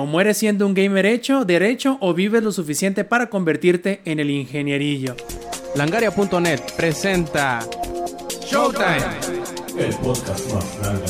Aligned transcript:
O 0.00 0.06
mueres 0.06 0.38
siendo 0.38 0.66
un 0.66 0.72
gamer 0.72 1.04
hecho, 1.04 1.44
derecho 1.44 1.98
o 2.00 2.14
vives 2.14 2.42
lo 2.42 2.52
suficiente 2.52 3.04
para 3.04 3.28
convertirte 3.28 4.00
en 4.06 4.18
el 4.18 4.30
ingenierillo. 4.30 5.14
Langaria.net 5.74 6.60
presenta 6.74 7.60
Showtime. 8.50 9.04
El 9.76 9.94
podcast 9.96 10.54
más 10.54 10.78
grande. 10.80 11.04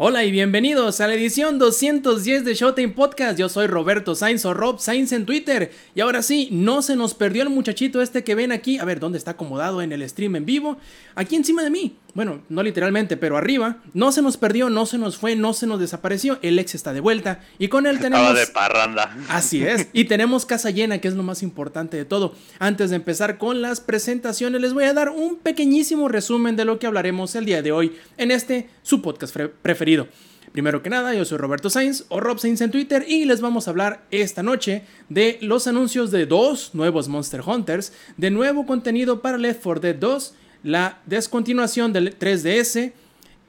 Hola 0.00 0.22
y 0.22 0.30
bienvenidos 0.30 1.00
a 1.00 1.08
la 1.08 1.14
edición 1.14 1.58
210 1.58 2.44
de 2.44 2.54
Showtime 2.54 2.90
Podcast. 2.90 3.36
Yo 3.36 3.48
soy 3.48 3.66
Roberto 3.66 4.14
Sainz 4.14 4.44
o 4.44 4.54
Rob 4.54 4.78
Sainz 4.78 5.10
en 5.10 5.24
Twitter. 5.24 5.72
Y 5.94 6.02
ahora 6.02 6.22
sí, 6.22 6.50
no 6.52 6.82
se 6.82 6.94
nos 6.94 7.14
perdió 7.14 7.42
el 7.42 7.48
muchachito 7.48 8.00
este 8.00 8.22
que 8.22 8.36
ven 8.36 8.52
aquí. 8.52 8.78
A 8.78 8.84
ver, 8.84 9.00
¿dónde 9.00 9.18
está 9.18 9.32
acomodado 9.32 9.82
en 9.82 9.90
el 9.90 10.08
stream 10.08 10.36
en 10.36 10.44
vivo? 10.44 10.76
Aquí 11.16 11.34
encima 11.34 11.64
de 11.64 11.70
mí. 11.70 11.96
Bueno, 12.18 12.42
no 12.48 12.64
literalmente, 12.64 13.16
pero 13.16 13.36
arriba. 13.36 13.76
No 13.94 14.10
se 14.10 14.22
nos 14.22 14.36
perdió, 14.36 14.70
no 14.70 14.86
se 14.86 14.98
nos 14.98 15.16
fue, 15.16 15.36
no 15.36 15.54
se 15.54 15.68
nos 15.68 15.78
desapareció. 15.78 16.40
El 16.42 16.58
ex 16.58 16.74
está 16.74 16.92
de 16.92 16.98
vuelta. 16.98 17.44
Y 17.60 17.68
con 17.68 17.86
él 17.86 18.00
tenemos. 18.00 18.36
Estaba 18.36 18.40
de 18.40 18.46
parranda. 18.48 19.16
Así 19.28 19.62
es. 19.62 19.86
Y 19.92 20.06
tenemos 20.06 20.44
casa 20.44 20.70
llena, 20.70 20.98
que 20.98 21.06
es 21.06 21.14
lo 21.14 21.22
más 21.22 21.44
importante 21.44 21.96
de 21.96 22.04
todo. 22.04 22.34
Antes 22.58 22.90
de 22.90 22.96
empezar 22.96 23.38
con 23.38 23.62
las 23.62 23.80
presentaciones, 23.80 24.60
les 24.60 24.74
voy 24.74 24.82
a 24.82 24.94
dar 24.94 25.10
un 25.10 25.36
pequeñísimo 25.36 26.08
resumen 26.08 26.56
de 26.56 26.64
lo 26.64 26.80
que 26.80 26.88
hablaremos 26.88 27.36
el 27.36 27.44
día 27.44 27.62
de 27.62 27.70
hoy 27.70 27.96
en 28.16 28.32
este, 28.32 28.68
su 28.82 29.00
podcast 29.00 29.36
preferido 29.62 30.08
Primero 30.52 30.82
que 30.82 30.90
nada, 30.90 31.14
yo 31.14 31.24
soy 31.24 31.38
Roberto 31.38 31.70
Sainz 31.70 32.04
o 32.08 32.20
Rob 32.20 32.38
Sainz 32.38 32.60
en 32.62 32.70
Twitter 32.70 33.04
y 33.06 33.26
les 33.26 33.40
vamos 33.40 33.66
a 33.66 33.70
hablar 33.70 34.06
esta 34.10 34.42
noche 34.42 34.82
de 35.08 35.38
los 35.40 35.66
anuncios 35.66 36.10
de 36.10 36.26
dos 36.26 36.74
nuevos 36.74 37.08
Monster 37.08 37.42
Hunters, 37.42 37.92
de 38.16 38.30
nuevo 38.30 38.66
contenido 38.66 39.20
para 39.20 39.38
Left 39.38 39.62
4 39.62 39.80
Dead 39.80 39.94
2, 39.94 40.34
la 40.62 41.00
descontinuación 41.06 41.92
del 41.92 42.18
3DS 42.18 42.92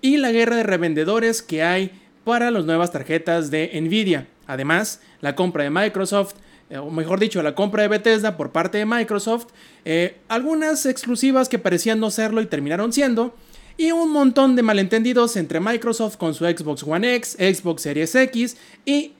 y 0.02 0.18
la 0.18 0.31
guerra 0.31 0.58
de 0.58 0.63
revendedores 0.63 1.41
que 1.41 1.63
hay 1.63 1.91
para 2.23 2.52
las 2.52 2.66
nuevas 2.66 2.91
tarjetas 2.91 3.52
de 3.52 3.72
Nvidia. 3.82 4.27
Además, 4.48 5.02
la 5.22 5.35
compra 5.35 5.63
de 5.63 5.70
Microsoft, 5.70 6.35
eh, 6.70 6.77
o 6.77 6.90
mejor 6.90 7.20
dicho, 7.20 7.41
la 7.41 7.55
compra 7.55 7.84
de 7.84 7.90
Bethesda 7.90 8.37
por 8.37 8.52
parte 8.52 8.77
de 8.77 8.85
Microsoft, 8.85 9.48
eh, 9.85 10.18
algunas 10.27 10.85
exclusivas 10.85 11.49
que 11.49 11.60
parecían 11.60 11.99
no 11.99 12.12
serlo 12.12 12.41
y 12.41 12.46
terminaron 12.46 12.93
siendo, 12.93 13.35
y 13.77 13.91
un 13.91 14.12
montón 14.12 14.55
de 14.55 14.62
malentendidos 14.62 15.37
entre 15.37 15.60
Microsoft 15.60 16.18
con 16.18 16.34
su 16.34 16.46
Xbox 16.46 16.84
One 16.84 17.15
X, 17.15 17.37
Xbox 17.40 17.82
Series 17.84 18.13
X 18.13 18.57
y 18.85 19.13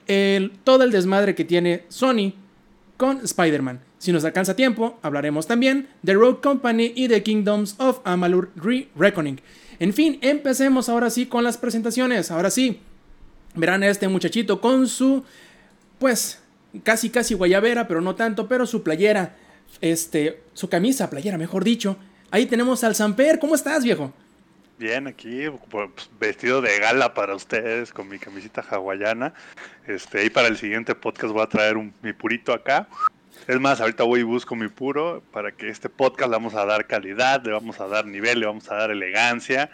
todo 0.64 0.84
el 0.84 0.90
desmadre 0.90 1.34
que 1.34 1.46
tiene 1.46 1.84
Sony 1.88 2.34
con 3.00 3.24
Spider-Man. 3.24 3.80
Si 3.96 4.12
nos 4.12 4.26
alcanza 4.26 4.54
tiempo, 4.54 4.98
hablaremos 5.00 5.46
también 5.46 5.88
de 6.02 6.12
Rogue 6.12 6.42
Company 6.42 6.92
y 6.94 7.08
de 7.08 7.22
Kingdoms 7.22 7.76
of 7.78 8.00
Amalur 8.04 8.50
Re-Reckoning. 8.56 9.40
En 9.78 9.94
fin, 9.94 10.18
empecemos 10.20 10.90
ahora 10.90 11.08
sí 11.08 11.24
con 11.24 11.42
las 11.42 11.56
presentaciones. 11.56 12.30
Ahora 12.30 12.50
sí, 12.50 12.80
verán 13.54 13.82
a 13.82 13.88
este 13.88 14.06
muchachito 14.06 14.60
con 14.60 14.86
su, 14.86 15.24
pues, 15.98 16.40
casi 16.82 17.08
casi 17.08 17.32
guayabera, 17.32 17.88
pero 17.88 18.02
no 18.02 18.16
tanto, 18.16 18.48
pero 18.48 18.66
su 18.66 18.82
playera, 18.82 19.34
este, 19.80 20.42
su 20.52 20.68
camisa, 20.68 21.08
playera, 21.08 21.38
mejor 21.38 21.64
dicho. 21.64 21.96
Ahí 22.30 22.44
tenemos 22.44 22.84
al 22.84 22.94
Samper. 22.94 23.38
¿Cómo 23.38 23.54
estás, 23.54 23.82
viejo? 23.82 24.12
Bien, 24.80 25.06
aquí 25.06 25.42
pues, 25.68 25.90
vestido 26.18 26.62
de 26.62 26.78
gala 26.78 27.12
para 27.12 27.34
ustedes 27.34 27.92
con 27.92 28.08
mi 28.08 28.18
camisita 28.18 28.62
hawaiana. 28.62 29.34
Este, 29.86 30.24
y 30.24 30.30
para 30.30 30.48
el 30.48 30.56
siguiente 30.56 30.94
podcast 30.94 31.34
voy 31.34 31.42
a 31.42 31.48
traer 31.48 31.76
un, 31.76 31.92
mi 32.00 32.14
purito 32.14 32.54
acá. 32.54 32.88
Es 33.46 33.60
más, 33.60 33.82
ahorita 33.82 34.04
voy 34.04 34.20
y 34.20 34.22
busco 34.22 34.56
mi 34.56 34.68
puro 34.68 35.22
para 35.32 35.52
que 35.52 35.68
este 35.68 35.90
podcast 35.90 36.30
le 36.30 36.36
vamos 36.36 36.54
a 36.54 36.64
dar 36.64 36.86
calidad, 36.86 37.44
le 37.44 37.52
vamos 37.52 37.78
a 37.78 37.88
dar 37.88 38.06
nivel, 38.06 38.40
le 38.40 38.46
vamos 38.46 38.70
a 38.70 38.76
dar 38.76 38.90
elegancia. 38.90 39.70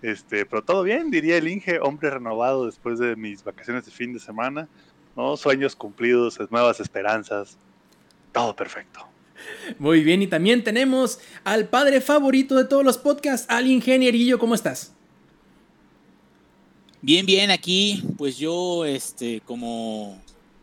Este, 0.00 0.46
pero 0.46 0.64
todo 0.64 0.84
bien, 0.84 1.10
diría 1.10 1.36
el 1.36 1.48
Inge, 1.48 1.78
hombre 1.80 2.08
renovado 2.08 2.64
después 2.64 2.98
de 2.98 3.14
mis 3.14 3.44
vacaciones 3.44 3.84
de 3.84 3.90
fin 3.90 4.14
de 4.14 4.20
semana. 4.20 4.68
¿no? 5.16 5.36
Sueños 5.36 5.76
cumplidos, 5.76 6.40
nuevas 6.50 6.80
esperanzas. 6.80 7.58
Todo 8.32 8.56
perfecto. 8.56 9.06
Muy 9.78 10.02
bien, 10.02 10.22
y 10.22 10.26
también 10.26 10.64
tenemos 10.64 11.18
al 11.44 11.68
padre 11.68 12.00
favorito 12.00 12.56
de 12.56 12.64
todos 12.64 12.84
los 12.84 12.98
podcasts, 12.98 13.46
al 13.48 13.66
ingenierillo, 13.66 14.38
¿cómo 14.38 14.54
estás? 14.54 14.92
Bien, 17.02 17.26
bien, 17.26 17.50
aquí, 17.50 18.02
pues 18.16 18.38
yo, 18.38 18.84
este, 18.84 19.40
como 19.44 20.20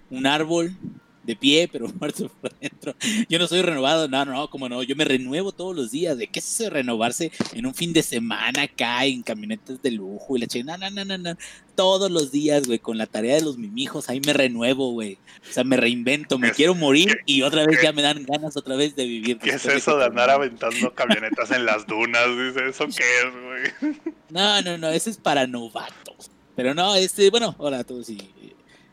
un 0.09 0.25
árbol 0.25 0.75
de 1.23 1.35
pie, 1.35 1.67
pero 1.71 1.87
muerto 1.99 2.29
por 2.41 2.53
dentro. 2.59 2.95
Yo 3.29 3.39
no 3.39 3.47
soy 3.47 3.61
renovado, 3.61 4.07
no, 4.07 4.25
no, 4.25 4.49
como 4.49 4.69
no, 4.69 4.83
yo 4.83 4.95
me 4.95 5.05
renuevo 5.05 5.51
todos 5.51 5.75
los 5.75 5.91
días. 5.91 6.17
¿De 6.17 6.27
qué 6.27 6.39
es 6.39 6.53
eso 6.53 6.65
de 6.65 6.69
renovarse 6.69 7.31
en 7.53 7.65
un 7.65 7.73
fin 7.73 7.93
de 7.93 8.03
semana 8.03 8.63
acá 8.63 9.05
en 9.05 9.23
camionetas 9.23 9.81
de 9.81 9.91
lujo 9.91 10.37
y 10.37 10.41
la 10.41 10.47
chica? 10.47 10.77
No, 10.77 10.89
no, 10.89 11.05
no, 11.05 11.17
no, 11.17 11.37
Todos 11.75 12.11
los 12.11 12.31
días, 12.31 12.67
güey, 12.67 12.79
con 12.79 12.97
la 12.97 13.07
tarea 13.07 13.35
de 13.35 13.41
los 13.41 13.57
mimijos, 13.57 14.09
ahí 14.09 14.21
me 14.25 14.33
renuevo, 14.33 14.91
güey. 14.91 15.17
O 15.49 15.53
sea, 15.53 15.63
me 15.63 15.77
reinvento, 15.77 16.37
me 16.37 16.51
quiero 16.51 16.75
morir 16.75 17.19
y 17.25 17.41
otra 17.41 17.65
vez 17.65 17.81
ya 17.81 17.91
me 17.91 18.01
dan 18.01 18.23
ganas 18.23 18.55
otra 18.57 18.75
vez 18.75 18.95
de 18.95 19.05
vivir. 19.05 19.39
¿Qué 19.39 19.51
es 19.51 19.65
eso 19.65 19.97
de 19.97 20.05
andar 20.05 20.29
aventando 20.29 20.93
camionetas 20.93 21.51
en 21.51 21.65
las 21.65 21.85
dunas? 21.87 22.27
Dice, 22.37 22.69
¿eso 22.69 22.87
qué 22.87 23.03
es, 23.03 23.81
güey? 23.81 23.95
No, 24.29 24.61
no, 24.61 24.77
no, 24.77 24.89
eso 24.89 25.09
es 25.09 25.17
para 25.17 25.47
novatos. 25.47 26.31
Pero 26.55 26.73
no, 26.73 26.95
este, 26.95 27.29
bueno, 27.29 27.55
hola 27.57 27.79
a 27.79 27.83
todos 27.83 28.09
y 28.09 28.17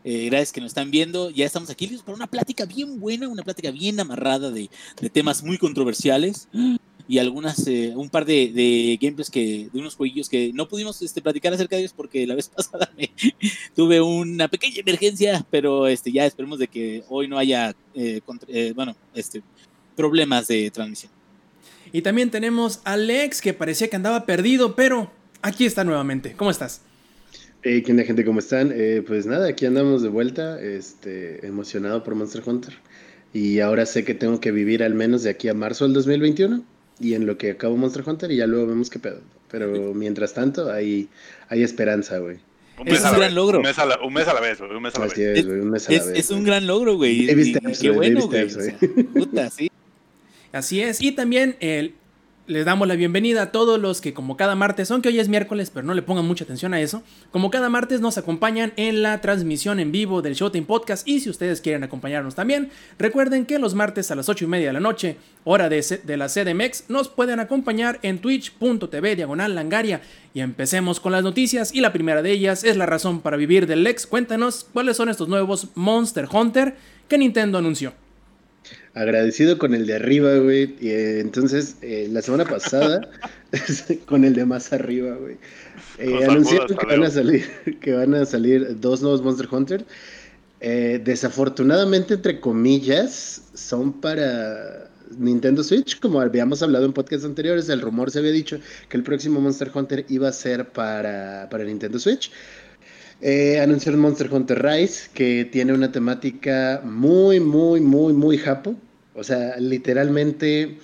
eh, 0.04 0.26
gracias 0.26 0.52
que 0.52 0.60
nos 0.60 0.68
están 0.68 0.90
viendo. 0.90 1.30
Ya 1.30 1.46
estamos 1.46 1.70
aquí 1.70 1.86
listos 1.86 2.04
para 2.04 2.16
una 2.16 2.26
plática 2.26 2.64
bien 2.64 3.00
buena, 3.00 3.28
una 3.28 3.42
plática 3.42 3.70
bien 3.70 4.00
amarrada 4.00 4.50
de, 4.50 4.70
temas 5.12 5.42
muy 5.42 5.58
controversiales 5.58 6.48
y 7.08 7.18
algunas, 7.18 7.66
eh, 7.66 7.92
un 7.96 8.08
par 8.08 8.24
de, 8.24 8.52
de, 8.52 8.98
gameplays 9.00 9.30
que, 9.30 9.68
de 9.72 9.80
unos 9.80 9.96
jueguillos 9.96 10.28
que 10.28 10.52
no 10.54 10.68
pudimos 10.68 11.02
este, 11.02 11.20
platicar 11.20 11.52
acerca 11.52 11.76
de 11.76 11.82
ellos 11.82 11.94
porque 11.94 12.26
la 12.26 12.34
vez 12.34 12.48
pasada 12.56 12.90
me, 12.96 13.10
tuve 13.74 14.00
una 14.00 14.48
pequeña 14.48 14.78
emergencia, 14.78 15.44
pero 15.50 15.86
este, 15.86 16.12
ya 16.12 16.24
esperemos 16.24 16.58
de 16.58 16.68
que 16.68 17.04
hoy 17.08 17.28
no 17.28 17.36
haya, 17.38 17.74
eh, 17.94 18.20
bueno, 18.74 18.96
este, 19.14 19.42
problemas 19.96 20.48
de 20.48 20.70
transmisión. 20.70 21.12
Y 21.92 22.02
también 22.02 22.30
tenemos 22.30 22.80
a 22.84 22.92
Alex 22.92 23.40
que 23.40 23.52
parecía 23.52 23.88
que 23.88 23.96
andaba 23.96 24.24
perdido, 24.24 24.76
pero 24.76 25.10
aquí 25.42 25.66
está 25.66 25.84
nuevamente. 25.84 26.34
¿Cómo 26.34 26.50
estás? 26.50 26.82
Hey, 27.62 27.82
¿qué 27.82 27.92
onda, 27.92 28.04
gente? 28.04 28.24
¿Cómo 28.24 28.38
están? 28.38 28.72
Eh, 28.74 29.02
pues 29.06 29.26
nada, 29.26 29.48
aquí 29.48 29.66
andamos 29.66 30.00
de 30.00 30.08
vuelta, 30.08 30.58
este, 30.62 31.46
emocionado 31.46 32.02
por 32.02 32.14
Monster 32.14 32.42
Hunter. 32.46 32.72
Y 33.34 33.60
ahora 33.60 33.84
sé 33.84 34.02
que 34.02 34.14
tengo 34.14 34.40
que 34.40 34.50
vivir 34.50 34.82
al 34.82 34.94
menos 34.94 35.24
de 35.24 35.30
aquí 35.30 35.46
a 35.48 35.52
marzo 35.52 35.84
del 35.84 35.92
2021 35.92 36.64
y 37.00 37.12
en 37.12 37.26
lo 37.26 37.36
que 37.36 37.50
acabo 37.50 37.76
Monster 37.76 38.02
Hunter 38.06 38.30
y 38.30 38.36
ya 38.36 38.46
luego 38.46 38.66
vemos 38.66 38.88
qué 38.88 38.98
pedo. 38.98 39.20
Pero 39.50 39.92
mientras 39.92 40.32
tanto, 40.32 40.72
hay, 40.72 41.10
hay 41.50 41.62
esperanza, 41.62 42.16
güey. 42.16 42.38
es 42.86 43.04
un 43.04 43.18
gran 43.18 43.34
logro. 43.34 43.58
Un 43.58 43.64
mes 43.64 43.78
a 43.78 43.84
la, 43.84 44.00
un 44.00 44.14
mes 44.14 44.26
a 44.26 44.32
la 44.32 44.40
vez, 44.40 44.58
güey. 44.58 44.70
Un 44.70 44.82
mes 44.82 44.94
a 44.94 45.00
la 45.00 45.06
vez. 45.06 45.18
Es, 45.18 45.44
un 45.44 45.70
mes 45.70 45.86
a 45.86 45.92
la 45.92 45.98
es, 45.98 46.06
vez. 46.06 46.18
Es 46.18 46.30
un 46.30 46.44
gran 46.44 46.66
logro, 46.66 46.96
güey. 46.96 47.26
Qué 47.78 47.90
bueno, 47.90 48.26
güey. 48.26 48.48
puta, 49.12 49.50
sí. 49.50 49.70
Así 50.50 50.80
es. 50.80 51.02
Y 51.02 51.12
también 51.12 51.56
el, 51.60 51.92
les 52.50 52.64
damos 52.64 52.88
la 52.88 52.96
bienvenida 52.96 53.42
a 53.42 53.52
todos 53.52 53.78
los 53.78 54.00
que 54.00 54.12
como 54.12 54.36
cada 54.36 54.56
martes, 54.56 54.90
aunque 54.90 55.08
hoy 55.08 55.20
es 55.20 55.28
miércoles, 55.28 55.70
pero 55.72 55.86
no 55.86 55.94
le 55.94 56.02
pongan 56.02 56.26
mucha 56.26 56.42
atención 56.42 56.74
a 56.74 56.80
eso, 56.80 57.04
como 57.30 57.48
cada 57.48 57.68
martes 57.68 58.00
nos 58.00 58.18
acompañan 58.18 58.72
en 58.74 59.02
la 59.02 59.20
transmisión 59.20 59.78
en 59.78 59.92
vivo 59.92 60.20
del 60.20 60.34
Showtime 60.34 60.66
Podcast. 60.66 61.06
Y 61.06 61.20
si 61.20 61.30
ustedes 61.30 61.60
quieren 61.60 61.84
acompañarnos 61.84 62.34
también, 62.34 62.70
recuerden 62.98 63.46
que 63.46 63.60
los 63.60 63.74
martes 63.74 64.10
a 64.10 64.16
las 64.16 64.28
8 64.28 64.46
y 64.46 64.48
media 64.48 64.66
de 64.66 64.72
la 64.72 64.80
noche, 64.80 65.16
hora 65.44 65.68
de, 65.68 65.80
de 66.04 66.16
la 66.16 66.26
CDMX, 66.26 66.86
nos 66.88 67.08
pueden 67.08 67.38
acompañar 67.38 68.00
en 68.02 68.18
twitch.tv 68.18 69.14
diagonal 69.14 69.54
langaria. 69.54 70.00
Y 70.34 70.40
empecemos 70.40 70.98
con 70.98 71.12
las 71.12 71.22
noticias 71.22 71.72
y 71.72 71.80
la 71.80 71.92
primera 71.92 72.20
de 72.20 72.32
ellas 72.32 72.64
es 72.64 72.76
la 72.76 72.86
razón 72.86 73.20
para 73.20 73.36
vivir 73.36 73.68
del 73.68 73.84
Lex. 73.84 74.08
Cuéntanos 74.08 74.66
cuáles 74.72 74.96
son 74.96 75.08
estos 75.08 75.28
nuevos 75.28 75.68
Monster 75.76 76.26
Hunter 76.30 76.74
que 77.06 77.16
Nintendo 77.16 77.58
anunció 77.58 77.92
agradecido 78.94 79.58
con 79.58 79.74
el 79.74 79.86
de 79.86 79.94
arriba, 79.94 80.36
güey. 80.38 80.74
Y 80.80 80.90
eh, 80.90 81.20
entonces, 81.20 81.76
eh, 81.82 82.08
la 82.10 82.22
semana 82.22 82.44
pasada, 82.44 83.08
con 84.06 84.24
el 84.24 84.34
de 84.34 84.44
más 84.44 84.72
arriba, 84.72 85.14
güey. 85.16 85.36
Eh, 85.98 86.24
anunciaron 86.24 86.68
que 86.68 86.86
van, 86.86 87.04
a 87.04 87.10
salir, 87.10 87.46
que 87.80 87.92
van 87.92 88.14
a 88.14 88.24
salir 88.24 88.80
dos 88.80 89.02
nuevos 89.02 89.22
Monster 89.22 89.48
Hunter. 89.50 89.84
desafortunadamente, 90.60 92.14
entre 92.14 92.40
comillas, 92.40 93.42
son 93.54 93.92
para 94.00 94.90
Nintendo 95.18 95.62
Switch. 95.62 95.98
Como 96.00 96.20
habíamos 96.20 96.62
hablado 96.62 96.84
en 96.84 96.92
podcasts 96.92 97.24
anteriores, 97.24 97.68
el 97.68 97.80
rumor 97.80 98.10
se 98.10 98.18
había 98.18 98.32
dicho 98.32 98.58
que 98.88 98.96
el 98.96 99.02
próximo 99.02 99.40
Monster 99.40 99.70
Hunter 99.74 100.04
iba 100.08 100.28
a 100.28 100.32
ser 100.32 100.68
para, 100.68 101.48
para 101.50 101.64
Nintendo 101.64 101.98
Switch. 101.98 102.30
Eh, 103.22 103.60
anunciaron 103.60 104.00
Monster 104.00 104.32
Hunter 104.32 104.62
Rise, 104.62 105.10
que 105.12 105.44
tiene 105.44 105.74
una 105.74 105.92
temática 105.92 106.80
muy, 106.84 107.38
muy, 107.38 107.80
muy, 107.80 108.12
muy 108.12 108.38
japo. 108.38 108.74
O 109.14 109.22
sea, 109.22 109.56
literalmente 109.58 110.78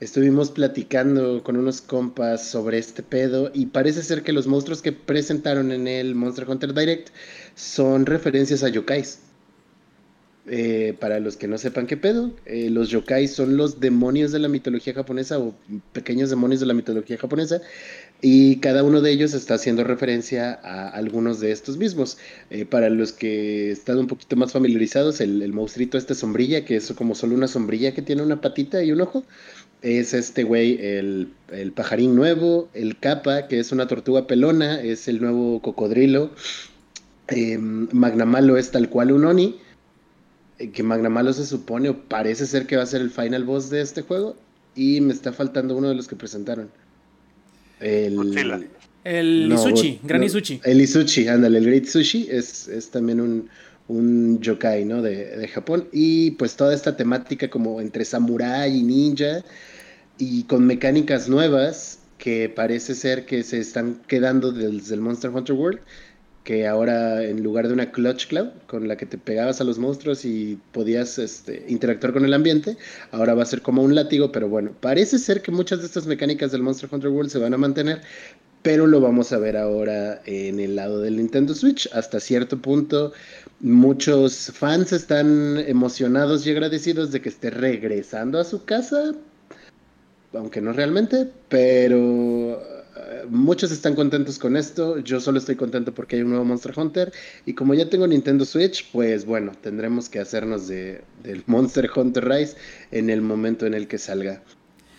estuvimos 0.00 0.50
platicando 0.50 1.42
con 1.42 1.56
unos 1.56 1.80
compas 1.82 2.46
sobre 2.46 2.78
este 2.78 3.02
pedo 3.02 3.50
y 3.52 3.66
parece 3.66 4.02
ser 4.02 4.22
que 4.22 4.32
los 4.32 4.46
monstruos 4.46 4.80
que 4.82 4.92
presentaron 4.92 5.72
en 5.72 5.86
el 5.86 6.14
Monster 6.14 6.48
Hunter 6.48 6.72
Direct 6.72 7.10
son 7.54 8.06
referencias 8.06 8.62
a 8.62 8.68
yokais. 8.68 9.20
Eh, 10.46 10.94
para 11.00 11.20
los 11.20 11.38
que 11.38 11.48
no 11.48 11.56
sepan 11.56 11.86
qué 11.86 11.96
pedo, 11.96 12.30
eh, 12.44 12.68
los 12.68 12.90
yokai 12.90 13.28
son 13.28 13.56
los 13.56 13.80
demonios 13.80 14.30
de 14.30 14.38
la 14.38 14.48
mitología 14.48 14.92
japonesa 14.92 15.38
o 15.38 15.54
pequeños 15.94 16.28
demonios 16.28 16.60
de 16.60 16.66
la 16.66 16.74
mitología 16.74 17.16
japonesa 17.16 17.62
y 18.22 18.56
cada 18.60 18.82
uno 18.84 19.00
de 19.02 19.10
ellos 19.12 19.34
está 19.34 19.54
haciendo 19.54 19.84
referencia 19.84 20.58
a 20.62 20.88
algunos 20.88 21.40
de 21.40 21.52
estos 21.52 21.76
mismos. 21.76 22.16
Eh, 22.50 22.64
para 22.64 22.88
los 22.88 23.12
que 23.12 23.70
están 23.70 23.98
un 23.98 24.06
poquito 24.06 24.36
más 24.36 24.52
familiarizados, 24.52 25.20
el, 25.20 25.42
el 25.42 25.52
monstruito 25.52 25.98
este 25.98 26.14
sombrilla, 26.14 26.64
que 26.64 26.76
es 26.76 26.90
como 26.92 27.14
solo 27.14 27.34
una 27.34 27.48
sombrilla 27.48 27.92
que 27.94 28.02
tiene 28.02 28.22
una 28.22 28.40
patita 28.40 28.82
y 28.82 28.92
un 28.92 29.02
ojo, 29.02 29.24
es 29.82 30.14
este 30.14 30.44
güey 30.44 30.78
el, 30.80 31.34
el 31.52 31.72
pajarín 31.72 32.14
nuevo, 32.16 32.70
el 32.72 32.98
capa, 32.98 33.46
que 33.48 33.58
es 33.60 33.72
una 33.72 33.86
tortuga 33.86 34.26
pelona, 34.26 34.80
es 34.80 35.08
el 35.08 35.20
nuevo 35.20 35.60
cocodrilo. 35.60 36.30
Eh, 37.28 37.58
Magnamalo 37.58 38.56
es 38.56 38.70
tal 38.70 38.88
cual 38.88 39.12
un 39.12 39.24
Oni. 39.26 39.60
eh, 40.58 40.70
Que 40.70 40.82
Magnamalo 40.82 41.32
se 41.34 41.44
supone 41.46 41.90
o 41.90 41.98
parece 42.08 42.46
ser 42.46 42.66
que 42.66 42.76
va 42.76 42.82
a 42.84 42.86
ser 42.86 43.02
el 43.02 43.10
final 43.10 43.44
boss 43.44 43.68
de 43.70 43.82
este 43.82 44.02
juego. 44.02 44.36
Y 44.74 45.00
me 45.02 45.12
está 45.12 45.32
faltando 45.32 45.76
uno 45.76 45.88
de 45.90 45.94
los 45.94 46.08
que 46.08 46.16
presentaron. 46.16 46.70
El, 47.80 48.16
Godzilla. 48.16 48.60
El 49.04 49.48
no, 49.48 49.54
Isuchi, 49.54 49.98
no, 50.02 50.08
Gran 50.08 50.20
no, 50.20 50.26
Isuchi. 50.26 50.60
El 50.64 50.80
Isuchi, 50.80 51.28
ándale, 51.28 51.58
el 51.58 51.66
Great 51.66 51.84
Sushi 51.84 52.28
es, 52.30 52.68
es 52.68 52.90
también 52.90 53.20
un, 53.20 53.48
un 53.88 54.40
yokai, 54.40 54.84
¿no? 54.84 55.02
De, 55.02 55.36
de 55.36 55.48
Japón. 55.48 55.88
Y 55.92 56.32
pues 56.32 56.56
toda 56.56 56.74
esta 56.74 56.96
temática 56.96 57.50
como 57.50 57.80
entre 57.80 58.04
samurai 58.04 58.74
y 58.74 58.82
ninja 58.82 59.44
y 60.18 60.44
con 60.44 60.66
mecánicas 60.66 61.28
nuevas 61.28 61.98
que 62.18 62.48
parece 62.48 62.94
ser 62.94 63.26
que 63.26 63.42
se 63.42 63.58
están 63.58 64.00
quedando 64.06 64.52
desde 64.52 64.94
el 64.94 65.00
Monster 65.00 65.30
Hunter 65.30 65.54
World, 65.54 65.80
que 66.44 66.66
ahora 66.66 67.24
en 67.24 67.42
lugar 67.42 67.66
de 67.66 67.74
una 67.74 67.90
Clutch 67.90 68.28
Cloud 68.28 68.50
con 68.66 68.86
la 68.86 68.96
que 68.96 69.06
te 69.06 69.16
pegabas 69.16 69.60
a 69.62 69.64
los 69.64 69.78
monstruos 69.78 70.26
y 70.26 70.58
podías 70.72 71.18
este, 71.18 71.64
interactuar 71.68 72.12
con 72.12 72.24
el 72.26 72.34
ambiente, 72.34 72.76
ahora 73.12 73.34
va 73.34 73.42
a 73.42 73.46
ser 73.46 73.62
como 73.62 73.82
un 73.82 73.94
látigo, 73.94 74.30
pero 74.30 74.48
bueno, 74.48 74.72
parece 74.80 75.18
ser 75.18 75.40
que 75.40 75.50
muchas 75.50 75.80
de 75.80 75.86
estas 75.86 76.06
mecánicas 76.06 76.52
del 76.52 76.62
Monster 76.62 76.88
Hunter 76.92 77.10
World 77.10 77.30
se 77.30 77.38
van 77.38 77.54
a 77.54 77.58
mantener, 77.58 78.02
pero 78.62 78.86
lo 78.86 79.00
vamos 79.00 79.32
a 79.32 79.38
ver 79.38 79.56
ahora 79.56 80.20
en 80.26 80.60
el 80.60 80.76
lado 80.76 81.00
del 81.00 81.16
Nintendo 81.16 81.54
Switch. 81.54 81.88
Hasta 81.94 82.20
cierto 82.20 82.58
punto, 82.58 83.12
muchos 83.60 84.52
fans 84.54 84.92
están 84.92 85.58
emocionados 85.66 86.46
y 86.46 86.50
agradecidos 86.50 87.10
de 87.10 87.22
que 87.22 87.30
esté 87.30 87.48
regresando 87.48 88.38
a 88.38 88.44
su 88.44 88.64
casa, 88.66 89.14
aunque 90.34 90.60
no 90.60 90.74
realmente, 90.74 91.26
pero 91.48 92.73
muchos 93.28 93.70
están 93.72 93.94
contentos 93.94 94.38
con 94.38 94.56
esto. 94.56 94.98
Yo 94.98 95.20
solo 95.20 95.38
estoy 95.38 95.56
contento 95.56 95.92
porque 95.94 96.16
hay 96.16 96.22
un 96.22 96.30
nuevo 96.30 96.44
Monster 96.44 96.72
Hunter. 96.76 97.12
Y 97.46 97.54
como 97.54 97.74
ya 97.74 97.88
tengo 97.88 98.06
Nintendo 98.06 98.44
Switch, 98.44 98.90
pues 98.92 99.24
bueno, 99.24 99.52
tendremos 99.62 100.08
que 100.08 100.18
hacernos 100.20 100.68
de, 100.68 101.02
del 101.22 101.42
Monster 101.46 101.90
Hunter 101.94 102.28
Rise 102.28 102.56
en 102.90 103.10
el 103.10 103.20
momento 103.22 103.66
en 103.66 103.74
el 103.74 103.88
que 103.88 103.98
salga. 103.98 104.42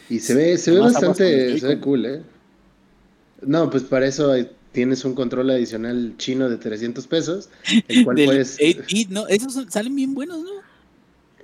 Y 0.10 0.20
se 0.20 0.36
ve, 0.36 0.58
se 0.58 0.72
ve 0.72 0.80
bastante, 0.80 1.60
se 1.60 1.68
ve 1.68 1.80
cool, 1.80 2.06
¿eh? 2.06 2.22
No, 3.42 3.70
pues 3.70 3.84
para 3.84 4.06
eso 4.08 4.32
hay- 4.32 4.50
tienes 4.72 5.06
un 5.06 5.14
control 5.16 5.50
adicional 5.52 6.14
chino 6.18 6.50
de 6.50 6.58
300 6.58 7.08
pesos, 7.08 7.50
el 7.88 8.04
cual 8.04 8.18
puedes... 8.26 8.60
8-bit, 8.60 9.10
¿no? 9.10 9.28
Esos 9.28 9.54
son- 9.54 9.72
salen 9.72 9.96
bien 9.96 10.14
buenos, 10.14 10.40
¿no? 10.44 10.50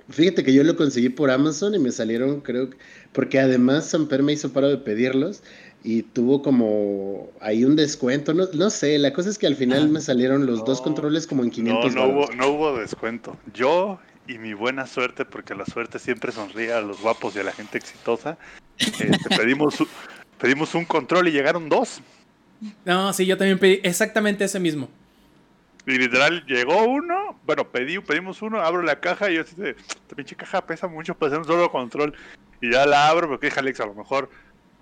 Fíjate 0.08 0.42
que 0.44 0.52
yo 0.52 0.62
lo 0.64 0.76
conseguí 0.76 1.08
por 1.08 1.30
Amazon 1.30 1.74
y 1.74 1.78
me 1.78 1.90
salieron, 1.92 2.40
creo, 2.40 2.70
que- 2.70 2.76
porque 3.12 3.40
además 3.40 3.86
Samper 3.86 4.22
me 4.22 4.32
hizo 4.32 4.52
paro 4.52 4.68
de 4.68 4.76
pedirlos 4.78 5.42
y 5.84 6.02
tuvo 6.02 6.42
como 6.42 7.30
ahí 7.40 7.64
un 7.64 7.74
descuento, 7.76 8.34
no, 8.34 8.44
no 8.54 8.70
sé, 8.70 8.98
la 8.98 9.12
cosa 9.12 9.30
es 9.30 9.38
que 9.38 9.46
al 9.46 9.56
final 9.56 9.84
Ah. 9.84 9.92
me 9.92 10.00
salieron 10.00 10.46
los 10.46 10.64
dos 10.64 10.78
No, 10.78 10.84
controles 10.84 11.26
como 11.26 11.42
en 11.42 11.48
No, 11.48 11.54
500 11.54 11.94
no 11.94 12.00
varos. 12.08 12.14
hubo, 12.30 12.36
no 12.36 12.48
hubo 12.48 12.78
descuento. 12.78 13.36
Yo 13.52 13.98
y 14.28 14.38
mi 14.38 14.54
buena 14.54 14.86
suerte, 14.86 15.24
porque 15.24 15.54
la 15.54 15.66
suerte 15.66 15.98
siempre 15.98 16.30
sonríe 16.30 16.72
a 16.72 16.80
los 16.80 17.00
guapos 17.00 17.34
y 17.34 17.40
a 17.40 17.42
la 17.42 17.52
gente 17.52 17.78
exitosa, 17.78 18.38
este, 18.78 19.10
pedimos, 19.36 19.82
pedimos 20.40 20.74
un 20.74 20.84
control 20.84 21.26
y 21.28 21.32
llegaron 21.32 21.68
dos. 21.68 22.00
No, 22.84 23.12
sí, 23.12 23.26
yo 23.26 23.36
también 23.36 23.58
pedí 23.58 23.80
exactamente 23.82 24.44
ese 24.44 24.60
mismo. 24.60 24.88
Y 25.84 25.98
literal 25.98 26.44
llegó 26.46 26.84
uno, 26.84 27.40
bueno, 27.44 27.68
pedí, 27.72 27.98
pedimos 27.98 28.40
uno, 28.40 28.60
abro 28.60 28.82
la 28.82 29.00
caja 29.00 29.28
y 29.32 29.34
yo 29.34 29.40
así 29.40 29.56
de, 29.56 29.70
esta 29.70 30.14
pinche 30.14 30.36
caja 30.36 30.64
pesa 30.64 30.86
mucho 30.86 31.14
para 31.16 31.30
hacer 31.30 31.40
un 31.40 31.44
solo 31.46 31.72
control. 31.72 32.14
Y 32.60 32.70
ya 32.70 32.86
la 32.86 33.08
abro, 33.08 33.26
porque 33.28 33.46
dije 33.48 33.58
Alex, 33.58 33.80
a 33.80 33.86
lo 33.86 33.94
mejor 33.94 34.30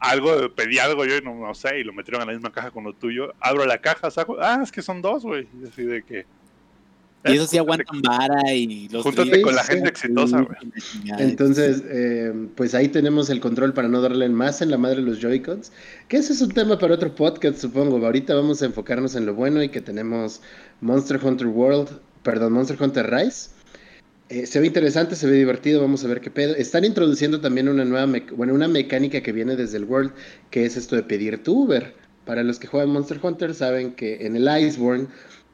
algo, 0.00 0.52
pedí 0.54 0.78
algo 0.78 1.04
yo 1.04 1.18
y 1.18 1.20
no, 1.20 1.34
no 1.34 1.54
sé, 1.54 1.78
y 1.78 1.84
lo 1.84 1.92
metieron 1.92 2.22
en 2.22 2.28
la 2.28 2.32
misma 2.32 2.50
caja 2.50 2.70
con 2.70 2.84
lo 2.84 2.94
tuyo. 2.94 3.34
Abro 3.38 3.66
la 3.66 3.78
caja, 3.78 4.10
saco, 4.10 4.38
ah, 4.40 4.60
es 4.62 4.72
que 4.72 4.82
son 4.82 5.02
dos, 5.02 5.22
güey. 5.22 5.46
Y 5.62 5.68
así 5.68 5.84
de 5.84 6.02
que... 6.02 6.26
Y 7.26 7.34
eso 7.34 7.46
sí 7.46 7.58
aguantan 7.58 8.00
vara 8.00 8.50
y 8.54 8.88
los 8.88 9.02
Júntate 9.02 9.42
con 9.42 9.54
la 9.54 9.62
gente 9.62 9.90
exitosa, 9.90 10.40
güey. 10.40 10.56
Entonces, 11.18 11.82
eh, 11.86 12.32
pues 12.56 12.74
ahí 12.74 12.88
tenemos 12.88 13.28
el 13.28 13.40
control 13.40 13.74
para 13.74 13.88
no 13.88 14.00
darle 14.00 14.26
más 14.30 14.62
en 14.62 14.70
la 14.70 14.78
madre 14.78 15.02
los 15.02 15.20
Joy-Cons. 15.20 15.70
Que 16.08 16.16
ese 16.16 16.32
es 16.32 16.40
un 16.40 16.52
tema 16.52 16.78
para 16.78 16.94
otro 16.94 17.14
podcast, 17.14 17.58
supongo. 17.58 18.02
Ahorita 18.04 18.34
vamos 18.34 18.62
a 18.62 18.66
enfocarnos 18.66 19.16
en 19.16 19.26
lo 19.26 19.34
bueno 19.34 19.62
y 19.62 19.68
que 19.68 19.82
tenemos 19.82 20.40
Monster 20.80 21.20
Hunter 21.22 21.48
World, 21.48 22.00
perdón, 22.22 22.54
Monster 22.54 22.82
Hunter 22.82 23.10
Rise. 23.10 23.50
Eh, 24.30 24.46
se 24.46 24.60
ve 24.60 24.68
interesante, 24.68 25.16
se 25.16 25.26
ve 25.26 25.36
divertido, 25.36 25.80
vamos 25.80 26.04
a 26.04 26.08
ver 26.08 26.20
qué 26.20 26.30
pedo. 26.30 26.54
Están 26.54 26.84
introduciendo 26.84 27.40
también 27.40 27.68
una 27.68 27.84
nueva, 27.84 28.06
bueno, 28.36 28.54
una 28.54 28.68
mecánica 28.68 29.22
que 29.22 29.32
viene 29.32 29.56
desde 29.56 29.76
el 29.76 29.84
World, 29.84 30.12
que 30.50 30.64
es 30.64 30.76
esto 30.76 30.94
de 30.94 31.02
pedir 31.02 31.42
tu 31.42 31.64
Uber. 31.64 31.92
Para 32.24 32.44
los 32.44 32.60
que 32.60 32.68
juegan 32.68 32.90
Monster 32.90 33.18
Hunter 33.20 33.52
saben 33.54 33.92
que 33.92 34.24
en 34.24 34.36
el 34.36 34.48
Iceborne 34.48 35.08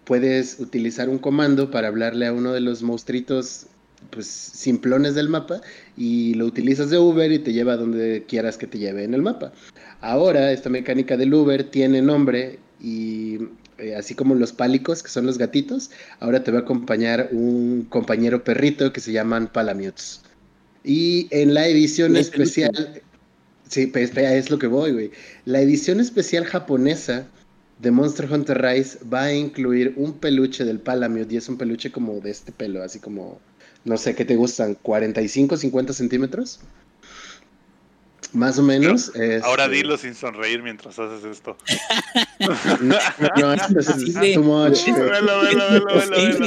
puedes 0.04 0.60
utilizar 0.60 1.08
un 1.08 1.18
comando 1.18 1.70
para 1.70 1.88
hablarle 1.88 2.26
a 2.26 2.34
uno 2.34 2.52
de 2.52 2.60
los 2.60 2.82
monstruitos 2.82 3.66
pues 4.10 4.26
simplones 4.26 5.14
del 5.14 5.30
mapa 5.30 5.62
y 5.96 6.34
lo 6.34 6.44
utilizas 6.44 6.90
de 6.90 6.98
Uber 6.98 7.32
y 7.32 7.38
te 7.38 7.54
lleva 7.54 7.72
a 7.72 7.76
donde 7.78 8.24
quieras 8.28 8.58
que 8.58 8.66
te 8.66 8.78
lleve 8.78 9.04
en 9.04 9.14
el 9.14 9.22
mapa. 9.22 9.52
Ahora 10.02 10.52
esta 10.52 10.68
mecánica 10.68 11.16
del 11.16 11.32
Uber 11.32 11.64
tiene 11.64 12.02
nombre 12.02 12.58
y 12.78 13.38
eh, 13.78 13.94
así 13.94 14.14
como 14.14 14.34
los 14.34 14.52
pálicos 14.52 15.02
que 15.02 15.08
son 15.08 15.26
los 15.26 15.38
gatitos, 15.38 15.90
ahora 16.20 16.44
te 16.44 16.50
va 16.50 16.58
a 16.58 16.62
acompañar 16.62 17.28
un 17.32 17.86
compañero 17.88 18.44
perrito 18.44 18.92
que 18.92 19.00
se 19.00 19.12
llaman 19.12 19.48
Palamutes. 19.52 20.22
Y 20.84 21.28
en 21.30 21.54
la 21.54 21.66
edición 21.66 22.16
especial 22.16 23.02
Sí, 23.68 23.90
es 23.94 24.50
lo 24.50 24.58
que 24.58 24.68
voy, 24.68 24.92
güey. 24.92 25.10
La 25.44 25.60
edición 25.60 26.00
especial 26.00 26.44
japonesa 26.44 27.26
de 27.80 27.90
Monster 27.90 28.30
Hunter 28.32 28.62
Rise 28.62 28.98
va 29.12 29.24
a 29.24 29.34
incluir 29.34 29.92
un 29.96 30.14
peluche 30.14 30.64
del 30.64 30.78
Palamute 30.78 31.34
y 31.34 31.36
es 31.36 31.48
un 31.48 31.58
peluche 31.58 31.90
como 31.90 32.20
de 32.20 32.30
este 32.30 32.52
pelo, 32.52 32.82
así 32.82 33.00
como, 33.00 33.40
no 33.84 33.96
sé, 33.96 34.14
¿qué 34.14 34.24
te 34.24 34.36
gustan? 34.36 34.76
¿45, 34.82 35.56
50 35.56 35.92
centímetros? 35.92 36.60
Más 38.36 38.58
o 38.58 38.62
menos. 38.62 39.10
Ahora 39.44 39.64
este, 39.64 39.76
dilo 39.76 39.96
sin 39.96 40.14
sonreír 40.14 40.62
mientras 40.62 40.98
haces 40.98 41.24
esto. 41.24 41.56
No, 42.38 42.54
no, 43.36 43.52
es 43.54 43.62
Imposible. 43.70 44.34
too 44.34 44.42
much, 44.42 44.72
Es 44.76 44.84
güey. 44.94 45.10
Velo, 45.10 45.40
velo, 45.40 45.64
velo, 45.70 45.86
velo, 45.86 46.38
velo. 46.38 46.46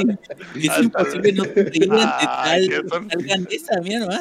imposible. 0.82 1.30
Es 1.32 1.34
no 1.36 1.44
sonreír 1.44 1.92
ante 1.92 2.26
tal, 2.26 3.22
grandeza, 3.22 3.80
mira 3.82 3.98
nomás. 4.00 4.20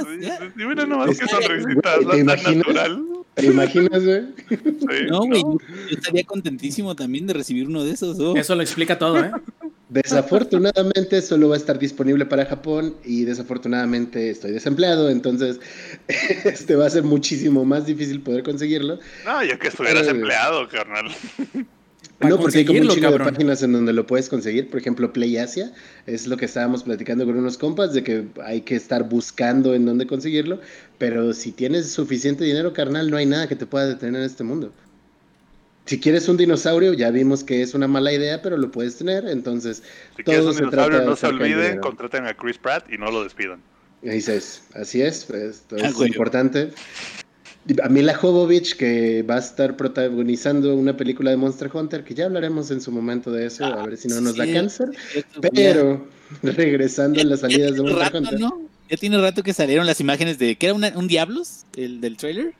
mira 0.55 0.85
nomás 0.87 1.09
Es 1.11 1.19
que 1.19 1.25
que, 1.27 1.31
sonrisita, 1.31 1.97
güey, 2.01 2.23
la 2.23 2.35
¿te 2.35 2.41
tan 2.43 2.53
imaginas? 2.53 2.57
natural. 2.57 3.03
¿Te 3.35 3.45
imaginas, 3.45 4.03
güey? 4.05 4.21
Sí, 4.49 5.05
No, 5.09 5.19
güey, 5.19 5.41
yo, 5.41 5.57
yo 5.89 5.95
estaría 5.95 6.23
contentísimo 6.23 6.95
también 6.95 7.27
de 7.27 7.33
recibir 7.35 7.67
uno 7.67 7.83
de 7.83 7.91
esos. 7.91 8.19
oh. 8.19 8.35
Eso 8.35 8.55
lo 8.55 8.63
explica 8.63 8.97
todo, 8.97 9.19
¿eh? 9.23 9.31
Desafortunadamente 9.89 11.21
solo 11.21 11.49
va 11.49 11.55
a 11.55 11.57
estar 11.57 11.79
disponible 11.79 12.25
para 12.25 12.45
Japón 12.45 12.95
y 13.03 13.25
desafortunadamente 13.25 14.29
estoy 14.29 14.51
desempleado, 14.51 15.09
entonces 15.09 15.59
este 16.45 16.75
va 16.75 16.85
a 16.85 16.89
ser 16.89 17.03
muchísimo 17.03 17.65
más 17.65 17.85
difícil 17.87 18.21
poder 18.21 18.43
conseguirlo. 18.43 18.99
No, 19.25 19.43
yo 19.43 19.57
que 19.57 19.69
estuvieras 19.69 20.07
Eh. 20.07 20.11
empleado, 20.11 20.67
carnal. 20.69 21.07
No, 22.21 22.37
porque 22.37 22.59
hay 22.59 22.65
como 22.65 22.81
un 22.81 22.89
chingo 22.89 23.11
de 23.11 23.19
páginas 23.19 23.63
en 23.63 23.71
donde 23.71 23.93
lo 23.93 24.05
puedes 24.05 24.27
conseguir. 24.27 24.69
Por 24.69 24.77
ejemplo, 24.79 25.13
Play 25.13 25.37
Asia 25.37 25.71
es 26.05 26.27
lo 26.27 26.35
que 26.35 26.45
estábamos 26.45 26.83
platicando 26.83 27.25
con 27.25 27.37
unos 27.37 27.57
compas 27.57 27.93
de 27.93 28.03
que 28.03 28.25
hay 28.43 28.59
que 28.61 28.75
estar 28.75 29.07
buscando 29.07 29.73
en 29.73 29.85
dónde 29.85 30.05
conseguirlo. 30.05 30.59
Pero 30.97 31.31
si 31.31 31.53
tienes 31.53 31.89
suficiente 31.91 32.43
dinero, 32.43 32.73
carnal, 32.73 33.09
no 33.09 33.15
hay 33.15 33.25
nada 33.25 33.47
que 33.47 33.55
te 33.55 33.65
pueda 33.65 33.87
detener 33.87 34.19
en 34.19 34.25
este 34.27 34.43
mundo. 34.43 34.73
Si 35.85 35.99
quieres 35.99 36.27
un 36.29 36.37
dinosaurio, 36.37 36.93
ya 36.93 37.09
vimos 37.09 37.43
que 37.43 37.61
es 37.63 37.73
una 37.73 37.87
mala 37.87 38.13
idea, 38.13 38.41
pero 38.41 38.57
lo 38.57 38.69
puedes 38.71 38.97
tener. 38.97 39.25
Entonces, 39.27 39.81
Si 40.17 40.23
quieres 40.23 40.41
todo 40.41 40.51
un 40.51 40.55
se 40.57 40.63
dinosaurio, 40.65 41.01
no 41.01 41.15
se 41.15 41.27
olviden, 41.27 41.79
contraten 41.79 42.25
a 42.27 42.33
Chris 42.35 42.57
Pratt 42.59 42.91
y 42.91 42.97
no 42.97 43.09
lo 43.11 43.23
despidan. 43.23 43.59
Ahí 44.03 44.17
es, 44.19 44.63
así 44.75 45.01
es, 45.01 45.29
esto 45.29 45.75
Ah, 45.81 45.87
es 45.87 45.93
güey. 45.95 46.09
importante. 46.09 46.69
Y 47.67 47.75
A 47.81 47.89
Mila 47.89 48.13
Jovovich, 48.15 48.77
que 48.77 49.23
va 49.23 49.35
a 49.35 49.39
estar 49.39 49.75
protagonizando 49.75 50.73
una 50.75 50.95
película 50.95 51.31
de 51.31 51.37
Monster 51.37 51.69
Hunter, 51.73 52.03
que 52.03 52.13
ya 52.13 52.25
hablaremos 52.25 52.71
en 52.71 52.81
su 52.81 52.91
momento 52.91 53.31
de 53.31 53.47
eso, 53.47 53.65
a 53.65 53.85
ver 53.85 53.97
si 53.97 54.07
no 54.07 54.21
nos 54.21 54.35
da 54.37 54.45
sí. 54.45 54.53
cáncer. 54.53 54.89
Esto, 55.13 55.41
Pero, 55.53 56.07
regresando 56.41 57.19
a 57.19 57.23
las 57.25 57.41
salidas 57.41 57.73
de 57.75 57.81
Monster 57.81 57.99
rato, 57.99 58.17
Hunter. 58.19 58.39
¿no? 58.39 58.61
Ya 58.89 58.97
tiene 58.97 59.19
rato 59.21 59.43
que 59.43 59.53
salieron 59.53 59.85
las 59.85 59.99
imágenes 59.99 60.39
de. 60.39 60.55
¿Qué 60.55 60.67
era 60.67 60.75
una- 60.75 60.93
un 60.95 61.07
Diablos? 61.07 61.65
¿El 61.75 61.99
del 62.01 62.15
trailer? 62.17 62.53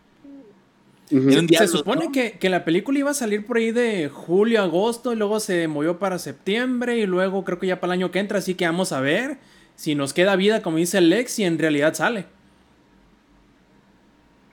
Ujú. 1.12 1.30
Era 1.30 1.40
un 1.42 1.48
Se 1.50 1.68
supone 1.68 2.06
¿no? 2.06 2.12
que, 2.12 2.34
que 2.34 2.50
la 2.50 2.64
película 2.66 3.00
iba 3.00 3.12
a 3.12 3.16
salir 3.16 3.46
por 3.46 3.58
ahí 3.58 3.72
de 3.72 4.10
julio, 4.10 4.62
agosto, 4.62 5.12
y 5.12 5.16
luego 5.16 5.40
se 5.40 5.68
movió 5.68 5.98
para 6.00 6.20
septiembre, 6.20 6.98
y 7.00 7.06
luego 7.08 7.44
creo 7.44 7.58
que 7.60 7.68
ya 7.68 7.80
para 7.80 7.94
el 7.94 8.00
año 8.00 8.12
que 8.12 8.20
entra, 8.20 8.38
así 8.40 8.54
que 8.54 8.66
vamos 8.66 8.92
a 8.92 9.02
ver 9.02 9.38
si 9.76 9.96
nos 9.96 10.14
queda 10.14 10.36
vida, 10.36 10.62
como 10.62 10.78
dice 10.78 11.02
Lex, 11.02 11.40
y 11.40 11.46
en 11.46 11.58
realidad 11.58 11.94
sale. 11.96 12.26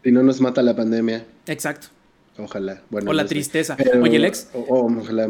Y 0.05 0.13
no 0.13 0.23
nos 0.23 0.41
mata 0.41 0.63
la 0.63 0.75
pandemia. 0.77 1.25
Exacto. 1.47 1.89
Ojalá. 2.39 2.83
Bueno, 2.91 3.11
o 3.11 3.15
la 3.15 3.23
no 3.23 3.29
sé. 3.29 3.35
tristeza. 3.35 3.77
Pero- 3.77 4.03
Oye, 4.03 4.19
Lex, 4.19 4.51
o- 4.53 4.61
o 4.61 4.99
ojalá 5.01 5.27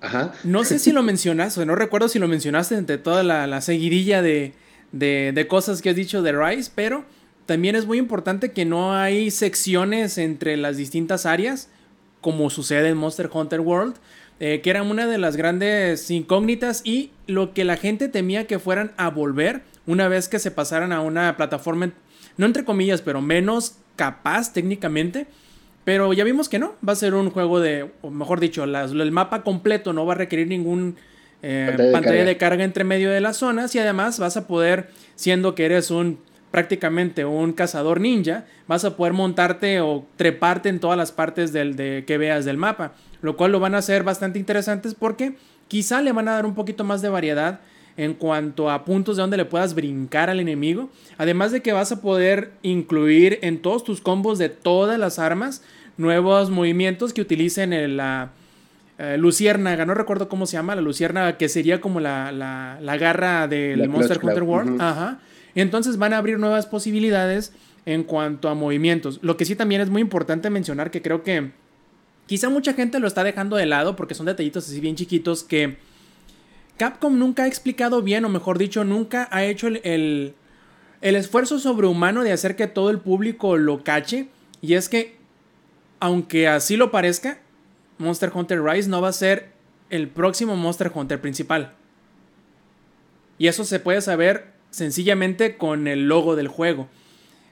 Ajá. 0.00 0.32
no 0.44 0.64
sé 0.64 0.78
si 0.80 0.90
lo 0.92 1.02
mencionaste, 1.02 1.64
no 1.64 1.76
recuerdo 1.76 2.08
si 2.08 2.18
lo 2.18 2.26
mencionaste 2.28 2.74
entre 2.76 2.98
toda 2.98 3.22
la, 3.22 3.46
la 3.46 3.60
seguidilla 3.60 4.22
de, 4.22 4.52
de- 4.90 5.30
de 5.34 5.46
cosas 5.46 5.80
que 5.80 5.90
has 5.90 5.96
dicho 5.96 6.20
de 6.20 6.32
Rise, 6.32 6.70
pero 6.74 7.04
también 7.46 7.76
es 7.76 7.86
muy 7.86 7.98
importante 7.98 8.52
que 8.52 8.64
no 8.64 8.94
hay 8.94 9.30
secciones 9.30 10.18
entre 10.18 10.56
las 10.56 10.76
distintas 10.76 11.26
áreas, 11.26 11.68
como 12.20 12.50
sucede 12.50 12.88
en 12.88 12.96
Monster 12.96 13.28
Hunter 13.32 13.60
World, 13.60 13.96
eh, 14.40 14.60
que 14.62 14.70
era 14.70 14.82
una 14.82 15.06
de 15.06 15.18
las 15.18 15.36
grandes 15.36 16.10
incógnitas 16.10 16.82
y 16.84 17.10
lo 17.26 17.52
que 17.54 17.64
la 17.64 17.76
gente 17.76 18.08
temía 18.08 18.46
que 18.46 18.58
fueran 18.58 18.92
a 18.96 19.08
volver 19.10 19.62
una 19.86 20.08
vez 20.08 20.28
que 20.28 20.38
se 20.38 20.50
pasaran 20.50 20.92
a 20.92 21.00
una 21.00 21.36
plataforma, 21.36 21.90
no 22.36 22.46
entre 22.46 22.64
comillas, 22.64 23.02
pero 23.02 23.20
menos 23.20 23.76
capaz 23.96 24.52
técnicamente. 24.52 25.26
Pero 25.84 26.12
ya 26.12 26.22
vimos 26.22 26.48
que 26.48 26.60
no, 26.60 26.76
va 26.86 26.92
a 26.92 26.96
ser 26.96 27.14
un 27.14 27.30
juego 27.30 27.58
de, 27.58 27.90
o 28.02 28.10
mejor 28.10 28.38
dicho, 28.38 28.64
las- 28.66 28.92
el 28.92 29.10
mapa 29.10 29.42
completo 29.42 29.92
no 29.92 30.06
va 30.06 30.12
a 30.14 30.16
requerir 30.16 30.46
ningún 30.46 30.96
eh, 31.42 31.64
Pantalla 31.66 31.86
de 31.88 31.92
pantalla, 31.92 32.14
carga. 32.18 32.24
de 32.28 32.36
carga 32.36 32.64
entre 32.64 32.84
medio 32.84 33.10
de 33.10 33.20
las 33.20 33.36
zonas 33.38 33.74
y 33.74 33.80
además 33.80 34.20
vas 34.20 34.36
a 34.36 34.46
poder, 34.46 34.90
siendo 35.16 35.56
que 35.56 35.64
eres 35.64 35.90
un 35.90 36.20
prácticamente 36.52 37.24
un 37.24 37.52
cazador 37.52 38.00
ninja, 38.00 38.44
vas 38.68 38.84
a 38.84 38.96
poder 38.96 39.14
montarte 39.14 39.80
o 39.80 40.06
treparte 40.16 40.68
en 40.68 40.78
todas 40.78 40.96
las 40.96 41.10
partes 41.10 41.52
del, 41.52 41.74
de, 41.74 42.04
que 42.06 42.18
veas 42.18 42.44
del 42.44 42.58
mapa, 42.58 42.92
lo 43.22 43.36
cual 43.36 43.50
lo 43.50 43.58
van 43.58 43.74
a 43.74 43.78
hacer 43.78 44.04
bastante 44.04 44.38
interesantes 44.38 44.94
porque 44.94 45.34
quizá 45.66 46.00
le 46.02 46.12
van 46.12 46.28
a 46.28 46.32
dar 46.32 46.46
un 46.46 46.54
poquito 46.54 46.84
más 46.84 47.02
de 47.02 47.08
variedad 47.08 47.60
en 47.96 48.14
cuanto 48.14 48.70
a 48.70 48.84
puntos 48.84 49.16
de 49.16 49.22
donde 49.22 49.38
le 49.38 49.44
puedas 49.46 49.74
brincar 49.74 50.30
al 50.30 50.40
enemigo. 50.40 50.90
Además 51.18 51.52
de 51.52 51.62
que 51.62 51.72
vas 51.72 51.90
a 51.90 52.00
poder 52.00 52.52
incluir 52.62 53.38
en 53.42 53.60
todos 53.60 53.82
tus 53.82 54.00
combos 54.00 54.38
de 54.38 54.48
todas 54.48 54.98
las 54.98 55.18
armas 55.18 55.62
nuevos 55.96 56.50
movimientos 56.50 57.12
que 57.12 57.22
utilicen 57.22 57.72
el, 57.72 57.96
la 57.96 58.30
eh, 58.98 59.16
luciérnaga. 59.18 59.86
No 59.86 59.94
recuerdo 59.94 60.28
cómo 60.28 60.46
se 60.46 60.54
llama 60.54 60.74
la 60.74 60.82
luciérnaga, 60.82 61.36
que 61.38 61.48
sería 61.48 61.80
como 61.80 62.00
la, 62.00 62.30
la, 62.32 62.78
la 62.80 62.96
garra 62.96 63.48
del 63.48 63.80
La 63.80 63.88
Monster 63.88 64.18
Hunter 64.22 64.42
World. 64.42 64.80
Ajá. 64.80 65.18
Entonces 65.54 65.98
van 65.98 66.12
a 66.12 66.18
abrir 66.18 66.38
nuevas 66.38 66.66
posibilidades 66.66 67.52
en 67.84 68.04
cuanto 68.04 68.48
a 68.48 68.54
movimientos. 68.54 69.18
Lo 69.22 69.36
que 69.36 69.44
sí 69.44 69.56
también 69.56 69.80
es 69.80 69.90
muy 69.90 70.00
importante 70.00 70.50
mencionar 70.50 70.90
que 70.90 71.02
creo 71.02 71.22
que 71.22 71.52
quizá 72.26 72.48
mucha 72.48 72.74
gente 72.74 73.00
lo 73.00 73.06
está 73.06 73.24
dejando 73.24 73.56
de 73.56 73.66
lado 73.66 73.96
porque 73.96 74.14
son 74.14 74.26
detallitos 74.26 74.66
así 74.66 74.80
bien 74.80 74.96
chiquitos 74.96 75.42
que 75.42 75.78
Capcom 76.76 77.18
nunca 77.18 77.44
ha 77.44 77.46
explicado 77.46 78.02
bien, 78.02 78.24
o 78.24 78.28
mejor 78.28 78.58
dicho, 78.58 78.84
nunca 78.84 79.28
ha 79.30 79.44
hecho 79.44 79.68
el, 79.68 79.80
el, 79.84 80.34
el 81.00 81.16
esfuerzo 81.16 81.58
sobrehumano 81.58 82.24
de 82.24 82.32
hacer 82.32 82.56
que 82.56 82.66
todo 82.66 82.90
el 82.90 82.98
público 82.98 83.56
lo 83.56 83.84
cache. 83.84 84.28
Y 84.60 84.74
es 84.74 84.88
que, 84.88 85.16
aunque 86.00 86.48
así 86.48 86.76
lo 86.76 86.90
parezca, 86.90 87.38
Monster 87.98 88.32
Hunter 88.34 88.62
Rise 88.62 88.88
no 88.88 89.00
va 89.00 89.08
a 89.08 89.12
ser 89.12 89.52
el 89.90 90.08
próximo 90.08 90.56
Monster 90.56 90.90
Hunter 90.92 91.20
principal. 91.20 91.74
Y 93.38 93.48
eso 93.48 93.64
se 93.64 93.78
puede 93.78 94.00
saber 94.00 94.51
sencillamente 94.72 95.56
con 95.56 95.86
el 95.86 96.08
logo 96.08 96.34
del 96.34 96.48
juego. 96.48 96.88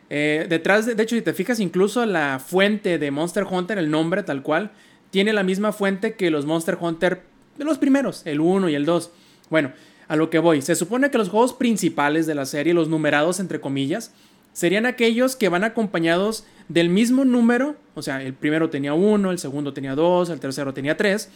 Eh, 0.09 0.47
detrás, 0.49 0.87
de, 0.87 0.97
de 0.97 1.03
hecho, 1.05 1.15
si 1.15 1.23
te 1.23 1.33
fijas, 1.33 1.61
incluso 1.61 2.05
la 2.05 2.41
fuente 2.45 2.99
de 2.99 3.11
Monster 3.13 3.47
Hunter, 3.49 3.79
el 3.79 3.91
nombre 3.91 4.25
tal 4.25 4.43
cual, 4.43 4.73
tiene 5.11 5.33
la 5.33 5.45
misma 5.45 5.73
fuente 5.73 6.15
que 6.15 6.31
los 6.31 6.47
Monster 6.47 6.77
Hunter 6.81 7.23
de 7.57 7.65
los 7.65 7.79
primeros, 7.79 8.23
el 8.25 8.41
1 8.41 8.69
y 8.71 8.75
el 8.75 8.85
2. 8.85 9.11
Bueno, 9.51 9.73
a 10.09 10.17
lo 10.17 10.31
que 10.31 10.41
voy, 10.41 10.63
se 10.63 10.75
supone 10.75 11.11
que 11.11 11.19
los 11.19 11.29
juegos 11.29 11.53
principales 11.53 12.27
de 12.27 12.35
la 12.35 12.47
serie, 12.47 12.75
los 12.75 12.89
numerados 12.89 13.39
entre 13.39 13.61
comillas, 13.61 14.13
serían 14.53 14.87
aquellos 14.87 15.37
que 15.37 15.49
van 15.49 15.63
acompañados 15.63 16.45
del 16.69 16.89
mismo 16.89 17.25
número, 17.25 17.77
o 17.95 18.03
sea, 18.03 18.23
el 18.23 18.35
primero 18.35 18.71
tenía 18.71 18.95
1, 18.95 19.31
el 19.31 19.39
segundo 19.39 19.73
tenía 19.73 19.95
2, 19.95 20.31
el 20.31 20.41
tercero 20.41 20.75
tenía 20.75 20.97
3, 20.97 21.29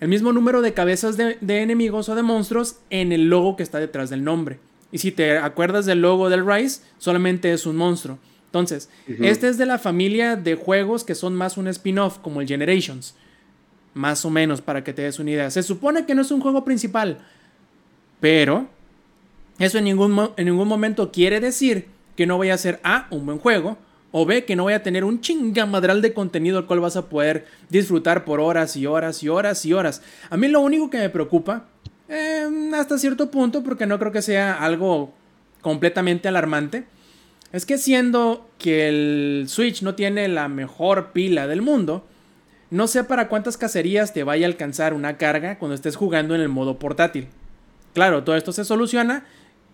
el 0.00 0.08
mismo 0.08 0.32
número 0.32 0.60
de 0.60 0.74
cabezas 0.74 1.16
de, 1.16 1.38
de 1.40 1.62
enemigos 1.62 2.08
o 2.08 2.14
de 2.14 2.22
monstruos 2.22 2.76
en 2.90 3.12
el 3.12 3.30
logo 3.30 3.56
que 3.56 3.62
está 3.62 3.78
detrás 3.78 4.10
del 4.10 4.24
nombre. 4.24 4.58
Y 4.92 4.98
si 4.98 5.12
te 5.12 5.38
acuerdas 5.38 5.86
del 5.86 6.02
logo 6.02 6.28
del 6.28 6.46
Rise, 6.46 6.82
solamente 6.98 7.52
es 7.52 7.66
un 7.66 7.76
monstruo. 7.76 8.18
Entonces, 8.46 8.90
este 9.06 9.48
es 9.48 9.58
de 9.58 9.66
la 9.66 9.78
familia 9.78 10.34
de 10.34 10.56
juegos 10.56 11.04
que 11.04 11.14
son 11.14 11.36
más 11.36 11.56
un 11.56 11.68
spin-off, 11.68 12.18
como 12.18 12.40
el 12.40 12.48
Generations. 12.48 13.14
Más 13.94 14.24
o 14.24 14.30
menos, 14.30 14.60
para 14.60 14.82
que 14.82 14.92
te 14.92 15.02
des 15.02 15.20
una 15.20 15.30
idea. 15.30 15.50
Se 15.50 15.62
supone 15.62 16.04
que 16.04 16.14
no 16.16 16.22
es 16.22 16.30
un 16.32 16.40
juego 16.40 16.64
principal, 16.64 17.18
pero 18.18 18.68
eso 19.60 19.78
en 19.78 19.84
ningún, 19.84 20.30
en 20.36 20.44
ningún 20.46 20.66
momento 20.66 21.12
quiere 21.12 21.38
decir 21.38 21.86
que 22.16 22.26
no 22.26 22.38
vaya 22.38 22.54
a 22.54 22.58
ser 22.58 22.80
A, 22.82 23.06
un 23.10 23.24
buen 23.24 23.38
juego, 23.38 23.78
o 24.12 24.26
B, 24.26 24.44
que 24.44 24.56
no 24.56 24.64
vaya 24.64 24.78
a 24.78 24.82
tener 24.82 25.04
un 25.04 25.20
chingamadral 25.20 26.02
de 26.02 26.12
contenido 26.12 26.58
al 26.58 26.66
cual 26.66 26.80
vas 26.80 26.96
a 26.96 27.08
poder 27.08 27.46
disfrutar 27.68 28.24
por 28.24 28.40
horas 28.40 28.74
y 28.76 28.86
horas 28.86 29.22
y 29.22 29.28
horas 29.28 29.64
y 29.64 29.72
horas. 29.72 30.02
A 30.28 30.36
mí 30.36 30.48
lo 30.48 30.60
único 30.60 30.90
que 30.90 30.98
me 30.98 31.10
preocupa, 31.10 31.66
eh, 32.10 32.70
hasta 32.74 32.98
cierto 32.98 33.30
punto, 33.30 33.62
porque 33.62 33.86
no 33.86 33.98
creo 33.98 34.12
que 34.12 34.22
sea 34.22 34.54
algo 34.54 35.14
completamente 35.62 36.28
alarmante, 36.28 36.84
es 37.52 37.66
que 37.66 37.78
siendo 37.78 38.48
que 38.58 38.88
el 38.88 39.44
Switch 39.48 39.82
no 39.82 39.94
tiene 39.94 40.28
la 40.28 40.48
mejor 40.48 41.12
pila 41.12 41.46
del 41.46 41.62
mundo, 41.62 42.06
no 42.70 42.86
sé 42.86 43.02
para 43.02 43.28
cuántas 43.28 43.56
cacerías 43.56 44.12
te 44.12 44.22
vaya 44.22 44.46
a 44.46 44.48
alcanzar 44.50 44.94
una 44.94 45.16
carga 45.16 45.58
cuando 45.58 45.74
estés 45.74 45.96
jugando 45.96 46.36
en 46.36 46.40
el 46.40 46.48
modo 46.48 46.78
portátil. 46.78 47.26
Claro, 47.94 48.22
todo 48.22 48.36
esto 48.36 48.52
se 48.52 48.64
soluciona. 48.64 49.24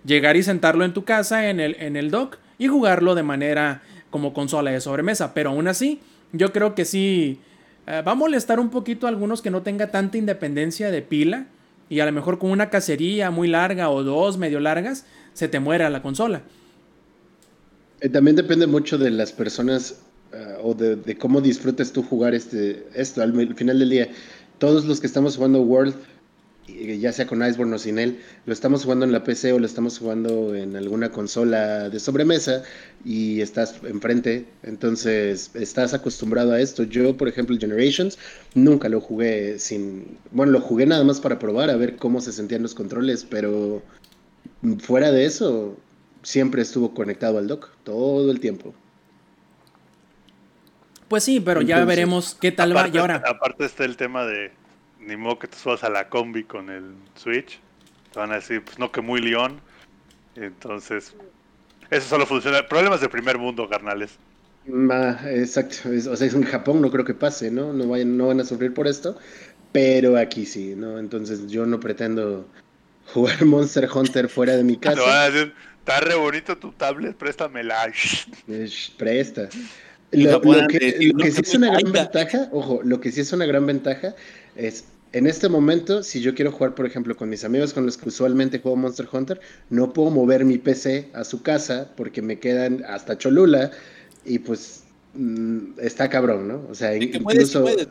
Llegar 0.04 0.36
y 0.36 0.42
sentarlo 0.42 0.84
en 0.84 0.94
tu 0.94 1.04
casa 1.04 1.50
en 1.50 1.60
el, 1.60 1.76
en 1.78 1.96
el 1.96 2.10
dock 2.10 2.38
y 2.58 2.68
jugarlo 2.68 3.14
de 3.14 3.22
manera 3.22 3.82
como 4.10 4.32
consola 4.32 4.70
de 4.70 4.80
sobremesa. 4.80 5.34
Pero 5.34 5.50
aún 5.50 5.68
así, 5.68 6.00
yo 6.32 6.52
creo 6.52 6.74
que 6.74 6.86
sí 6.86 7.40
eh, 7.86 8.02
va 8.06 8.12
a 8.12 8.14
molestar 8.14 8.60
un 8.60 8.70
poquito 8.70 9.06
a 9.06 9.10
algunos 9.10 9.42
que 9.42 9.50
no 9.50 9.62
tenga 9.62 9.88
tanta 9.88 10.16
independencia 10.16 10.90
de 10.90 11.02
pila. 11.02 11.46
Y 11.88 12.00
a 12.00 12.06
lo 12.06 12.12
mejor 12.12 12.38
con 12.38 12.50
una 12.50 12.70
cacería 12.70 13.30
muy 13.30 13.48
larga 13.48 13.90
o 13.90 14.02
dos 14.02 14.38
medio 14.38 14.60
largas, 14.60 15.04
se 15.34 15.48
te 15.48 15.60
muera 15.60 15.88
la 15.90 16.02
consola. 16.02 16.42
Eh, 18.00 18.08
También 18.08 18.36
depende 18.36 18.66
mucho 18.66 18.98
de 18.98 19.10
las 19.10 19.32
personas 19.32 20.00
ah, 20.32 20.58
o 20.62 20.74
de, 20.74 21.16
cómo 21.16 21.40
disfrutes 21.40 21.92
tú 21.92 22.02
jugar 22.02 22.34
este, 22.34 22.86
esto. 22.94 23.22
Al, 23.22 23.38
al 23.38 23.54
final 23.54 23.78
del 23.78 23.90
día, 23.90 24.08
todos 24.58 24.84
los 24.84 25.00
que 25.00 25.06
estamos 25.06 25.36
jugando 25.36 25.60
World, 25.60 25.94
ya 26.66 27.12
sea 27.12 27.26
con 27.26 27.46
Iceborne 27.46 27.74
o 27.74 27.78
sin 27.78 27.98
él, 27.98 28.20
lo 28.44 28.52
estamos 28.52 28.82
jugando 28.82 29.04
en 29.04 29.12
la 29.12 29.24
PC 29.24 29.52
o 29.52 29.58
lo 29.58 29.66
estamos 29.66 29.98
jugando 29.98 30.54
en 30.54 30.76
alguna 30.76 31.10
consola 31.10 31.88
de 31.88 32.00
sobremesa 32.00 32.62
y 33.04 33.40
estás 33.40 33.76
enfrente, 33.84 34.46
entonces 34.62 35.50
estás 35.54 35.94
acostumbrado 35.94 36.52
a 36.52 36.60
esto. 36.60 36.82
Yo, 36.82 37.16
por 37.16 37.28
ejemplo, 37.28 37.56
Generations, 37.58 38.18
nunca 38.54 38.88
lo 38.88 39.00
jugué 39.00 39.58
sin... 39.58 40.18
Bueno, 40.32 40.52
lo 40.52 40.60
jugué 40.60 40.86
nada 40.86 41.04
más 41.04 41.20
para 41.20 41.38
probar 41.38 41.70
a 41.70 41.76
ver 41.76 41.96
cómo 41.96 42.20
se 42.20 42.32
sentían 42.32 42.62
los 42.62 42.74
controles, 42.74 43.24
pero 43.28 43.82
fuera 44.80 45.12
de 45.12 45.24
eso, 45.24 45.76
siempre 46.22 46.62
estuvo 46.62 46.94
conectado 46.94 47.38
al 47.38 47.46
dock, 47.46 47.70
todo 47.84 48.30
el 48.30 48.40
tiempo. 48.40 48.74
Pues 51.08 51.22
sí, 51.22 51.38
pero 51.38 51.62
ya 51.62 51.84
veremos 51.84 52.36
qué 52.40 52.50
tal 52.50 52.76
va. 52.76 52.88
Y 52.88 52.98
ahora, 52.98 53.22
aparte 53.24 53.64
está 53.64 53.84
el 53.84 53.96
tema 53.96 54.26
de 54.26 54.50
ni 55.06 55.16
modo 55.16 55.38
que 55.38 55.48
te 55.48 55.56
subas 55.56 55.84
a 55.84 55.88
la 55.90 56.08
combi 56.08 56.44
con 56.44 56.68
el 56.70 56.84
Switch. 57.14 57.58
Te 58.12 58.18
van 58.18 58.32
a 58.32 58.36
decir, 58.36 58.62
pues 58.64 58.78
no 58.78 58.90
que 58.92 59.00
muy 59.00 59.20
león. 59.20 59.60
Entonces, 60.34 61.14
eso 61.90 62.08
solo 62.08 62.26
funciona. 62.26 62.66
Problemas 62.66 63.00
de 63.00 63.08
primer 63.08 63.38
mundo, 63.38 63.68
carnales. 63.68 64.18
Exacto, 65.28 65.92
es- 65.92 66.06
o 66.06 66.16
sea, 66.16 66.26
en 66.28 66.42
Japón 66.42 66.80
no 66.82 66.90
creo 66.90 67.04
que 67.04 67.14
pase, 67.14 67.50
¿no? 67.50 67.72
No, 67.72 67.86
vayan, 67.88 68.16
no 68.16 68.26
van 68.28 68.40
a 68.40 68.44
sufrir 68.44 68.74
por 68.74 68.88
esto, 68.88 69.16
pero 69.72 70.16
aquí 70.16 70.44
sí, 70.44 70.74
¿no? 70.76 70.98
Entonces 70.98 71.46
yo 71.46 71.66
no 71.66 71.78
pretendo 71.78 72.46
jugar 73.14 73.44
Monster 73.46 73.88
Hunter 73.92 74.28
fuera 74.28 74.56
de 74.56 74.64
mi 74.64 74.76
Te 74.76 74.88
van 74.88 74.96
casa. 74.96 75.22
a 75.24 75.30
decir, 75.30 75.54
está 75.78 76.00
re 76.00 76.16
bonito 76.16 76.58
tu 76.58 76.72
tablet, 76.72 77.16
préstamela. 77.16 77.92
Presta. 78.98 79.48
Lo, 80.12 80.40
no 80.40 80.52
lo 80.62 80.66
que, 80.68 80.78
decir, 80.78 81.12
lo 81.12 81.18
"No 81.18 81.24
que 81.24 81.30
sí 81.32 81.40
es 81.42 81.54
una 81.54 81.66
gran 81.70 81.92
vayas". 81.92 82.12
ventaja, 82.12 82.48
ojo, 82.52 82.80
lo 82.82 83.00
que 83.00 83.12
sí 83.12 83.20
es 83.20 83.32
una 83.32 83.44
gran 83.46 83.66
ventaja 83.66 84.14
es, 84.56 84.84
en 85.16 85.26
este 85.26 85.48
momento, 85.48 86.02
si 86.02 86.20
yo 86.20 86.34
quiero 86.34 86.52
jugar, 86.52 86.74
por 86.74 86.84
ejemplo, 86.84 87.16
con 87.16 87.28
mis 87.30 87.42
amigos 87.44 87.72
con 87.72 87.86
los 87.86 87.96
que 87.96 88.08
usualmente 88.08 88.58
juego 88.60 88.76
Monster 88.76 89.08
Hunter, 89.10 89.40
no 89.70 89.92
puedo 89.92 90.10
mover 90.10 90.44
mi 90.44 90.58
PC 90.58 91.10
a 91.14 91.24
su 91.24 91.42
casa 91.42 91.90
porque 91.96 92.20
me 92.20 92.38
quedan 92.38 92.84
hasta 92.86 93.16
Cholula 93.16 93.70
y 94.24 94.38
pues 94.40 94.84
mm, 95.14 95.78
está 95.80 96.10
cabrón, 96.10 96.48
¿no? 96.48 96.66
O 96.68 96.74
sea, 96.74 96.92
Sí, 96.92 97.10
que 97.10 97.20
puedes, 97.20 97.50
sí 97.50 97.56
incluso... 97.58 97.62
puedes. 97.62 97.88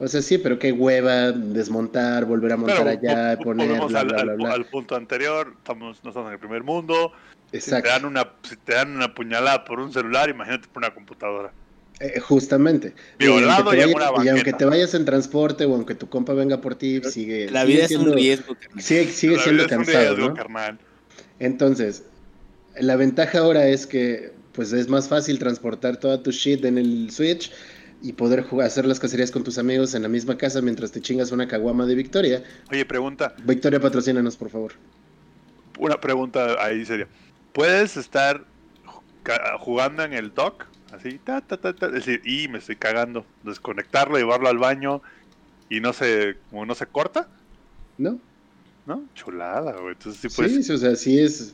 O 0.00 0.06
sea, 0.06 0.22
sí, 0.22 0.38
pero 0.38 0.60
qué 0.60 0.70
hueva 0.70 1.32
desmontar, 1.32 2.24
volver 2.24 2.52
a 2.52 2.56
montar 2.56 2.76
Pero 2.84 2.90
allá, 2.90 3.36
poner, 3.40 3.66
bla, 3.88 4.00
al, 4.00 4.06
bla, 4.06 4.22
bla, 4.22 4.34
pu- 4.34 4.36
bla. 4.36 4.52
al 4.52 4.64
punto 4.66 4.94
anterior. 4.94 5.54
Estamos, 5.58 6.04
no 6.04 6.10
estamos 6.10 6.28
en 6.28 6.34
el 6.34 6.38
primer 6.38 6.62
mundo. 6.62 7.10
Si 7.46 7.50
te, 7.50 7.56
Exacto. 7.56 7.88
dan 7.88 8.04
una, 8.04 8.34
si 8.44 8.56
te 8.58 8.74
dan 8.74 8.94
una 8.94 9.12
puñalada 9.12 9.64
por 9.64 9.80
un 9.80 9.92
celular, 9.92 10.30
imagínate 10.30 10.68
por 10.68 10.84
una 10.84 10.94
computadora. 10.94 11.52
Eh, 12.00 12.20
justamente. 12.20 12.94
Violado 13.18 13.74
y, 13.74 13.78
y 13.78 13.80
aunque 13.82 13.94
te 13.94 14.00
vayas, 14.00 14.24
y 14.24 14.28
aunque 14.28 14.32
banqueta. 14.32 14.56
te 14.58 14.64
vayas 14.66 14.94
en 14.94 15.04
transporte 15.04 15.64
o 15.64 15.74
aunque 15.74 15.94
tu 15.96 16.08
compa 16.08 16.32
venga 16.32 16.60
por 16.60 16.76
ti, 16.76 17.00
sigue, 17.02 17.50
La 17.50 17.62
sigue 17.62 17.72
vida 17.74 17.82
es 17.82 17.88
siendo, 17.88 18.10
un 18.12 18.16
riesgo. 18.16 18.54
carnal. 18.54 18.82
sigue, 18.82 19.06
sigue 19.08 19.36
La 19.36 19.42
siendo 19.42 19.64
vida 19.64 19.74
es 19.74 19.78
un 19.78 19.84
cansado, 19.84 20.14
riesgo, 20.16 20.28
¿no? 20.28 20.34
carnal. 20.34 20.78
Entonces, 21.40 22.04
la 22.78 22.96
ventaja 22.96 23.38
ahora 23.38 23.66
es 23.68 23.86
que 23.86 24.32
pues 24.52 24.72
es 24.72 24.88
más 24.88 25.08
fácil 25.08 25.38
transportar 25.38 25.96
toda 25.98 26.22
tu 26.22 26.30
shit 26.32 26.64
en 26.64 26.78
el 26.78 27.10
Switch 27.10 27.52
y 28.02 28.12
poder 28.12 28.42
jugar, 28.44 28.66
hacer 28.68 28.86
las 28.86 29.00
cacerías 29.00 29.30
con 29.32 29.42
tus 29.44 29.58
amigos 29.58 29.94
en 29.94 30.02
la 30.02 30.08
misma 30.08 30.36
casa 30.38 30.60
mientras 30.60 30.92
te 30.92 31.00
chingas 31.00 31.32
una 31.32 31.48
caguama 31.48 31.84
de 31.86 31.94
Victoria. 31.96 32.42
Oye, 32.70 32.84
pregunta, 32.84 33.34
Victoria, 33.44 33.80
patrocínanos, 33.80 34.36
por 34.36 34.50
favor. 34.50 34.72
una 35.78 36.00
pregunta 36.00 36.56
ahí 36.64 36.84
sería. 36.84 37.08
¿Puedes 37.52 37.96
estar 37.96 38.44
jugando 39.58 40.04
en 40.04 40.12
el 40.12 40.32
dock? 40.32 40.64
Así, 40.92 41.18
ta, 41.18 41.40
ta, 41.40 41.56
ta, 41.56 41.72
ta, 41.74 41.86
es 41.86 41.92
decir, 41.92 42.22
y 42.24 42.48
me 42.48 42.58
estoy 42.58 42.76
cagando. 42.76 43.24
Desconectarlo, 43.44 44.16
llevarlo 44.16 44.48
al 44.48 44.58
baño 44.58 45.02
y 45.68 45.80
no 45.80 45.92
se, 45.92 46.36
como 46.50 46.64
no 46.64 46.74
se 46.74 46.86
corta, 46.86 47.28
¿No? 47.98 48.18
¿no? 48.86 49.04
Chulada, 49.14 49.72
güey. 49.72 49.92
Entonces 49.92 50.20
sí 50.20 50.28
puedes. 50.34 50.54
Sí, 50.54 50.62
sí, 50.62 50.72
o 50.72 50.78
sea, 50.78 50.96
sí 50.96 51.20
es. 51.20 51.52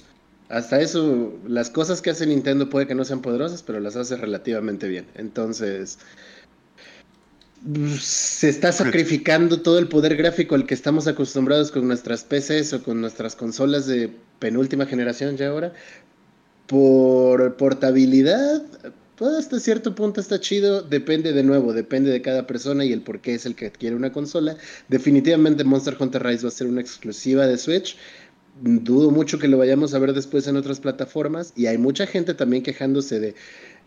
Hasta 0.49 0.81
eso, 0.81 1.33
las 1.47 1.71
cosas 1.71 2.03
que 2.03 2.11
hace 2.11 2.26
Nintendo 2.26 2.69
puede 2.69 2.87
que 2.87 2.95
no 2.95 3.05
sean 3.05 3.23
poderosas, 3.23 3.62
pero 3.62 3.81
las 3.81 3.97
hace 3.97 4.17
relativamente 4.17 4.88
bien. 4.88 5.07
Entonces, 5.14 5.99
se 7.99 8.50
está 8.50 8.71
sacrificando 8.71 9.62
todo 9.62 9.79
el 9.79 9.88
poder 9.88 10.17
gráfico 10.17 10.55
al 10.55 10.67
que 10.67 10.75
estamos 10.75 11.09
acostumbrados 11.09 11.73
con 11.73 11.88
nuestras 11.88 12.25
PCs 12.25 12.75
o 12.75 12.83
con 12.83 13.00
nuestras 13.00 13.35
consolas 13.35 13.87
de 13.87 14.11
penúltima 14.38 14.85
generación 14.85 15.37
ya 15.37 15.49
ahora. 15.49 15.73
Por 16.67 17.57
portabilidad, 17.57 18.62
pues 19.16 19.35
hasta 19.35 19.61
cierto 19.61 19.94
punto 19.94 20.21
está 20.21 20.40
chido. 20.40 20.83
Depende 20.83 21.33
de 21.33 21.42
nuevo, 21.42 21.73
depende 21.73 22.11
de 22.11 22.23
cada 22.23 22.47
persona 22.47 22.85
y 22.85 22.92
el 22.92 23.02
por 23.02 23.21
qué 23.21 23.35
es 23.35 23.47
el 23.47 23.54
que 23.54 23.66
adquiere 23.66 23.94
una 23.94 24.12
consola. 24.12 24.56
Definitivamente 24.88 25.64
Monster 25.64 25.97
Hunter 25.99 26.23
Rise 26.25 26.42
va 26.42 26.49
a 26.49 26.52
ser 26.52 26.66
una 26.66 26.80
exclusiva 26.80 27.47
de 27.47 27.56
Switch. 27.56 27.97
Dudo 28.61 29.11
mucho 29.11 29.38
que 29.38 29.49
lo 29.49 29.59
vayamos 29.59 29.94
a 29.94 29.99
ver 29.99 30.12
después 30.12 30.47
en 30.47 30.56
otras 30.56 30.80
plataformas. 30.80 31.52
Y 31.56 31.66
hay 31.66 31.78
mucha 31.78 32.06
gente 32.06 32.35
también 32.35 32.62
quejándose 32.62 33.21
de. 33.21 33.35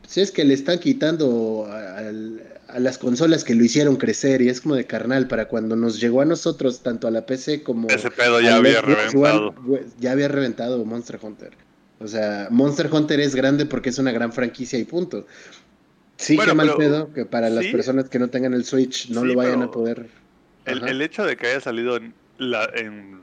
Si 0.08 0.22
es 0.22 0.32
que 0.32 0.46
le 0.46 0.54
están 0.54 0.80
quitando 0.80 1.68
a, 1.70 2.80
las 2.80 2.98
consolas 2.98 3.44
que 3.44 3.56
lo 3.56 3.64
hicieron 3.66 3.98
crecer. 3.98 4.42
Y 4.42 4.50
es 4.50 4.62
como 4.62 4.76
de 4.76 4.86
carnal. 4.86 5.28
Para 5.28 5.50
cuando 5.50 5.76
nos 5.76 6.00
llegó 6.00 6.22
a 6.22 6.26
nosotros, 6.26 6.82
tanto 6.84 7.08
a 7.08 7.12
la 7.12 7.26
PC 7.26 7.64
como. 7.64 7.90
Ese 7.90 8.12
pedo 8.12 8.40
ya 8.40 8.56
había 8.56 8.82
reventado. 8.82 9.56
One, 9.68 9.84
ya 10.00 10.12
había 10.14 10.30
reventado 10.30 10.84
Monster 10.86 11.20
Hunter. 11.22 11.67
O 12.00 12.08
sea, 12.08 12.48
Monster 12.52 12.90
Hunter 12.92 13.20
es 13.20 13.34
grande 13.36 13.66
porque 13.66 13.90
es 13.90 13.98
una 14.00 14.12
gran 14.12 14.32
franquicia 14.32 14.78
y 14.78 14.84
punto. 14.86 15.26
Sí, 16.18 16.36
Bueno, 16.36 16.52
qué 16.52 16.56
mal 16.56 16.68
pero- 16.68 16.78
pedo 16.78 17.14
que 17.14 17.26
para 17.26 17.50
las 17.50 17.66
personas 17.68 18.10
que 18.10 18.20
no 18.20 18.30
tengan 18.30 18.54
el 18.54 18.66
Switch 18.66 19.10
no 19.10 19.22
Sí, 19.22 19.28
lo 19.28 19.36
vayan 19.36 19.62
a 19.64 19.72
poder. 19.72 20.10
El, 20.66 21.02
hecho 21.02 21.26
de 21.26 21.38
que 21.38 21.48
haya 21.48 21.62
salido 21.62 21.96
en 21.98 22.14
la, 22.38 22.66
en, 22.76 23.22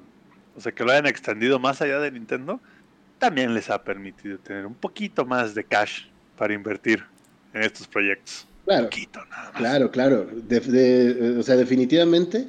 o 0.56 0.60
sea, 0.60 0.72
que 0.72 0.82
lo 0.84 0.92
hayan 0.92 1.06
extendido 1.06 1.58
más 1.58 1.82
allá 1.82 1.98
de 2.00 2.10
Nintendo, 2.10 2.60
también 3.18 3.52
les 3.54 3.68
ha 3.70 3.82
permitido 3.84 4.38
tener 4.38 4.64
un 4.66 4.74
poquito 4.74 5.24
más 5.26 5.54
de 5.54 5.64
cash 5.64 6.04
para 6.38 6.54
invertir 6.54 7.04
en 7.52 7.62
estos 7.62 7.86
proyectos. 7.86 8.46
Claro. 8.64 8.84
Poquito, 8.84 9.20
nada 9.26 9.42
más. 9.52 9.60
Claro, 9.60 9.90
claro. 9.90 10.26
De- 10.32 10.60
de- 10.60 11.38
o 11.38 11.42
sea, 11.42 11.56
definitivamente, 11.56 12.48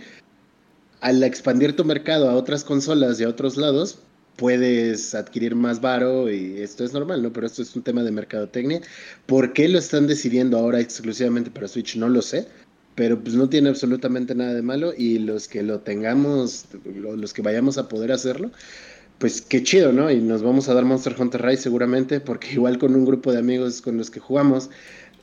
al 1.02 1.22
expandir 1.24 1.76
tu 1.76 1.84
mercado 1.84 2.30
a 2.30 2.36
otras 2.36 2.64
consolas 2.64 3.20
y 3.20 3.26
a 3.26 3.30
otros 3.30 3.58
lados, 3.58 4.00
puedes 4.36 5.16
adquirir 5.16 5.56
más 5.56 5.82
varo 5.82 6.30
y 6.32 6.62
esto 6.62 6.84
es 6.84 6.94
normal, 6.94 7.22
¿no? 7.24 7.32
Pero 7.34 7.48
esto 7.48 7.62
es 7.62 7.76
un 7.76 7.84
tema 7.84 8.04
de 8.04 8.12
mercadotecnia. 8.12 8.82
¿Por 9.26 9.54
qué 9.54 9.68
lo 9.70 9.80
están 9.80 10.08
decidiendo 10.08 10.58
ahora 10.58 10.80
exclusivamente 10.80 11.50
para 11.52 11.68
Switch? 11.68 11.96
No 11.96 12.10
lo 12.10 12.22
sé. 12.22 12.48
Pero 12.96 13.20
pues 13.22 13.36
no 13.36 13.50
tiene 13.50 13.68
absolutamente 13.70 14.36
nada 14.36 14.54
de 14.54 14.62
malo 14.62 14.94
y 14.98 15.20
los 15.20 15.50
que 15.50 15.64
lo 15.64 15.80
tengamos, 15.82 16.66
lo- 16.86 17.18
los 17.18 17.34
que 17.34 17.42
vayamos 17.42 17.78
a 17.78 17.90
poder 17.90 18.14
hacerlo, 18.14 18.52
pues 19.18 19.42
qué 19.42 19.64
chido, 19.64 19.92
¿no? 19.92 20.10
Y 20.12 20.22
nos 20.22 20.44
vamos 20.44 20.70
a 20.70 20.74
dar 20.74 20.86
Monster 20.86 21.16
Hunter 21.20 21.42
Rise 21.42 21.64
seguramente, 21.64 22.22
porque 22.22 22.54
igual 22.54 22.78
con 22.78 22.96
un 22.96 23.06
grupo 23.06 23.32
de 23.34 23.40
amigos 23.40 23.82
con 23.82 23.98
los 23.98 24.10
que 24.10 24.22
jugamos, 24.22 24.70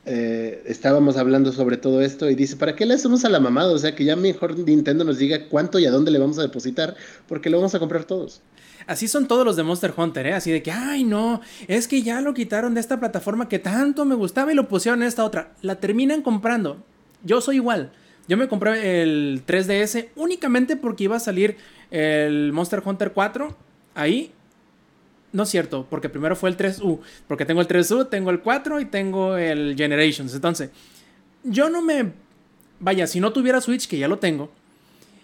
eh, 0.05 0.63
estábamos 0.65 1.15
hablando 1.15 1.51
sobre 1.53 1.77
todo 1.77 2.01
esto 2.01 2.29
y 2.29 2.35
dice, 2.35 2.57
¿para 2.57 2.75
qué 2.75 2.85
le 2.85 2.95
hacemos 2.95 3.23
a 3.23 3.29
la 3.29 3.39
mamada? 3.39 3.71
O 3.71 3.77
sea, 3.77 3.95
que 3.95 4.03
ya 4.03 4.15
mejor 4.15 4.57
Nintendo 4.57 5.03
nos 5.05 5.17
diga 5.17 5.47
cuánto 5.49 5.79
y 5.79 5.85
a 5.85 5.91
dónde 5.91 6.11
le 6.11 6.19
vamos 6.19 6.37
a 6.39 6.41
depositar, 6.41 6.95
porque 7.27 7.49
lo 7.49 7.57
vamos 7.57 7.73
a 7.75 7.79
comprar 7.79 8.03
todos. 8.03 8.41
Así 8.85 9.07
son 9.07 9.27
todos 9.27 9.45
los 9.45 9.55
de 9.55 9.63
Monster 9.63 9.93
Hunter, 9.95 10.27
¿eh? 10.27 10.33
Así 10.33 10.51
de 10.51 10.61
que, 10.61 10.71
ay, 10.71 11.05
no, 11.05 11.39
es 11.67 11.87
que 11.87 12.01
ya 12.01 12.19
lo 12.19 12.33
quitaron 12.33 12.73
de 12.73 12.81
esta 12.81 12.99
plataforma 12.99 13.47
que 13.47 13.59
tanto 13.59 14.03
me 14.03 14.15
gustaba 14.15 14.51
y 14.51 14.55
lo 14.55 14.67
pusieron 14.67 15.01
en 15.01 15.07
esta 15.07 15.23
otra. 15.23 15.53
La 15.61 15.79
terminan 15.79 16.21
comprando. 16.21 16.83
Yo 17.23 17.39
soy 17.39 17.57
igual. 17.57 17.91
Yo 18.27 18.37
me 18.37 18.47
compré 18.47 19.01
el 19.01 19.43
3DS 19.45 20.09
únicamente 20.15 20.75
porque 20.75 21.05
iba 21.05 21.15
a 21.15 21.19
salir 21.19 21.57
el 21.91 22.51
Monster 22.51 22.81
Hunter 22.83 23.13
4 23.13 23.55
ahí. 23.95 24.33
No 25.33 25.43
es 25.43 25.49
cierto, 25.49 25.85
porque 25.89 26.07
primero 26.09 26.35
fue 26.35 26.49
el 26.49 26.57
3U. 26.57 26.99
Porque 27.27 27.45
tengo 27.45 27.59
el 27.59 27.67
3U, 27.67 28.07
tengo 28.09 28.29
el 28.29 28.39
4 28.39 28.79
y 28.79 28.85
tengo 28.85 29.35
el 29.35 29.75
Generations. 29.75 30.33
Entonces, 30.33 30.69
yo 31.43 31.69
no 31.69 31.81
me... 31.81 32.13
Vaya, 32.79 33.07
si 33.07 33.19
no 33.19 33.33
tuviera 33.33 33.59
Switch, 33.59 33.87
que 33.87 33.97
ya 33.97 34.07
lo 34.07 34.19
tengo, 34.19 34.51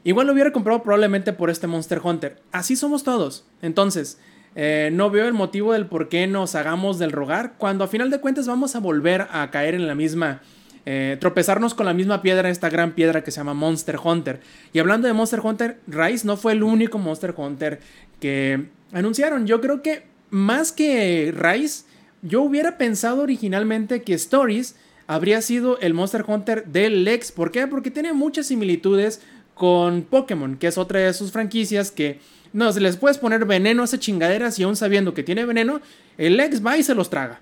Igual 0.04 0.28
lo 0.28 0.34
hubiera 0.34 0.52
comprado 0.52 0.82
probablemente 0.82 1.34
por 1.34 1.50
este 1.50 1.68
Monster 1.68 2.00
Hunter. 2.04 2.42
Así 2.52 2.76
somos 2.76 3.04
todos. 3.04 3.46
Entonces, 3.62 4.18
eh, 4.56 4.90
no 4.94 5.10
veo 5.10 5.28
el 5.28 5.34
motivo 5.34 5.74
del 5.74 5.88
por 5.88 6.10
qué 6.10 6.26
nos 6.26 6.56
hagamos 6.56 7.00
del 7.00 7.12
rogar 7.12 7.56
cuando 7.58 7.84
a 7.84 7.88
final 7.88 8.10
de 8.10 8.20
cuentas 8.20 8.48
vamos 8.48 8.76
a 8.76 8.80
volver 8.80 9.28
a 9.32 9.50
caer 9.52 9.76
en 9.76 9.88
la 9.88 9.96
misma... 9.96 10.42
eh, 10.86 11.18
tropezarnos 11.20 11.74
con 11.74 11.86
la 11.86 11.94
misma 11.94 12.22
piedra, 12.22 12.50
esta 12.50 12.70
gran 12.70 12.94
piedra 12.94 13.24
que 13.24 13.32
se 13.32 13.38
llama 13.38 13.54
Monster 13.54 13.98
Hunter. 14.02 14.40
Y 14.72 14.80
hablando 14.80 15.08
de 15.08 15.14
Monster 15.14 15.42
Hunter, 15.44 15.80
Rise 15.88 16.26
no 16.26 16.38
fue 16.38 16.54
el 16.54 16.64
único 16.64 16.98
Monster 16.98 17.34
Hunter 17.36 17.82
que 18.22 18.70
anunciaron. 18.92 19.48
Yo 19.48 19.62
creo 19.62 19.82
que 19.82 20.04
más 20.30 20.72
que 20.72 21.34
Rise, 21.36 21.86
yo 22.22 22.42
hubiera 22.42 22.78
pensado 22.78 23.24
originalmente 23.24 24.02
que 24.02 24.14
Stories 24.14 24.76
habría 25.08 25.42
sido 25.42 25.80
el 25.80 25.94
Monster 25.94 26.24
Hunter 26.28 26.66
del 26.66 27.04
Lex. 27.04 27.32
¿Por 27.32 27.52
qué? 27.52 27.68
Porque 27.68 27.92
tiene 27.92 28.14
muchas 28.14 28.48
similitudes 28.48 29.22
con 29.54 30.04
Pokémon, 30.04 30.58
que 30.58 30.68
es 30.68 30.78
otra 30.78 31.00
de 31.00 31.14
sus 31.14 31.32
franquicias 31.32 31.92
que 31.92 32.20
no 32.54 32.72
les 32.72 32.98
puedes 32.98 33.18
poner 33.18 33.46
veneno 33.46 33.82
a 33.82 33.86
esas 33.86 34.00
chingaderas 34.00 34.58
y 34.60 34.64
aún 34.64 34.76
sabiendo 34.76 35.14
que 35.14 35.24
tiene 35.24 35.46
veneno, 35.46 35.82
el 36.18 36.38
Lex 36.38 36.66
va 36.66 36.78
y 36.78 36.84
se 36.84 36.96
los 36.96 37.10
traga. 37.10 37.42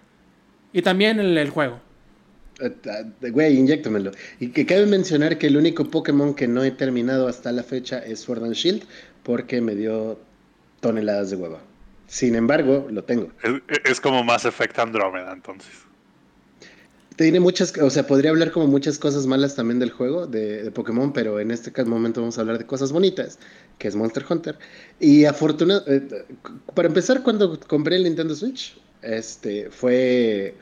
Y 0.74 0.82
también 0.82 1.20
el, 1.20 1.38
el 1.38 1.50
juego. 1.50 1.80
Eh, 2.60 3.30
Güey, 3.32 3.58
inyéctamelo. 3.58 4.12
Y 4.40 4.50
que 4.50 4.66
cabe 4.66 4.86
mencionar 4.86 5.38
que 5.38 5.48
el 5.48 5.58
único 5.58 5.86
Pokémon 5.86 6.34
que 6.34 6.48
no 6.48 6.64
he 6.64 6.72
terminado 6.72 7.28
hasta 7.28 7.52
la 7.52 7.64
fecha 7.64 8.00
es 8.00 8.22
Sword 8.22 8.44
and 8.44 8.54
Shield, 8.54 8.84
porque 9.24 9.62
me 9.62 9.76
dio 9.76 10.20
toneladas 10.80 11.30
de 11.30 11.38
hueva. 11.38 11.60
Sin 12.08 12.36
embargo, 12.36 12.88
lo 12.90 13.04
tengo. 13.04 13.30
Es, 13.44 13.80
es 13.84 14.02
como 14.02 14.24
Mass 14.24 14.46
Effect 14.46 14.80
Andromeda, 14.80 15.34
entonces. 15.34 15.72
Tiene 17.18 17.40
muchas, 17.40 17.76
o 17.80 17.90
sea, 17.90 18.06
podría 18.06 18.30
hablar 18.30 18.52
como 18.52 18.68
muchas 18.68 19.00
cosas 19.00 19.26
malas 19.26 19.56
también 19.56 19.80
del 19.80 19.90
juego 19.90 20.28
de, 20.28 20.62
de 20.62 20.72
Pokémon, 20.72 21.12
pero 21.12 21.40
en 21.40 21.50
este 21.50 21.72
momento 21.84 22.22
vamos 22.22 22.38
a 22.38 22.42
hablar 22.42 22.60
de 22.60 22.68
cosas 22.68 22.92
bonitas, 22.92 23.40
que 23.80 23.88
es 23.88 23.96
Monster 23.96 24.24
Hunter. 24.30 24.60
Y 25.00 25.26
afortunadamente, 25.26 26.26
para 26.76 26.88
empezar, 26.88 27.24
cuando 27.24 27.60
compré 27.62 27.96
el 27.96 28.04
Nintendo 28.04 28.36
Switch, 28.36 28.80
este, 29.02 29.72
fue 29.72 30.54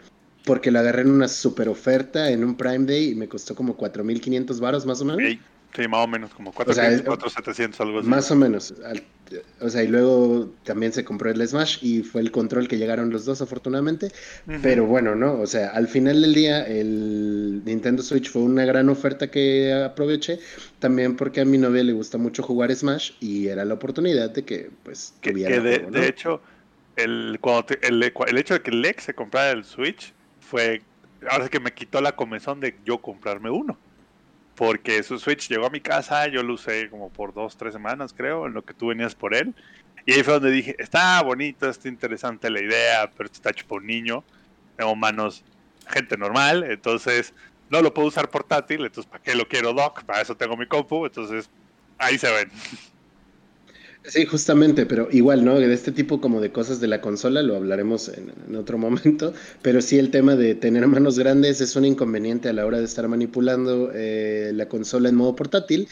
porque 0.46 0.72
lo 0.72 0.80
agarré 0.80 1.02
en 1.02 1.12
una 1.12 1.28
super 1.28 1.68
oferta 1.68 2.30
en 2.30 2.44
un 2.46 2.56
Prime 2.56 2.86
Day 2.86 3.10
y 3.10 3.16
me 3.16 3.28
costó 3.28 3.54
como 3.54 3.76
4.500 3.76 4.60
varos 4.60 4.86
más 4.86 5.02
o 5.02 5.06
menos. 5.06 5.38
Sí, 5.76 5.88
más 5.88 6.04
o 6.04 6.08
menos 6.08 6.34
como 6.34 6.52
O 6.52 6.54
sea, 6.54 6.64
400, 6.66 7.00
es- 7.02 7.06
4700, 7.06 7.82
algo 7.82 8.00
así. 8.00 8.08
Más 8.08 8.32
o 8.32 8.36
menos. 8.36 8.74
O 9.60 9.70
sea, 9.70 9.84
y 9.84 9.88
luego 9.88 10.52
también 10.64 10.94
se 10.94 11.04
compró 11.04 11.32
el 11.32 11.48
Smash 11.48 11.80
y 11.84 12.04
fue 12.04 12.22
el 12.22 12.32
control 12.32 12.68
que 12.68 12.78
llegaron 12.78 13.10
los 13.10 13.26
dos, 13.26 13.42
afortunadamente. 13.42 14.12
Pero 14.62 14.86
bueno, 14.86 15.16
¿no? 15.16 15.40
O 15.42 15.48
sea, 15.48 15.70
al 15.70 15.88
final 15.88 16.22
del 16.22 16.34
día, 16.34 16.64
el 16.68 17.64
Nintendo 17.66 18.04
Switch 18.04 18.30
fue 18.30 18.44
una 18.44 18.66
gran 18.66 18.88
oferta 18.90 19.30
que 19.32 19.74
aproveché. 19.74 20.40
También 20.80 21.16
porque 21.16 21.42
a 21.42 21.46
mi 21.46 21.58
novia 21.58 21.84
le 21.84 21.94
gusta 21.94 22.18
mucho 22.18 22.44
jugar 22.44 22.74
Smash 22.76 23.14
y 23.20 23.48
era 23.48 23.66
la 23.66 23.74
oportunidad 23.74 24.30
de 24.30 24.46
que, 24.46 24.70
pues, 24.84 25.14
Que, 25.22 25.34
que 25.34 25.60
de, 25.60 25.78
juego, 25.78 25.92
¿no? 25.92 26.00
de 26.00 26.08
hecho, 26.08 26.42
el, 26.96 27.38
cuando 27.42 27.66
te- 27.66 27.88
el, 27.88 28.02
el 28.04 28.38
hecho 28.38 28.54
de 28.54 28.62
que 28.62 28.72
Lex 28.72 29.04
se 29.06 29.14
comprara 29.16 29.52
el 29.52 29.64
Switch 29.66 30.14
fue. 30.40 30.82
Ahora 31.28 31.46
sí 31.46 31.50
que 31.50 31.60
me 31.60 31.74
quitó 31.74 32.00
la 32.02 32.16
comezón 32.16 32.60
de 32.60 32.76
yo 32.86 33.00
comprarme 33.00 33.50
uno. 33.50 33.80
Porque 34.56 35.04
su 35.04 35.20
Switch 35.20 35.50
llegó 35.50 35.66
a 35.66 35.70
mi 35.70 35.82
casa, 35.82 36.28
yo 36.28 36.42
lo 36.42 36.54
usé 36.54 36.90
como 36.90 37.10
por 37.10 37.34
dos, 37.34 37.58
tres 37.58 37.74
semanas, 37.74 38.14
creo, 38.14 38.48
en 38.48 38.54
lo 38.54 38.64
que 38.64 38.74
tú 38.74 38.88
venías 38.88 39.14
por 39.16 39.36
él. 39.36 39.54
Y 40.06 40.14
ahí 40.14 40.24
fue 40.24 40.36
donde 40.36 40.52
dije: 40.52 40.76
Está 40.80 41.22
bonito, 41.22 41.70
está 41.70 41.90
interesante 41.90 42.50
la 42.50 42.62
idea, 42.62 43.12
pero 43.18 43.30
está 43.32 43.50
hecho 43.50 43.66
por 43.68 43.82
un 43.82 43.88
niño. 43.88 44.24
Tengo 44.78 44.96
manos, 44.96 45.44
gente 45.88 46.18
normal, 46.18 46.64
entonces 46.64 47.34
no 47.70 47.82
lo 47.82 47.94
puedo 47.94 48.08
usar 48.08 48.30
portátil. 48.30 48.86
Entonces, 48.86 49.10
¿para 49.10 49.24
qué 49.24 49.36
lo 49.36 49.48
quiero 49.48 49.74
dock? 49.74 50.04
Para 50.04 50.22
eso 50.22 50.36
tengo 50.36 50.56
mi 50.58 50.68
compu. 50.68 51.06
Entonces, 51.06 51.50
ahí 51.98 52.18
se 52.18 52.32
ven. 52.32 52.52
Sí, 54.08 54.26
justamente, 54.26 54.86
pero 54.86 55.08
igual, 55.12 55.44
¿no? 55.44 55.60
De 55.60 55.74
este 55.74 55.92
tipo 55.92 56.22
como 56.22 56.40
de 56.40 56.52
cosas 56.52 56.80
de 56.80 56.88
la 56.88 57.02
consola 57.02 57.42
lo 57.42 57.56
hablaremos 57.56 58.10
en, 58.10 58.56
otro 58.56 58.78
momento, 58.78 59.34
pero 59.64 59.82
sí 59.82 59.98
el 59.98 60.12
tema 60.12 60.36
de 60.36 60.54
tener 60.54 60.86
manos 60.88 61.18
grandes 61.18 61.60
es 61.60 61.76
un 61.76 61.86
inconveniente 61.86 62.50
a 62.50 62.54
la 62.54 62.66
hora 62.66 62.78
de 62.78 62.86
estar 62.86 63.08
manipulando 63.08 63.92
eh, 63.94 64.52
la 64.54 64.68
consola 64.68 65.10
en 65.10 65.16
modo 65.16 65.36
portátil. 65.36 65.88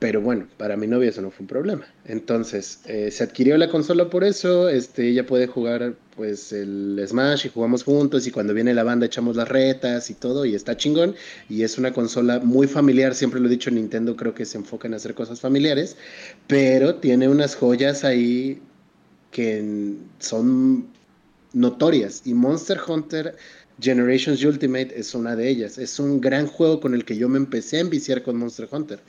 Pero 0.00 0.22
bueno, 0.22 0.48
para 0.56 0.78
mi 0.78 0.86
novia 0.86 1.10
eso 1.10 1.20
no 1.20 1.30
fue 1.30 1.42
un 1.42 1.48
problema. 1.48 1.86
Entonces, 2.06 2.80
eh, 2.86 3.10
se 3.10 3.22
adquirió 3.22 3.58
la 3.58 3.68
consola 3.68 4.08
por 4.08 4.24
eso. 4.24 4.70
Este, 4.70 5.06
ella 5.06 5.26
puede 5.26 5.46
jugar 5.46 5.94
pues 6.16 6.54
el 6.54 7.04
Smash 7.06 7.44
y 7.44 7.50
jugamos 7.50 7.84
juntos 7.84 8.26
y 8.26 8.30
cuando 8.30 8.54
viene 8.54 8.72
la 8.72 8.82
banda 8.82 9.04
echamos 9.04 9.36
las 9.36 9.50
retas 9.50 10.08
y 10.08 10.14
todo 10.14 10.46
y 10.46 10.54
está 10.54 10.74
chingón. 10.74 11.14
Y 11.50 11.64
es 11.64 11.76
una 11.76 11.92
consola 11.92 12.38
muy 12.38 12.66
familiar, 12.66 13.14
siempre 13.14 13.40
lo 13.40 13.48
he 13.48 13.50
dicho, 13.50 13.70
Nintendo 13.70 14.16
creo 14.16 14.32
que 14.32 14.46
se 14.46 14.56
enfoca 14.56 14.88
en 14.88 14.94
hacer 14.94 15.12
cosas 15.12 15.38
familiares, 15.38 15.98
pero 16.46 16.94
tiene 16.94 17.28
unas 17.28 17.54
joyas 17.54 18.02
ahí 18.02 18.58
que 19.30 19.96
son 20.18 20.88
notorias. 21.52 22.22
Y 22.24 22.32
Monster 22.32 22.80
Hunter 22.88 23.36
Generations 23.78 24.42
Ultimate 24.42 24.98
es 24.98 25.14
una 25.14 25.36
de 25.36 25.50
ellas. 25.50 25.76
Es 25.76 25.98
un 25.98 26.22
gran 26.22 26.46
juego 26.46 26.80
con 26.80 26.94
el 26.94 27.04
que 27.04 27.18
yo 27.18 27.28
me 27.28 27.36
empecé 27.36 27.76
a 27.76 27.80
enviciar 27.80 28.22
con 28.22 28.38
Monster 28.38 28.66
Hunter 28.72 29.00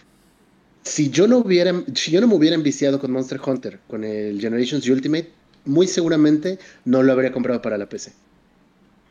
si 0.84 1.10
yo 1.10 1.28
no 1.28 1.38
hubiera, 1.38 1.74
si 1.94 2.12
yo 2.12 2.22
no 2.22 2.28
me 2.28 2.36
hubiera 2.36 2.56
enviciado 2.56 3.00
con 3.00 3.12
Monster 3.12 3.40
Hunter, 3.46 3.80
con 3.88 4.04
el 4.04 4.40
Generations 4.40 4.88
Ultimate, 4.88 5.32
muy 5.66 5.88
seguramente 5.88 6.60
no 6.86 7.04
lo 7.04 7.12
habría 7.12 7.32
comprado 7.32 7.62
para 7.62 7.78
la 7.78 7.88
PC. 7.88 8.14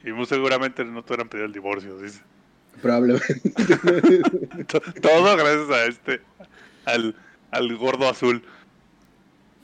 Y 0.05 0.13
muy 0.13 0.27
seguramente 0.27 0.85
no 0.85 1.03
te 1.05 1.13
hubieran 1.13 1.29
pedido 1.29 1.47
el 1.47 1.53
divorcio, 1.53 1.99
dice. 1.99 2.21
Probablemente. 2.81 3.53
Todo 5.03 5.37
gracias 5.37 5.71
a 5.71 5.85
este, 5.87 6.21
al, 6.87 7.15
al 7.51 7.77
gordo 7.77 8.09
azul. 8.09 8.43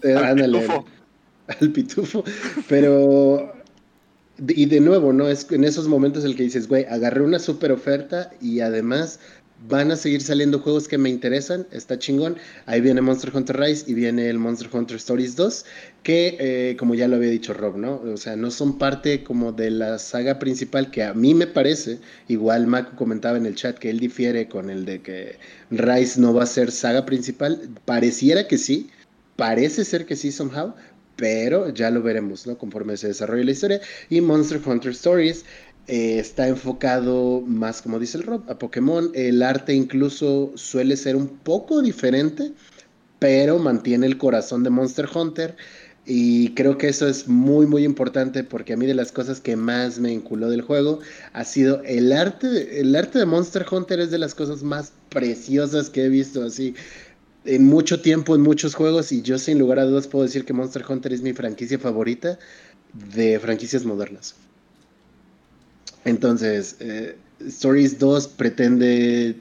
Eh, 0.03 0.15
al 0.15 0.37
pitufo. 0.37 0.87
Al 1.61 1.73
pitufo. 1.73 2.25
Pero, 2.69 3.55
y 4.39 4.67
de 4.67 4.81
nuevo, 4.81 5.13
¿no? 5.13 5.29
Es 5.29 5.51
en 5.51 5.65
esos 5.65 5.89
momentos 5.89 6.25
el 6.25 6.37
que 6.37 6.43
dices, 6.43 6.69
güey, 6.69 6.85
agarré 6.85 7.23
una 7.23 7.39
super 7.39 7.73
oferta 7.73 8.31
y 8.41 8.61
además 8.61 9.21
Van 9.69 9.91
a 9.91 9.97
seguir 9.97 10.21
saliendo 10.21 10.61
juegos 10.61 10.87
que 10.87 10.99
me 10.99 11.09
interesan, 11.09 11.67
está 11.73 11.99
chingón. 11.99 12.37
Ahí 12.67 12.81
viene 12.83 13.01
Monster 13.01 13.35
Hunter 13.35 13.59
Rise 13.59 13.91
y 13.91 13.95
viene 13.95 14.29
el 14.29 14.39
Monster 14.39 14.69
Hunter 14.71 14.97
Stories 14.97 15.35
2, 15.35 15.65
que 16.03 16.37
eh, 16.39 16.77
como 16.77 16.95
ya 16.95 17.09
lo 17.09 17.17
había 17.17 17.31
dicho 17.31 17.55
Rob, 17.55 17.77
¿no? 17.77 18.03
O 18.03 18.17
sea, 18.19 18.37
no 18.37 18.51
son 18.51 18.79
parte 18.79 19.25
como 19.25 19.53
de 19.53 19.71
la 19.71 19.99
saga 19.99 20.39
principal 20.39 20.91
que 20.91 21.03
a 21.03 21.15
mí 21.15 21.35
me 21.35 21.47
parece, 21.47 21.99
igual 22.29 22.67
Mako 22.67 22.97
comentaba 22.97 23.39
en 23.39 23.47
el 23.47 23.55
chat 23.55 23.79
que 23.79 23.91
él 23.91 23.99
difiere 23.99 24.47
con 24.47 24.69
el 24.69 24.85
de 24.85 25.01
que 25.01 25.39
Rise 25.71 26.21
no 26.21 26.35
va 26.35 26.43
a 26.43 26.47
ser 26.47 26.71
saga 26.71 27.07
principal, 27.07 27.69
pareciera 27.87 28.47
que 28.47 28.59
sí, 28.59 28.91
parece 29.37 29.85
ser 29.85 30.05
que 30.07 30.17
sí 30.17 30.33
somehow, 30.33 30.75
pero 31.17 31.71
ya 31.71 31.91
lo 31.91 32.03
veremos, 32.03 32.47
¿no? 32.47 32.59
Conforme 32.59 32.97
se 32.97 33.09
desarrolle 33.09 33.45
la 33.45 33.53
historia. 33.53 33.81
Y 34.11 34.21
Monster 34.21 34.61
Hunter 34.65 34.93
Stories 34.93 35.45
eh, 35.89 36.19
está 36.19 36.49
enfocado 36.49 37.43
más, 37.43 37.81
como 37.81 37.99
dice 37.99 38.19
el 38.19 38.25
Rob, 38.25 38.43
a 38.51 38.59
Pokémon. 38.59 39.11
El 39.15 39.43
arte 39.43 39.73
incluso 39.75 40.53
suele 40.57 40.97
ser 40.97 41.15
un 41.17 41.29
poco 41.29 41.81
diferente, 41.83 42.53
pero 43.19 43.59
mantiene 43.59 44.07
el 44.07 44.19
corazón 44.19 44.65
de 44.65 44.71
Monster 44.71 45.09
Hunter. 45.13 45.57
Y 46.05 46.55
creo 46.55 46.79
que 46.79 46.89
eso 46.89 47.09
es 47.09 47.27
muy, 47.29 47.67
muy 47.67 47.85
importante 47.85 48.45
porque 48.45 48.75
a 48.75 48.77
mí 48.77 48.87
de 48.87 48.95
las 48.95 49.11
cosas 49.13 49.41
que 49.41 49.57
más 49.57 49.99
me 49.99 50.13
inculó 50.13 50.49
del 50.49 50.63
juego 50.63 51.01
ha 51.33 51.45
sido 51.45 51.83
el 51.85 52.13
arte. 52.13 52.81
El 52.81 52.95
arte 52.95 53.19
de 53.19 53.27
Monster 53.27 53.67
Hunter 53.71 54.01
es 54.01 54.11
de 54.11 54.19
las 54.19 54.35
cosas 54.35 54.63
más 54.63 54.93
preciosas 55.09 55.91
que 55.91 56.05
he 56.05 56.09
visto 56.09 56.45
así 56.45 56.75
en 57.45 57.65
mucho 57.65 58.01
tiempo, 58.01 58.35
en 58.37 58.43
muchos 58.43 58.75
juegos. 58.75 59.13
Y 59.13 59.23
yo 59.23 59.39
sin 59.39 59.59
lugar 59.59 59.81
a 59.81 59.85
dudas 59.85 60.07
puedo 60.09 60.25
decir 60.25 60.45
que 60.45 60.53
Monster 60.53 60.85
Hunter 60.89 61.13
es 61.13 61.23
mi 61.23 61.33
franquicia 61.33 61.79
favorita 61.79 62.39
de 62.93 63.41
franquicias 63.41 63.85
modernas. 63.85 64.37
Entonces, 66.07 66.77
eh, 66.81 67.17
Stories 67.41 67.99
2 67.99 68.29
pretende 68.29 69.37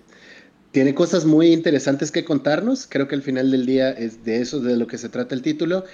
tiene 0.71 0.93
cosas 0.93 1.23
muy 1.23 1.53
interesantes 1.53 2.11
que 2.11 2.25
contarnos. 2.25 2.85
Creo 2.85 3.07
que 3.07 3.15
al 3.15 3.21
final 3.21 3.49
del 3.49 3.65
día 3.65 3.91
es 3.91 4.25
de 4.25 4.41
eso 4.41 4.59
de 4.59 4.75
lo 4.75 4.87
que 4.87 4.97
se 4.97 5.07
trata 5.07 5.33
el 5.33 5.41
título. 5.41 5.85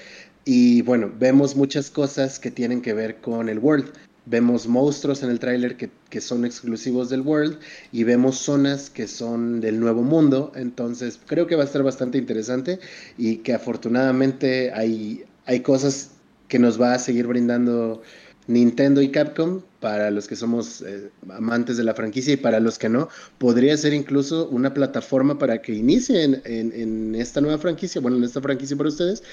Y 0.44 0.82
bueno, 0.82 1.12
vemos 1.20 1.56
muchas 1.56 1.92
cosas 1.92 2.40
que 2.40 2.50
tienen 2.50 2.82
que 2.82 2.94
ver 2.94 3.18
con 3.18 3.48
el 3.48 3.60
World. 3.60 3.92
Vemos 4.26 4.66
monstruos 4.66 5.22
en 5.22 5.30
el 5.30 5.38
tráiler 5.38 5.78
que, 5.78 5.92
que, 6.10 6.20
son 6.20 6.46
exclusivos 6.46 7.10
del 7.10 7.22
World 7.22 7.60
y 7.92 8.06
vemos 8.06 8.38
zonas 8.38 8.90
que 8.90 9.08
son 9.08 9.62
del 9.62 9.80
Nuevo 9.80 10.02
Mundo. 10.02 10.52
Entonces 10.56 11.20
creo 11.28 11.46
que 11.46 11.56
va 11.56 11.62
a 11.62 11.66
estar 11.66 11.84
bastante 11.84 12.18
interesante 12.18 12.80
y 13.20 13.38
que 13.38 13.54
afortunadamente 13.54 14.72
hay, 14.74 15.26
hay 15.46 15.60
cosas 15.60 16.12
que 16.48 16.58
nos 16.58 16.82
va 16.82 16.96
a 16.96 17.00
seguir 17.00 17.28
brindando 17.28 18.02
Nintendo 18.48 19.02
y 19.02 19.10
Capcom, 19.10 19.62
para 19.80 20.12
los 20.12 20.28
que 20.28 20.36
somos 20.36 20.82
eh, 20.82 21.10
amantes 21.30 21.78
de 21.78 21.84
la 21.84 21.94
franquicia 21.94 22.34
y 22.34 22.38
para 22.38 22.60
los 22.60 22.78
que 22.78 22.90
no, 22.90 23.10
podría 23.38 23.76
ser 23.78 23.94
incluso 23.94 24.48
una 24.50 24.74
plataforma 24.74 25.40
para 25.40 25.62
que 25.62 25.74
inicien 25.74 26.42
en, 26.46 27.16
esta 27.16 27.42
nueva 27.42 27.58
franquicia, 27.58 28.02
bueno, 28.02 28.18
en 28.18 28.24
esta 28.24 28.42
franquicia 28.42 28.78
para 28.78 28.90
ustedes, 28.90 29.24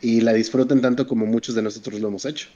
y 0.00 0.20
la 0.20 0.32
disfruten 0.32 0.80
tanto 0.80 1.06
como 1.06 1.26
muchos 1.26 1.54
de 1.54 1.62
nosotros 1.62 2.00
lo 2.00 2.08
hemos 2.08 2.24
hecho. 2.24 2.48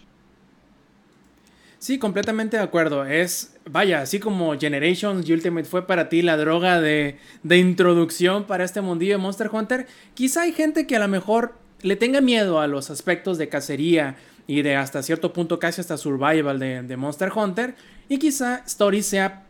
Sí, 1.79 1.99
completamente 1.99 2.59
de 2.59 2.63
acuerdo. 2.63 3.07
Es, 3.07 3.55
vaya, 3.65 4.03
así 4.03 4.21
como 4.21 4.59
Generations 4.59 5.29
Ultimate 5.29 5.65
fue 5.67 5.87
para 5.87 6.11
ti 6.11 6.21
la 6.21 6.37
droga 6.37 6.81
de, 6.81 7.17
de 7.43 7.59
introducción 7.59 8.45
para 8.45 8.65
este 8.65 8.83
mundillo 8.83 9.13
de 9.13 9.19
Monster 9.19 9.49
Hunter, 9.51 9.87
quizá 10.15 10.43
hay 10.43 10.53
gente 10.53 10.87
que 10.87 10.97
a 10.97 11.01
lo 11.01 11.09
mejor 11.09 11.55
le 11.83 11.97
tenga 11.97 12.21
miedo 12.21 12.61
a 12.61 12.67
los 12.67 12.91
aspectos 12.91 13.39
de 13.39 13.49
cacería, 13.49 14.17
y 14.51 14.63
de 14.63 14.75
hasta 14.75 15.01
cierto 15.05 15.33
punto 15.33 15.61
casi 15.61 15.81
hasta 15.81 15.97
survival 15.97 16.59
de, 16.59 16.97
Monster 16.97 17.31
Hunter. 17.33 17.77
Y 18.09 18.19
quizá 18.19 18.65
Story 18.67 19.01
sea 19.01 19.45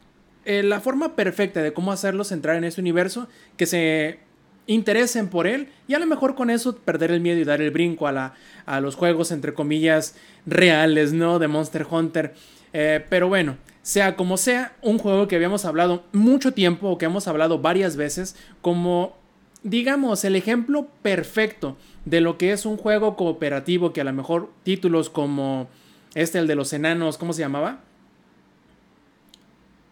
eh, 0.44 0.62
la 0.62 0.80
forma 0.80 1.16
perfecta 1.16 1.62
de 1.62 1.72
cómo 1.72 1.90
hacerlos 1.90 2.32
entrar 2.32 2.56
en 2.56 2.64
ese 2.64 2.82
universo, 2.82 3.26
que 3.56 3.64
se 3.64 4.18
interesen 4.66 5.28
por 5.28 5.46
él 5.46 5.68
y 5.88 5.94
a 5.94 5.98
lo 5.98 6.06
mejor 6.06 6.34
con 6.34 6.50
eso 6.50 6.76
perder 6.76 7.12
el 7.12 7.22
miedo 7.22 7.40
y 7.40 7.44
dar 7.44 7.62
el 7.62 7.70
brinco 7.70 8.08
a, 8.08 8.12
la, 8.12 8.34
a 8.66 8.80
los 8.80 8.94
juegos 8.94 9.32
entre 9.32 9.54
comillas 9.54 10.16
reales, 10.44 11.14
¿no? 11.14 11.38
De 11.38 11.48
Monster 11.48 11.86
Hunter. 11.90 12.34
Eh, 12.74 13.02
pero 13.08 13.26
bueno, 13.26 13.56
sea 13.80 14.16
como 14.16 14.36
sea, 14.36 14.76
un 14.82 14.98
juego 14.98 15.28
que 15.28 15.36
habíamos 15.36 15.64
hablado 15.64 16.04
mucho 16.12 16.52
tiempo 16.52 16.90
o 16.90 16.98
que 16.98 17.06
hemos 17.06 17.26
hablado 17.26 17.58
varias 17.58 17.96
veces 17.96 18.36
como, 18.60 19.16
digamos, 19.62 20.26
el 20.26 20.36
ejemplo 20.36 20.88
perfecto 21.00 21.78
de 22.04 22.20
lo 22.20 22.38
que 22.38 22.52
es 22.52 22.66
un 22.66 22.76
juego 22.76 23.16
cooperativo 23.16 23.92
que 23.92 24.00
a 24.00 24.04
lo 24.04 24.12
mejor 24.12 24.50
títulos 24.62 25.10
como 25.10 25.68
este, 26.14 26.38
el 26.38 26.46
de 26.46 26.54
los 26.54 26.72
enanos, 26.72 27.18
¿cómo 27.18 27.32
se 27.32 27.40
llamaba? 27.40 27.80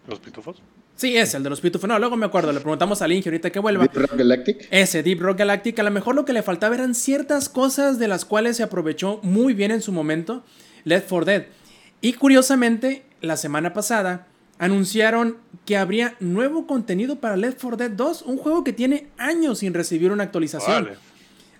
¿Los 0.06 0.18
pitufos? 0.20 0.62
Sí, 0.96 1.16
es 1.16 1.34
el 1.34 1.44
de 1.44 1.50
los 1.50 1.60
pitufos. 1.60 1.88
No, 1.88 1.96
luego 1.98 2.16
me 2.16 2.26
acuerdo, 2.26 2.52
le 2.52 2.58
preguntamos 2.58 3.02
a 3.02 3.08
Inge 3.08 3.28
ahorita 3.28 3.50
que 3.50 3.60
vuelva. 3.60 3.84
Deep 3.84 3.94
Rock 3.94 4.16
Galactic. 4.16 4.68
Ese 4.70 5.02
Deep 5.04 5.20
Rock 5.20 5.38
Galactic, 5.38 5.78
a 5.78 5.84
lo 5.84 5.92
mejor 5.92 6.16
lo 6.16 6.24
que 6.24 6.32
le 6.32 6.42
faltaba 6.42 6.74
eran 6.74 6.94
ciertas 6.94 7.48
cosas 7.48 8.00
de 8.00 8.08
las 8.08 8.24
cuales 8.24 8.56
se 8.56 8.64
aprovechó 8.64 9.20
muy 9.22 9.54
bien 9.54 9.70
en 9.70 9.80
su 9.80 9.92
momento 9.92 10.42
Left 10.84 11.08
4 11.08 11.24
Dead. 11.24 11.46
Y 12.00 12.14
curiosamente, 12.14 13.04
la 13.20 13.36
semana 13.36 13.74
pasada 13.74 14.26
anunciaron 14.58 15.36
que 15.66 15.76
habría 15.76 16.16
nuevo 16.18 16.66
contenido 16.66 17.20
para 17.20 17.36
Left 17.36 17.60
4 17.60 17.76
Dead 17.76 17.90
2, 17.90 18.22
un 18.22 18.38
juego 18.38 18.64
que 18.64 18.72
tiene 18.72 19.06
años 19.18 19.60
sin 19.60 19.74
recibir 19.74 20.10
una 20.10 20.24
actualización. 20.24 20.88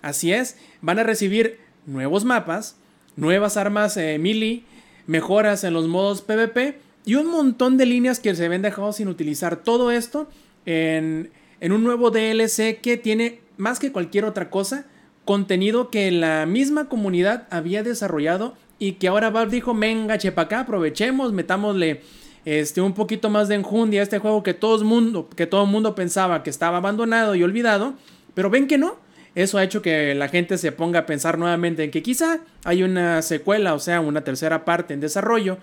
Así 0.01 0.31
es, 0.31 0.57
van 0.81 0.99
a 0.99 1.03
recibir 1.03 1.59
nuevos 1.85 2.25
mapas, 2.25 2.77
nuevas 3.15 3.57
armas 3.57 3.97
eh, 3.97 4.17
melee, 4.19 4.63
mejoras 5.07 5.63
en 5.63 5.73
los 5.73 5.87
modos 5.87 6.21
PvP 6.21 6.79
y 7.05 7.15
un 7.15 7.27
montón 7.27 7.77
de 7.77 7.85
líneas 7.85 8.19
que 8.19 8.35
se 8.35 8.47
ven 8.47 8.61
dejado 8.61 8.93
sin 8.93 9.07
utilizar. 9.07 9.57
Todo 9.57 9.91
esto 9.91 10.29
en, 10.65 11.31
en 11.59 11.71
un 11.71 11.83
nuevo 11.83 12.11
DLC 12.11 12.79
que 12.81 12.97
tiene 12.97 13.41
más 13.57 13.79
que 13.79 13.91
cualquier 13.91 14.25
otra 14.25 14.49
cosa 14.49 14.85
contenido 15.25 15.91
que 15.91 16.09
la 16.11 16.45
misma 16.45 16.89
comunidad 16.89 17.47
había 17.51 17.83
desarrollado 17.83 18.55
y 18.79 18.93
que 18.93 19.09
ahora 19.09 19.29
Valve 19.29 19.51
dijo, 19.51 19.75
venga, 19.75 20.17
chepa 20.17 20.43
acá, 20.43 20.61
aprovechemos, 20.61 21.33
metámosle 21.33 22.01
este, 22.45 22.81
un 22.81 22.93
poquito 22.93 23.29
más 23.29 23.47
de 23.47 23.55
enjundia 23.55 23.99
a 23.99 24.03
este 24.03 24.17
juego 24.19 24.41
que 24.41 24.53
todo, 24.53 24.83
mundo, 24.83 25.29
que 25.35 25.45
todo 25.45 25.65
mundo 25.65 25.93
pensaba 25.93 26.41
que 26.41 26.49
estaba 26.49 26.77
abandonado 26.77 27.35
y 27.35 27.43
olvidado, 27.43 27.93
pero 28.33 28.49
ven 28.49 28.65
que 28.67 28.77
no, 28.77 28.95
eso 29.35 29.57
ha 29.57 29.63
hecho 29.63 29.81
que 29.81 30.15
la 30.15 30.27
gente 30.27 30.57
se 30.57 30.71
ponga 30.71 30.99
a 30.99 31.05
pensar 31.05 31.37
nuevamente 31.37 31.83
en 31.83 31.91
que 31.91 32.01
quizá 32.01 32.39
hay 32.63 32.83
una 32.83 33.21
secuela, 33.21 33.73
o 33.73 33.79
sea, 33.79 34.01
una 34.01 34.23
tercera 34.23 34.65
parte 34.65 34.93
en 34.93 34.99
desarrollo, 34.99 35.57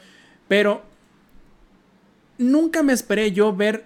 pero 0.49 0.83
nunca 2.39 2.83
me 2.83 2.93
esperé 2.93 3.33
yo 3.33 3.55
ver 3.55 3.85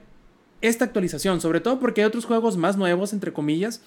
esta 0.61 0.85
actualización, 0.85 1.40
sobre 1.40 1.61
todo 1.61 1.81
porque 1.81 2.03
hay 2.03 2.07
otros 2.07 2.27
juegos 2.27 2.57
más 2.57 2.77
nuevos, 2.77 3.12
entre 3.12 3.33
comillas, 3.33 3.81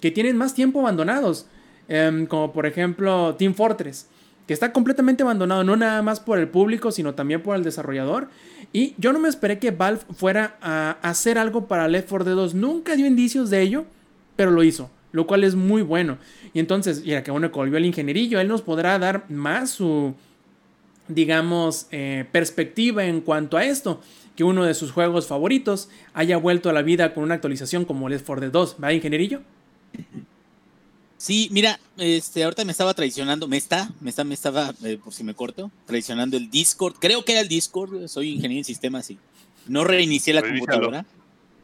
que 0.00 0.10
tienen 0.10 0.36
más 0.36 0.54
tiempo 0.54 0.80
abandonados, 0.80 1.46
em, 1.88 2.26
como 2.26 2.52
por 2.52 2.64
ejemplo 2.64 3.34
Team 3.36 3.54
Fortress, 3.54 4.08
que 4.46 4.54
está 4.54 4.72
completamente 4.72 5.22
abandonado, 5.22 5.64
no 5.64 5.76
nada 5.76 6.00
más 6.02 6.20
por 6.20 6.38
el 6.38 6.48
público, 6.48 6.90
sino 6.90 7.14
también 7.14 7.42
por 7.42 7.56
el 7.56 7.64
desarrollador. 7.64 8.28
Y 8.72 8.94
yo 8.98 9.12
no 9.12 9.18
me 9.18 9.28
esperé 9.28 9.58
que 9.58 9.70
Valve 9.70 10.02
fuera 10.14 10.56
a 10.60 10.98
hacer 11.02 11.38
algo 11.38 11.66
para 11.66 11.88
Left 11.88 12.08
4 12.08 12.24
Dead 12.24 12.34
2, 12.34 12.54
nunca 12.54 12.96
dio 12.96 13.06
indicios 13.06 13.50
de 13.50 13.62
ello, 13.62 13.84
pero 14.36 14.50
lo 14.50 14.62
hizo 14.62 14.90
lo 15.14 15.28
cual 15.28 15.44
es 15.44 15.54
muy 15.54 15.82
bueno. 15.82 16.18
Y 16.52 16.58
entonces, 16.58 17.04
ya 17.04 17.22
que 17.22 17.30
bueno, 17.30 17.52
que 17.52 17.56
volvió 17.56 17.78
el 17.78 17.86
ingenierillo, 17.86 18.40
él 18.40 18.48
nos 18.48 18.62
podrá 18.62 18.98
dar 18.98 19.30
más 19.30 19.70
su, 19.70 20.12
digamos, 21.06 21.86
eh, 21.92 22.26
perspectiva 22.32 23.04
en 23.04 23.20
cuanto 23.20 23.56
a 23.56 23.64
esto. 23.64 24.02
Que 24.34 24.42
uno 24.42 24.64
de 24.64 24.74
sus 24.74 24.90
juegos 24.90 25.28
favoritos 25.28 25.88
haya 26.14 26.36
vuelto 26.36 26.68
a 26.68 26.72
la 26.72 26.82
vida 26.82 27.14
con 27.14 27.22
una 27.22 27.36
actualización 27.36 27.84
como 27.84 28.08
Left 28.08 28.26
4 28.26 28.40
Dead 28.40 28.50
2, 28.50 28.76
¿va, 28.82 28.92
ingenierillo? 28.92 29.40
Sí, 31.16 31.48
mira, 31.52 31.78
este, 31.96 32.42
ahorita 32.42 32.64
me 32.64 32.72
estaba 32.72 32.92
traicionando, 32.92 33.46
me 33.46 33.56
está, 33.56 33.92
me 34.00 34.10
está, 34.10 34.24
me 34.24 34.34
estaba, 34.34 34.74
eh, 34.82 34.98
por 35.02 35.14
si 35.14 35.22
me 35.22 35.34
corto, 35.34 35.70
traicionando 35.86 36.36
el 36.36 36.50
Discord. 36.50 36.96
Creo 36.98 37.24
que 37.24 37.30
era 37.30 37.40
el 37.40 37.46
Discord, 37.46 38.08
soy 38.08 38.30
ingeniero 38.30 38.58
en 38.58 38.64
sistemas 38.64 39.08
y 39.10 39.18
no 39.68 39.84
reinicié 39.84 40.34
la 40.34 40.40
Reinícialo. 40.40 40.90
computadora. 40.90 41.06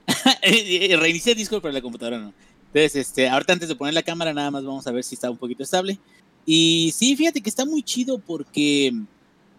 Reinicié 1.01 1.33
el 1.33 1.39
Discord, 1.39 1.63
pero 1.63 1.73
la 1.73 1.81
computadora 1.83 2.21
no. 2.21 2.33
Entonces, 2.73 2.97
este, 2.97 3.29
ahorita 3.29 3.53
antes 3.53 3.69
de 3.69 3.75
poner 3.75 3.95
la 3.95 4.03
cámara, 4.03 4.33
nada 4.33 4.51
más 4.51 4.65
vamos 4.65 4.87
a 4.87 4.93
ver 4.93 5.03
si 5.03 5.15
está 5.15 5.31
un 5.31 5.37
poquito 5.37 5.63
estable. 5.63 5.99
Y 6.47 6.93
sí, 6.97 7.17
fíjate 7.17 7.41
que 7.41 7.51
está 7.51 7.65
muy 7.65 7.83
chido 7.83 8.19
porque 8.19 8.93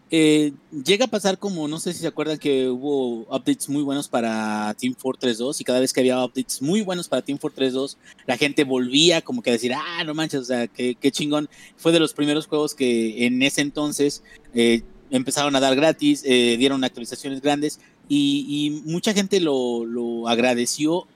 eh, 0.10 0.54
llega 0.72 1.06
a 1.06 1.10
pasar 1.10 1.38
como, 1.38 1.68
no 1.68 1.80
sé 1.80 1.94
si 1.94 2.00
se 2.00 2.08
acuerdan 2.08 2.38
que 2.38 2.68
hubo 2.68 3.22
updates 3.34 3.70
muy 3.70 3.82
buenos 3.82 4.08
para 4.08 4.74
Team 4.78 4.96
Fortress 4.98 5.38
2 5.38 5.62
y 5.62 5.64
cada 5.64 5.80
vez 5.80 5.94
que 5.94 6.02
había 6.02 6.24
updates 6.24 6.62
muy 6.62 6.82
buenos 6.82 7.08
para 7.08 7.22
Team 7.22 7.38
Fortress 7.38 7.74
2, 7.74 7.98
la 8.28 8.38
gente 8.38 8.64
volvía 8.64 9.22
como 9.22 9.42
que 9.42 9.52
a 9.52 9.54
decir, 9.54 9.74
ah, 9.74 10.04
no 10.06 10.14
manches, 10.14 10.42
o 10.42 10.46
sea, 10.46 10.68
qué, 10.68 10.96
qué 10.96 11.12
chingón. 11.12 11.50
Fue 11.78 11.92
de 11.92 12.00
los 12.00 12.14
primeros 12.14 12.48
juegos 12.48 12.76
que 12.76 13.26
en 13.26 13.42
ese 13.42 13.62
entonces 13.62 14.24
eh, 14.54 14.84
empezaron 15.12 15.56
a 15.56 15.60
dar 15.60 15.76
gratis, 15.76 16.24
eh, 16.26 16.56
dieron 16.58 16.84
actualizaciones 16.84 17.42
grandes 17.42 17.80
y, 18.10 18.82
mucha 18.86 19.14
gente 19.14 19.40
lo, 19.40 19.86
lo 19.86 20.28
agradeció 20.28 21.08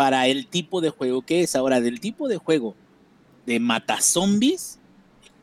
para 0.00 0.28
el 0.28 0.46
tipo 0.46 0.80
de 0.80 0.88
juego 0.88 1.20
que 1.20 1.42
es. 1.42 1.54
Ahora, 1.54 1.78
del 1.82 2.00
tipo 2.00 2.26
de 2.26 2.38
juego 2.38 2.74
de 3.44 3.60
matazombies, 3.60 4.78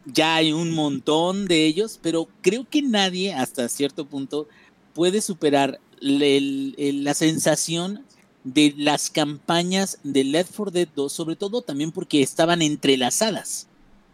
ya 0.04 0.34
hay 0.34 0.52
un 0.52 0.74
montón 0.74 1.46
de 1.46 1.68
ellos, 1.68 2.00
pero 2.02 2.28
creo 2.42 2.68
que 2.68 2.82
nadie 2.82 3.36
hasta 3.36 3.70
cierto 3.70 4.08
punto 4.08 4.48
puede 4.96 5.22
superar 5.22 5.80
la 6.02 7.14
sensación 7.14 8.04
de 8.44 8.74
las 8.76 9.12
campañas 9.12 10.00
de 10.02 10.24
Left 10.24 10.56
4 10.56 10.72
Dead 10.72 10.88
2, 10.96 11.14
sobre 11.14 11.36
todo 11.36 11.62
también 11.62 11.92
porque 11.92 12.24
estaban 12.24 12.64
entrelazadas. 12.64 13.68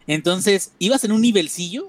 Entonces, 0.06 0.72
ibas 0.78 1.04
en 1.04 1.12
un 1.12 1.22
nivelcillo 1.22 1.88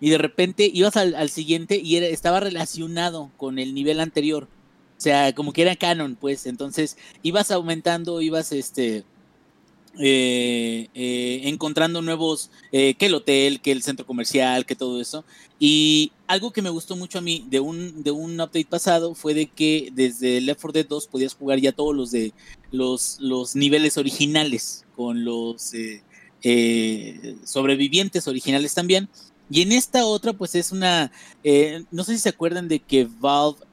y 0.00 0.08
de 0.08 0.16
repente 0.16 0.70
ibas 0.72 0.96
al, 0.96 1.28
siguiente 1.28 1.76
y 1.76 1.96
estaba 1.96 2.40
relacionado 2.40 3.30
con 3.36 3.58
el 3.58 3.74
nivel 3.74 4.00
anterior. 4.00 4.48
O 5.00 5.02
sea, 5.02 5.34
como 5.34 5.54
que 5.54 5.62
era 5.62 5.76
canon, 5.76 6.14
pues. 6.14 6.44
Entonces, 6.44 6.98
ibas 7.22 7.50
aumentando, 7.50 8.20
ibas 8.20 8.52
este 8.52 9.02
eh, 9.98 10.88
eh, 10.92 11.40
encontrando 11.44 12.02
nuevos, 12.02 12.50
eh, 12.70 12.92
que 12.96 13.06
el 13.06 13.14
hotel, 13.14 13.62
que 13.62 13.72
el 13.72 13.82
centro 13.82 14.04
comercial, 14.04 14.66
que 14.66 14.76
todo 14.76 15.00
eso. 15.00 15.24
Y 15.58 16.12
algo 16.26 16.50
que 16.50 16.60
me 16.60 16.68
gustó 16.68 16.96
mucho 16.96 17.16
a 17.16 17.22
mí 17.22 17.46
de 17.48 17.60
un, 17.60 18.02
de 18.02 18.10
un 18.10 18.38
update 18.38 18.66
pasado 18.66 19.14
fue 19.14 19.32
de 19.32 19.46
que 19.46 19.90
desde 19.94 20.42
Left 20.42 20.60
4 20.60 20.72
Dead 20.82 20.86
2 20.86 21.06
podías 21.06 21.34
jugar 21.34 21.58
ya 21.60 21.72
todos 21.72 21.96
los 21.96 22.10
de 22.10 22.34
los, 22.70 23.16
los 23.20 23.56
niveles 23.56 23.96
originales 23.96 24.84
con 24.96 25.24
los 25.24 25.72
eh, 25.72 27.36
sobrevivientes 27.44 28.28
originales 28.28 28.74
también. 28.74 29.08
Y 29.48 29.62
en 29.62 29.72
esta 29.72 30.04
otra, 30.04 30.34
pues 30.34 30.54
es 30.56 30.72
una. 30.72 31.10
no 31.90 32.04
sé 32.04 32.12
si 32.12 32.18
se 32.18 32.28
acuerdan 32.28 32.68
de 32.68 32.80
que 32.80 33.08
Valve 33.18 33.69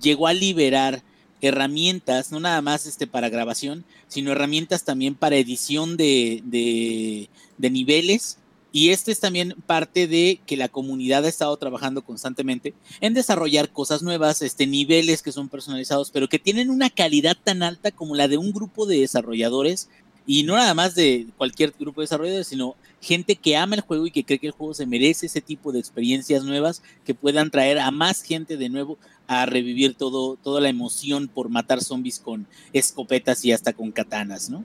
llegó 0.00 0.26
a 0.26 0.34
liberar 0.34 1.02
herramientas, 1.42 2.30
no 2.30 2.40
nada 2.40 2.62
más 2.62 2.86
este, 2.86 3.06
para 3.06 3.28
grabación, 3.28 3.84
sino 4.08 4.32
herramientas 4.32 4.84
también 4.84 5.14
para 5.14 5.36
edición 5.36 5.96
de, 5.96 6.40
de, 6.44 7.70
niveles. 7.70 8.38
Y 8.74 8.88
este 8.88 9.12
es 9.12 9.20
también 9.20 9.54
parte 9.66 10.06
de 10.06 10.40
que 10.46 10.56
la 10.56 10.68
comunidad 10.68 11.26
ha 11.26 11.28
estado 11.28 11.54
trabajando 11.58 12.02
constantemente 12.02 12.72
en 13.00 13.12
desarrollar 13.12 13.70
cosas 13.70 14.02
nuevas, 14.02 14.40
este, 14.40 14.66
niveles 14.66 15.20
que 15.20 15.32
son 15.32 15.50
personalizados, 15.50 16.10
pero 16.10 16.28
que 16.28 16.38
tienen 16.38 16.70
una 16.70 16.88
calidad 16.88 17.36
tan 17.42 17.62
alta 17.62 17.90
como 17.90 18.14
la 18.14 18.28
de 18.28 18.38
un 18.38 18.52
grupo 18.52 18.86
de 18.86 19.00
desarrolladores. 19.00 19.90
Y 20.24 20.44
no 20.44 20.54
nada 20.54 20.72
más 20.72 20.94
de 20.94 21.26
cualquier 21.36 21.74
grupo 21.78 22.00
de 22.00 22.04
desarrolladores, 22.04 22.46
sino 22.46 22.76
gente 23.00 23.34
que 23.34 23.56
ama 23.56 23.74
el 23.74 23.80
juego 23.80 24.06
y 24.06 24.12
que 24.12 24.24
cree 24.24 24.38
que 24.38 24.46
el 24.46 24.52
juego 24.52 24.72
se 24.72 24.86
merece 24.86 25.26
ese 25.26 25.40
tipo 25.40 25.72
de 25.72 25.80
experiencias 25.80 26.44
nuevas 26.44 26.82
que 27.04 27.14
puedan 27.14 27.50
traer 27.50 27.80
a 27.80 27.90
más 27.90 28.22
gente 28.22 28.56
de 28.56 28.68
nuevo 28.68 28.96
a 29.26 29.46
revivir 29.46 29.94
todo, 29.94 30.36
toda 30.36 30.60
la 30.60 30.68
emoción 30.68 31.28
por 31.28 31.48
matar 31.48 31.82
zombies 31.82 32.18
con 32.18 32.46
escopetas 32.72 33.44
y 33.44 33.52
hasta 33.52 33.72
con 33.72 33.92
katanas, 33.92 34.50
¿no? 34.50 34.64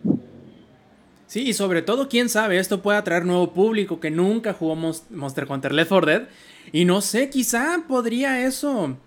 Sí, 1.27 1.41
y 1.41 1.53
sobre 1.53 1.81
todo, 1.81 2.07
quién 2.07 2.29
sabe, 2.29 2.57
esto 2.57 2.81
puede 2.81 2.97
atraer 2.97 3.25
nuevo 3.25 3.51
público 3.53 3.99
que 3.99 4.09
nunca 4.09 4.53
jugó 4.53 4.75
Monster 4.75 5.47
Hunter 5.49 5.73
Left 5.73 5.89
4 5.89 6.07
Dead. 6.07 6.27
Y 6.71 6.85
no 6.85 7.01
sé, 7.01 7.29
quizá 7.29 7.83
podría 7.87 8.45
eso 8.45 8.97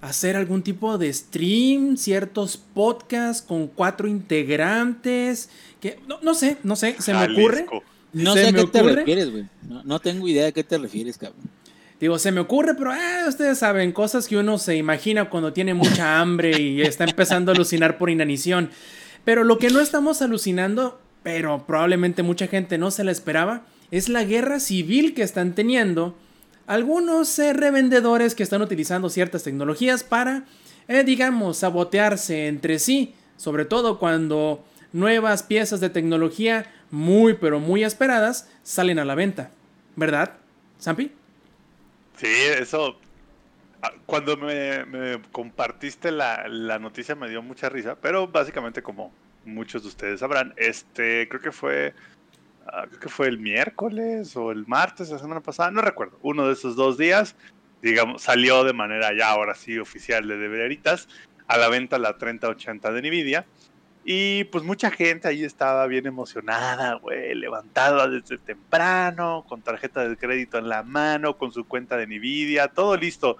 hacer 0.00 0.36
algún 0.36 0.62
tipo 0.62 0.96
de 0.96 1.12
stream, 1.12 1.96
ciertos 1.96 2.56
podcasts 2.56 3.42
con 3.42 3.66
cuatro 3.66 4.08
integrantes. 4.08 5.50
Que 5.80 5.98
no, 6.06 6.18
no 6.22 6.34
sé, 6.34 6.56
no 6.62 6.74
sé, 6.74 6.96
se 7.00 7.12
me 7.12 7.24
ocurre. 7.32 7.66
No 8.12 8.32
¿Se 8.32 8.44
sé 8.44 8.48
a 8.48 8.52
qué 8.52 8.66
te 8.66 8.82
refieres, 8.82 9.30
güey. 9.30 9.46
No, 9.68 9.82
no 9.84 10.00
tengo 10.00 10.26
idea 10.26 10.48
a 10.48 10.52
qué 10.52 10.64
te 10.64 10.78
refieres, 10.78 11.18
cabrón. 11.18 11.42
Digo, 12.00 12.18
se 12.18 12.30
me 12.30 12.40
ocurre, 12.40 12.74
pero 12.74 12.94
eh, 12.94 13.28
ustedes 13.28 13.58
saben, 13.58 13.90
cosas 13.92 14.28
que 14.28 14.36
uno 14.36 14.58
se 14.58 14.76
imagina 14.76 15.28
cuando 15.28 15.52
tiene 15.52 15.74
mucha 15.74 16.20
hambre 16.20 16.60
y 16.60 16.80
está 16.82 17.04
empezando 17.04 17.50
a 17.50 17.54
alucinar 17.54 17.98
por 17.98 18.08
inanición. 18.08 18.70
Pero 19.24 19.42
lo 19.42 19.58
que 19.58 19.70
no 19.70 19.80
estamos 19.80 20.22
alucinando, 20.22 21.00
pero 21.24 21.66
probablemente 21.66 22.22
mucha 22.22 22.46
gente 22.46 22.78
no 22.78 22.92
se 22.92 23.02
la 23.02 23.10
esperaba, 23.10 23.62
es 23.90 24.08
la 24.08 24.22
guerra 24.22 24.60
civil 24.60 25.12
que 25.12 25.22
están 25.22 25.54
teniendo 25.54 26.14
algunos 26.68 27.36
eh, 27.38 27.52
revendedores 27.52 28.34
que 28.36 28.42
están 28.44 28.62
utilizando 28.62 29.08
ciertas 29.08 29.42
tecnologías 29.42 30.04
para, 30.04 30.44
eh, 30.86 31.02
digamos, 31.02 31.58
sabotearse 31.58 32.46
entre 32.46 32.78
sí, 32.78 33.14
sobre 33.36 33.64
todo 33.64 33.98
cuando 33.98 34.64
nuevas 34.92 35.42
piezas 35.42 35.80
de 35.80 35.90
tecnología 35.90 36.70
muy, 36.90 37.34
pero 37.34 37.58
muy 37.58 37.82
esperadas 37.82 38.48
salen 38.62 38.98
a 38.98 39.04
la 39.04 39.14
venta. 39.14 39.50
¿Verdad, 39.96 40.34
Zampi? 40.80 41.10
Sí, 42.18 42.26
eso. 42.26 42.98
ah, 43.82 43.92
Cuando 44.06 44.36
me, 44.36 45.20
compartiste 45.32 46.10
la, 46.10 46.48
la 46.48 46.78
noticia 46.78 47.14
me 47.14 47.28
dio 47.28 47.42
mucha 47.42 47.68
risa, 47.68 47.96
pero 48.00 48.26
básicamente 48.26 48.82
como 48.82 49.12
muchos 49.44 49.82
de 49.82 49.88
ustedes 49.88 50.20
sabrán, 50.20 50.52
este 50.56 51.28
creo 51.28 51.40
que 51.40 51.52
fue 51.52 51.94
ah, 52.66 52.86
creo 52.88 53.00
que 53.00 53.08
fue 53.08 53.28
el 53.28 53.38
miércoles 53.38 54.36
o 54.36 54.50
el 54.50 54.66
martes 54.66 55.10
la 55.10 55.18
semana 55.18 55.40
pasada, 55.40 55.70
no 55.70 55.80
recuerdo, 55.80 56.18
uno 56.22 56.46
de 56.48 56.54
esos 56.54 56.74
dos 56.76 56.98
días, 56.98 57.36
digamos, 57.82 58.22
salió 58.22 58.64
de 58.64 58.72
manera 58.72 59.16
ya 59.16 59.30
ahora 59.30 59.54
sí 59.54 59.78
oficial 59.78 60.26
De 60.26 60.48
Veritas 60.48 61.08
a 61.46 61.56
la 61.56 61.68
venta 61.68 61.98
la 61.98 62.18
3080 62.18 62.92
de 62.92 63.02
Nvidia. 63.02 63.46
Y 64.10 64.44
pues 64.44 64.64
mucha 64.64 64.90
gente 64.90 65.28
ahí 65.28 65.44
estaba 65.44 65.86
bien 65.86 66.06
emocionada, 66.06 66.94
güey, 66.94 67.34
levantada 67.34 68.08
desde 68.08 68.38
temprano, 68.38 69.44
con 69.46 69.60
tarjeta 69.60 70.08
de 70.08 70.16
crédito 70.16 70.56
en 70.56 70.70
la 70.70 70.82
mano, 70.82 71.36
con 71.36 71.52
su 71.52 71.66
cuenta 71.66 71.98
de 71.98 72.06
Nvidia, 72.06 72.68
todo 72.68 72.96
listo. 72.96 73.36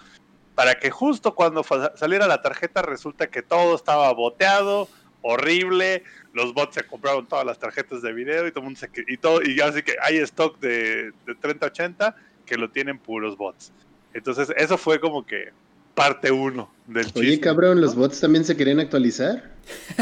Para 0.55 0.75
que 0.75 0.91
justo 0.91 1.35
cuando 1.35 1.65
saliera 1.95 2.27
la 2.27 2.43
tarjeta 2.43 2.83
resulta 2.83 3.29
que 3.29 3.41
todo 3.41 3.75
estaba 3.75 4.13
boteado, 4.13 4.91
horrible, 5.23 6.03
los 6.35 6.53
bots 6.53 6.75
se 6.75 6.87
compraron 6.87 7.27
todas 7.27 7.47
las 7.47 7.59
tarjetas 7.59 8.03
de 8.03 8.13
video 8.13 8.47
y 8.47 8.53
todo 8.53 8.65
mundo 8.65 8.79
se 8.79 8.91
y 9.07 9.17
todo 9.17 9.41
y 9.43 9.59
así 9.63 9.83
que 9.83 9.97
hay 10.03 10.19
stock 10.19 10.61
de, 10.61 11.13
de 11.25 11.35
3080 11.35 12.15
que 12.45 12.59
lo 12.59 12.69
tienen 12.69 12.99
puros 12.99 13.39
bots. 13.39 13.73
Entonces, 14.13 14.53
eso 14.55 14.77
fue 14.77 15.01
como 15.01 15.25
que 15.25 15.51
parte 15.99 16.31
uno 16.31 16.71
del 16.87 17.07
Oye, 17.15 17.31
chisme, 17.31 17.41
cabrón, 17.41 17.81
¿los 17.81 17.95
¿no? 17.95 18.03
bots 18.03 18.21
también 18.21 18.45
se 18.45 18.57
querían 18.57 18.79
actualizar? 18.81 19.51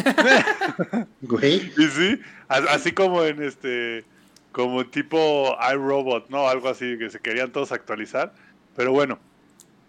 Güey. 1.23 1.73
Y 1.77 1.87
sí, 1.89 2.21
así 2.49 2.93
como 2.93 3.25
en 3.25 3.43
este, 3.43 4.05
como 4.53 4.87
tipo 4.87 5.57
iRobot, 5.73 6.29
¿no? 6.31 6.49
Algo 6.49 6.69
así, 6.69 6.97
que 6.99 7.11
se 7.11 7.19
querían 7.21 7.51
todos 7.51 7.73
actualizar. 7.73 8.33
Pero 8.77 8.93
bueno, 8.93 9.19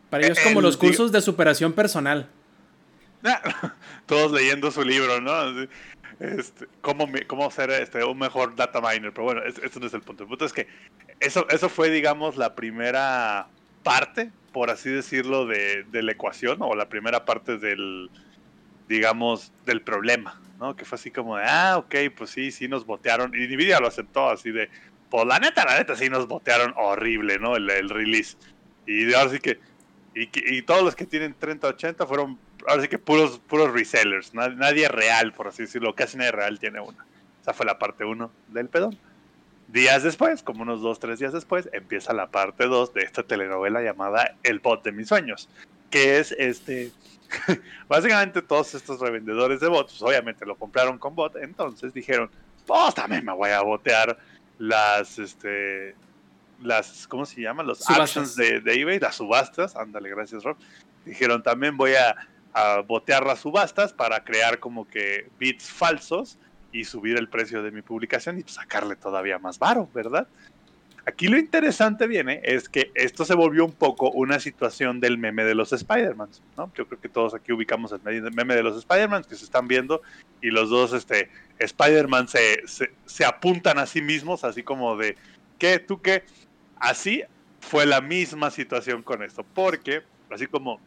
Para 0.10 0.26
ellos 0.26 0.38
Eh, 0.38 0.44
como 0.46 0.60
el- 0.60 0.66
los 0.66 0.78
cursos 0.78 1.12
de 1.12 1.22
superación 1.22 1.74
personal. 1.74 2.30
todos 4.06 4.32
leyendo 4.32 4.72
su 4.72 4.84
libro, 4.84 5.20
¿no? 5.20 5.32
Este, 6.20 6.68
cómo, 6.82 7.08
cómo 7.28 7.52
ser 7.52 7.70
este, 7.72 8.04
un 8.04 8.18
mejor 8.18 8.56
data 8.56 8.80
miner. 8.80 9.12
Pero 9.12 9.24
bueno, 9.26 9.44
es- 9.44 9.58
eso 9.60 9.80
no 9.80 9.88
es 9.88 9.94
el 9.94 10.02
punto. 10.02 10.24
El 10.24 10.30
punto 10.30 10.46
es 10.46 10.54
que 10.54 10.68
eso, 11.20 11.46
eso 11.50 11.68
fue, 11.70 11.90
digamos, 11.90 12.38
la 12.38 12.56
primera 12.56 13.48
parte, 13.84 14.32
por 14.58 14.70
así 14.72 14.90
decirlo, 14.90 15.46
de, 15.48 15.84
de 15.86 16.04
la 16.04 16.14
ecuación, 16.14 16.58
o 16.62 16.76
la 16.76 16.90
primera 16.90 17.26
parte 17.26 17.58
del, 17.60 18.12
digamos, 18.88 19.54
del 19.66 19.84
problema, 19.84 20.44
¿no? 20.58 20.76
Que 20.76 20.86
fue 20.86 20.98
así 20.98 21.12
como 21.12 21.38
de, 21.38 21.44
ah, 21.46 21.78
ok, 21.78 21.96
pues 22.18 22.32
sí, 22.32 22.52
sí 22.52 22.68
nos 22.68 22.86
botearon. 22.86 23.34
Y 23.36 23.48
Nvidia 23.48 23.80
lo 23.80 23.88
aceptó 23.88 24.30
así 24.30 24.52
de, 24.52 24.70
pues 25.10 25.26
la 25.28 25.40
neta, 25.40 25.66
la 25.66 25.78
neta, 25.78 25.96
sí 25.96 26.10
nos 26.10 26.28
botearon 26.28 26.74
horrible, 26.78 27.40
¿no? 27.40 27.56
El, 27.56 27.70
el 27.70 27.90
release. 27.90 28.38
Y 28.86 29.14
ahora 29.14 29.32
sí 29.32 29.40
que, 29.40 29.60
y, 30.14 30.30
y 30.58 30.64
todos 30.64 30.84
los 30.84 30.96
que 30.96 31.06
tienen 31.08 31.38
3080 31.38 32.08
fueron, 32.08 32.42
ahora 32.68 32.82
sí 32.84 32.88
que 32.88 33.00
puros, 33.00 33.40
puros 33.40 33.72
resellers, 33.74 34.34
na- 34.34 34.50
nadie 34.50 34.88
real, 34.90 35.34
por 35.34 35.48
así 35.48 35.64
decirlo, 35.64 35.96
casi 35.96 36.18
nadie 36.18 36.32
real 36.32 36.60
tiene 36.60 36.80
una. 36.82 37.08
Esa 37.42 37.54
fue 37.54 37.66
la 37.66 37.78
parte 37.80 38.06
1 38.06 38.36
del 38.48 38.70
pedón. 38.70 39.00
Días 39.68 40.04
después, 40.04 40.44
como 40.44 40.62
unos 40.62 40.82
2, 40.82 41.00
3 41.00 41.20
días 41.20 41.34
después, 41.34 41.70
empieza 41.74 42.14
la 42.14 42.28
parte 42.28 42.66
2 42.66 42.94
de 42.94 43.02
esta 43.02 43.24
telenovela 43.24 43.82
llamada 43.82 44.36
El 44.44 44.60
bot 44.60 44.84
de 44.84 44.94
mis 44.94 45.10
sueños. 45.10 45.50
que 45.90 46.20
es 46.20 46.34
este, 46.34 46.92
básicamente 47.88 48.42
todos 48.42 48.74
estos 48.76 49.00
revendedores 49.00 49.60
de 49.60 49.68
bots, 49.68 49.94
pues, 49.94 50.02
obviamente 50.02 50.46
lo 50.46 50.56
compraron 50.56 50.98
con 50.98 51.16
bot, 51.16 51.36
entonces 51.38 51.94
dijeron, 51.94 52.30
pues 52.66 52.96
también 52.96 53.26
me 53.26 53.34
voy 53.34 53.52
a 53.52 53.62
botear 53.62 54.18
las, 54.58 55.20
este, 55.20 55.96
las, 56.62 57.08
¿cómo 57.08 57.26
se 57.26 57.42
llaman? 57.42 57.68
Los 57.68 57.80
Subastas. 57.80 58.18
actions 58.18 58.36
de, 58.36 58.60
de 58.62 58.82
eBay, 58.82 59.00
las 59.00 59.16
subastas, 59.16 59.76
ándale, 59.76 60.10
gracias 60.10 60.44
Rob. 60.44 60.58
Dijeron, 61.06 61.42
también 61.42 61.78
voy 61.78 61.94
a, 61.94 62.16
a 62.54 62.82
botear 62.82 63.26
las 63.26 63.40
subastas 63.40 63.94
para 63.94 64.24
crear 64.24 64.60
como 64.60 64.88
que 64.88 65.30
bits 65.40 65.70
falsos 65.70 66.38
y 66.78 66.86
subir 66.86 67.18
el 67.18 67.28
precio 67.28 67.64
de 67.64 67.72
mi 67.72 67.82
publicación 67.82 68.38
y 68.38 68.44
sacarle 68.44 68.96
todavía 68.96 69.40
más 69.40 69.58
varo, 69.58 69.90
¿verdad? 69.94 70.28
Aquí 71.08 71.28
lo 71.28 71.38
interesante 71.38 72.06
viene 72.06 72.42
es 72.44 72.68
que 72.68 72.92
esto 72.94 73.24
se 73.24 73.34
volvió 73.34 73.64
un 73.64 73.72
poco 73.72 74.12
una 74.12 74.40
situación 74.40 75.00
del 75.00 75.18
meme 75.18 75.46
de 75.46 75.56
los 75.56 75.72
Spider-Man, 75.72 76.30
¿no? 76.58 76.72
Yo 76.76 76.86
creo 76.86 77.00
que 77.00 77.08
todos 77.08 77.34
aquí 77.34 77.54
ubicamos 77.54 77.94
el 77.94 78.32
meme 78.34 78.56
de 78.56 78.64
los 78.64 78.78
Spider-Man 78.78 79.24
que 79.24 79.36
se 79.36 79.46
están 79.46 79.68
viendo 79.68 80.02
y 80.42 80.52
los 80.52 80.70
dos 80.70 80.94
este, 80.94 81.32
Spider-Man 81.60 82.28
se, 82.28 82.68
se, 82.68 82.92
se 83.06 83.26
apuntan 83.26 83.80
a 83.80 83.86
sí 83.86 84.02
mismos, 84.02 84.44
así 84.44 84.64
como 84.64 84.98
de, 84.98 85.16
¿qué? 85.58 85.80
¿Tú 85.80 86.02
qué? 86.02 86.26
Así 86.76 87.24
fue 87.62 87.86
la 87.86 88.02
misma 88.02 88.52
situación 88.52 89.02
con 89.02 89.24
esto, 89.24 89.46
porque 89.54 90.04
así 90.30 90.46
como 90.46 90.80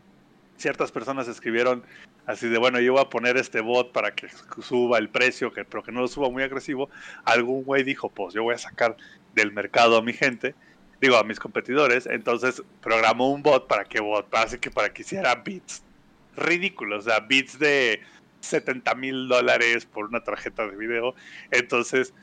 ciertas 0.60 0.92
personas 0.92 1.26
escribieron 1.26 1.82
así 2.26 2.48
de, 2.48 2.58
bueno, 2.58 2.80
yo 2.80 2.92
voy 2.92 3.02
a 3.02 3.08
poner 3.08 3.36
este 3.36 3.60
bot 3.60 3.92
para 3.92 4.14
que 4.14 4.28
suba 4.62 4.98
el 4.98 5.08
precio, 5.08 5.52
que, 5.52 5.64
pero 5.64 5.82
que 5.82 5.92
no 5.92 6.00
lo 6.00 6.08
suba 6.08 6.30
muy 6.30 6.42
agresivo, 6.42 6.90
algún 7.24 7.64
güey 7.64 7.82
dijo, 7.82 8.08
pues 8.10 8.34
yo 8.34 8.42
voy 8.42 8.54
a 8.54 8.58
sacar 8.58 8.96
del 9.34 9.52
mercado 9.52 9.96
a 9.96 10.02
mi 10.02 10.12
gente, 10.12 10.54
digo, 11.00 11.16
a 11.16 11.24
mis 11.24 11.40
competidores, 11.40 12.06
entonces 12.06 12.62
programó 12.82 13.32
un 13.32 13.42
bot 13.42 13.66
para 13.66 13.84
que 13.84 14.00
bot, 14.00 14.32
así 14.34 14.58
que 14.58 14.70
para 14.70 14.92
que 14.92 15.02
hiciera 15.02 15.34
bits 15.36 15.82
ridículos, 16.36 17.06
o 17.06 17.10
sea, 17.10 17.20
bits 17.20 17.58
de 17.58 18.00
70 18.40 18.94
mil 18.94 19.28
dólares 19.28 19.86
por 19.86 20.06
una 20.06 20.22
tarjeta 20.22 20.66
de 20.66 20.76
video, 20.76 21.14
entonces 21.50 22.14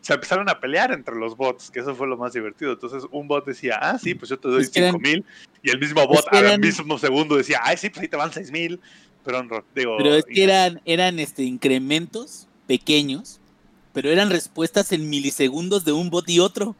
se 0.00 0.14
empezaron 0.14 0.48
a 0.48 0.58
pelear 0.60 0.92
entre 0.92 1.14
los 1.16 1.36
bots, 1.36 1.70
que 1.70 1.80
eso 1.80 1.94
fue 1.94 2.06
lo 2.06 2.16
más 2.16 2.32
divertido. 2.32 2.72
Entonces 2.72 3.04
un 3.10 3.28
bot 3.28 3.44
decía, 3.44 3.78
ah, 3.80 3.98
sí, 3.98 4.14
pues 4.14 4.30
yo 4.30 4.38
te 4.38 4.48
doy 4.48 4.62
Es 4.62 4.70
que 4.70 4.80
eran- 4.80 4.92
5 4.92 5.00
mil, 5.02 5.24
y 5.62 5.70
el 5.70 5.78
mismo 5.78 6.06
bot 6.06 6.24
al 6.32 6.44
eran- 6.44 6.60
mismo 6.60 6.98
segundo 6.98 7.36
decía, 7.36 7.60
ay, 7.62 7.76
sí, 7.76 7.90
pues 7.90 8.02
ahí 8.02 8.08
te 8.08 8.16
van 8.16 8.32
6 8.32 8.50
mil. 8.50 8.80
Pero, 9.24 9.42
digo, 9.74 9.96
Pero 9.98 10.14
es 10.14 10.24
que 10.24 10.42
eran, 10.44 10.80
eran 10.86 11.18
este, 11.18 11.42
incrementos 11.42 12.46
pequeños, 12.66 13.40
pero 13.92 14.10
eran 14.10 14.30
respuestas 14.30 14.92
en 14.92 15.10
milisegundos 15.10 15.84
de 15.84 15.92
un 15.92 16.08
bot 16.08 16.28
y 16.30 16.38
otro. 16.40 16.76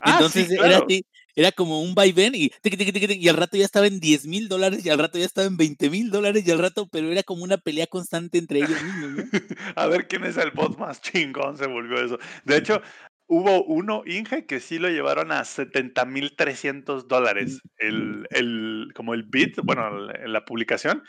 Ah, 0.00 0.12
Entonces 0.12 0.48
sí, 0.48 0.54
era, 0.54 0.78
así, 0.78 1.04
era 1.34 1.52
como 1.52 1.82
un 1.82 1.94
vaivén 1.94 2.34
y, 2.34 2.50
y 2.62 3.28
al 3.28 3.36
rato 3.36 3.56
ya 3.56 3.64
estaba 3.64 3.86
en 3.86 4.00
10 4.00 4.26
mil 4.26 4.48
dólares 4.48 4.84
y 4.84 4.90
al 4.90 4.98
rato 4.98 5.18
ya 5.18 5.24
estaba 5.24 5.46
en 5.46 5.56
20 5.56 5.90
mil 5.90 6.10
dólares 6.10 6.46
y 6.46 6.50
al 6.50 6.58
rato, 6.58 6.88
pero 6.90 7.10
era 7.10 7.22
como 7.22 7.44
una 7.44 7.58
pelea 7.58 7.86
constante 7.86 8.38
entre 8.38 8.58
ellos 8.58 8.82
mismos. 8.82 9.10
¿no? 9.10 9.24
A 9.76 9.86
ver 9.86 10.08
quién 10.08 10.24
es 10.24 10.36
el 10.36 10.50
bot 10.50 10.78
más 10.78 11.00
chingón, 11.00 11.56
se 11.56 11.66
volvió 11.66 12.04
eso. 12.04 12.18
De 12.44 12.56
hecho, 12.56 12.82
hubo 13.26 13.64
uno, 13.64 14.02
Inge, 14.06 14.46
que 14.46 14.60
sí 14.60 14.78
lo 14.78 14.88
llevaron 14.88 15.32
a 15.32 15.44
70 15.44 16.04
mil 16.04 16.34
300 16.36 17.08
dólares, 17.08 17.60
el, 17.78 18.26
el, 18.30 18.88
como 18.94 19.14
el 19.14 19.22
bit, 19.22 19.58
bueno, 19.62 19.90
la 19.90 20.44
publicación. 20.44 21.02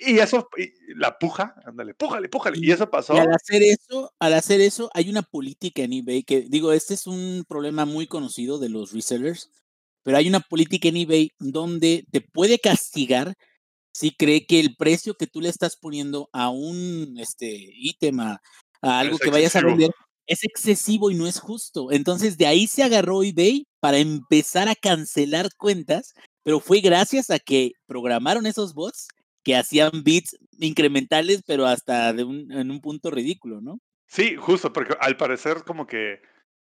Y 0.00 0.18
eso, 0.18 0.48
y 0.56 0.72
la 0.94 1.18
puja, 1.18 1.54
ándale, 1.64 1.94
pújale, 1.94 2.28
pújale. 2.28 2.58
Y, 2.60 2.70
eso 2.70 2.88
pasó. 2.88 3.14
Y 3.14 3.18
al 3.18 3.32
hacer 3.32 3.62
eso, 3.62 4.12
al 4.18 4.34
hacer 4.34 4.60
eso, 4.60 4.90
hay 4.94 5.08
una 5.10 5.22
política 5.22 5.82
en 5.82 5.92
eBay 5.92 6.22
que, 6.22 6.42
digo, 6.42 6.72
este 6.72 6.94
es 6.94 7.06
un 7.06 7.44
problema 7.48 7.84
muy 7.84 8.06
conocido 8.06 8.58
de 8.58 8.68
los 8.68 8.92
resellers, 8.92 9.50
pero 10.04 10.16
hay 10.16 10.28
una 10.28 10.40
política 10.40 10.88
en 10.88 10.98
eBay 10.98 11.32
donde 11.38 12.06
te 12.10 12.20
puede 12.20 12.58
castigar 12.58 13.34
si 13.92 14.12
cree 14.12 14.46
que 14.46 14.60
el 14.60 14.76
precio 14.76 15.14
que 15.14 15.26
tú 15.26 15.40
le 15.40 15.48
estás 15.48 15.76
poniendo 15.76 16.28
a 16.32 16.50
un 16.50 17.16
este 17.18 17.50
ítem, 17.50 18.20
a, 18.20 18.40
a 18.80 19.00
algo 19.00 19.16
Es 19.16 19.20
que 19.20 19.30
vayas 19.30 19.56
a 19.56 19.62
vender, 19.62 19.90
es 20.26 20.44
excesivo 20.44 21.10
y 21.10 21.14
no 21.14 21.26
es 21.26 21.40
justo. 21.40 21.90
Entonces 21.90 22.38
de 22.38 22.46
ahí 22.46 22.68
se 22.68 22.84
agarró 22.84 23.24
eBay 23.24 23.66
para 23.80 23.98
empezar 23.98 24.68
a 24.68 24.76
cancelar 24.76 25.48
cuentas, 25.56 26.14
pero 26.44 26.60
fue 26.60 26.80
gracias 26.80 27.30
a 27.30 27.40
que 27.40 27.72
programaron 27.86 28.46
esos 28.46 28.74
bots 28.74 29.08
que 29.48 29.56
hacían 29.56 29.90
bits 30.04 30.36
incrementales, 30.58 31.42
pero 31.46 31.64
hasta 31.64 32.12
de 32.12 32.22
un, 32.22 32.52
en 32.52 32.70
un 32.70 32.82
punto 32.82 33.10
ridículo, 33.10 33.62
¿no? 33.62 33.80
Sí, 34.06 34.36
justo, 34.36 34.74
porque 34.74 34.94
al 35.00 35.16
parecer 35.16 35.64
como 35.64 35.86
que 35.86 36.20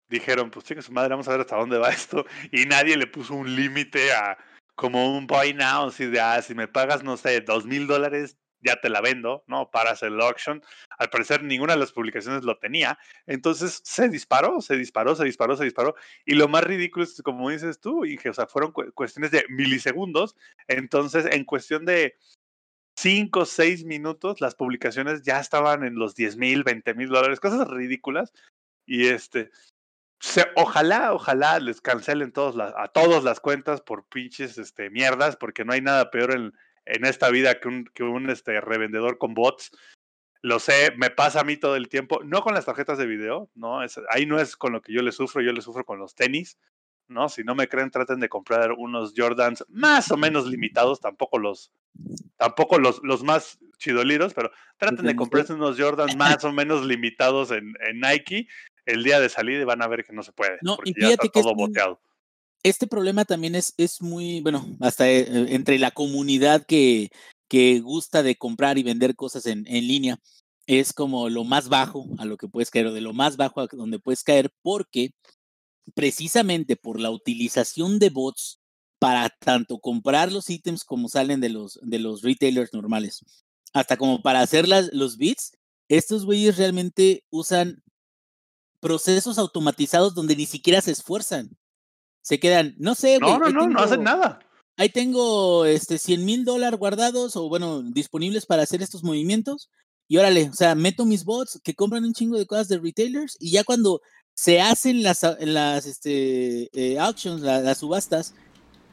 dijeron, 0.09 0.49
pues 0.49 0.65
chinga 0.65 0.81
su 0.81 0.91
madre, 0.91 1.09
vamos 1.11 1.27
a 1.27 1.33
ver 1.33 1.41
hasta 1.41 1.55
dónde 1.55 1.77
va 1.77 1.89
esto. 1.89 2.25
Y 2.51 2.65
nadie 2.65 2.97
le 2.97 3.05
puso 3.05 3.35
un 3.35 3.55
límite 3.55 4.11
a 4.11 4.39
como 4.73 5.15
un 5.15 5.27
buy 5.27 5.53
now, 5.53 5.89
así 5.89 6.07
de, 6.07 6.19
ah, 6.19 6.41
si 6.41 6.55
me 6.55 6.67
pagas, 6.67 7.03
no 7.03 7.15
sé, 7.15 7.41
dos 7.41 7.63
mil 7.67 7.85
dólares, 7.85 8.37
ya 8.59 8.81
te 8.81 8.89
la 8.89 9.01
vendo, 9.01 9.43
¿no? 9.45 9.69
Paras 9.69 10.01
el 10.01 10.19
auction. 10.19 10.63
Al 10.97 11.11
parecer 11.11 11.43
ninguna 11.43 11.73
de 11.73 11.79
las 11.79 11.91
publicaciones 11.91 12.43
lo 12.43 12.57
tenía. 12.57 12.97
Entonces 13.27 13.81
se 13.83 14.09
disparó, 14.09 14.61
se 14.61 14.77
disparó, 14.77 15.15
se 15.15 15.25
disparó, 15.25 15.55
se 15.57 15.65
disparó. 15.65 15.93
Y 16.25 16.33
lo 16.33 16.47
más 16.47 16.63
ridículo 16.63 17.03
es, 17.03 17.21
como 17.21 17.51
dices 17.51 17.79
tú, 17.79 18.03
Inge, 18.03 18.29
o 18.29 18.33
sea, 18.33 18.47
fueron 18.47 18.71
cu- 18.71 18.91
cuestiones 18.95 19.29
de 19.29 19.45
milisegundos. 19.49 20.35
Entonces, 20.67 21.27
en 21.31 21.45
cuestión 21.45 21.85
de 21.85 22.15
5, 22.95 23.45
6 23.45 23.85
minutos, 23.85 24.41
las 24.41 24.55
publicaciones 24.55 25.23
ya 25.23 25.39
estaban 25.39 25.83
en 25.83 25.95
los 25.95 26.15
10 26.15 26.37
mil, 26.37 26.63
20 26.63 26.93
mil 26.93 27.09
dólares, 27.09 27.39
cosas 27.39 27.67
ridículas. 27.67 28.33
Y 28.85 29.07
este, 29.07 29.49
se, 30.19 30.45
ojalá, 30.55 31.13
ojalá 31.13 31.59
les 31.59 31.81
cancelen 31.81 32.31
todos 32.31 32.55
a 32.59 32.87
todos 32.89 33.23
las 33.23 33.39
cuentas 33.39 33.81
por 33.81 34.05
pinches 34.07 34.57
este, 34.57 34.89
mierdas, 34.89 35.35
porque 35.35 35.65
no 35.65 35.73
hay 35.73 35.81
nada 35.81 36.11
peor 36.11 36.35
en, 36.35 36.53
en 36.85 37.05
esta 37.05 37.29
vida 37.29 37.59
que 37.59 37.67
un, 37.67 37.85
que 37.93 38.03
un 38.03 38.29
este, 38.29 38.59
revendedor 38.61 39.17
con 39.17 39.33
bots. 39.33 39.71
Lo 40.41 40.59
sé, 40.59 40.93
me 40.97 41.09
pasa 41.09 41.41
a 41.41 41.43
mí 41.45 41.55
todo 41.55 41.77
el 41.77 41.87
tiempo, 41.87 42.21
no 42.23 42.41
con 42.41 42.53
las 42.53 42.65
tarjetas 42.65 42.97
de 42.97 43.05
video, 43.05 43.49
¿no? 43.55 43.79
Ahí 44.09 44.25
no 44.25 44.39
es 44.39 44.57
con 44.57 44.73
lo 44.73 44.81
que 44.81 44.91
yo 44.91 45.01
le 45.01 45.13
sufro, 45.13 45.41
yo 45.41 45.53
le 45.53 45.61
sufro 45.61 45.85
con 45.85 45.99
los 45.99 46.15
tenis, 46.15 46.57
¿no? 47.13 47.29
Si 47.29 47.43
no 47.43 47.55
me 47.55 47.67
creen, 47.67 47.91
traten 47.91 48.19
de 48.19 48.29
comprar 48.29 48.71
unos 48.73 49.13
Jordans 49.15 49.63
más 49.69 50.11
o 50.11 50.17
menos 50.17 50.47
limitados, 50.47 50.99
tampoco 50.99 51.37
los, 51.37 51.71
tampoco 52.37 52.79
los, 52.79 52.99
los 53.03 53.23
más 53.23 53.59
chidoliros, 53.77 54.33
pero 54.33 54.51
traten 54.77 55.05
de 55.05 55.15
comprarse 55.15 55.53
unos 55.53 55.79
Jordans 55.79 56.15
más 56.15 56.43
o 56.43 56.51
menos 56.51 56.85
limitados 56.85 57.51
en, 57.51 57.73
en 57.87 57.99
Nike 57.99 58.47
el 58.85 59.03
día 59.03 59.19
de 59.19 59.29
salida 59.29 59.61
y 59.61 59.65
van 59.65 59.81
a 59.81 59.87
ver 59.87 60.03
que 60.03 60.13
no 60.13 60.23
se 60.23 60.31
puede, 60.31 60.57
No, 60.61 60.75
porque 60.75 60.91
y 60.95 61.01
ya 61.01 61.09
está 61.09 61.27
todo 61.29 61.55
boteado. 61.55 62.01
Este 62.63 62.87
problema 62.87 63.25
también 63.25 63.55
es, 63.55 63.73
es 63.77 64.01
muy, 64.01 64.41
bueno, 64.41 64.65
hasta 64.79 65.09
eh, 65.09 65.25
entre 65.53 65.77
la 65.79 65.91
comunidad 65.91 66.65
que, 66.65 67.09
que 67.49 67.79
gusta 67.79 68.23
de 68.23 68.35
comprar 68.35 68.77
y 68.77 68.83
vender 68.83 69.15
cosas 69.15 69.45
en, 69.45 69.65
en 69.67 69.87
línea, 69.87 70.19
es 70.65 70.93
como 70.93 71.29
lo 71.29 71.43
más 71.43 71.67
bajo 71.67 72.05
a 72.17 72.25
lo 72.25 72.37
que 72.37 72.47
puedes 72.47 72.71
caer, 72.71 72.87
o 72.87 72.93
de 72.93 73.01
lo 73.01 73.13
más 73.13 73.35
bajo 73.35 73.61
a 73.61 73.67
donde 73.67 73.99
puedes 73.99 74.23
caer, 74.23 74.51
porque 74.61 75.11
precisamente 75.95 76.75
por 76.75 76.99
la 76.99 77.11
utilización 77.11 77.99
de 77.99 78.09
bots 78.09 78.59
para 78.99 79.29
tanto 79.29 79.79
comprar 79.79 80.31
los 80.31 80.49
ítems 80.49 80.83
como 80.83 81.09
salen 81.09 81.41
de 81.41 81.49
los, 81.49 81.79
de 81.81 81.99
los 81.99 82.21
retailers 82.21 82.73
normales, 82.73 83.23
hasta 83.73 83.97
como 83.97 84.21
para 84.21 84.41
hacer 84.41 84.67
las, 84.67 84.93
los 84.93 85.17
bits, 85.17 85.51
estos 85.89 86.25
güeyes 86.25 86.57
realmente 86.57 87.25
usan 87.29 87.83
procesos 88.79 89.37
automatizados 89.37 90.13
donde 90.13 90.35
ni 90.35 90.45
siquiera 90.45 90.81
se 90.81 90.91
esfuerzan. 90.91 91.57
Se 92.21 92.39
quedan, 92.39 92.75
no 92.77 92.95
sé, 92.95 93.17
güey. 93.19 93.31
No, 93.31 93.39
no, 93.39 93.49
no, 93.49 93.67
no 93.67 93.79
hacen 93.79 94.03
nada. 94.03 94.39
Ahí 94.77 94.89
tengo 94.89 95.65
este 95.65 95.97
100 95.97 96.25
mil 96.25 96.45
dólares 96.45 96.79
guardados 96.79 97.35
o 97.35 97.47
bueno, 97.47 97.81
disponibles 97.81 98.45
para 98.45 98.63
hacer 98.63 98.81
estos 98.81 99.03
movimientos. 99.03 99.69
Y 100.07 100.17
órale, 100.17 100.49
o 100.49 100.53
sea, 100.53 100.75
meto 100.75 101.05
mis 101.05 101.23
bots 101.25 101.59
que 101.63 101.75
compran 101.75 102.03
un 102.03 102.13
chingo 102.13 102.37
de 102.37 102.45
cosas 102.45 102.67
de 102.67 102.79
retailers 102.79 103.37
y 103.39 103.51
ya 103.51 103.63
cuando 103.63 104.01
se 104.35 104.61
hacen 104.61 105.03
las, 105.03 105.25
las 105.39 105.85
este, 105.85 106.69
eh, 106.73 106.99
auctions, 106.99 107.41
la- 107.41 107.61
las 107.61 107.79
subastas, 107.79 108.33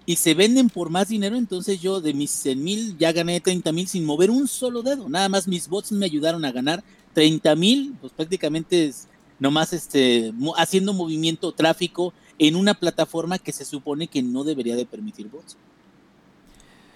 y 0.07 0.16
se 0.16 0.35
venden 0.35 0.70
por 0.70 0.90
más 0.90 1.09
dinero, 1.09 1.37
entonces 1.37 1.81
yo 1.81 2.00
de 2.00 2.14
mis 2.14 2.31
100 2.31 2.62
mil 2.64 2.98
ya 2.98 3.12
gané 3.12 3.40
30 3.40 3.70
mil 3.72 3.87
sin 3.87 4.05
mover 4.05 4.31
un 4.31 4.48
solo 4.48 4.83
dedo. 4.83 5.09
Nada 5.09 5.29
más 5.29 5.46
mis 5.46 5.68
bots 5.68 5.92
me 5.92 6.07
ayudaron 6.07 6.44
a 6.44 6.53
ganar 6.53 6.83
30 7.14 7.55
mil, 7.55 7.94
pues 8.00 8.12
prácticamente 8.12 8.87
es 8.87 9.07
nomás 9.38 9.72
este, 9.72 10.33
haciendo 10.57 10.92
movimiento 10.94 11.53
tráfico 11.53 12.12
en 12.38 12.57
una 12.57 12.74
plataforma 12.74 13.38
que 13.38 13.53
se 13.53 13.64
supone 13.64 14.09
que 14.09 14.22
no 14.22 14.42
debería 14.44 14.74
de 14.74 14.87
permitir 14.87 15.29
bots. 15.29 15.57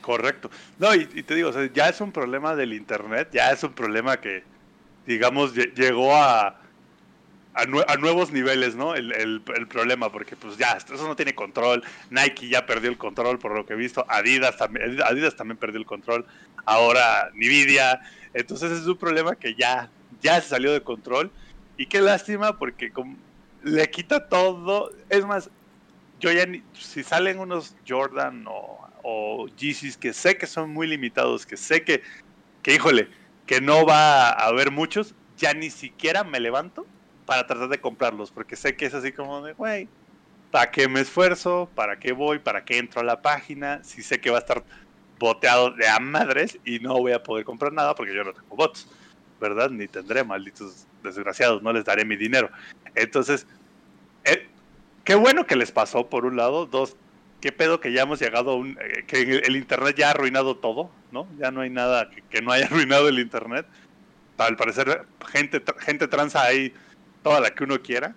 Correcto. 0.00 0.50
No, 0.78 0.94
y, 0.94 1.06
te 1.06 1.34
digo, 1.34 1.50
ya 1.74 1.88
es 1.88 2.00
un 2.00 2.12
problema 2.12 2.54
del 2.54 2.72
Internet, 2.74 3.28
ya 3.32 3.50
es 3.52 3.62
un 3.62 3.72
problema 3.72 4.20
que, 4.20 4.42
digamos, 5.06 5.54
lle- 5.54 5.72
llegó 5.74 6.14
a, 6.14 6.60
a, 7.54 7.64
nue- 7.66 7.84
a 7.86 7.96
nuevos 7.96 8.32
niveles, 8.32 8.74
¿no? 8.74 8.94
El, 8.94 9.42
problema, 9.68 10.10
porque 10.10 10.36
pues 10.36 10.56
ya, 10.56 10.72
eso 10.72 11.06
no 11.08 11.16
tiene 11.16 11.34
control, 11.34 11.82
Nike 12.10 12.48
ya 12.48 12.66
perdió 12.66 12.90
el 12.90 12.98
control 12.98 13.38
por 13.38 13.54
lo 13.54 13.64
que 13.64 13.74
he 13.74 13.76
visto, 13.76 14.04
Adidas 14.08 14.56
también, 14.56 15.00
Adidas 15.02 15.36
también 15.36 15.58
perdió 15.58 15.78
el 15.78 15.86
control, 15.86 16.26
ahora 16.66 17.30
Nvidia, 17.34 18.00
entonces 18.32 18.72
es 18.72 18.86
un 18.86 18.98
problema 18.98 19.36
que 19.36 19.54
ya, 19.54 19.90
ya 20.20 20.40
se 20.40 20.48
salió 20.48 20.72
de 20.72 20.82
control, 20.82 21.32
y 21.76 21.86
qué 21.86 22.00
lástima 22.00 22.58
porque 22.58 22.90
le 23.62 23.90
quita 23.90 24.28
todo, 24.28 24.90
es 25.08 25.24
más, 25.24 25.50
yo 26.20 26.32
ya 26.32 26.46
ni, 26.46 26.62
si 26.72 27.02
salen 27.04 27.38
unos 27.38 27.74
Jordan 27.86 28.44
o, 28.48 28.80
o 29.02 29.46
Yeezys 29.48 29.96
que 29.96 30.12
sé 30.12 30.36
que 30.38 30.46
son 30.46 30.70
muy 30.70 30.86
limitados, 30.86 31.46
que 31.46 31.56
sé 31.56 31.84
que, 31.84 32.02
que 32.62 32.74
híjole, 32.74 33.10
que 33.46 33.60
no 33.60 33.84
va 33.86 34.30
a 34.30 34.46
haber 34.46 34.70
muchos, 34.70 35.14
ya 35.36 35.54
ni 35.54 35.70
siquiera 35.70 36.24
me 36.24 36.40
levanto 36.40 36.86
para 37.26 37.46
tratar 37.46 37.68
de 37.68 37.80
comprarlos, 37.80 38.30
porque 38.30 38.56
sé 38.56 38.76
que 38.76 38.86
es 38.86 38.94
así 38.94 39.12
como 39.12 39.42
de, 39.42 39.52
güey, 39.54 39.88
¿para 40.50 40.70
qué 40.70 40.88
me 40.88 41.00
esfuerzo? 41.00 41.68
¿Para 41.74 41.98
qué 41.98 42.12
voy? 42.12 42.38
¿Para 42.38 42.64
qué 42.64 42.78
entro 42.78 43.00
a 43.00 43.04
la 43.04 43.22
página? 43.22 43.82
Si 43.82 44.02
sé 44.02 44.20
que 44.20 44.30
va 44.30 44.36
a 44.36 44.40
estar 44.40 44.62
boteado 45.18 45.70
de 45.70 45.88
a 45.88 45.98
madres 45.98 46.58
y 46.64 46.78
no 46.80 46.94
voy 46.94 47.12
a 47.12 47.22
poder 47.22 47.44
comprar 47.44 47.72
nada 47.72 47.94
porque 47.94 48.14
yo 48.14 48.24
no 48.24 48.32
tengo 48.32 48.56
bots, 48.56 48.88
¿verdad? 49.40 49.70
Ni 49.70 49.88
tendré, 49.88 50.22
malditos 50.24 50.86
desgraciados, 51.02 51.62
no 51.62 51.72
les 51.72 51.84
daré 51.84 52.04
mi 52.04 52.16
dinero. 52.16 52.50
Entonces, 52.94 53.46
eh, 54.24 54.48
qué 55.04 55.14
bueno 55.14 55.46
que 55.46 55.56
les 55.56 55.72
pasó, 55.72 56.08
por 56.08 56.24
un 56.24 56.36
lado. 56.36 56.66
Dos, 56.66 56.96
qué 57.40 57.52
pedo 57.52 57.80
que 57.80 57.92
ya 57.92 58.02
hemos 58.02 58.20
llegado 58.20 58.52
a 58.52 58.54
un. 58.56 58.78
eh, 58.80 59.04
que 59.06 59.22
el 59.22 59.56
internet 59.56 59.96
ya 59.96 60.08
ha 60.08 60.10
arruinado 60.10 60.56
todo, 60.56 60.90
¿no? 61.12 61.28
Ya 61.38 61.50
no 61.50 61.62
hay 61.62 61.70
nada 61.70 62.10
que, 62.10 62.22
que 62.22 62.42
no 62.42 62.52
haya 62.52 62.66
arruinado 62.70 63.08
el 63.08 63.18
internet. 63.18 63.66
Al 64.38 64.56
parecer, 64.56 65.06
gente, 65.30 65.62
gente 65.78 66.08
ahí 66.34 66.72
toda 67.24 67.40
la 67.40 67.50
que 67.52 67.64
uno 67.64 67.80
quiera. 67.82 68.14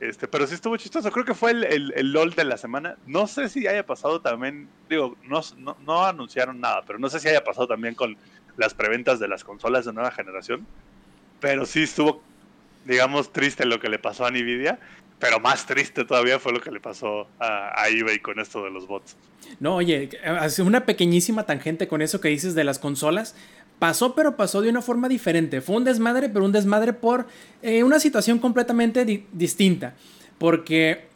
Este, 0.00 0.26
pero 0.26 0.46
sí 0.48 0.54
estuvo 0.54 0.76
chistoso. 0.76 1.10
Creo 1.12 1.24
que 1.24 1.32
fue 1.34 1.52
el, 1.52 1.64
el- 1.64 1.92
el 1.96 2.12
LOL 2.12 2.34
de 2.34 2.44
la 2.44 2.56
semana. 2.58 2.96
No 3.06 3.26
sé 3.28 3.48
si 3.48 3.66
haya 3.68 3.86
pasado 3.86 4.20
también. 4.20 4.68
Digo, 4.90 5.16
no, 5.28 5.40
no, 5.86 6.04
anunciaron 6.04 6.60
nada, 6.60 6.82
pero 6.86 6.98
no 6.98 7.08
sé 7.08 7.20
si 7.20 7.28
haya 7.28 7.44
pasado 7.44 7.68
también 7.68 7.94
con 7.94 8.16
las 8.56 8.74
preventas 8.74 9.20
de 9.20 9.28
las 9.28 9.44
consolas 9.44 9.84
de 9.86 9.92
nueva 9.92 10.10
generación. 10.10 10.66
Pero 11.40 11.64
sí 11.66 11.84
estuvo, 11.84 12.20
digamos, 12.84 13.32
triste 13.32 13.64
lo 13.64 13.78
que 13.80 13.88
le 13.88 13.98
pasó 14.00 14.26
a 14.26 14.30
Nvidia. 14.30 14.80
Pero 15.20 15.38
más 15.38 15.66
triste 15.66 16.04
todavía 16.04 16.40
fue 16.40 16.52
lo 16.52 16.60
que 16.60 16.72
le 16.72 16.80
pasó 16.80 17.28
a, 17.38 17.80
a 17.80 17.88
eBay 17.88 18.18
con 18.18 18.40
esto 18.40 18.64
de 18.64 18.70
los 18.72 18.88
bots. 18.88 19.16
No, 19.60 19.76
oye, 19.76 20.08
hace 20.24 20.62
una 20.62 20.84
pequeñísima 20.84 21.44
tangente 21.46 21.86
con 21.86 22.02
eso 22.02 22.20
que 22.20 22.28
dices 22.28 22.56
de 22.56 22.64
las 22.64 22.80
consolas. 22.80 23.36
Pasó, 23.78 24.14
pero 24.14 24.36
pasó 24.36 24.60
de 24.62 24.68
una 24.70 24.80
forma 24.82 25.08
diferente. 25.08 25.60
Fue 25.60 25.76
un 25.76 25.84
desmadre, 25.84 26.28
pero 26.28 26.44
un 26.44 26.52
desmadre 26.52 26.92
por 26.92 27.26
eh, 27.62 27.82
una 27.82 27.98
situación 27.98 28.38
completamente 28.38 29.04
di- 29.04 29.26
distinta. 29.32 29.94
Porque 30.38 31.06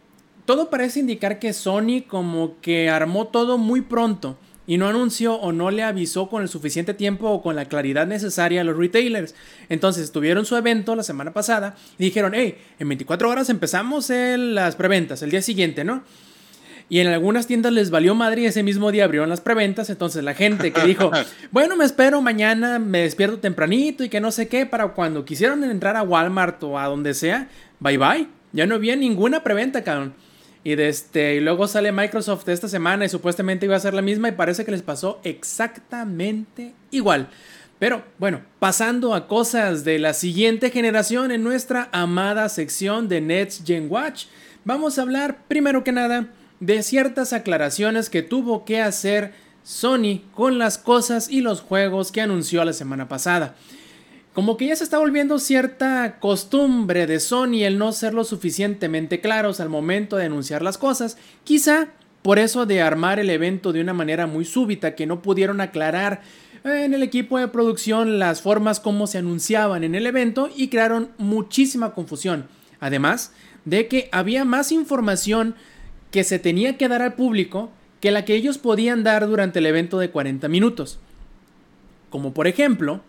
todo 0.46 0.68
parece 0.70 1.00
indicar 1.00 1.38
que 1.38 1.52
Sony 1.52 2.02
como 2.07 2.57
que 2.61 2.88
armó 2.90 3.28
todo 3.28 3.57
muy 3.59 3.82
pronto 3.82 4.36
y 4.68 4.78
no 4.78 4.88
anunció 4.88 5.34
o 5.36 5.52
no 5.52 5.70
le 5.70 5.84
avisó 5.84 6.28
con 6.28 6.42
el 6.42 6.48
suficiente 6.48 6.92
tiempo 6.92 7.28
o 7.30 7.40
con 7.40 7.54
la 7.54 7.66
claridad 7.66 8.04
necesaria 8.07 8.62
a 8.62 8.64
los 8.64 8.76
retailers. 8.76 9.36
Entonces 9.68 10.11
tuvieron 10.11 10.44
su 10.44 10.57
evento 10.57 10.96
la 10.96 11.04
semana 11.04 11.32
pasada 11.32 11.76
y 11.98 12.04
dijeron, 12.07 12.32
hey, 12.34 12.59
en 12.80 12.88
24 12.88 13.28
horas 13.30 13.48
empezamos 13.48 14.11
las 14.11 14.74
preventas, 14.74 15.22
el 15.22 15.30
día 15.30 15.40
siguiente, 15.42 15.84
¿no? 15.84 16.02
Y 16.89 17.01
en 17.01 17.09
algunas 17.09 17.47
tiendas 17.47 17.72
les 17.72 17.91
valió 17.91 18.14
madre 18.14 18.43
y 18.43 18.47
ese 18.47 18.62
mismo 18.62 18.93
día 18.93 19.05
abrieron 19.05 19.28
las 19.28 19.41
preventas. 19.41 19.91
Entonces 19.91 20.22
la 20.22 20.34
gente 20.34 20.72
que 20.72 20.82
dijo, 20.82 21.11
bueno, 21.51 21.76
me 21.76 21.84
espero 21.84 22.22
mañana, 22.22 22.78
me 22.78 23.01
despierto 23.01 23.39
tempranito 23.39 24.05
y 24.05 24.09
que 24.09 24.20
no 24.20 24.30
sé 24.30 24.47
qué, 24.47 24.66
para 24.66 24.89
cuando 24.89 25.24
quisieron 25.24 25.64
entrar 25.64 25.97
a 25.97 26.03
Walmart 26.03 26.62
o 26.62 26.78
a 26.78 26.87
donde 26.87 27.14
sea, 27.14 27.49
bye 27.80 27.99
bye. 27.99 28.28
Ya 28.53 28.66
no 28.66 28.76
había 28.76 28.95
ninguna 28.95 29.43
preventa, 29.43 29.82
cabrón. 29.82 30.14
Y, 30.62 30.74
de 30.74 30.89
este, 30.89 31.37
y 31.37 31.41
luego 31.41 31.68
sale 31.68 31.93
Microsoft 31.93 32.49
esta 32.49 32.68
semana 32.68 33.05
y 33.05 33.09
supuestamente 33.09 33.66
iba 33.66 33.76
a 33.76 33.80
ser 33.80 33.95
la 33.95 34.03
misma 34.03 34.28
y 34.28 34.32
parece 34.32 34.64
que 34.64 34.70
les 34.70 34.82
pasó 34.82 35.20
exactamente 35.24 36.72
igual. 36.91 37.28
Pero 37.78 38.03
bueno, 38.18 38.41
pasando 38.59 39.14
a 39.14 39.28
cosas 39.28 39.84
de 39.84 39.99
la 39.99 40.14
siguiente 40.14 40.70
generación 40.70 41.30
en 41.30 41.45
nuestra 41.45 41.89
amada 41.93 42.49
sección 42.49 43.09
de 43.09 43.20
Next 43.20 43.66
Gen 43.66 43.87
Watch, 43.91 44.24
vamos 44.64 44.99
a 44.99 45.03
hablar 45.03 45.45
primero 45.47 45.84
que 45.84 45.93
nada 45.93 46.28
de 46.61 46.82
ciertas 46.82 47.32
aclaraciones 47.32 48.11
que 48.11 48.22
tuvo 48.22 48.64
que 48.64 48.80
hacer 48.80 49.34
Sony 49.62 50.20
con 50.34 50.59
las 50.59 50.78
cosas 50.78 51.28
y 51.28 51.40
los 51.40 51.61
juegos 51.61 52.12
que 52.12 52.20
anunció 52.20 52.64
la 52.64 52.72
semana 52.72 53.09
pasada. 53.09 53.57
Como 54.32 54.57
que 54.57 54.66
ya 54.66 54.76
se 54.76 54.84
está 54.84 54.98
volviendo 54.98 55.38
cierta 55.38 56.18
costumbre 56.20 57.07
de 57.07 57.20
Sony 57.20 57.64
el 57.64 57.78
no 57.78 57.92
ser 57.92 58.14
lo 58.14 58.22
suficientemente 58.22 59.20
claros 59.20 59.61
al 59.61 59.70
momento 59.70 60.16
de 60.16 60.26
anunciar 60.26 60.62
las 60.62 60.78
cosas, 60.78 61.16
quizá 61.42 61.88
por 62.22 62.38
eso 62.38 62.66
de 62.66 62.82
armar 62.82 63.18
el 63.18 63.30
evento 63.30 63.72
de 63.72 63.80
una 63.80 63.94
manera 63.94 64.26
muy 64.26 64.44
súbita 64.44 64.94
que 64.94 65.07
no 65.07 65.22
pudieron 65.22 65.61
aclarar 65.61 66.22
en 66.64 66.92
el 66.92 67.02
equipo 67.02 67.38
de 67.38 67.48
producción 67.48 68.18
las 68.18 68.42
formas 68.42 68.80
como 68.80 69.07
se 69.07 69.18
anunciaban 69.18 69.84
en 69.84 69.94
el 69.94 70.07
evento 70.07 70.50
y 70.54 70.68
crearon 70.68 71.11
muchísima 71.18 71.94
confusión. 71.94 72.46
Además 72.80 73.32
de 73.64 73.88
que 73.88 74.09
había 74.12 74.44
más 74.44 74.72
información 74.72 75.54
que 76.11 76.24
se 76.24 76.38
tenía 76.38 76.76
que 76.76 76.88
dar 76.88 77.02
al 77.02 77.14
público 77.14 77.70
que 78.00 78.11
la 78.11 78.24
que 78.24 78.34
ellos 78.34 78.59
podían 78.59 79.04
dar 79.04 79.26
durante 79.26 79.59
el 79.59 79.66
evento 79.66 79.98
de 79.98 80.11
40 80.11 80.48
minutos. 80.48 80.98
Como 82.11 82.32
por 82.34 82.46
ejemplo, 82.46 83.00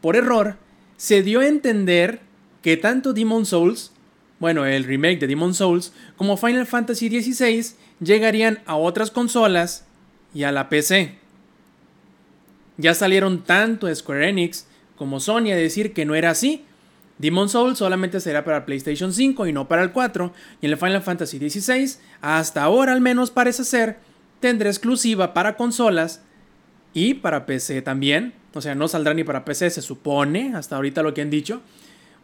por 0.00 0.16
error, 0.16 0.56
se 0.96 1.22
dio 1.22 1.40
a 1.40 1.46
entender 1.46 2.20
que 2.62 2.76
tanto 2.76 3.12
Demon 3.12 3.46
Souls, 3.46 3.92
bueno, 4.38 4.66
el 4.66 4.84
remake 4.84 5.20
de 5.20 5.26
Demon 5.26 5.54
Souls, 5.54 5.92
como 6.16 6.36
Final 6.36 6.66
Fantasy 6.66 7.08
XVI 7.08 7.74
llegarían 8.00 8.60
a 8.66 8.76
otras 8.76 9.10
consolas 9.10 9.86
y 10.34 10.44
a 10.44 10.52
la 10.52 10.68
PC. 10.68 11.16
Ya 12.76 12.94
salieron 12.94 13.42
tanto 13.42 13.92
Square 13.92 14.28
Enix 14.28 14.66
como 14.96 15.20
Sony 15.20 15.50
a 15.52 15.56
decir 15.56 15.92
que 15.92 16.04
no 16.04 16.14
era 16.14 16.30
así. 16.30 16.64
Demon 17.18 17.48
Souls 17.48 17.78
solamente 17.78 18.20
será 18.20 18.44
para 18.44 18.64
PlayStation 18.64 19.12
5 19.12 19.46
y 19.46 19.52
no 19.52 19.68
para 19.68 19.82
el 19.82 19.92
4, 19.92 20.32
y 20.60 20.66
el 20.66 20.76
Final 20.76 21.02
Fantasy 21.02 21.38
XVI, 21.38 21.96
hasta 22.20 22.62
ahora 22.62 22.92
al 22.92 23.00
menos 23.00 23.30
parece 23.30 23.64
ser, 23.64 23.98
tendrá 24.40 24.68
exclusiva 24.68 25.34
para 25.34 25.56
consolas 25.56 26.22
y 26.94 27.14
para 27.14 27.46
PC 27.46 27.82
también. 27.82 28.34
O 28.54 28.60
sea, 28.60 28.74
no 28.74 28.88
saldrá 28.88 29.14
ni 29.14 29.24
para 29.24 29.44
PC, 29.44 29.70
se 29.70 29.82
supone, 29.82 30.54
hasta 30.54 30.76
ahorita 30.76 31.02
lo 31.02 31.14
que 31.14 31.22
han 31.22 31.30
dicho. 31.30 31.60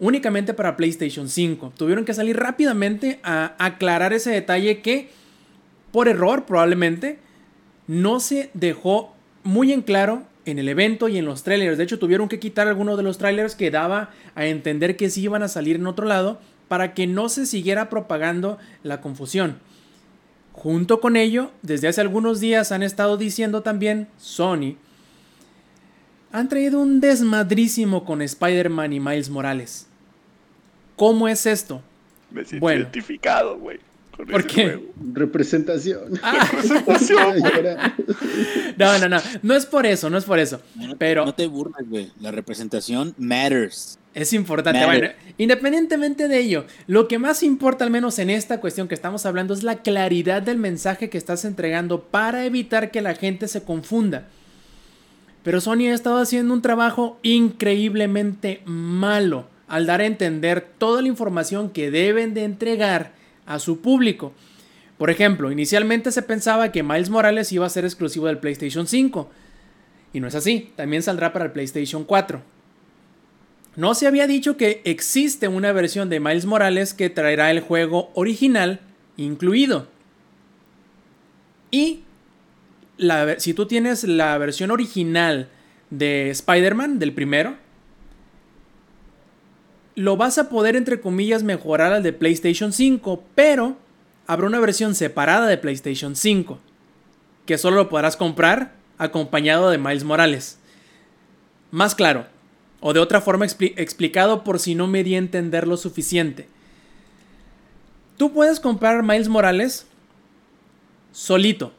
Únicamente 0.00 0.54
para 0.54 0.76
PlayStation 0.76 1.28
5. 1.28 1.74
Tuvieron 1.76 2.04
que 2.04 2.14
salir 2.14 2.36
rápidamente 2.36 3.20
a 3.22 3.54
aclarar 3.58 4.12
ese 4.12 4.30
detalle 4.30 4.80
que, 4.80 5.10
por 5.92 6.08
error 6.08 6.46
probablemente, 6.46 7.18
no 7.86 8.20
se 8.20 8.50
dejó 8.54 9.14
muy 9.44 9.72
en 9.72 9.82
claro 9.82 10.24
en 10.46 10.58
el 10.58 10.68
evento 10.68 11.08
y 11.08 11.18
en 11.18 11.24
los 11.24 11.42
trailers. 11.42 11.78
De 11.78 11.84
hecho, 11.84 11.98
tuvieron 11.98 12.28
que 12.28 12.38
quitar 12.38 12.68
algunos 12.68 12.96
de 12.96 13.02
los 13.02 13.18
trailers 13.18 13.54
que 13.54 13.70
daba 13.70 14.10
a 14.34 14.46
entender 14.46 14.96
que 14.96 15.10
sí 15.10 15.22
iban 15.22 15.42
a 15.42 15.48
salir 15.48 15.76
en 15.76 15.86
otro 15.86 16.06
lado 16.06 16.40
para 16.68 16.94
que 16.94 17.06
no 17.06 17.28
se 17.28 17.46
siguiera 17.46 17.90
propagando 17.90 18.58
la 18.82 19.00
confusión. 19.00 19.58
Junto 20.52 21.00
con 21.00 21.16
ello, 21.16 21.50
desde 21.62 21.88
hace 21.88 22.00
algunos 22.00 22.40
días 22.40 22.72
han 22.72 22.82
estado 22.82 23.16
diciendo 23.16 23.62
también 23.62 24.08
Sony, 24.18 24.76
han 26.32 26.48
traído 26.48 26.80
un 26.80 27.00
desmadrísimo 27.00 28.04
con 28.04 28.22
Spider-Man 28.22 28.92
y 28.92 29.00
Miles 29.00 29.30
Morales. 29.30 29.86
¿Cómo 30.96 31.28
es 31.28 31.46
esto? 31.46 31.82
Me 32.30 32.44
siento 32.44 32.60
Bueno. 32.64 32.80
identificado, 32.82 33.56
güey. 33.58 33.78
Con 34.16 34.26
¿Por 34.26 34.46
qué? 34.46 34.64
juego. 34.64 34.82
Representación. 35.12 36.20
Ah, 36.22 36.50
Llora. 37.54 37.94
no, 38.76 38.98
no, 38.98 39.08
no, 39.08 39.22
no 39.42 39.54
es 39.54 39.66
por 39.66 39.86
eso, 39.86 40.10
no 40.10 40.18
es 40.18 40.24
por 40.24 40.38
eso. 40.38 40.60
No, 40.76 40.96
Pero- 40.96 41.24
no 41.26 41.34
te 41.34 41.46
burles, 41.46 41.88
güey. 41.88 42.10
La 42.20 42.30
representación 42.30 43.14
matters. 43.18 43.98
Es 44.14 44.32
importante. 44.32 44.78
Matter. 44.86 45.16
Bueno, 45.16 45.34
independientemente 45.38 46.28
de 46.28 46.38
ello, 46.38 46.66
lo 46.86 47.08
que 47.08 47.18
más 47.18 47.42
importa, 47.42 47.84
al 47.84 47.90
menos 47.90 48.18
en 48.20 48.30
esta 48.30 48.60
cuestión 48.60 48.86
que 48.86 48.94
estamos 48.94 49.26
hablando, 49.26 49.54
es 49.54 49.64
la 49.64 49.82
claridad 49.82 50.40
del 50.42 50.58
mensaje 50.58 51.10
que 51.10 51.18
estás 51.18 51.44
entregando 51.44 52.02
para 52.04 52.44
evitar 52.44 52.92
que 52.92 53.02
la 53.02 53.14
gente 53.16 53.48
se 53.48 53.64
confunda. 53.64 54.28
Pero 55.42 55.60
Sony 55.60 55.88
ha 55.90 55.94
estado 55.94 56.18
haciendo 56.18 56.54
un 56.54 56.62
trabajo 56.62 57.18
increíblemente 57.22 58.62
malo 58.64 59.48
al 59.66 59.86
dar 59.86 60.00
a 60.00 60.06
entender 60.06 60.64
toda 60.78 61.02
la 61.02 61.08
información 61.08 61.70
que 61.70 61.90
deben 61.90 62.34
de 62.34 62.44
entregar 62.44 63.12
a 63.46 63.58
su 63.58 63.80
público. 63.80 64.32
Por 64.98 65.10
ejemplo, 65.10 65.50
inicialmente 65.50 66.12
se 66.12 66.22
pensaba 66.22 66.70
que 66.72 66.82
Miles 66.82 67.10
Morales 67.10 67.50
iba 67.52 67.66
a 67.66 67.70
ser 67.70 67.84
exclusivo 67.84 68.26
del 68.26 68.38
PlayStation 68.38 68.86
5. 68.86 69.30
Y 70.12 70.20
no 70.20 70.28
es 70.28 70.34
así, 70.34 70.70
también 70.76 71.02
saldrá 71.02 71.32
para 71.32 71.46
el 71.46 71.52
PlayStation 71.52 72.04
4. 72.04 72.42
No 73.76 73.94
se 73.94 74.06
había 74.06 74.28
dicho 74.28 74.56
que 74.56 74.82
existe 74.84 75.48
una 75.48 75.72
versión 75.72 76.08
de 76.08 76.20
Miles 76.20 76.46
Morales 76.46 76.94
que 76.94 77.10
traerá 77.10 77.50
el 77.50 77.60
juego 77.60 78.10
original 78.14 78.80
incluido. 79.16 79.88
Y 81.72 82.04
si 83.38 83.54
tú 83.54 83.66
tienes 83.66 84.04
la 84.04 84.38
versión 84.38 84.70
original 84.70 85.48
de 85.90 86.30
Spider-Man, 86.30 87.00
del 87.00 87.12
primero, 87.12 87.56
lo 89.94 90.16
vas 90.16 90.38
a 90.38 90.48
poder, 90.48 90.76
entre 90.76 91.00
comillas, 91.00 91.42
mejorar 91.42 91.92
al 91.92 92.02
de 92.02 92.12
PlayStation 92.12 92.72
5, 92.72 93.22
pero 93.34 93.76
habrá 94.26 94.46
una 94.46 94.60
versión 94.60 94.94
separada 94.94 95.46
de 95.46 95.58
PlayStation 95.58 96.16
5, 96.16 96.58
que 97.46 97.58
solo 97.58 97.76
lo 97.76 97.88
podrás 97.88 98.16
comprar 98.16 98.74
acompañado 98.98 99.70
de 99.70 99.78
Miles 99.78 100.04
Morales. 100.04 100.58
Más 101.70 101.94
claro, 101.94 102.26
o 102.80 102.92
de 102.92 103.00
otra 103.00 103.20
forma 103.20 103.46
expli- 103.46 103.74
explicado 103.76 104.44
por 104.44 104.58
si 104.58 104.74
no 104.74 104.86
me 104.86 105.04
di 105.04 105.14
a 105.14 105.18
entender 105.18 105.66
lo 105.66 105.76
suficiente. 105.76 106.48
Tú 108.16 108.32
puedes 108.32 108.60
comprar 108.60 109.02
Miles 109.02 109.28
Morales 109.28 109.86
solito, 111.12 111.72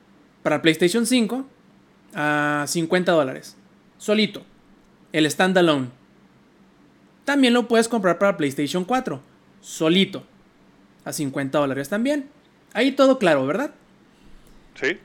para 0.44 0.62
PlayStation 0.62 1.06
5 1.06 1.46
a 2.14 2.66
50 2.68 3.12
dólares. 3.12 3.58
Solito. 3.98 4.44
El 5.12 5.30
standalone. 5.30 5.88
También 7.26 7.54
lo 7.54 7.68
puedes 7.68 7.88
comprar 7.88 8.18
para 8.20 8.38
PlayStation 8.38 8.86
4. 8.86 9.22
Solito. 9.62 10.24
A 11.04 11.12
50 11.12 11.58
dólares 11.58 11.90
también. 11.90 12.30
Ahí 12.74 12.92
todo 12.92 13.20
claro, 13.20 13.46
¿verdad? 13.46 13.72
Sí. 14.80 14.98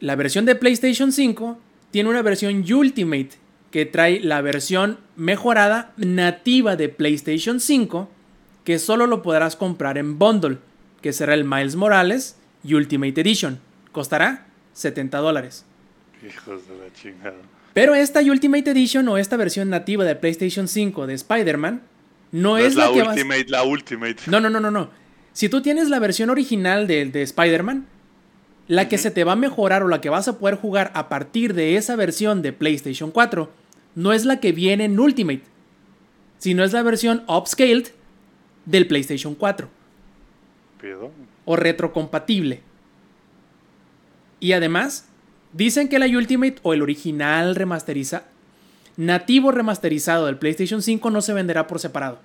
La 0.00 0.16
versión 0.16 0.44
de 0.44 0.54
PlayStation 0.54 1.12
5 1.12 1.58
tiene 1.90 2.08
una 2.08 2.22
versión 2.22 2.64
Ultimate 2.70 3.30
que 3.70 3.86
trae 3.86 4.20
la 4.20 4.40
versión 4.40 4.98
mejorada 5.16 5.92
nativa 5.96 6.76
de 6.76 6.88
PlayStation 6.88 7.60
5 7.60 8.08
que 8.64 8.78
solo 8.78 9.06
lo 9.06 9.22
podrás 9.22 9.56
comprar 9.56 9.98
en 9.98 10.18
bundle, 10.18 10.58
que 11.02 11.12
será 11.12 11.34
el 11.34 11.44
Miles 11.44 11.76
Morales 11.76 12.36
Ultimate 12.64 13.20
Edition. 13.20 13.60
Costará 13.92 14.46
70 14.72 15.18
dólares. 15.18 15.64
Hijos 16.26 16.66
de 16.66 16.78
la 16.78 16.92
chingada. 16.94 17.36
Pero 17.74 17.94
esta 17.94 18.20
Ultimate 18.20 18.70
Edition 18.70 19.06
o 19.08 19.18
esta 19.18 19.36
versión 19.36 19.68
nativa 19.68 20.04
de 20.04 20.14
PlayStation 20.16 20.68
5 20.68 21.06
de 21.06 21.14
Spider-Man 21.14 21.82
no, 22.32 22.50
No 22.50 22.58
es, 22.58 22.74
la, 22.76 22.90
que 22.92 23.02
vas- 23.02 23.08
Ultimate, 23.16 23.44
la 23.48 23.64
Ultimate. 23.64 24.16
No, 24.26 24.40
no, 24.40 24.48
no, 24.48 24.60
no, 24.60 24.70
no. 24.70 24.90
Si 25.32 25.48
tú 25.48 25.60
tienes 25.60 25.88
la 25.90 25.98
versión 25.98 26.30
original 26.30 26.86
de, 26.86 27.04
de 27.06 27.22
Spider-Man, 27.22 27.86
la 28.68 28.88
que 28.88 28.96
se 28.98 29.10
te 29.10 29.24
va 29.24 29.32
a 29.32 29.36
mejorar 29.36 29.82
o 29.82 29.88
la 29.88 30.00
que 30.00 30.08
vas 30.08 30.26
a 30.28 30.38
poder 30.38 30.54
jugar 30.56 30.90
a 30.94 31.08
partir 31.08 31.52
de 31.54 31.76
esa 31.76 31.96
versión 31.96 32.40
de 32.42 32.52
PlayStation 32.52 33.10
4, 33.10 33.50
no 33.96 34.12
es 34.12 34.24
la 34.24 34.40
que 34.40 34.52
viene 34.52 34.84
en 34.84 34.98
Ultimate, 34.98 35.42
sino 36.38 36.62
es 36.64 36.72
la 36.72 36.82
versión 36.82 37.24
upscaled 37.28 37.88
del 38.64 38.86
PlayStation 38.86 39.34
4 39.34 39.68
Pido. 40.80 41.10
o 41.44 41.56
retrocompatible. 41.56 42.62
Y 44.40 44.52
además, 44.52 45.08
dicen 45.54 45.88
que 45.88 45.98
la 45.98 46.06
Ultimate 46.06 46.56
o 46.62 46.74
el 46.74 46.82
original 46.82 47.54
remasteriza 47.54 48.24
nativo 48.96 49.50
remasterizado 49.50 50.26
del 50.26 50.36
PlayStation 50.36 50.80
5 50.82 51.10
no 51.10 51.20
se 51.22 51.32
venderá 51.32 51.66
por 51.66 51.80
separado. 51.80 52.20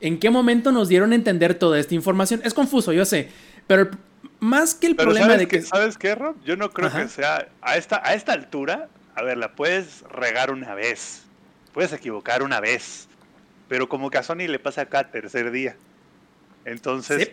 ¿En 0.00 0.18
qué 0.18 0.30
momento 0.30 0.72
nos 0.72 0.88
dieron 0.88 1.12
a 1.12 1.14
entender 1.14 1.54
toda 1.54 1.78
esta 1.78 1.94
información? 1.94 2.40
Es 2.44 2.54
confuso, 2.54 2.92
yo 2.92 3.04
sé, 3.04 3.30
pero 3.66 3.88
más 4.40 4.74
que 4.74 4.88
el 4.88 4.96
Pero 4.96 5.06
problema 5.06 5.26
¿sabes, 5.28 5.38
de 5.38 5.48
que 5.48 5.62
¿sabes 5.62 5.96
qué, 5.96 6.14
Rob? 6.14 6.34
Yo 6.44 6.56
no 6.56 6.70
creo 6.70 6.88
Ajá. 6.88 7.02
que 7.04 7.08
sea 7.08 7.48
a 7.60 7.76
esta, 7.76 8.02
a 8.04 8.14
esta 8.14 8.32
altura. 8.32 8.88
A 9.14 9.22
ver, 9.22 9.38
la 9.38 9.52
puedes 9.52 10.02
regar 10.10 10.50
una 10.50 10.74
vez. 10.74 11.22
Puedes 11.72 11.92
equivocar 11.92 12.42
una 12.42 12.60
vez. 12.60 13.06
Pero 13.68 13.88
como 13.88 14.10
que 14.10 14.18
a 14.18 14.22
Sony 14.22 14.48
le 14.48 14.58
pasa 14.58 14.86
cada 14.86 15.10
tercer 15.10 15.52
día. 15.52 15.76
Entonces, 16.64 17.28
Sí. 17.28 17.30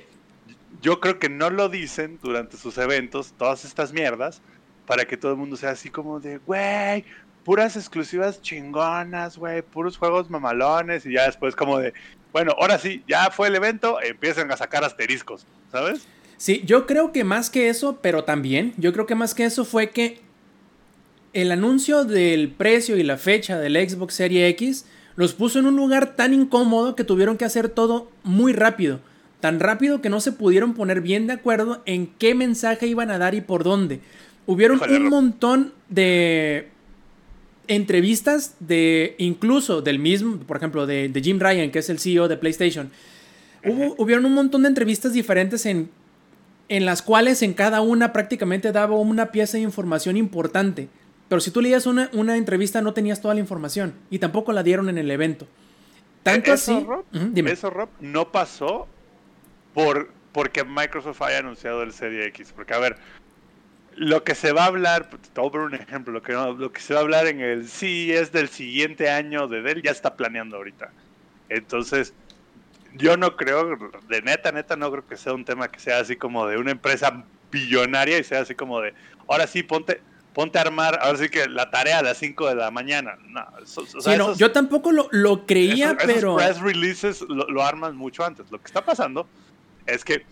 Yo 0.82 1.00
creo 1.00 1.20
que 1.20 1.30
no 1.30 1.50
lo 1.50 1.70
dicen 1.70 2.20
durante 2.22 2.58
sus 2.58 2.78
eventos, 2.78 3.34
todas 3.38 3.66
estas 3.66 3.94
mierdas, 3.94 4.42
para 4.86 5.06
que 5.06 5.18
todo 5.18 5.32
el 5.34 5.38
mundo 5.38 5.56
sea 5.56 5.72
así 5.72 5.90
como 5.90 6.20
de, 6.20 6.38
güey, 6.40 7.06
puras 7.44 7.76
exclusivas 7.76 8.42
chingonas, 8.42 9.38
güey, 9.38 9.62
puros 9.62 9.98
juegos 9.98 10.30
mamalones, 10.30 11.06
y 11.06 11.14
ya 11.14 11.26
después 11.26 11.56
como 11.56 11.80
de, 11.80 11.94
bueno, 12.32 12.56
ahora 12.60 12.78
sí, 12.80 13.04
ya 13.08 13.30
fue 13.32 13.48
el 13.48 13.56
evento, 13.56 14.02
empiezan 14.02 14.52
a 14.52 14.58
sacar 14.58 14.84
asteriscos, 14.84 15.46
¿sabes? 15.72 16.08
Sí, 16.38 16.62
yo 16.66 16.86
creo 16.86 17.12
que 17.12 17.24
más 17.24 17.50
que 17.50 17.70
eso, 17.70 18.00
pero 18.02 18.24
también, 18.24 18.74
yo 18.78 18.94
creo 18.94 19.06
que 19.06 19.16
más 19.16 19.34
que 19.34 19.46
eso 19.46 19.66
fue 19.66 19.90
que 19.90 20.22
el 21.34 21.52
anuncio 21.52 22.06
del 22.06 22.50
precio 22.52 22.98
y 22.98 23.04
la 23.04 23.18
fecha 23.18 23.60
del 23.60 23.76
Xbox 23.76 24.16
Series 24.16 24.50
X 24.52 24.86
los 25.16 25.34
puso 25.34 25.60
en 25.60 25.68
un 25.68 25.76
lugar 25.76 26.16
tan 26.16 26.34
incómodo 26.34 26.96
que 26.96 27.04
tuvieron 27.04 27.38
que 27.38 27.46
hacer 27.46 27.70
todo 27.70 28.10
muy 28.24 28.54
rápido. 28.54 29.02
Tan 29.40 29.60
rápido 29.60 30.02
que 30.02 30.10
no 30.10 30.20
se 30.20 30.32
pudieron 30.32 30.74
poner 30.74 31.02
bien 31.02 31.28
de 31.28 31.34
acuerdo 31.34 31.82
en 31.86 32.08
qué 32.08 32.36
mensaje 32.36 32.88
iban 32.88 33.10
a 33.10 33.18
dar 33.18 33.36
y 33.36 33.42
por 33.42 33.64
dónde. 33.64 34.02
Hubieron 34.46 34.82
un 34.90 35.10
montón 35.10 35.74
de 35.88 36.70
entrevistas 37.68 38.56
de 38.60 39.16
incluso 39.18 39.82
del 39.82 40.00
mismo, 40.00 40.38
por 40.40 40.58
ejemplo, 40.58 40.88
de, 40.88 41.08
de 41.08 41.22
Jim 41.22 41.40
Ryan, 41.40 41.72
que 41.72 41.80
es 41.80 41.90
el 41.90 42.00
CEO 42.00 42.28
de 42.28 42.36
PlayStation. 42.36 42.90
Hubo, 43.64 43.96
hubieron 43.98 44.26
un 44.26 44.34
montón 44.34 44.64
de 44.64 44.70
entrevistas 44.70 45.14
diferentes 45.14 45.66
en, 45.66 45.90
en 46.68 46.86
las 46.86 47.02
cuales 47.02 47.42
en 47.42 47.54
cada 47.54 47.82
una 47.82 48.12
prácticamente 48.12 48.72
daba 48.72 48.96
una 48.96 49.32
pieza 49.32 49.58
de 49.58 49.64
información 49.64 50.18
importante. 50.18 50.90
Pero 51.30 51.40
si 51.42 51.52
tú 51.52 51.62
leías 51.62 51.86
una, 51.86 52.10
una 52.12 52.36
entrevista 52.36 52.82
no 52.82 52.94
tenías 52.94 53.22
toda 53.22 53.36
la 53.36 53.40
información 53.40 53.94
y 54.10 54.20
tampoco 54.20 54.52
la 54.52 54.64
dieron 54.64 54.90
en 54.90 54.98
el 54.98 55.12
evento. 55.12 55.48
Tanto 56.24 56.54
Eso, 56.54 56.76
así... 56.76 56.86
Rob, 56.86 57.06
dime. 57.12 57.52
Eso, 57.52 57.70
Rob, 57.70 57.90
no 58.02 58.32
pasó 58.32 58.88
por, 59.84 60.12
porque 60.34 60.64
Microsoft 60.64 61.22
haya 61.22 61.40
anunciado 61.40 61.84
el 61.84 61.94
Serie 61.94 62.26
X. 62.28 62.52
Porque, 62.56 62.74
a 62.74 62.80
ver, 62.80 62.98
lo 63.96 64.24
que 64.24 64.36
se 64.36 64.52
va 64.52 64.64
a 64.64 64.68
hablar, 64.68 65.10
pues, 65.10 65.22
te 65.22 65.40
voy 65.40 65.50
a 65.50 65.52
poner 65.52 65.68
un 65.68 65.76
ejemplo, 65.76 66.14
lo 66.14 66.22
que, 66.22 66.34
lo 66.34 66.72
que 66.72 66.82
se 66.82 66.94
va 66.94 67.00
a 67.00 67.04
hablar 67.04 67.28
en 67.28 67.40
el 67.42 67.68
CES 67.68 68.32
del 68.32 68.50
siguiente 68.50 69.10
año 69.10 69.48
de 69.48 69.62
Dell 69.62 69.82
ya 69.82 69.92
está 69.92 70.16
planeando 70.16 70.58
ahorita. 70.58 70.92
Entonces, 71.50 72.14
yo 72.94 73.18
no 73.18 73.36
creo, 73.36 73.78
de 74.08 74.22
neta, 74.22 74.52
neta, 74.52 74.76
no 74.76 74.92
creo 74.92 75.08
que 75.08 75.18
sea 75.18 75.34
un 75.34 75.46
tema 75.46 75.70
que 75.70 75.80
sea 75.80 76.00
así 76.00 76.16
como 76.16 76.46
de 76.48 76.58
una 76.58 76.72
empresa 76.72 77.24
billonaria 77.52 78.18
y 78.20 78.24
sea 78.24 78.42
así 78.42 78.56
como 78.56 78.82
de, 78.82 78.94
ahora 79.28 79.48
sí, 79.48 79.64
ponte, 79.64 80.02
ponte 80.34 80.60
a 80.60 80.62
armar, 80.62 81.00
ahora 81.02 81.18
sí 81.18 81.30
que 81.30 81.48
la 81.48 81.70
tarea 81.72 82.00
a 82.00 82.04
las 82.04 82.18
5 82.18 82.48
de 82.48 82.56
la 82.56 82.70
mañana. 82.72 83.18
No, 83.28 83.44
eso- 83.64 83.82
o 83.82 83.86
Sí, 83.86 84.02
sea, 84.02 84.18
no, 84.18 84.26
esos- 84.26 84.38
yo 84.38 84.52
tampoco 84.52 84.92
lo, 84.92 85.08
lo 85.12 85.46
creía, 85.46 85.88
esos, 85.92 86.04
esos 86.04 86.14
pero... 86.16 86.36
press 86.36 86.60
releases 86.62 87.22
lo, 87.22 87.48
lo 87.50 87.64
arman 87.64 87.96
mucho 87.96 88.24
antes. 88.24 88.50
Lo 88.52 88.60
que 88.60 88.68
está 88.68 88.84
pasando 88.86 89.28
es 89.92 90.04
que, 90.04 90.26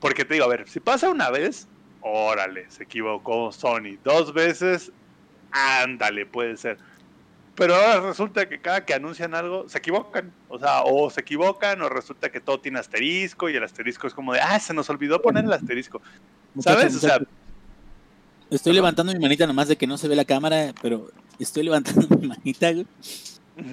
porque 0.00 0.24
te 0.24 0.34
digo, 0.34 0.46
a 0.46 0.48
ver, 0.48 0.68
si 0.68 0.80
pasa 0.80 1.10
una 1.10 1.30
vez, 1.30 1.68
órale, 2.00 2.66
se 2.70 2.84
equivocó 2.84 3.52
Sony. 3.52 3.98
Dos 4.04 4.32
veces, 4.32 4.92
ándale, 5.50 6.26
puede 6.26 6.56
ser. 6.56 6.78
Pero 7.54 7.74
ahora 7.74 8.00
resulta 8.00 8.48
que 8.48 8.60
cada 8.60 8.84
que 8.84 8.94
anuncian 8.94 9.34
algo, 9.34 9.68
se 9.68 9.78
equivocan. 9.78 10.32
O 10.48 10.58
sea, 10.58 10.82
o 10.84 11.10
se 11.10 11.20
equivocan, 11.20 11.82
o 11.82 11.88
resulta 11.88 12.30
que 12.30 12.40
todo 12.40 12.60
tiene 12.60 12.78
asterisco, 12.78 13.50
y 13.50 13.56
el 13.56 13.62
asterisco 13.62 14.06
es 14.06 14.14
como 14.14 14.32
de, 14.32 14.40
ah, 14.40 14.58
se 14.58 14.72
nos 14.72 14.88
olvidó 14.88 15.20
poner 15.20 15.44
el 15.44 15.52
asterisco. 15.52 16.00
¿Sabes? 16.58 16.96
O 16.96 16.98
sea, 16.98 17.20
Estoy 18.52 18.74
levantando 18.74 19.14
mi 19.14 19.18
manita 19.18 19.46
nomás 19.46 19.68
de 19.68 19.76
que 19.76 19.86
no 19.86 19.96
se 19.96 20.08
ve 20.08 20.14
la 20.14 20.26
cámara, 20.26 20.74
pero 20.82 21.10
estoy 21.38 21.62
levantando 21.62 22.06
mi 22.20 22.28
manita, 22.28 22.70
güey. 22.70 22.86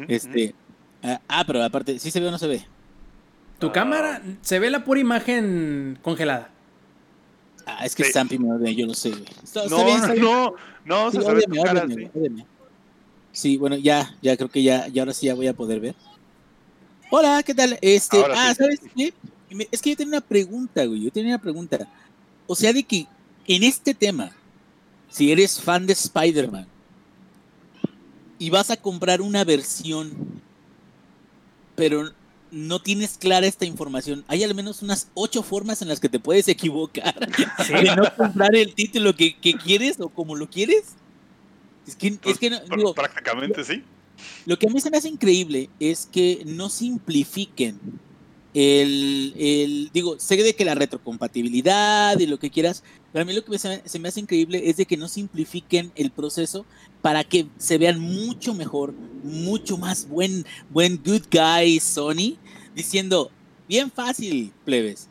Este. 0.07 0.55
ah, 1.03 1.19
Ah, 1.27 1.43
pero 1.45 1.61
aparte, 1.61 1.99
¿sí 1.99 2.11
se 2.11 2.19
ve 2.21 2.27
o 2.27 2.31
no 2.31 2.37
se 2.37 2.47
ve? 2.47 2.65
Tu 3.59 3.67
Ah. 3.67 3.71
cámara 3.71 4.21
se 4.41 4.59
ve 4.59 4.69
la 4.69 4.83
pura 4.83 4.99
imagen 4.99 5.99
congelada. 6.01 6.49
Ah, 7.65 7.85
es 7.85 7.93
que 7.95 8.03
Sí. 8.03 8.09
Stampy 8.11 8.39
me 8.39 8.51
odia, 8.51 8.71
yo 8.71 8.87
lo 8.87 8.93
sé, 8.93 9.09
güey. 9.11 9.23
Está, 9.43 9.63
está 9.65 9.69
No, 9.77 9.85
bien, 9.85 9.97
está 9.97 10.07
no, 10.07 10.13
bien. 10.13 10.25
no, 10.25 10.51
no, 10.85 11.11
Sí, 11.11 11.17
se. 11.17 12.45
Sí, 13.31 13.57
bueno, 13.57 13.77
ya, 13.77 14.15
ya 14.21 14.35
creo 14.37 14.49
que 14.49 14.63
ya, 14.63 14.87
ya 14.87 15.03
ahora 15.03 15.13
sí 15.13 15.27
ya 15.27 15.35
voy 15.35 15.47
a 15.47 15.53
poder 15.53 15.79
ver. 15.79 15.95
Hola, 17.11 17.43
¿qué 17.43 17.53
tal? 17.53 17.77
Este, 17.81 18.17
Ahora 18.17 18.35
ah, 18.37 18.49
sí. 18.53 18.55
¿sabes 18.55 18.79
qué? 18.95 19.13
Es 19.71 19.81
que 19.81 19.91
yo 19.91 19.97
tenía 19.97 20.17
una 20.17 20.21
pregunta, 20.21 20.85
güey. 20.85 21.01
Yo 21.03 21.11
tenía 21.11 21.35
una 21.35 21.41
pregunta. 21.41 21.87
O 22.47 22.55
sea, 22.55 22.73
de 22.73 22.83
que 22.83 23.07
en 23.47 23.63
este 23.63 23.93
tema, 23.93 24.31
si 25.09 25.31
eres 25.31 25.59
fan 25.61 25.85
de 25.85 25.93
Spider-Man 25.93 26.67
y 28.39 28.49
vas 28.49 28.69
a 28.71 28.77
comprar 28.77 29.21
una 29.21 29.43
versión, 29.43 30.11
pero 31.75 32.11
no 32.51 32.81
tienes 32.81 33.17
clara 33.17 33.45
esta 33.47 33.65
información, 33.65 34.23
hay 34.27 34.43
al 34.43 34.55
menos 34.55 34.81
unas 34.81 35.07
ocho 35.13 35.43
formas 35.43 35.81
en 35.81 35.87
las 35.87 35.99
que 35.99 36.09
te 36.09 36.19
puedes 36.19 36.47
equivocar 36.47 37.15
de 37.19 37.95
no 37.95 38.03
comprar 38.15 38.55
el 38.55 38.73
título 38.73 39.15
que, 39.15 39.35
que 39.39 39.53
quieres 39.53 39.99
o 39.99 40.09
como 40.09 40.35
lo 40.35 40.49
quieres. 40.49 40.83
Es 41.87 41.95
que, 41.95 42.11
Pues, 42.11 42.33
es 42.35 42.39
que 42.39 42.49
no, 42.49 42.59
digo, 42.75 42.93
prácticamente 42.93 43.63
sí. 43.63 43.83
lo 44.45 44.57
que 44.59 44.67
a 44.67 44.69
mí 44.69 44.79
se 44.81 44.89
me 44.91 44.97
hace 44.97 45.09
increíble 45.09 45.69
es 45.79 46.07
que 46.11 46.43
no 46.45 46.69
simplifiquen 46.69 47.79
el, 48.53 49.33
el- 49.37 49.89
digo, 49.93 50.19
sé 50.19 50.35
de 50.37 50.55
que 50.55 50.65
la 50.65 50.75
retrocompatibilidad 50.75 52.17
y 52.19 52.25
lo 52.25 52.39
que 52.39 52.49
quieras, 52.49 52.83
pero 53.11 53.21
a 53.23 53.25
mí 53.25 53.33
lo 53.33 53.43
que 53.45 53.59
se 53.59 53.69
me, 53.69 53.81
se 53.87 53.99
me 53.99 54.07
hace 54.09 54.19
increíble 54.21 54.69
es 54.69 54.77
de 54.77 54.85
que 54.85 54.97
no 54.97 55.07
simplifiquen 55.07 55.91
el 55.95 56.11
proceso 56.11 56.65
para 57.01 57.23
que 57.23 57.47
se 57.57 57.77
vean 57.77 57.99
mucho 57.99 58.53
mejor, 58.53 58.93
mucho 59.23 59.77
más 59.77 60.07
buen, 60.07 60.45
buen 60.69 60.97
good 60.97 61.23
guy 61.31 61.79
Sony, 61.79 62.37
diciendo, 62.75 63.31
bien 63.67 63.91
fácil, 63.91 64.53
plebes, 64.65 65.07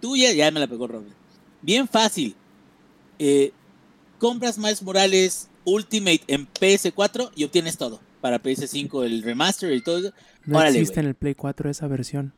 tú 0.00 0.16
ya, 0.16 0.32
ya 0.32 0.50
me 0.50 0.60
la 0.60 0.66
pegó 0.66 0.86
Robert, 0.86 1.14
bien 1.62 1.86
fácil, 1.86 2.34
eh, 3.18 3.52
compras 4.18 4.58
Miles 4.58 4.82
Morales 4.82 5.48
Ultimate 5.64 6.22
en 6.28 6.48
PS4 6.48 7.30
y 7.34 7.44
obtienes 7.44 7.76
todo. 7.76 8.00
Para 8.20 8.42
PS5 8.42 9.04
el 9.04 9.22
remaster 9.22 9.72
y 9.72 9.80
todo 9.80 9.98
eso. 9.98 10.12
No 10.44 10.58
Órale, 10.58 10.80
existe 10.80 11.00
en 11.00 11.06
el 11.06 11.14
Play 11.14 11.34
4 11.34 11.70
esa 11.70 11.86
versión. 11.86 12.32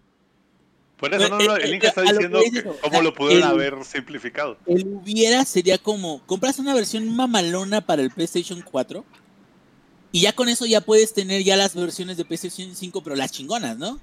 Por 1.01 1.15
eso 1.15 1.29
no, 1.31 1.39
no, 1.39 1.57
eh, 1.57 1.61
el 1.65 1.73
eh, 1.75 1.81
está 1.83 2.03
a 2.03 2.13
lo 2.13 2.19
que 2.21 2.29
diciendo 2.29 2.41
que 2.53 2.79
cómo 2.81 3.03
lo 3.03 3.15
pudieron 3.15 3.49
haber 3.49 3.85
simplificado. 3.85 4.57
El 4.67 4.87
hubiera 4.87 5.45
sería 5.45 5.79
como, 5.79 6.21
compras 6.27 6.59
una 6.59 6.75
versión 6.75 7.09
mamalona 7.17 7.81
para 7.81 8.03
el 8.03 8.11
PlayStation 8.11 8.63
4 8.63 9.05
y 10.13 10.21
ya 10.23 10.33
con 10.35 10.49
eso 10.49 10.67
ya 10.67 10.81
puedes 10.81 11.13
tener 11.15 11.43
ya 11.43 11.57
las 11.57 11.75
versiones 11.75 12.17
de 12.17 12.25
PlayStation 12.25 12.75
5, 12.75 13.03
pero 13.03 13.17
las 13.17 13.33
chingonas, 13.33 13.79
¿no? 13.79 13.99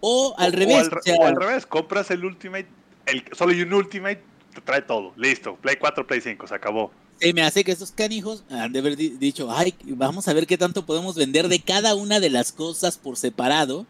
O 0.00 0.34
al 0.38 0.52
revés. 0.52 0.76
O 0.76 0.80
al, 0.80 0.86
o 0.86 0.90
re- 0.90 1.02
sea, 1.02 1.16
o 1.16 1.24
al 1.26 1.36
revés, 1.36 1.66
compras 1.66 2.10
el 2.10 2.24
Ultimate, 2.24 2.66
el, 3.06 3.22
solo 3.32 3.52
hay 3.52 3.62
un 3.62 3.72
Ultimate 3.72 4.22
te 4.54 4.60
trae 4.62 4.82
todo, 4.82 5.12
listo, 5.16 5.54
Play 5.56 5.76
4, 5.78 6.06
Play 6.06 6.20
5, 6.20 6.46
se 6.48 6.54
acabó. 6.54 6.90
Se 7.20 7.32
me 7.34 7.42
hace 7.42 7.62
que 7.62 7.70
estos 7.70 7.92
canijos 7.92 8.42
han 8.50 8.72
de 8.72 8.78
haber 8.80 8.96
di- 8.96 9.10
dicho, 9.10 9.48
ay, 9.52 9.74
vamos 9.84 10.26
a 10.26 10.32
ver 10.32 10.46
qué 10.46 10.56
tanto 10.58 10.86
podemos 10.86 11.14
vender 11.14 11.46
de 11.48 11.60
cada 11.60 11.94
una 11.94 12.18
de 12.18 12.30
las 12.30 12.50
cosas 12.50 12.96
por 12.96 13.16
separado. 13.18 13.86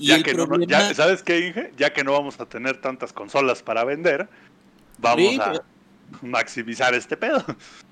Y 0.00 0.06
Ya 0.06 0.16
el 0.16 0.22
que 0.22 0.32
no, 0.34 0.46
ya, 0.64 0.94
¿Sabes 0.94 1.22
qué, 1.22 1.46
Inge? 1.48 1.72
Ya 1.76 1.92
que 1.92 2.02
no 2.02 2.12
vamos 2.12 2.40
a 2.40 2.46
tener 2.46 2.80
tantas 2.80 3.12
consolas 3.12 3.62
para 3.62 3.84
vender, 3.84 4.28
vamos 4.98 5.18
Sí, 5.34 5.38
a 5.38 5.62
maximizar 6.22 6.94
este 6.94 7.16
pedo. 7.18 7.44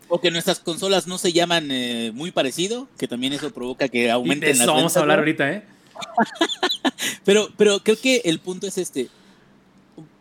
o 0.09 0.19
que 0.21 0.31
nuestras 0.31 0.59
consolas 0.59 1.07
no 1.07 1.19
se 1.19 1.33
llaman 1.35 1.69
eh, 1.71 2.11
muy 2.15 2.31
parecido, 2.33 2.89
que 2.99 3.07
también 3.07 3.35
eso 3.35 3.51
provoca 3.53 3.89
que 3.89 4.11
aumenten 4.11 4.51
eso 4.51 4.61
las 4.61 4.67
vamos 4.69 4.83
ventas, 4.85 4.97
a 4.97 5.01
hablar 5.01 5.19
ahorita, 5.19 5.53
¿eh? 5.53 5.65
Pero, 7.25 7.49
pero 7.57 7.81
creo 7.81 8.01
que 8.01 8.23
el 8.25 8.39
punto 8.41 8.67
es 8.67 8.79
este. 8.79 9.09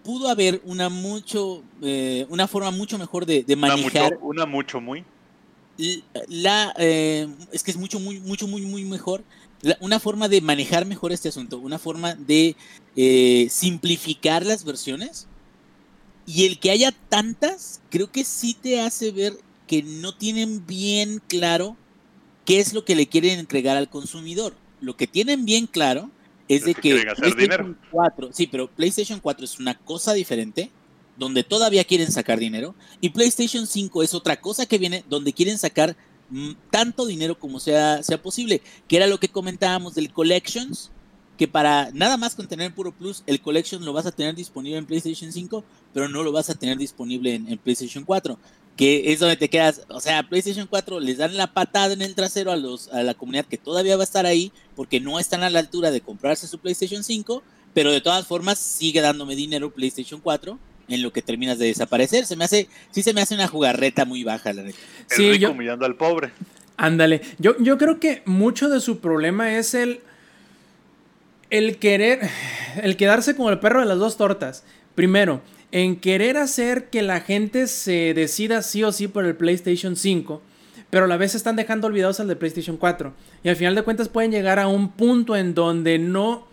Pudo 0.03 0.29
haber 0.29 0.59
una 0.65 0.89
mucho, 0.89 1.63
eh, 1.81 2.25
una 2.29 2.47
forma 2.47 2.71
mucho 2.71 2.97
mejor 2.97 3.25
de, 3.25 3.43
de 3.43 3.53
Una 3.55 3.67
manejar 3.67 4.13
mucho, 4.13 4.25
una 4.25 4.45
mucho 4.45 4.81
muy. 4.81 5.05
la, 6.27 6.73
eh, 6.77 7.27
es 7.51 7.63
que 7.63 7.71
es 7.71 7.77
mucho, 7.77 7.99
muy, 7.99 8.19
mucho, 8.19 8.47
muy, 8.47 8.61
muy 8.63 8.83
mejor. 8.85 9.23
La- 9.61 9.77
una 9.81 9.99
forma 9.99 10.27
de 10.29 10.41
manejar 10.41 10.85
mejor 10.85 11.11
este 11.11 11.29
asunto, 11.29 11.57
una 11.59 11.79
forma 11.79 12.15
de 12.15 12.55
eh, 12.95 13.47
simplificar 13.49 14.45
las 14.45 14.63
versiones. 14.63 15.27
Y 16.25 16.45
el 16.45 16.59
que 16.59 16.71
haya 16.71 16.91
tantas, 17.09 17.79
creo 17.89 18.11
que 18.11 18.23
sí 18.25 18.53
te 18.53 18.81
hace 18.81 19.11
ver 19.11 19.33
que 19.65 19.81
no 19.83 20.15
tienen 20.15 20.65
bien 20.65 21.21
claro 21.27 21.77
qué 22.45 22.59
es 22.59 22.73
lo 22.73 22.83
que 22.85 22.95
le 22.95 23.07
quieren 23.07 23.39
entregar 23.39 23.77
al 23.77 23.89
consumidor. 23.89 24.53
Lo 24.81 24.95
que 24.97 25.07
tienen 25.07 25.45
bien 25.45 25.67
claro 25.67 26.09
es 26.47 26.63
de 26.65 26.75
que 26.75 26.93
PlayStation 27.17 27.77
4, 27.91 28.29
sí, 28.33 28.47
pero 28.47 28.69
PlayStation 28.69 29.19
4 29.19 29.45
es 29.45 29.59
una 29.59 29.77
cosa 29.77 30.13
diferente, 30.13 30.71
donde 31.17 31.43
todavía 31.43 31.83
quieren 31.83 32.11
sacar 32.11 32.39
dinero, 32.39 32.75
y 33.01 33.09
PlayStation 33.09 33.65
5 33.67 34.03
es 34.03 34.13
otra 34.13 34.39
cosa 34.39 34.65
que 34.65 34.77
viene, 34.77 35.03
donde 35.09 35.33
quieren 35.33 35.57
sacar 35.57 35.97
tanto 36.71 37.05
dinero 37.05 37.39
como 37.39 37.59
sea, 37.59 38.03
sea 38.03 38.21
posible, 38.21 38.61
que 38.87 38.97
era 38.97 39.07
lo 39.07 39.19
que 39.19 39.29
comentábamos 39.29 39.95
del 39.95 40.11
Collections, 40.11 40.91
que 41.37 41.47
para 41.47 41.91
nada 41.93 42.17
más 42.17 42.35
con 42.35 42.47
tener 42.47 42.73
puro 42.73 42.91
plus, 42.91 43.23
el 43.27 43.41
Collection 43.41 43.83
lo 43.85 43.93
vas 43.93 44.05
a 44.05 44.11
tener 44.11 44.35
disponible 44.35 44.77
en 44.77 44.85
PlayStation 44.85 45.31
5, 45.31 45.63
pero 45.93 46.09
no 46.09 46.23
lo 46.23 46.31
vas 46.31 46.49
a 46.49 46.55
tener 46.55 46.77
disponible 46.77 47.35
en, 47.35 47.47
en 47.47 47.57
PlayStation 47.57 48.03
4, 48.03 48.37
que 48.75 49.11
es 49.11 49.19
donde 49.19 49.37
te 49.37 49.49
quedas, 49.49 49.81
o 49.89 49.99
sea, 49.99 50.27
PlayStation 50.27 50.67
4 50.67 50.99
les 50.99 51.17
dan 51.17 51.37
la 51.37 51.53
patada 51.53 51.93
en 51.93 52.01
el 52.01 52.15
trasero 52.15 52.51
a, 52.51 52.55
los, 52.55 52.89
a 52.89 53.03
la 53.03 53.13
comunidad 53.13 53.45
que 53.45 53.57
todavía 53.57 53.95
va 53.95 54.03
a 54.03 54.05
estar 54.05 54.25
ahí, 54.25 54.51
porque 54.75 54.99
no 54.99 55.19
están 55.19 55.43
a 55.43 55.49
la 55.49 55.59
altura 55.59 55.91
de 55.91 56.01
comprarse 56.01 56.47
su 56.47 56.59
PlayStation 56.59 57.03
5, 57.03 57.43
pero 57.73 57.91
de 57.91 58.01
todas 58.01 58.25
formas 58.25 58.57
sigue 58.57 59.01
dándome 59.01 59.35
dinero 59.35 59.73
PlayStation 59.73 60.19
4 60.19 60.59
en 60.89 61.01
lo 61.01 61.11
que 61.11 61.21
terminas 61.21 61.57
de 61.59 61.65
desaparecer. 61.67 62.25
Se 62.25 62.35
me 62.35 62.45
hace, 62.45 62.67
sí 62.91 63.03
se 63.03 63.13
me 63.13 63.21
hace 63.21 63.35
una 63.35 63.47
jugarreta 63.47 64.05
muy 64.05 64.23
baja, 64.23 64.53
la 64.53 64.63
neta. 64.63 64.77
El 65.11 65.15
Sí, 65.17 65.23
rico 65.31 65.41
yo- 65.41 65.51
humillando 65.51 65.85
al 65.85 65.95
pobre. 65.95 66.31
Ándale. 66.77 67.21
Yo, 67.39 67.55
yo 67.59 67.77
creo 67.77 67.99
que 67.99 68.21
mucho 68.25 68.69
de 68.69 68.79
su 68.79 68.99
problema 68.99 69.57
es 69.57 69.73
el. 69.73 70.01
El 71.49 71.77
querer. 71.77 72.21
El 72.81 72.97
quedarse 72.97 73.35
como 73.35 73.49
el 73.49 73.59
perro 73.59 73.79
de 73.79 73.85
las 73.87 73.97
dos 73.97 74.17
tortas. 74.17 74.63
Primero, 74.95 75.41
en 75.71 75.95
querer 75.99 76.37
hacer 76.37 76.89
que 76.89 77.01
la 77.01 77.21
gente 77.21 77.67
se 77.67 78.13
decida 78.13 78.61
sí 78.61 78.83
o 78.83 78.91
sí 78.91 79.07
por 79.07 79.25
el 79.25 79.35
PlayStation 79.35 79.95
5. 79.95 80.41
Pero 80.89 81.05
a 81.05 81.07
la 81.07 81.17
vez 81.17 81.35
están 81.35 81.55
dejando 81.55 81.87
olvidados 81.87 82.19
al 82.19 82.27
de 82.27 82.35
PlayStation 82.35 82.77
4. 82.77 83.13
Y 83.43 83.49
al 83.49 83.55
final 83.55 83.75
de 83.75 83.81
cuentas 83.83 84.07
pueden 84.09 84.31
llegar 84.31 84.59
a 84.59 84.67
un 84.67 84.91
punto 84.91 85.35
en 85.35 85.53
donde 85.53 85.99
no 85.99 86.46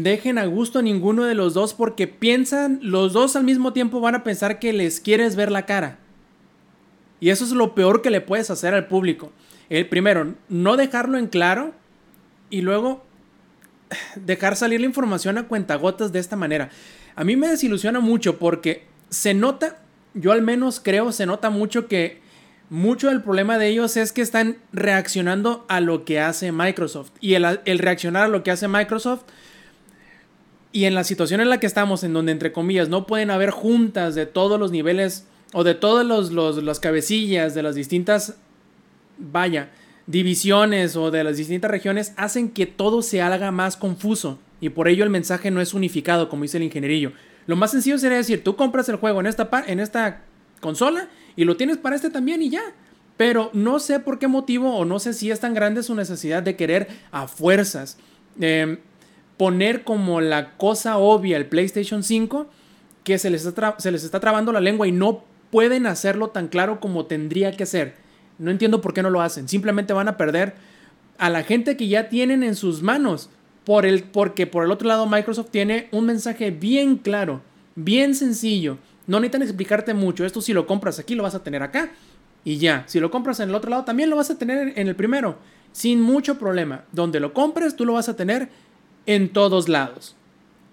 dejen 0.00 0.38
a 0.38 0.46
gusto 0.46 0.80
ninguno 0.80 1.24
de 1.24 1.34
los 1.34 1.52
dos 1.52 1.74
porque 1.74 2.06
piensan, 2.06 2.78
los 2.82 3.12
dos 3.12 3.36
al 3.36 3.44
mismo 3.44 3.74
tiempo 3.74 4.00
van 4.00 4.14
a 4.14 4.24
pensar 4.24 4.58
que 4.58 4.72
les 4.72 5.00
quieres 5.00 5.36
ver 5.36 5.52
la 5.52 5.66
cara. 5.66 5.98
Y 7.20 7.28
eso 7.28 7.44
es 7.44 7.50
lo 7.50 7.74
peor 7.74 8.00
que 8.00 8.10
le 8.10 8.22
puedes 8.22 8.50
hacer 8.50 8.72
al 8.72 8.88
público. 8.88 9.32
El 9.68 9.86
primero, 9.88 10.34
no 10.48 10.76
dejarlo 10.76 11.18
en 11.18 11.26
claro 11.26 11.74
y 12.48 12.62
luego 12.62 13.04
dejar 14.16 14.56
salir 14.56 14.80
la 14.80 14.86
información 14.86 15.36
a 15.36 15.46
cuentagotas 15.46 16.10
de 16.10 16.20
esta 16.20 16.36
manera. 16.36 16.70
A 17.14 17.24
mí 17.24 17.36
me 17.36 17.48
desilusiona 17.48 18.00
mucho 18.00 18.38
porque 18.38 18.86
se 19.10 19.34
nota, 19.34 19.82
yo 20.14 20.32
al 20.32 20.40
menos 20.40 20.80
creo, 20.80 21.12
se 21.12 21.26
nota 21.26 21.50
mucho 21.50 21.86
que 21.86 22.22
mucho 22.70 23.10
del 23.10 23.22
problema 23.22 23.58
de 23.58 23.68
ellos 23.68 23.98
es 23.98 24.12
que 24.12 24.22
están 24.22 24.56
reaccionando 24.72 25.66
a 25.68 25.80
lo 25.80 26.06
que 26.06 26.18
hace 26.18 26.50
Microsoft. 26.50 27.10
Y 27.20 27.34
el 27.34 27.78
reaccionar 27.78 28.24
a 28.24 28.28
lo 28.28 28.42
que 28.42 28.50
hace 28.50 28.68
Microsoft 28.68 29.24
y 30.72 30.84
en 30.84 30.94
la 30.94 31.04
situación 31.04 31.40
en 31.40 31.50
la 31.50 31.60
que 31.60 31.66
estamos, 31.66 32.02
en 32.02 32.12
donde 32.12 32.32
entre 32.32 32.52
comillas 32.52 32.88
no 32.88 33.06
pueden 33.06 33.30
haber 33.30 33.50
juntas 33.50 34.14
de 34.14 34.26
todos 34.26 34.58
los 34.58 34.72
niveles 34.72 35.26
o 35.52 35.64
de 35.64 35.74
todas 35.74 36.06
los, 36.06 36.32
los, 36.32 36.62
las 36.62 36.80
cabecillas 36.80 37.54
de 37.54 37.62
las 37.62 37.74
distintas, 37.74 38.36
vaya, 39.18 39.70
divisiones 40.06 40.96
o 40.96 41.10
de 41.10 41.24
las 41.24 41.36
distintas 41.36 41.70
regiones, 41.70 42.14
hacen 42.16 42.50
que 42.50 42.66
todo 42.66 43.02
se 43.02 43.20
haga 43.20 43.50
más 43.50 43.76
confuso 43.76 44.38
y 44.60 44.70
por 44.70 44.88
ello 44.88 45.04
el 45.04 45.10
mensaje 45.10 45.50
no 45.50 45.60
es 45.60 45.74
unificado, 45.74 46.28
como 46.28 46.42
dice 46.42 46.56
el 46.56 46.62
ingenierillo. 46.62 47.12
Lo 47.46 47.56
más 47.56 47.72
sencillo 47.72 47.98
sería 47.98 48.18
decir, 48.18 48.44
tú 48.44 48.56
compras 48.56 48.88
el 48.88 48.96
juego 48.96 49.20
en 49.20 49.26
esta, 49.26 49.48
en 49.66 49.80
esta 49.80 50.22
consola 50.60 51.08
y 51.36 51.44
lo 51.44 51.56
tienes 51.56 51.76
para 51.76 51.96
este 51.96 52.10
también 52.10 52.40
y 52.42 52.50
ya. 52.50 52.62
Pero 53.16 53.50
no 53.52 53.78
sé 53.78 54.00
por 54.00 54.18
qué 54.18 54.28
motivo 54.28 54.76
o 54.76 54.84
no 54.84 54.98
sé 54.98 55.12
si 55.12 55.30
es 55.30 55.40
tan 55.40 55.52
grande 55.52 55.82
su 55.82 55.94
necesidad 55.94 56.42
de 56.42 56.56
querer 56.56 56.88
a 57.10 57.28
fuerzas 57.28 57.98
eh, 58.40 58.78
poner 59.42 59.82
como 59.82 60.20
la 60.20 60.52
cosa 60.56 60.98
obvia 60.98 61.36
el 61.36 61.46
PlayStation 61.46 62.04
5 62.04 62.46
que 63.02 63.18
se 63.18 63.28
les, 63.28 63.44
está 63.44 63.74
se 63.76 63.90
les 63.90 64.04
está 64.04 64.20
trabando 64.20 64.52
la 64.52 64.60
lengua 64.60 64.86
y 64.86 64.92
no 64.92 65.24
pueden 65.50 65.88
hacerlo 65.88 66.28
tan 66.28 66.46
claro 66.46 66.78
como 66.78 67.06
tendría 67.06 67.50
que 67.50 67.66
ser. 67.66 67.96
No 68.38 68.52
entiendo 68.52 68.80
por 68.80 68.94
qué 68.94 69.02
no 69.02 69.10
lo 69.10 69.20
hacen. 69.20 69.48
Simplemente 69.48 69.94
van 69.94 70.06
a 70.06 70.16
perder 70.16 70.54
a 71.18 71.28
la 71.28 71.42
gente 71.42 71.76
que 71.76 71.88
ya 71.88 72.08
tienen 72.08 72.44
en 72.44 72.54
sus 72.54 72.84
manos. 72.84 73.30
Por 73.64 73.84
el, 73.84 74.04
porque 74.04 74.46
por 74.46 74.62
el 74.62 74.70
otro 74.70 74.86
lado 74.86 75.08
Microsoft 75.08 75.50
tiene 75.50 75.88
un 75.90 76.06
mensaje 76.06 76.52
bien 76.52 76.94
claro, 76.98 77.42
bien 77.74 78.14
sencillo. 78.14 78.78
No 79.08 79.18
necesitan 79.18 79.42
explicarte 79.42 79.92
mucho. 79.92 80.24
Esto 80.24 80.40
si 80.40 80.52
lo 80.52 80.68
compras 80.68 81.00
aquí 81.00 81.16
lo 81.16 81.24
vas 81.24 81.34
a 81.34 81.42
tener 81.42 81.64
acá. 81.64 81.90
Y 82.44 82.58
ya, 82.58 82.84
si 82.86 83.00
lo 83.00 83.10
compras 83.10 83.40
en 83.40 83.48
el 83.48 83.56
otro 83.56 83.70
lado 83.70 83.82
también 83.82 84.08
lo 84.08 84.14
vas 84.14 84.30
a 84.30 84.38
tener 84.38 84.78
en 84.78 84.86
el 84.86 84.94
primero. 84.94 85.36
Sin 85.72 86.00
mucho 86.00 86.38
problema. 86.38 86.84
Donde 86.92 87.18
lo 87.18 87.32
compres 87.32 87.74
tú 87.74 87.84
lo 87.84 87.94
vas 87.94 88.08
a 88.08 88.14
tener 88.14 88.48
en 89.06 89.28
todos 89.32 89.68
lados. 89.68 90.16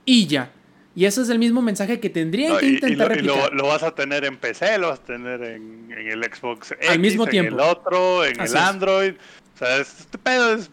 Y 0.05 0.27
ya. 0.27 0.51
Y 0.95 1.05
ese 1.05 1.21
es 1.21 1.29
el 1.29 1.39
mismo 1.39 1.61
mensaje 1.61 1.99
que 1.99 2.09
tendrían 2.09 2.53
No, 2.53 2.57
que 2.59 2.65
y- 2.65 2.69
y 2.69 2.73
intentar 2.75 3.17
y 3.17 3.21
lo- 3.21 3.33
replicar. 3.35 3.53
lo 3.53 3.67
vas 3.67 3.83
a 3.83 3.91
tener 3.95 4.25
en 4.25 4.37
PC, 4.37 4.77
lo 4.79 4.89
vas 4.89 4.99
a 4.99 5.03
tener 5.03 5.41
en, 5.43 5.91
en 5.95 6.07
el 6.07 6.23
Xbox 6.23 6.71
X, 6.71 6.99
mismo 6.99 7.23
en 7.25 7.29
tiempo. 7.29 7.55
el 7.55 7.61
otro, 7.61 8.25
en 8.25 8.39
Así 8.41 8.53
el 8.53 8.57
es. 8.59 8.65
Android. 8.67 9.13
O 9.55 9.57
sea, 9.57 9.77
es- 9.77 9.99
este 10.01 10.17
pedo 10.17 10.53
es, 10.55 10.69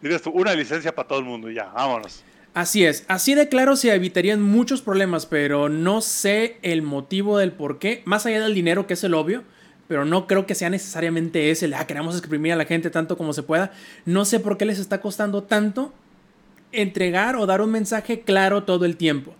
dirías 0.00 0.22
tú, 0.22 0.30
una 0.30 0.54
licencia 0.54 0.94
para 0.94 1.08
todo 1.08 1.18
el 1.18 1.24
mundo 1.24 1.50
y 1.50 1.54
ya, 1.54 1.64
vámonos. 1.66 2.22
Así 2.54 2.84
es, 2.84 3.04
así 3.08 3.34
de 3.34 3.48
claro 3.48 3.76
se 3.76 3.94
evitarían 3.94 4.40
muchos 4.42 4.80
problemas, 4.82 5.26
pero 5.26 5.68
no 5.68 6.00
sé 6.00 6.56
el 6.62 6.82
motivo 6.82 7.38
del 7.38 7.52
por 7.52 7.78
qué, 7.78 8.02
más 8.04 8.26
allá 8.26 8.40
del 8.40 8.54
dinero, 8.54 8.86
que 8.86 8.94
es 8.94 9.04
el 9.04 9.14
obvio, 9.14 9.44
pero 9.86 10.04
no 10.04 10.26
creo 10.26 10.44
que 10.46 10.54
sea 10.54 10.68
necesariamente 10.70 11.50
ese, 11.50 11.72
ah, 11.74 11.86
queremos 11.86 12.16
exprimir 12.16 12.52
a 12.52 12.56
la 12.56 12.64
gente 12.64 12.90
tanto 12.90 13.16
como 13.16 13.32
se 13.32 13.42
pueda. 13.42 13.72
No 14.06 14.24
sé 14.24 14.40
por 14.40 14.56
qué 14.56 14.64
les 14.64 14.78
está 14.78 15.00
costando 15.00 15.44
tanto 15.44 15.92
entregar 16.72 17.36
o 17.36 17.46
dar 17.46 17.60
un 17.60 17.70
mensaje 17.70 18.20
claro 18.20 18.64
todo 18.64 18.84
el 18.84 18.96
tiempo. 18.96 19.34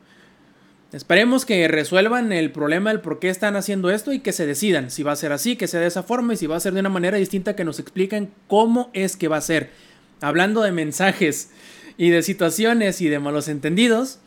Esperemos 0.92 1.44
que 1.44 1.68
resuelvan 1.68 2.32
el 2.32 2.50
problema 2.50 2.88
del 2.90 3.02
por 3.02 3.18
qué 3.18 3.28
están 3.28 3.56
haciendo 3.56 3.90
esto 3.90 4.10
y 4.12 4.20
que 4.20 4.32
se 4.32 4.46
decidan 4.46 4.90
si 4.90 5.02
va 5.02 5.12
a 5.12 5.16
ser 5.16 5.32
así, 5.32 5.54
que 5.54 5.66
sea 5.66 5.80
de 5.80 5.86
esa 5.86 6.02
forma 6.02 6.32
y 6.32 6.38
si 6.38 6.46
va 6.46 6.56
a 6.56 6.60
ser 6.60 6.72
de 6.72 6.80
una 6.80 6.88
manera 6.88 7.18
distinta, 7.18 7.54
que 7.54 7.64
nos 7.64 7.78
expliquen 7.78 8.30
cómo 8.46 8.90
es 8.94 9.16
que 9.16 9.28
va 9.28 9.36
a 9.36 9.42
ser. 9.42 9.70
Hablando 10.22 10.62
de 10.62 10.72
mensajes 10.72 11.50
y 11.98 12.08
de 12.08 12.22
situaciones 12.22 13.02
y 13.02 13.08
de 13.08 13.18
malos 13.18 13.48
entendidos, 13.48 14.20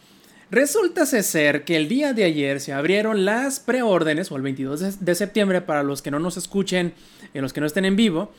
resulta 0.52 1.08
ser 1.08 1.64
que 1.64 1.78
el 1.78 1.88
día 1.88 2.14
de 2.14 2.26
ayer 2.26 2.60
se 2.60 2.74
abrieron 2.74 3.26
las 3.26 3.60
preórdenes, 3.60 4.32
o 4.32 4.36
el 4.36 4.44
22 4.44 5.04
de, 5.04 5.16
septiembre, 5.16 5.62
para 5.62 5.82
los 5.82 6.04
que 6.04 6.12
no 6.12 6.20
nos 6.20 6.38
escuchen 6.38 6.94
y 7.34 7.40
los 7.40 7.54
que 7.54 7.62
no 7.62 7.66
estén 7.66 7.86
en 7.86 7.96
vivo, 7.96 8.32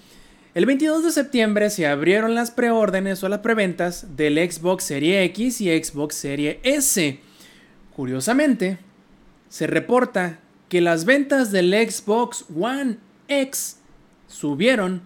el 0.54 0.66
22 0.66 1.04
de 1.04 1.12
septiembre 1.12 1.70
se 1.70 1.86
abrieron 1.86 2.34
las 2.34 2.50
preórdenes 2.50 3.24
o 3.24 3.28
las 3.28 3.40
preventas 3.40 4.16
del 4.16 4.36
Xbox 4.36 4.84
Serie 4.84 5.24
X 5.24 5.62
y 5.62 5.82
Xbox 5.82 6.14
Serie 6.14 6.60
S. 6.62 7.18
Curiosamente, 7.96 8.78
se 9.48 9.66
reporta 9.66 10.40
que 10.68 10.82
las 10.82 11.06
ventas 11.06 11.52
del 11.52 11.72
Xbox 11.72 12.44
One 12.54 12.98
X 13.28 13.78
subieron 14.26 15.02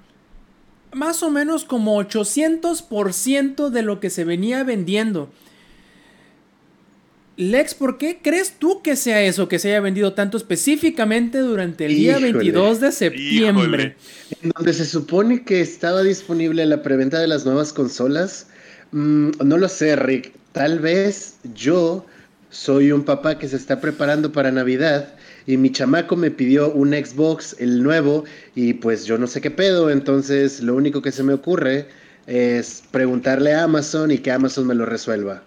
más 0.93 1.23
o 1.23 1.31
menos 1.31 1.65
como 1.65 1.97
800% 2.03 3.69
de 3.71 3.83
lo 3.83 4.01
que 4.01 4.11
se 4.11 4.25
venía 4.25 4.65
vendiendo. 4.65 5.31
Lex, 7.37 7.75
¿por 7.75 7.99
qué 7.99 8.19
crees 8.23 8.55
tú 8.59 8.81
que 8.81 8.97
sea 8.97 9.23
eso, 9.23 9.47
que 9.47 9.59
se 9.59 9.69
haya 9.69 9.81
vendido 9.81 10.15
tanto 10.15 10.39
específicamente 10.39 11.39
durante 11.39 11.85
el 11.85 11.95
día 11.95 12.13
Híjole. 12.13 12.33
22 12.33 12.81
de 12.81 12.93
septiembre? 12.93 13.97
En 14.43 14.51
donde 14.51 14.73
se 14.73 14.87
supone 14.87 15.45
que 15.45 15.61
estaba 15.61 16.03
disponible 16.03 16.65
la 16.65 16.83
preventa 16.83 17.21
de 17.21 17.29
las 17.29 17.45
nuevas 17.45 17.75
consolas. 17.75 18.47
Mm, 18.93 19.33
no 19.45 19.59
lo 19.59 19.69
sé, 19.69 19.97
Rick. 19.97 20.33
Tal 20.53 20.81
vez 20.81 21.37
yo 21.55 22.07
soy 22.49 22.91
un 22.91 23.05
papá 23.05 23.39
que 23.39 23.49
se 23.49 23.57
está 23.57 23.83
preparando 23.83 24.33
para 24.33 24.51
Navidad 24.51 25.15
y 25.47 25.59
mi 25.59 25.71
chamaco 25.71 26.17
me 26.17 26.31
pidió 26.31 26.73
un 26.73 26.93
Xbox, 26.93 27.57
el 27.59 27.83
nuevo, 27.83 28.25
y 28.55 28.75
pues 28.75 29.05
yo 29.05 29.19
no 29.19 29.27
sé 29.27 29.43
qué 29.43 29.51
pedo, 29.51 29.91
entonces 29.91 30.63
lo 30.63 30.75
único 30.75 31.03
que 31.03 31.13
se 31.13 31.23
me 31.23 31.35
ocurre 31.35 31.87
es 32.27 32.83
preguntarle 32.91 33.53
a 33.53 33.65
Amazon 33.65 34.11
y 34.11 34.19
que 34.19 34.33
Amazon 34.33 34.67
me 34.67 34.75
lo 34.75 34.87
resuelva. 34.87 35.45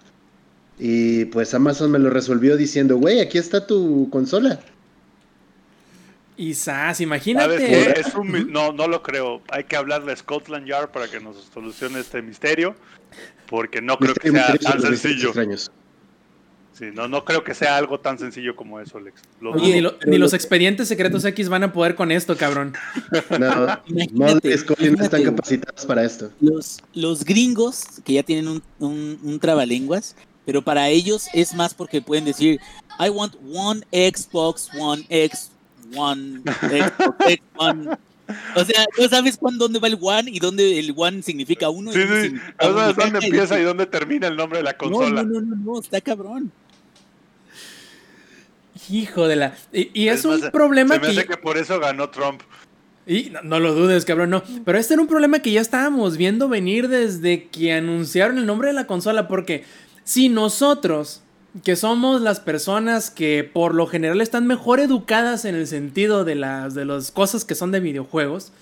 Y 0.82 1.26
pues 1.26 1.52
Amazon 1.52 1.90
me 1.90 1.98
lo 1.98 2.08
resolvió 2.08 2.56
diciendo, 2.56 2.96
güey, 2.96 3.20
aquí 3.20 3.36
está 3.36 3.66
tu 3.66 4.08
consola. 4.10 4.60
Y 6.38 6.54
sas, 6.54 6.64
¿Sabes 6.96 7.00
imagínate. 7.02 7.90
Es 8.00 8.14
un 8.14 8.50
no, 8.50 8.72
no 8.72 8.88
lo 8.88 9.02
creo. 9.02 9.42
Hay 9.50 9.64
que 9.64 9.76
hablarle 9.76 10.12
a 10.12 10.16
Scotland 10.16 10.66
Yard 10.66 10.88
para 10.90 11.06
que 11.08 11.20
nos 11.20 11.36
solucione 11.52 12.00
este 12.00 12.22
misterio. 12.22 12.74
Porque 13.48 13.82
no 13.82 13.98
creo 13.98 14.14
que 14.14 14.30
sea 14.30 14.56
tan 14.56 14.80
sencillo. 14.80 15.28
extraños. 15.28 15.70
Sí, 16.72 16.86
no, 16.94 17.08
no 17.08 17.26
creo 17.26 17.44
que 17.44 17.52
sea 17.52 17.76
algo 17.76 18.00
tan 18.00 18.18
sencillo 18.18 18.56
como 18.56 18.80
eso, 18.80 18.96
Alex. 18.96 19.20
Lo 19.42 19.50
Oye, 19.50 19.60
dudo. 19.60 19.74
ni, 19.74 19.80
lo- 19.82 19.98
ni 20.06 20.16
los 20.18 20.32
expedientes 20.32 20.88
secretos 20.88 21.22
X 21.26 21.50
van 21.50 21.64
a 21.64 21.72
poder 21.74 21.94
con 21.94 22.10
esto, 22.10 22.36
cabrón. 22.38 22.72
No, 23.38 24.38
Scully 24.56 24.92
no 24.92 25.04
están 25.04 25.24
capacitados 25.24 25.84
para 25.84 26.04
esto. 26.04 26.30
Los, 26.40 26.78
los 26.94 27.24
gringos 27.24 27.84
que 28.04 28.14
ya 28.14 28.22
tienen 28.22 28.48
un, 28.48 28.62
un, 28.78 29.18
un 29.22 29.40
trabalenguas, 29.40 30.16
pero 30.50 30.62
para 30.62 30.88
ellos 30.88 31.28
es 31.32 31.54
más 31.54 31.74
porque 31.74 32.02
pueden 32.02 32.24
decir, 32.24 32.60
I 32.98 33.08
want 33.08 33.36
one 33.54 33.82
Xbox, 33.92 34.68
one 34.76 35.06
X, 35.08 35.52
one 35.94 36.40
Xbox, 36.44 37.14
X, 37.28 37.42
one. 37.56 37.88
O 38.56 38.64
sea, 38.64 38.84
no 38.98 39.08
sabes 39.08 39.36
cuándo, 39.36 39.66
dónde 39.66 39.78
va 39.78 39.86
el 39.86 39.96
one 40.00 40.28
y 40.28 40.40
dónde 40.40 40.76
el 40.80 40.92
one 40.96 41.22
significa 41.22 41.68
uno. 41.70 41.92
y 41.92 41.94
Sí, 41.94 42.00
dónde 42.00 42.16
sí. 42.16 42.22
significa 42.30 42.66
No 42.68 42.74
sabes 42.76 42.94
uno. 42.96 43.04
dónde 43.04 43.26
empieza 43.26 43.60
y 43.60 43.62
dónde 43.62 43.86
termina 43.86 44.26
el 44.26 44.34
nombre 44.36 44.58
de 44.58 44.64
la 44.64 44.72
No, 44.72 44.78
consola. 44.78 45.22
no, 45.22 45.40
no, 45.40 45.40
no, 45.40 45.56
no, 45.74 45.78
está 45.78 46.00
cabrón. 46.00 46.50
Hijo 48.90 49.28
de 49.28 49.36
la. 49.36 49.54
Y, 49.72 49.90
y 49.94 50.08
es, 50.08 50.24
más, 50.24 50.42
un 50.42 50.50
problema 50.50 50.94
se 50.96 51.00
me 51.00 51.06
que. 51.06 51.12
hace 51.20 51.26
que 51.28 51.36
por 51.36 51.58
eso 51.58 51.78
ganó 51.78 52.10
Trump. 52.10 52.40
Y 53.06 53.30
no, 53.30 53.42
no 53.42 53.60
lo 53.60 53.72
dudes, 53.74 54.04
cabrón, 54.04 54.30
no. 54.30 54.42
Pero 54.64 54.78
este 54.78 54.94
era 54.94 55.02
un 55.02 55.08
problema 55.08 55.38
que 55.40 55.52
ya 55.52 55.60
estábamos 55.60 56.16
viendo 56.16 56.48
venir 56.48 56.88
desde 56.88 57.44
que 57.48 57.72
anunciaron 57.72 58.38
el 58.38 58.46
nombre 58.46 58.68
de 58.68 58.74
la 58.74 58.86
consola. 58.86 59.26
Porque 59.28 59.64
si 60.10 60.28
nosotros, 60.28 61.22
que 61.62 61.76
somos 61.76 62.20
las 62.20 62.40
personas 62.40 63.12
que 63.12 63.44
por 63.44 63.76
lo 63.76 63.86
general 63.86 64.20
están 64.20 64.44
mejor 64.44 64.80
educadas 64.80 65.44
en 65.44 65.54
el 65.54 65.68
sentido 65.68 66.24
de 66.24 66.34
las, 66.34 66.74
de 66.74 66.84
las 66.84 67.12
cosas 67.12 67.44
que 67.44 67.54
son 67.54 67.70
de 67.70 67.78
videojuegos, 67.78 68.52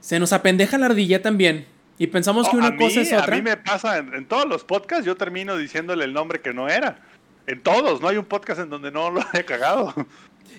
se 0.00 0.18
nos 0.18 0.32
apendeja 0.32 0.78
la 0.78 0.86
ardilla 0.86 1.22
también. 1.22 1.64
Y 1.96 2.08
pensamos 2.08 2.48
que 2.48 2.56
una 2.56 2.66
a, 2.66 2.70
mí, 2.72 2.78
cosa 2.78 3.02
es 3.02 3.12
a 3.12 3.20
otra. 3.20 3.36
mí 3.36 3.42
me 3.42 3.56
pasa 3.56 3.98
en, 3.98 4.12
en 4.14 4.26
todos 4.26 4.48
los 4.48 4.64
podcasts, 4.64 5.06
yo 5.06 5.14
termino 5.14 5.56
diciéndole 5.56 6.04
el 6.04 6.12
nombre 6.12 6.40
que 6.40 6.52
no 6.52 6.68
era. 6.68 6.98
En 7.46 7.62
todos, 7.62 8.00
no 8.00 8.08
hay 8.08 8.16
un 8.16 8.24
podcast 8.24 8.62
en 8.62 8.68
donde 8.68 8.90
no 8.90 9.12
lo 9.12 9.20
haya 9.32 9.46
cagado. 9.46 9.94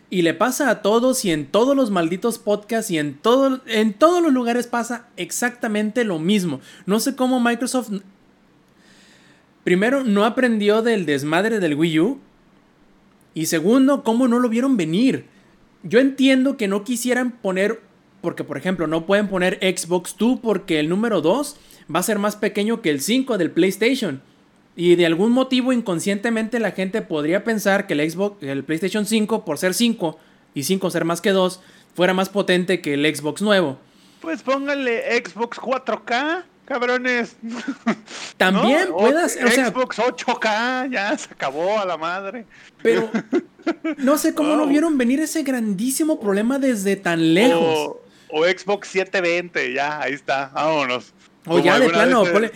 Y 0.09 0.21
le 0.21 0.34
pasa 0.34 0.69
a 0.69 0.81
todos 0.81 1.25
y 1.25 1.31
en 1.31 1.45
todos 1.45 1.75
los 1.75 1.91
malditos 1.91 2.39
podcasts 2.39 2.89
y 2.89 2.99
en, 2.99 3.15
todo, 3.15 3.59
en 3.65 3.93
todos 3.93 4.23
los 4.23 4.31
lugares 4.31 4.65
pasa 4.65 5.07
exactamente 5.17 6.05
lo 6.05 6.19
mismo. 6.19 6.61
No 6.86 7.01
sé 7.01 7.17
cómo 7.17 7.41
Microsoft... 7.41 7.89
Primero, 9.64 10.03
no 10.03 10.26
aprendió 10.26 10.82
del 10.82 11.05
desmadre 11.05 11.59
del 11.59 11.76
Wii 11.76 11.99
U. 11.99 12.20
Y 13.34 13.45
segundo, 13.47 14.03
cómo 14.03 14.28
no 14.28 14.39
lo 14.39 14.49
vieron 14.49 14.78
venir. 14.78 15.26
Yo 15.84 15.99
entiendo 15.99 16.57
que 16.57 16.68
no 16.68 16.84
quisieran 16.84 17.32
poner... 17.32 17.82
Porque, 18.22 18.43
por 18.43 18.57
ejemplo, 18.57 18.88
no 18.88 19.05
pueden 19.05 19.28
poner 19.28 19.59
Xbox 19.61 20.16
2 20.18 20.39
porque 20.41 20.80
el 20.80 20.88
número 20.88 21.22
2 21.22 21.57
va 21.93 21.99
a 21.99 22.03
ser 22.03 22.20
más 22.20 22.36
pequeño 22.36 22.82
que 22.82 22.89
el 22.89 23.01
5 23.01 23.38
del 23.38 23.51
PlayStation. 23.51 24.22
Y 24.76 24.95
de 24.95 25.05
algún 25.05 25.32
motivo 25.32 25.74
inconscientemente 25.74 26.59
la 26.59 26.72
gente 26.72 27.01
podría 27.01 27.43
pensar 27.43 27.86
que 27.86 27.93
el 27.93 28.09
Xbox, 28.09 28.41
el 28.41 28.64
PlayStation 28.64 29.05
5 29.05 29.45
por 29.45 29.57
ser 29.57 29.74
5 29.74 30.18
y 30.55 30.64
5 30.64 30.89
ser 30.89 31.05
más 31.05 31.22
que 31.22 31.32
2 31.32 31.61
fuera 31.93 32.14
más 32.14 32.30
potente 32.30 32.82
que 32.82 32.95
el 32.95 33.16
Xbox 33.16 33.41
nuevo. 33.41 33.78
Pues 34.22 34.41
pónganle 34.41 35.03
Xbox 35.24 35.59
4K, 35.59 36.43
cabrones. 36.66 37.36
También 38.38 38.89
¿No? 38.89 38.97
puedas, 38.97 39.38
o 39.43 39.47
sea, 39.49 39.68
Xbox 39.68 39.97
8K, 39.99 40.91
ya 40.91 41.18
se 41.18 41.32
acabó 41.34 41.80
a 41.80 41.86
la 41.86 41.97
madre. 41.97 42.45
pero 42.82 43.09
no 43.97 44.18
sé 44.18 44.34
cómo 44.34 44.55
no 44.55 44.68
vieron 44.68 44.97
venir 44.97 45.20
ese 45.20 45.43
grandísimo 45.43 46.20
problema 46.20 46.59
desde 46.59 46.95
tan 46.95 47.34
lejos. 47.34 47.61
O, 47.61 48.01
o 48.30 48.43
Xbox 48.45 48.88
720, 48.89 49.74
ya, 49.74 50.01
ahí 50.01 50.14
está, 50.14 50.51
vámonos. 50.53 51.14
O 51.45 51.51
Como 51.51 51.64
ya 51.64 51.80
de 51.80 51.89
plano, 51.89 52.24
ponle- 52.26 52.51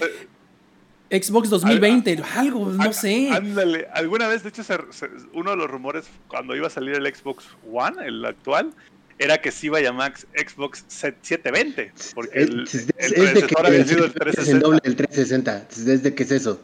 Xbox 1.10 1.49
2020, 1.49 2.22
algo, 2.36 2.66
no 2.70 2.91
sé. 2.91 3.30
Ándale, 3.32 3.88
alguna 3.93 4.28
vez, 4.28 4.43
de 4.43 4.49
hecho, 4.49 4.64
se- 4.64 4.78
se- 4.91 5.10
uno 5.34 5.51
de 5.51 5.58
los 5.58 5.70
rumores 5.70 6.05
cuando 6.28 6.53
iba 6.55 6.68
a 6.68 6.70
salir 6.70 6.95
el 6.95 7.16
Xbox 7.16 7.45
One, 7.72 8.05
el 8.05 8.26
actual, 8.26 8.74
era 9.20 9.41
que 9.41 9.51
se 9.51 9.68
iba 9.68 9.78
a 9.80 9.82
llamar 9.82 10.13
Xbox 10.36 10.84
720, 10.88 11.91
porque 12.13 12.39
el, 12.39 12.63
Es, 12.63 12.76
es- 12.76 13.11
el 13.13 13.47
que 13.47 13.55
predecesor 13.55 13.65
había 13.65 13.86
sido 13.86 14.05
el 14.05 14.13
es 14.38 14.47
en 14.49 14.59
doble 14.59 14.80
360. 14.82 15.57
el 15.57 15.68
360. 15.68 15.68
Desde 15.86 16.15
que 16.15 16.24
es 16.24 16.32
eso. 16.32 16.61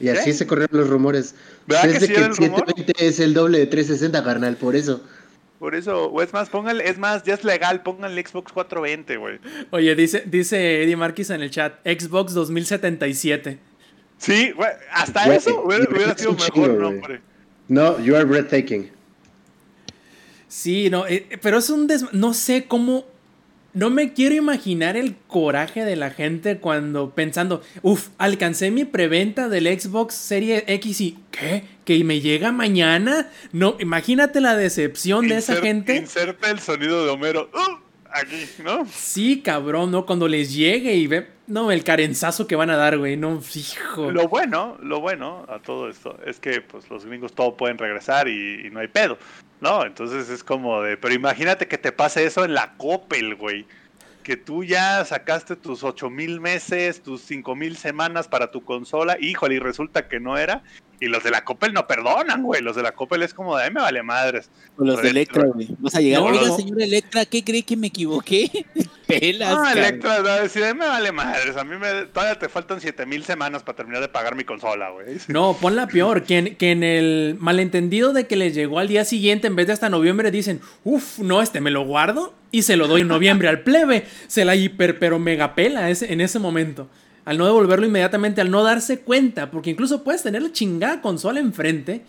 Y 0.00 0.08
así 0.08 0.26
¿Qué? 0.30 0.32
se 0.34 0.46
corrieron 0.46 0.80
los 0.80 0.88
rumores. 0.88 1.34
¿Verdad 1.66 1.82
que 1.82 1.88
Desde 1.88 2.06
sí 2.06 2.12
que 2.12 2.18
el 2.18 2.24
el 2.24 2.36
rumor? 2.36 2.64
720 2.66 3.06
es 3.06 3.20
el 3.20 3.34
doble 3.34 3.58
de 3.58 3.66
360, 3.66 4.24
carnal, 4.24 4.56
por 4.56 4.74
eso. 4.74 5.02
Por 5.60 5.76
eso, 5.76 6.06
o 6.06 6.22
es 6.22 6.32
más, 6.32 6.48
pónganle, 6.50 6.88
es 6.88 6.98
más, 6.98 7.22
ya 7.22 7.34
es 7.34 7.44
legal, 7.44 7.84
pónganle 7.84 8.20
Xbox 8.26 8.50
420, 8.52 9.16
güey. 9.16 9.38
Oye, 9.70 9.94
dice, 9.94 10.24
dice 10.26 10.82
Eddie 10.82 10.96
Marquis 10.96 11.30
en 11.30 11.40
el 11.40 11.50
chat, 11.52 11.74
Xbox 11.84 12.34
2077. 12.34 13.58
Sí, 14.18 14.50
güey, 14.52 14.70
hasta 14.90 15.24
Güey, 15.26 15.36
eso 15.38 15.62
hubiera, 15.62 15.84
güey, 15.84 15.96
hubiera 15.98 16.18
sido 16.18 16.32
mejor 16.32 16.70
nombre. 16.70 17.20
No, 17.68 18.00
you 18.00 18.16
are 18.16 18.24
breathtaking. 18.24 18.90
Sí, 20.52 20.90
no, 20.90 21.06
eh, 21.06 21.26
pero 21.40 21.56
es 21.56 21.70
un 21.70 21.86
des... 21.86 22.12
No 22.12 22.34
sé 22.34 22.66
cómo... 22.66 23.06
No 23.72 23.88
me 23.88 24.12
quiero 24.12 24.34
imaginar 24.34 24.98
el 24.98 25.16
coraje 25.16 25.82
de 25.82 25.96
la 25.96 26.10
gente 26.10 26.58
cuando 26.58 27.14
pensando, 27.14 27.62
uff, 27.80 28.08
alcancé 28.18 28.70
mi 28.70 28.84
preventa 28.84 29.48
del 29.48 29.64
Xbox 29.80 30.14
Serie 30.14 30.64
X 30.66 31.00
y 31.00 31.18
¿qué? 31.30 31.64
¿Que 31.86 32.04
me 32.04 32.20
llega 32.20 32.52
mañana? 32.52 33.30
No, 33.52 33.76
imagínate 33.80 34.42
la 34.42 34.54
decepción 34.54 35.26
de 35.26 35.38
esa 35.38 35.56
gente. 35.56 35.96
Inserta 35.96 36.50
el 36.50 36.60
sonido 36.60 37.02
de 37.02 37.10
Homero. 37.12 37.48
¡Uh! 37.54 37.82
aquí, 38.12 38.46
¿no? 38.62 38.86
Sí, 38.92 39.40
cabrón, 39.40 39.90
¿no? 39.90 40.04
Cuando 40.04 40.28
les 40.28 40.52
llegue 40.52 40.94
y 40.94 41.06
ve... 41.06 41.28
No, 41.46 41.72
el 41.72 41.82
carenzazo 41.82 42.46
que 42.46 42.56
van 42.56 42.68
a 42.68 42.76
dar, 42.76 42.98
güey, 42.98 43.16
no, 43.16 43.40
fijo. 43.40 44.10
Lo 44.10 44.28
bueno, 44.28 44.76
lo 44.82 45.00
bueno 45.00 45.46
a 45.48 45.60
todo 45.60 45.88
esto 45.88 46.18
es 46.26 46.38
que 46.40 46.60
pues 46.60 46.90
los 46.90 47.04
gringos 47.06 47.32
todo 47.34 47.56
pueden 47.56 47.78
regresar 47.78 48.28
y, 48.28 48.66
y 48.66 48.70
no 48.70 48.80
hay 48.80 48.88
pedo, 48.88 49.18
¿no? 49.62 49.86
Entonces 49.86 50.28
es 50.28 50.42
como 50.42 50.82
de, 50.82 50.96
pero 50.96 51.14
imagínate 51.14 51.68
que 51.68 51.78
te 51.78 51.92
pase 51.92 52.26
eso 52.26 52.44
en 52.44 52.52
la 52.52 52.74
Coppel, 52.76 53.36
güey. 53.36 53.64
Que 54.24 54.36
tú 54.36 54.64
ya 54.64 55.04
sacaste 55.04 55.56
tus 55.56 55.84
ocho 55.84 56.10
mil 56.10 56.40
meses, 56.40 57.02
tus 57.02 57.22
cinco 57.22 57.54
mil 57.54 57.76
semanas 57.76 58.28
para 58.28 58.50
tu 58.50 58.64
consola, 58.64 59.16
híjole, 59.20 59.54
y 59.54 59.58
resulta 59.60 60.08
que 60.08 60.20
no 60.20 60.36
era. 60.36 60.62
Y 61.02 61.06
los 61.08 61.24
de 61.24 61.32
la 61.32 61.42
Coppel 61.42 61.72
no 61.72 61.84
perdonan, 61.88 62.44
güey. 62.44 62.62
Los 62.62 62.76
de 62.76 62.82
la 62.84 62.92
Coppel 62.92 63.22
es 63.24 63.34
como 63.34 63.56
de, 63.56 63.64
"Ay, 63.64 63.72
me 63.72 63.80
vale 63.80 64.04
madres. 64.04 64.50
O 64.76 64.84
los 64.84 65.02
de 65.02 65.08
Electra, 65.08 65.46
güey. 65.46 65.66
Vas 65.80 65.96
a 65.96 66.00
llegar. 66.00 66.20
No, 66.20 66.28
Oiga, 66.28 66.46
no. 66.46 66.56
señor 66.56 66.80
Electra, 66.80 67.24
¿qué 67.26 67.42
cree 67.42 67.64
que 67.64 67.76
me 67.76 67.88
equivoqué? 67.88 68.64
Pelas. 69.08 69.52
No. 69.52 69.68
Electra 69.68 70.20
va 70.22 70.34
a 70.34 70.40
decir, 70.42 70.62
"Ay, 70.62 70.74
me 70.74 70.86
vale 70.86 71.10
madres. 71.10 71.56
A 71.56 71.64
mí 71.64 71.76
me, 71.76 72.06
todavía 72.06 72.38
te 72.38 72.48
faltan 72.48 72.80
siete 72.80 73.04
mil 73.04 73.24
semanas 73.24 73.64
para 73.64 73.74
terminar 73.74 74.00
de 74.00 74.08
pagar 74.08 74.36
mi 74.36 74.44
consola, 74.44 74.90
güey. 74.90 75.06
No, 75.26 75.56
ponla 75.60 75.88
peor, 75.88 76.22
que 76.22 76.38
en, 76.38 76.54
que 76.54 76.70
en 76.70 76.84
el 76.84 77.36
malentendido 77.40 78.12
de 78.12 78.28
que 78.28 78.36
les 78.36 78.54
llegó 78.54 78.78
al 78.78 78.86
día 78.86 79.04
siguiente 79.04 79.48
en 79.48 79.56
vez 79.56 79.66
de 79.66 79.72
hasta 79.72 79.88
noviembre 79.88 80.30
dicen, 80.30 80.60
uff, 80.84 81.18
no, 81.18 81.42
este 81.42 81.60
me 81.60 81.72
lo 81.72 81.84
guardo 81.84 82.32
y 82.52 82.62
se 82.62 82.76
lo 82.76 82.86
doy 82.86 83.00
en 83.00 83.08
noviembre 83.08 83.48
al 83.48 83.62
plebe. 83.62 84.04
Se 84.28 84.44
la 84.44 84.54
hiper 84.54 85.00
pero 85.00 85.18
mega 85.18 85.56
pela 85.56 85.90
ese, 85.90 86.12
en 86.12 86.20
ese 86.20 86.38
momento. 86.38 86.88
Al 87.24 87.38
no 87.38 87.46
devolverlo 87.46 87.86
inmediatamente, 87.86 88.40
al 88.40 88.50
no 88.50 88.62
darse 88.64 89.00
cuenta, 89.00 89.50
porque 89.50 89.70
incluso 89.70 90.02
puedes 90.02 90.22
tener 90.22 90.42
la 90.42 90.52
chingada 90.52 91.00
consola 91.00 91.38
enfrente 91.40 92.02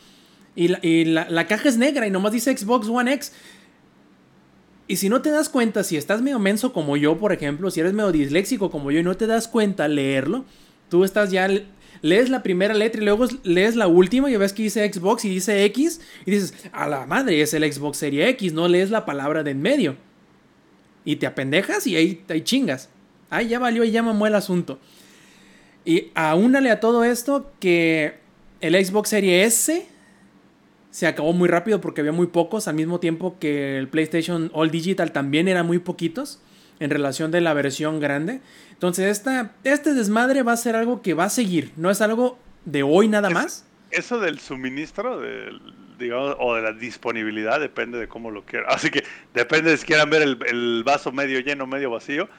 y, 0.55 0.69
la, 0.69 0.79
y 0.81 1.05
la- 1.05 1.47
caja 1.47 1.69
es 1.69 1.77
negra 1.77 2.07
y 2.07 2.11
nomás 2.11 2.31
dice 2.31 2.55
Xbox 2.57 2.87
One 2.87 3.13
X. 3.13 3.31
Y 4.87 4.97
si 4.97 5.09
no 5.09 5.21
te 5.21 5.29
das 5.29 5.49
cuenta, 5.49 5.83
si 5.83 5.97
estás 5.97 6.21
medio 6.21 6.39
menso 6.39 6.73
como 6.73 6.97
yo, 6.97 7.17
por 7.17 7.31
ejemplo, 7.31 7.71
si 7.71 7.79
eres 7.79 7.93
medio 7.93 8.11
disléxico 8.11 8.69
como 8.69 8.91
yo 8.91 8.99
y 8.99 9.03
no 9.03 9.15
te 9.15 9.27
das 9.27 9.47
cuenta 9.47 9.87
leerlo, 9.87 10.45
tú 10.89 11.03
estás 11.03 11.31
ya, 11.31 11.47
lees 12.01 12.29
la 12.29 12.43
primera 12.43 12.73
letra 12.73 13.01
y 13.01 13.05
luego 13.05 13.25
lees 13.43 13.75
la 13.75 13.87
última 13.87 14.29
y 14.29 14.35
ves 14.35 14.51
que 14.51 14.63
dice 14.63 14.91
Xbox 14.91 15.25
y 15.25 15.29
dice 15.29 15.63
X 15.65 16.01
y 16.25 16.31
dices, 16.31 16.53
a 16.73 16.87
la 16.89 17.05
madre, 17.05 17.39
es 17.41 17.53
el 17.53 17.71
Xbox 17.71 17.97
Serie 17.97 18.27
X, 18.29 18.51
no 18.53 18.67
lees 18.67 18.89
la 18.91 19.05
palabra 19.05 19.43
de 19.43 19.51
en 19.51 19.61
medio. 19.61 19.95
Y 21.05 21.15
te 21.17 21.27
apendejas 21.27 21.85
y 21.87 21.95
ahí, 21.95 22.23
ahí 22.29 22.41
chingas. 22.41 22.89
Ahí 23.29 23.47
ya 23.47 23.59
valió 23.59 23.83
y 23.83 23.91
ya 23.91 24.03
mamó 24.03 24.27
el 24.27 24.35
asunto. 24.35 24.79
Y 25.85 26.11
aúnale 26.15 26.71
a 26.71 26.79
todo 26.79 27.03
esto 27.03 27.51
que 27.59 28.15
el 28.61 28.85
Xbox 28.85 29.09
Serie 29.09 29.43
S 29.43 29.85
se 30.91 31.07
acabó 31.07 31.33
muy 31.33 31.49
rápido 31.49 31.81
porque 31.81 32.01
había 32.01 32.13
muy 32.13 32.27
pocos, 32.27 32.67
al 32.67 32.75
mismo 32.75 32.99
tiempo 32.99 33.37
que 33.39 33.77
el 33.77 33.87
PlayStation 33.87 34.51
All 34.53 34.69
Digital 34.69 35.11
también 35.11 35.47
eran 35.47 35.65
muy 35.65 35.79
poquitos 35.79 36.39
en 36.79 36.89
relación 36.89 37.31
de 37.31 37.41
la 37.41 37.53
versión 37.53 37.99
grande. 37.99 38.41
Entonces 38.71 39.07
esta, 39.07 39.53
este 39.63 39.93
desmadre 39.93 40.43
va 40.43 40.53
a 40.53 40.57
ser 40.57 40.75
algo 40.75 41.01
que 41.01 41.13
va 41.13 41.25
a 41.25 41.29
seguir, 41.29 41.71
no 41.77 41.89
es 41.89 41.99
algo 42.01 42.37
de 42.65 42.83
hoy 42.83 43.07
nada 43.07 43.29
más. 43.29 43.65
eso 43.89 44.19
del 44.19 44.39
suministro, 44.39 45.19
del, 45.19 45.59
digamos, 45.97 46.35
o 46.39 46.55
de 46.55 46.61
la 46.61 46.73
disponibilidad, 46.73 47.59
depende 47.59 47.97
de 47.97 48.07
cómo 48.07 48.31
lo 48.31 48.45
quieran. 48.45 48.69
Así 48.69 48.89
que 48.89 49.03
depende 49.33 49.71
de 49.71 49.77
si 49.77 49.85
quieran 49.85 50.09
ver 50.09 50.21
el, 50.21 50.37
el 50.47 50.83
vaso 50.85 51.11
medio 51.11 51.39
lleno, 51.39 51.65
medio 51.65 51.89
vacío. 51.89 52.29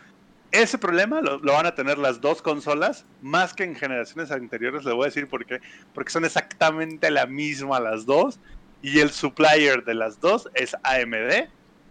Ese 0.54 0.78
problema 0.78 1.20
lo, 1.20 1.40
van 1.40 1.66
a 1.66 1.74
tener 1.74 1.98
las 1.98 2.20
dos 2.20 2.40
consolas, 2.40 3.04
más 3.20 3.54
que 3.54 3.64
en 3.64 3.74
generaciones 3.74 4.30
anteriores, 4.30 4.84
le 4.84 4.92
voy 4.92 5.02
a 5.02 5.06
decir 5.06 5.26
por 5.26 5.44
qué. 5.44 5.60
Porque 5.92 6.12
son 6.12 6.24
exactamente 6.24 7.10
la 7.10 7.26
misma 7.26 7.80
las 7.80 8.06
dos, 8.06 8.38
y 8.80 9.00
el 9.00 9.10
supplier 9.10 9.84
de 9.84 9.94
las 9.94 10.20
dos 10.20 10.48
es 10.54 10.76
AMD. 10.84 11.48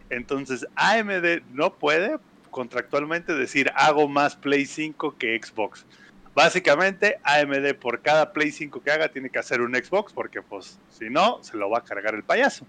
Entonces 0.10 0.66
AMD 0.78 1.42
no 1.52 1.74
puede 1.74 2.20
contractualmente 2.52 3.34
decir 3.34 3.70
hago 3.76 4.08
más 4.08 4.38
Play 4.38 4.66
5 4.66 5.18
que 5.18 5.38
Xbox. 5.44 5.86
Básicamente, 6.34 7.20
AMD 7.24 7.74
por 7.82 8.02
cada 8.02 8.32
Play 8.32 8.54
5 8.54 8.82
que 8.82 8.92
haga 8.92 9.10
tiene 9.10 9.30
que 9.30 9.40
hacer 9.40 9.60
un 9.60 9.76
Xbox 9.76 10.14
porque 10.14 10.42
pues 10.42 10.80
si 10.90 11.10
no, 11.10 11.44
se 11.44 11.58
lo 11.58 11.70
va 11.70 11.80
a 11.80 11.84
cargar 11.84 12.16
el 12.16 12.24
payaso. 12.24 12.66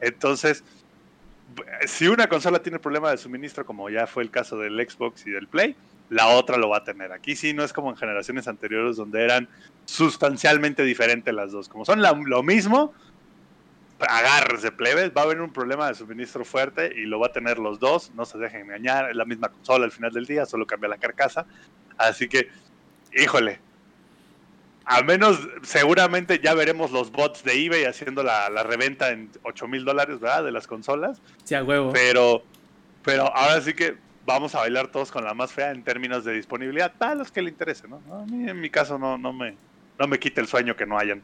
Entonces, 0.00 0.62
si 1.86 2.08
una 2.08 2.28
consola 2.28 2.60
tiene 2.60 2.78
problema 2.78 3.10
de 3.10 3.16
suministro, 3.16 3.64
como 3.64 3.88
ya 3.90 4.06
fue 4.06 4.22
el 4.22 4.30
caso 4.30 4.58
del 4.58 4.74
Xbox 4.88 5.26
y 5.26 5.30
del 5.30 5.48
Play, 5.48 5.76
la 6.10 6.28
otra 6.28 6.56
lo 6.56 6.68
va 6.68 6.78
a 6.78 6.84
tener. 6.84 7.12
Aquí 7.12 7.36
sí 7.36 7.52
no 7.52 7.64
es 7.64 7.72
como 7.72 7.90
en 7.90 7.96
generaciones 7.96 8.48
anteriores 8.48 8.96
donde 8.96 9.22
eran 9.22 9.48
sustancialmente 9.84 10.82
diferentes 10.82 11.32
las 11.34 11.52
dos. 11.52 11.68
Como 11.68 11.84
son 11.84 12.02
lo 12.02 12.42
mismo, 12.42 12.94
agárrese 14.00 14.72
plebes, 14.72 15.10
va 15.16 15.22
a 15.22 15.24
haber 15.24 15.40
un 15.40 15.52
problema 15.52 15.88
de 15.88 15.94
suministro 15.94 16.44
fuerte 16.44 16.92
y 16.96 17.02
lo 17.02 17.18
va 17.18 17.28
a 17.28 17.32
tener 17.32 17.58
los 17.58 17.80
dos, 17.80 18.12
no 18.14 18.24
se 18.24 18.38
dejen 18.38 18.62
engañar, 18.62 19.10
es 19.10 19.16
la 19.16 19.24
misma 19.24 19.48
consola 19.48 19.84
al 19.84 19.92
final 19.92 20.12
del 20.12 20.26
día, 20.26 20.46
solo 20.46 20.66
cambia 20.66 20.88
la 20.88 20.98
carcasa. 20.98 21.46
Así 21.96 22.28
que 22.28 22.48
híjole, 23.12 23.60
al 24.88 25.04
menos 25.04 25.38
seguramente 25.62 26.40
ya 26.42 26.54
veremos 26.54 26.90
los 26.90 27.12
bots 27.12 27.44
de 27.44 27.64
eBay 27.64 27.84
haciendo 27.84 28.22
la, 28.22 28.48
la 28.48 28.62
reventa 28.62 29.10
en 29.10 29.30
8 29.42 29.68
mil 29.68 29.84
dólares, 29.84 30.18
¿verdad? 30.18 30.44
De 30.44 30.50
las 30.50 30.66
consolas. 30.66 31.20
Sí, 31.44 31.54
a 31.54 31.62
huevo. 31.62 31.92
Pero, 31.92 32.42
pero 33.04 33.24
ahora 33.36 33.60
sí 33.60 33.74
que 33.74 33.96
vamos 34.24 34.54
a 34.54 34.60
bailar 34.60 34.88
todos 34.88 35.12
con 35.12 35.24
la 35.24 35.34
más 35.34 35.52
fea 35.52 35.72
en 35.72 35.82
términos 35.82 36.24
de 36.24 36.32
disponibilidad, 36.32 36.92
para 36.96 37.14
los 37.14 37.30
que 37.30 37.42
le 37.42 37.50
interese, 37.50 37.86
¿no? 37.86 38.00
A 38.10 38.24
mí 38.24 38.48
en 38.48 38.60
mi 38.60 38.70
caso 38.70 38.98
no, 38.98 39.18
no, 39.18 39.32
me, 39.32 39.56
no 39.98 40.06
me 40.06 40.18
quita 40.18 40.40
el 40.40 40.46
sueño 40.46 40.74
que 40.74 40.86
no 40.86 40.98
hayan. 40.98 41.22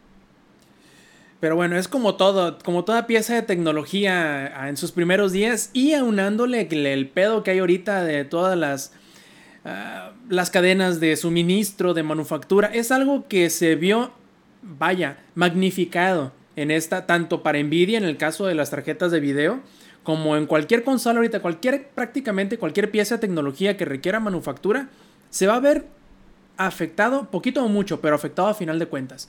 Pero 1.40 1.56
bueno, 1.56 1.76
es 1.78 1.88
como 1.88 2.16
todo, 2.16 2.58
como 2.58 2.84
toda 2.84 3.06
pieza 3.06 3.34
de 3.34 3.42
tecnología 3.42 4.68
en 4.68 4.76
sus 4.76 4.92
primeros 4.92 5.32
días 5.32 5.70
y 5.72 5.94
aunándole 5.94 6.68
el 6.70 7.08
pedo 7.08 7.42
que 7.42 7.52
hay 7.52 7.60
ahorita 7.60 8.04
de 8.04 8.24
todas 8.24 8.58
las 8.58 8.92
Ah, 9.64 10.12
las 10.28 10.50
cadenas 10.50 11.00
de 11.00 11.16
suministro, 11.16 11.94
de 11.94 12.02
manufactura, 12.02 12.68
es 12.68 12.92
algo 12.92 13.26
que 13.28 13.48
se 13.48 13.76
vio, 13.76 14.12
vaya, 14.62 15.18
magnificado 15.34 16.32
en 16.56 16.70
esta, 16.70 17.06
tanto 17.06 17.42
para 17.42 17.62
Nvidia 17.62 17.98
en 17.98 18.04
el 18.04 18.16
caso 18.16 18.46
de 18.46 18.54
las 18.54 18.70
tarjetas 18.70 19.10
de 19.10 19.20
video, 19.20 19.60
como 20.02 20.36
en 20.36 20.46
cualquier 20.46 20.84
consola 20.84 21.18
ahorita, 21.18 21.40
cualquier, 21.40 21.88
prácticamente 21.88 22.58
cualquier 22.58 22.90
pieza 22.90 23.16
de 23.16 23.22
tecnología 23.22 23.76
que 23.76 23.86
requiera 23.86 24.20
manufactura, 24.20 24.88
se 25.30 25.46
va 25.46 25.56
a 25.56 25.60
ver 25.60 25.86
afectado, 26.58 27.30
poquito 27.30 27.64
o 27.64 27.68
mucho, 27.68 28.00
pero 28.00 28.14
afectado 28.14 28.48
a 28.48 28.54
final 28.54 28.78
de 28.78 28.86
cuentas. 28.86 29.28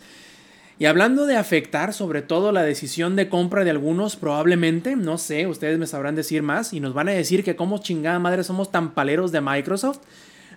Y 0.77 0.85
hablando 0.85 1.25
de 1.25 1.37
afectar 1.37 1.93
sobre 1.93 2.21
todo 2.21 2.51
la 2.51 2.63
decisión 2.63 3.15
de 3.15 3.29
compra 3.29 3.63
de 3.63 3.69
algunos, 3.69 4.17
probablemente, 4.17 4.97
no 4.97 5.17
sé, 5.17 5.47
ustedes 5.47 5.79
me 5.79 5.87
sabrán 5.87 6.15
decir 6.15 6.43
más 6.43 6.73
y 6.73 6.81
nos 6.81 6.93
van 6.93 7.07
a 7.07 7.13
decir 7.13 7.45
que 7.45 7.55
como 7.55 7.77
chingada 7.77 8.19
madre 8.19 8.43
somos 8.43 8.71
tan 8.71 8.93
paleros 8.93 9.31
de 9.31 9.39
Microsoft. 9.39 9.99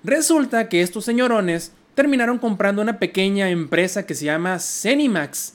Resulta 0.05 0.69
que 0.69 0.83
estos 0.83 1.05
señorones 1.05 1.73
terminaron 1.95 2.39
comprando 2.39 2.81
una 2.83 2.99
pequeña 2.99 3.51
empresa 3.51 4.07
que 4.07 4.15
se 4.15 4.25
llama 4.25 4.59
Cenimax. 4.59 5.55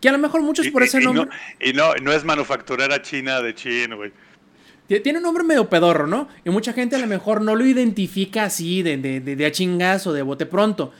Que 0.00 0.08
a 0.08 0.12
lo 0.12 0.18
mejor 0.18 0.42
muchos 0.42 0.68
por 0.68 0.82
ese 0.82 1.00
nombre. 1.00 1.28
Y 1.60 1.72
no, 1.72 1.96
y 1.96 2.00
no, 2.00 2.12
es 2.12 2.24
manufacturera 2.24 3.02
china 3.02 3.40
de 3.40 3.54
China, 3.54 3.96
güey. 3.96 4.12
Tiene 4.86 5.18
un 5.18 5.24
nombre 5.24 5.44
medio 5.44 5.68
pedorro, 5.68 6.06
¿no? 6.06 6.28
Y 6.44 6.50
mucha 6.50 6.72
gente 6.72 6.96
a 6.96 6.98
lo 6.98 7.06
mejor 7.06 7.42
no 7.42 7.54
lo 7.54 7.66
identifica 7.66 8.44
así, 8.44 8.82
de, 8.82 8.96
de, 8.96 9.20
de, 9.20 9.36
de 9.36 9.46
a 9.46 9.52
chingazo, 9.52 10.12
de 10.12 10.22
bote 10.22 10.46
pronto. 10.46 10.92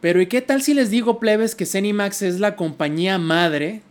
Pero 0.00 0.20
¿y 0.20 0.26
qué 0.26 0.40
tal 0.40 0.62
si 0.62 0.74
les 0.74 0.90
digo, 0.90 1.20
plebes, 1.20 1.54
que 1.54 1.66
Cenimax 1.66 2.22
es 2.22 2.40
la 2.40 2.56
compañía 2.56 3.18
madre 3.18 3.82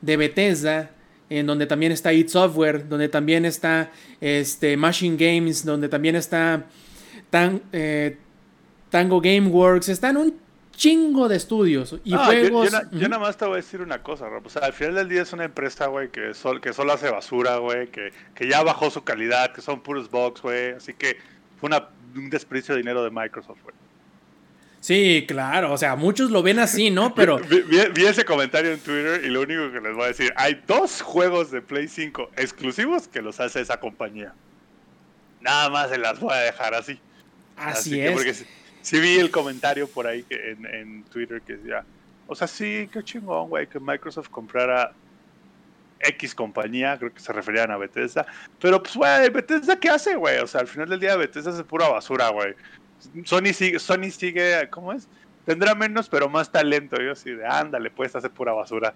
de 0.00 0.16
Bethesda, 0.16 0.90
en 1.30 1.46
donde 1.46 1.66
también 1.66 1.92
está 1.92 2.12
id 2.12 2.28
Software, 2.28 2.88
donde 2.88 3.08
también 3.08 3.44
está 3.44 3.92
este, 4.20 4.76
Machine 4.76 5.16
Games, 5.16 5.64
donde 5.64 5.88
también 5.88 6.16
está 6.16 6.64
Tan, 7.30 7.62
eh, 7.72 8.18
Tango 8.90 9.20
Gameworks, 9.20 9.88
están 9.88 10.16
un 10.16 10.38
chingo 10.78 11.28
de 11.28 11.36
estudios 11.36 11.96
y 12.04 12.12
juegos. 12.12 12.70
Yo, 12.70 12.78
yo, 12.92 12.98
yo, 12.98 13.08
nada 13.08 13.20
más 13.20 13.36
te 13.36 13.44
voy 13.44 13.54
a 13.54 13.56
decir 13.56 13.80
una 13.80 14.02
cosa, 14.02 14.28
Rob. 14.28 14.46
O 14.46 14.48
sea, 14.48 14.62
al 14.62 14.72
final 14.72 14.94
del 14.94 15.08
día 15.08 15.22
es 15.22 15.32
una 15.32 15.44
empresa, 15.44 15.86
güey, 15.88 16.08
que, 16.10 16.32
sol, 16.34 16.60
que 16.60 16.72
solo 16.72 16.92
hace 16.92 17.10
basura, 17.10 17.56
güey, 17.58 17.88
que, 17.88 18.12
que 18.34 18.48
ya 18.48 18.62
bajó 18.62 18.88
su 18.88 19.02
calidad, 19.02 19.52
que 19.52 19.60
son 19.60 19.80
puros 19.80 20.10
bugs, 20.10 20.40
güey. 20.40 20.70
Así 20.70 20.94
que 20.94 21.18
fue 21.60 21.66
una, 21.66 21.88
un 22.14 22.30
desperdicio 22.30 22.74
de 22.74 22.80
dinero 22.80 23.02
de 23.02 23.10
Microsoft, 23.10 23.62
güey. 23.64 23.74
Sí, 24.80 25.24
claro, 25.26 25.72
o 25.72 25.78
sea, 25.78 25.96
muchos 25.96 26.30
lo 26.30 26.42
ven 26.42 26.60
así, 26.60 26.90
¿no? 26.90 27.12
Pero. 27.16 27.38
Vi, 27.38 27.62
vi, 27.62 27.78
vi, 27.92 28.06
ese 28.06 28.24
comentario 28.24 28.72
en 28.72 28.78
Twitter 28.78 29.24
y 29.24 29.28
lo 29.28 29.42
único 29.42 29.72
que 29.72 29.80
les 29.80 29.94
voy 29.94 30.04
a 30.04 30.08
decir: 30.08 30.32
hay 30.36 30.62
dos 30.66 31.02
juegos 31.02 31.50
de 31.50 31.60
Play 31.60 31.88
5 31.88 32.30
exclusivos 32.36 33.08
que 33.08 33.20
los 33.20 33.40
hace 33.40 33.60
esa 33.60 33.80
compañía. 33.80 34.32
Nada 35.40 35.68
más 35.70 35.90
se 35.90 35.98
las 35.98 36.20
voy 36.20 36.32
a 36.32 36.38
dejar 36.38 36.74
así. 36.74 37.00
Así, 37.58 38.00
así 38.00 38.00
es. 38.00 38.08
Que 38.08 38.14
porque 38.14 38.34
sí, 38.34 38.44
sí, 38.82 39.00
vi 39.00 39.18
el 39.18 39.30
comentario 39.30 39.88
por 39.88 40.06
ahí 40.06 40.22
que 40.22 40.52
en, 40.52 40.66
en, 40.66 41.02
Twitter 41.04 41.40
que 41.42 41.56
decía: 41.56 41.84
O 42.26 42.34
sea, 42.34 42.46
sí, 42.46 42.88
qué 42.92 43.02
chingón, 43.02 43.48
güey, 43.48 43.66
que 43.66 43.80
Microsoft 43.80 44.28
comprara 44.28 44.92
X 46.00 46.34
compañía, 46.34 46.96
creo 46.98 47.12
que 47.12 47.20
se 47.20 47.32
referían 47.32 47.70
a 47.70 47.76
Bethesda. 47.76 48.26
Pero, 48.60 48.82
pues, 48.82 48.96
güey, 48.96 49.30
¿Bethesda 49.30 49.78
qué 49.78 49.90
hace, 49.90 50.16
güey? 50.16 50.38
O 50.38 50.46
sea, 50.46 50.60
al 50.60 50.68
final 50.68 50.88
del 50.88 51.00
día, 51.00 51.16
Bethesda 51.16 51.50
es 51.50 51.62
pura 51.62 51.88
basura, 51.88 52.28
güey. 52.30 52.54
Sony 53.24 53.52
sigue, 53.52 53.78
Sony 53.78 54.10
sigue, 54.10 54.68
¿cómo 54.70 54.92
es? 54.92 55.08
Tendrá 55.44 55.74
menos, 55.74 56.08
pero 56.08 56.28
más 56.28 56.50
talento. 56.50 57.00
Yo 57.00 57.12
así 57.12 57.30
de, 57.30 57.46
ándale, 57.46 57.90
puedes 57.90 58.14
hacer 58.14 58.30
pura 58.30 58.52
basura. 58.52 58.94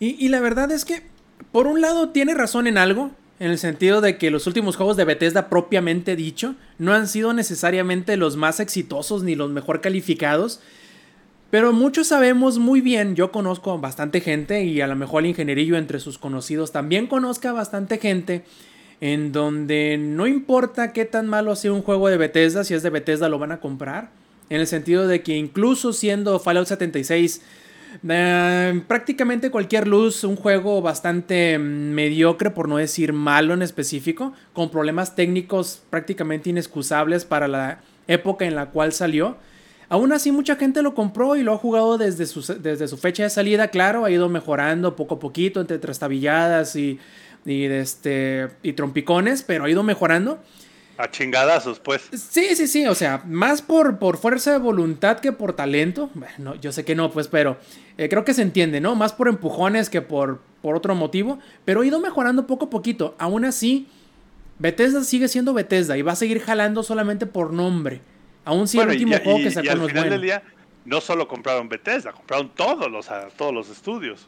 Y, 0.00 0.24
y, 0.24 0.28
la 0.28 0.40
verdad 0.40 0.70
es 0.70 0.84
que, 0.84 1.02
por 1.50 1.66
un 1.66 1.80
lado, 1.80 2.10
tiene 2.10 2.34
razón 2.34 2.66
en 2.66 2.78
algo, 2.78 3.10
en 3.40 3.50
el 3.50 3.58
sentido 3.58 4.00
de 4.00 4.18
que 4.18 4.30
los 4.30 4.46
últimos 4.46 4.76
juegos 4.76 4.96
de 4.96 5.04
Bethesda, 5.04 5.48
propiamente 5.48 6.16
dicho, 6.16 6.54
no 6.78 6.92
han 6.92 7.06
sido 7.06 7.32
necesariamente 7.32 8.16
los 8.16 8.36
más 8.36 8.60
exitosos 8.60 9.22
ni 9.22 9.34
los 9.34 9.50
mejor 9.50 9.80
calificados. 9.80 10.60
Pero 11.50 11.72
muchos 11.72 12.08
sabemos 12.08 12.58
muy 12.58 12.80
bien, 12.80 13.14
yo 13.14 13.32
conozco 13.32 13.78
bastante 13.78 14.20
gente 14.20 14.64
y 14.64 14.80
a 14.80 14.86
lo 14.86 14.96
mejor 14.96 15.22
el 15.22 15.30
ingenierillo 15.30 15.76
entre 15.76 16.00
sus 16.00 16.18
conocidos 16.18 16.72
también 16.72 17.06
conozca 17.06 17.52
bastante 17.52 17.98
gente 17.98 18.44
en 19.00 19.32
donde 19.32 19.96
no 19.98 20.26
importa 20.26 20.92
qué 20.92 21.04
tan 21.04 21.26
malo 21.26 21.56
sea 21.56 21.72
un 21.72 21.82
juego 21.82 22.08
de 22.08 22.16
Bethesda, 22.16 22.64
si 22.64 22.74
es 22.74 22.82
de 22.82 22.90
Bethesda 22.90 23.28
lo 23.28 23.38
van 23.38 23.52
a 23.52 23.60
comprar. 23.60 24.10
En 24.50 24.60
el 24.60 24.66
sentido 24.66 25.06
de 25.06 25.22
que 25.22 25.36
incluso 25.36 25.92
siendo 25.92 26.38
Fallout 26.40 26.66
76, 26.66 27.42
eh, 28.08 28.82
prácticamente 28.86 29.50
cualquier 29.50 29.86
luz, 29.86 30.24
un 30.24 30.36
juego 30.36 30.82
bastante 30.82 31.58
mediocre, 31.58 32.50
por 32.50 32.68
no 32.68 32.76
decir 32.76 33.12
malo 33.12 33.54
en 33.54 33.62
específico, 33.62 34.32
con 34.52 34.70
problemas 34.70 35.14
técnicos 35.14 35.82
prácticamente 35.90 36.50
inexcusables 36.50 37.24
para 37.24 37.48
la 37.48 37.80
época 38.06 38.44
en 38.44 38.54
la 38.54 38.66
cual 38.66 38.92
salió. 38.92 39.36
Aún 39.90 40.12
así, 40.12 40.32
mucha 40.32 40.56
gente 40.56 40.82
lo 40.82 40.94
compró 40.94 41.36
y 41.36 41.42
lo 41.42 41.54
ha 41.54 41.58
jugado 41.58 41.96
desde 41.96 42.26
su, 42.26 42.40
desde 42.60 42.88
su 42.88 42.98
fecha 42.98 43.22
de 43.22 43.30
salida. 43.30 43.68
Claro, 43.68 44.04
ha 44.04 44.10
ido 44.10 44.28
mejorando 44.28 44.96
poco 44.96 45.14
a 45.14 45.18
poquito 45.18 45.60
entre 45.60 45.78
trastabilladas 45.78 46.76
y 46.76 46.98
y, 47.44 47.64
este, 47.64 48.48
y 48.62 48.74
trompicones, 48.74 49.42
pero 49.42 49.64
ha 49.64 49.70
ido 49.70 49.82
mejorando. 49.82 50.38
A 50.98 51.08
chingadazos, 51.08 51.78
pues. 51.78 52.02
Sí, 52.12 52.56
sí, 52.56 52.66
sí, 52.66 52.84
o 52.86 52.94
sea, 52.96 53.22
más 53.24 53.62
por, 53.62 54.00
por 54.00 54.16
fuerza 54.16 54.50
de 54.50 54.58
voluntad 54.58 55.20
que 55.20 55.30
por 55.30 55.52
talento. 55.52 56.10
Bueno, 56.14 56.56
yo 56.56 56.72
sé 56.72 56.84
que 56.84 56.96
no, 56.96 57.12
pues, 57.12 57.28
pero 57.28 57.56
eh, 57.96 58.08
creo 58.08 58.24
que 58.24 58.34
se 58.34 58.42
entiende, 58.42 58.80
¿no? 58.80 58.96
Más 58.96 59.12
por 59.12 59.28
empujones 59.28 59.90
que 59.90 60.02
por, 60.02 60.40
por 60.60 60.74
otro 60.74 60.96
motivo, 60.96 61.38
pero 61.64 61.82
ha 61.82 61.86
ido 61.86 62.00
mejorando 62.00 62.48
poco 62.48 62.64
a 62.64 62.70
poquito. 62.70 63.14
Aún 63.20 63.44
así, 63.44 63.86
Bethesda 64.58 65.04
sigue 65.04 65.28
siendo 65.28 65.54
Bethesda 65.54 65.96
y 65.96 66.02
va 66.02 66.12
a 66.12 66.16
seguir 66.16 66.40
jalando 66.40 66.82
solamente 66.82 67.26
por 67.26 67.52
nombre. 67.52 68.00
Aún 68.44 68.66
si 68.66 68.78
bueno, 68.78 68.90
el 68.90 68.96
último 68.96 69.14
y, 69.14 69.22
juego 69.22 69.38
y, 69.38 69.42
que 69.44 69.50
sacó 69.52 69.66
y 69.66 69.68
al 69.68 69.78
no 69.78 69.84
es 69.84 69.90
final 69.90 70.04
bueno. 70.04 70.12
del 70.14 70.22
día, 70.22 70.42
no 70.84 71.00
solo 71.00 71.28
compraron 71.28 71.68
Bethesda, 71.68 72.10
compraron 72.10 72.50
todos 72.56 72.90
los, 72.90 73.06
todos 73.36 73.54
los 73.54 73.70
estudios. 73.70 74.26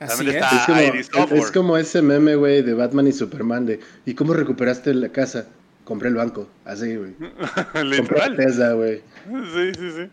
Así 0.00 0.26
es. 0.26 0.36
Es 0.36 1.10
como, 1.10 1.34
es 1.34 1.50
como, 1.50 1.76
ese 1.76 2.00
meme, 2.00 2.34
güey, 2.34 2.62
de 2.62 2.72
Batman 2.72 3.08
y 3.08 3.12
Superman 3.12 3.66
de 3.66 3.80
¿y 4.06 4.14
cómo 4.14 4.32
recuperaste 4.32 4.94
la 4.94 5.10
casa? 5.10 5.48
Compré 5.88 6.10
el 6.10 6.16
banco, 6.16 6.46
así, 6.66 6.96
güey. 6.96 7.14
Literal. 7.82 8.28
Compré 8.28 8.44
Tesla, 8.44 8.74
güey. 8.74 8.96
Sí, 9.26 9.72
sí, 9.74 9.90
sí. 9.96 10.10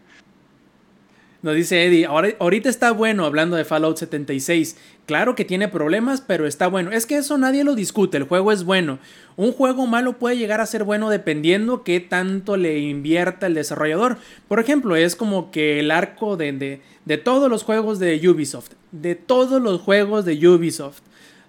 Nos 1.41 1.53
dice 1.53 1.85
Eddie, 1.85 2.05
ahora, 2.05 2.29
ahorita 2.39 2.69
está 2.69 2.93
bueno 2.93 3.25
hablando 3.25 3.57
de 3.57 3.65
Fallout 3.65 3.97
76. 3.97 4.77
Claro 5.05 5.35
que 5.35 5.43
tiene 5.43 5.67
problemas, 5.67 6.21
pero 6.21 6.47
está 6.47 6.67
bueno. 6.67 6.91
Es 6.91 7.05
que 7.05 7.17
eso 7.17 7.37
nadie 7.37 7.65
lo 7.65 7.75
discute, 7.75 8.15
el 8.15 8.23
juego 8.23 8.53
es 8.53 8.63
bueno. 8.63 8.99
Un 9.35 9.51
juego 9.51 9.85
malo 9.85 10.17
puede 10.17 10.37
llegar 10.37 10.61
a 10.61 10.65
ser 10.65 10.85
bueno 10.85 11.09
dependiendo 11.09 11.83
qué 11.83 11.99
tanto 11.99 12.55
le 12.55 12.79
invierta 12.79 13.47
el 13.47 13.53
desarrollador. 13.53 14.17
Por 14.47 14.61
ejemplo, 14.61 14.95
es 14.95 15.17
como 15.17 15.51
que 15.51 15.81
el 15.81 15.91
arco 15.91 16.37
de, 16.37 16.53
de, 16.53 16.81
de 17.03 17.17
todos 17.17 17.49
los 17.49 17.63
juegos 17.63 17.99
de 17.99 18.15
Ubisoft. 18.29 18.71
De 18.93 19.15
todos 19.15 19.61
los 19.61 19.81
juegos 19.81 20.23
de 20.23 20.47
Ubisoft. 20.47 21.01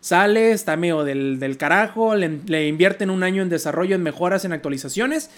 Sale, 0.07 0.52
está 0.52 0.76
medio 0.76 1.02
del, 1.02 1.40
del 1.40 1.57
carajo, 1.57 2.14
le, 2.14 2.38
le 2.46 2.68
invierten 2.68 3.11
un 3.11 3.24
año 3.24 3.42
en 3.42 3.48
desarrollo, 3.48 3.96
en 3.96 4.04
mejoras, 4.04 4.44
en 4.44 4.52
actualizaciones. 4.52 5.30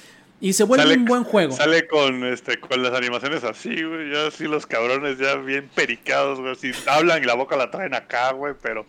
Y 0.42 0.52
se 0.52 0.64
vuelve 0.64 0.84
Sale- 0.84 0.98
un 0.98 1.04
buen 1.06 1.24
juego. 1.24 1.56
Sale 1.56 1.86
con 1.88 2.22
este 2.26 2.60
con 2.60 2.82
las 2.82 2.92
animaciones 2.92 3.44
así, 3.44 3.82
güey. 3.82 4.12
Ya 4.12 4.26
así 4.26 4.44
los 4.44 4.66
cabrones 4.66 5.16
ya 5.16 5.36
bien 5.36 5.70
pericados, 5.74 6.38
güey. 6.38 6.52
Así 6.52 6.70
hablan 6.86 7.22
y 7.22 7.26
la 7.26 7.32
boca 7.34 7.56
la 7.56 7.70
traen 7.70 7.94
acá, 7.94 8.32
güey. 8.32 8.52
Pero, 8.60 8.84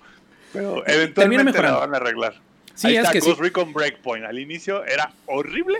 pero 0.52 0.86
eventualmente 0.86 1.62
la 1.62 1.72
van 1.78 1.94
a 1.94 1.98
arreglar. 1.98 2.34
Sí, 2.76 2.88
Ahí 2.88 2.96
es 2.98 3.00
está 3.04 3.14
que 3.14 3.22
sí. 3.22 3.30
Ghost 3.30 3.42
Recon 3.42 3.72
Breakpoint. 3.72 4.26
Al 4.26 4.38
inicio 4.38 4.84
era 4.86 5.14
horrible. 5.28 5.80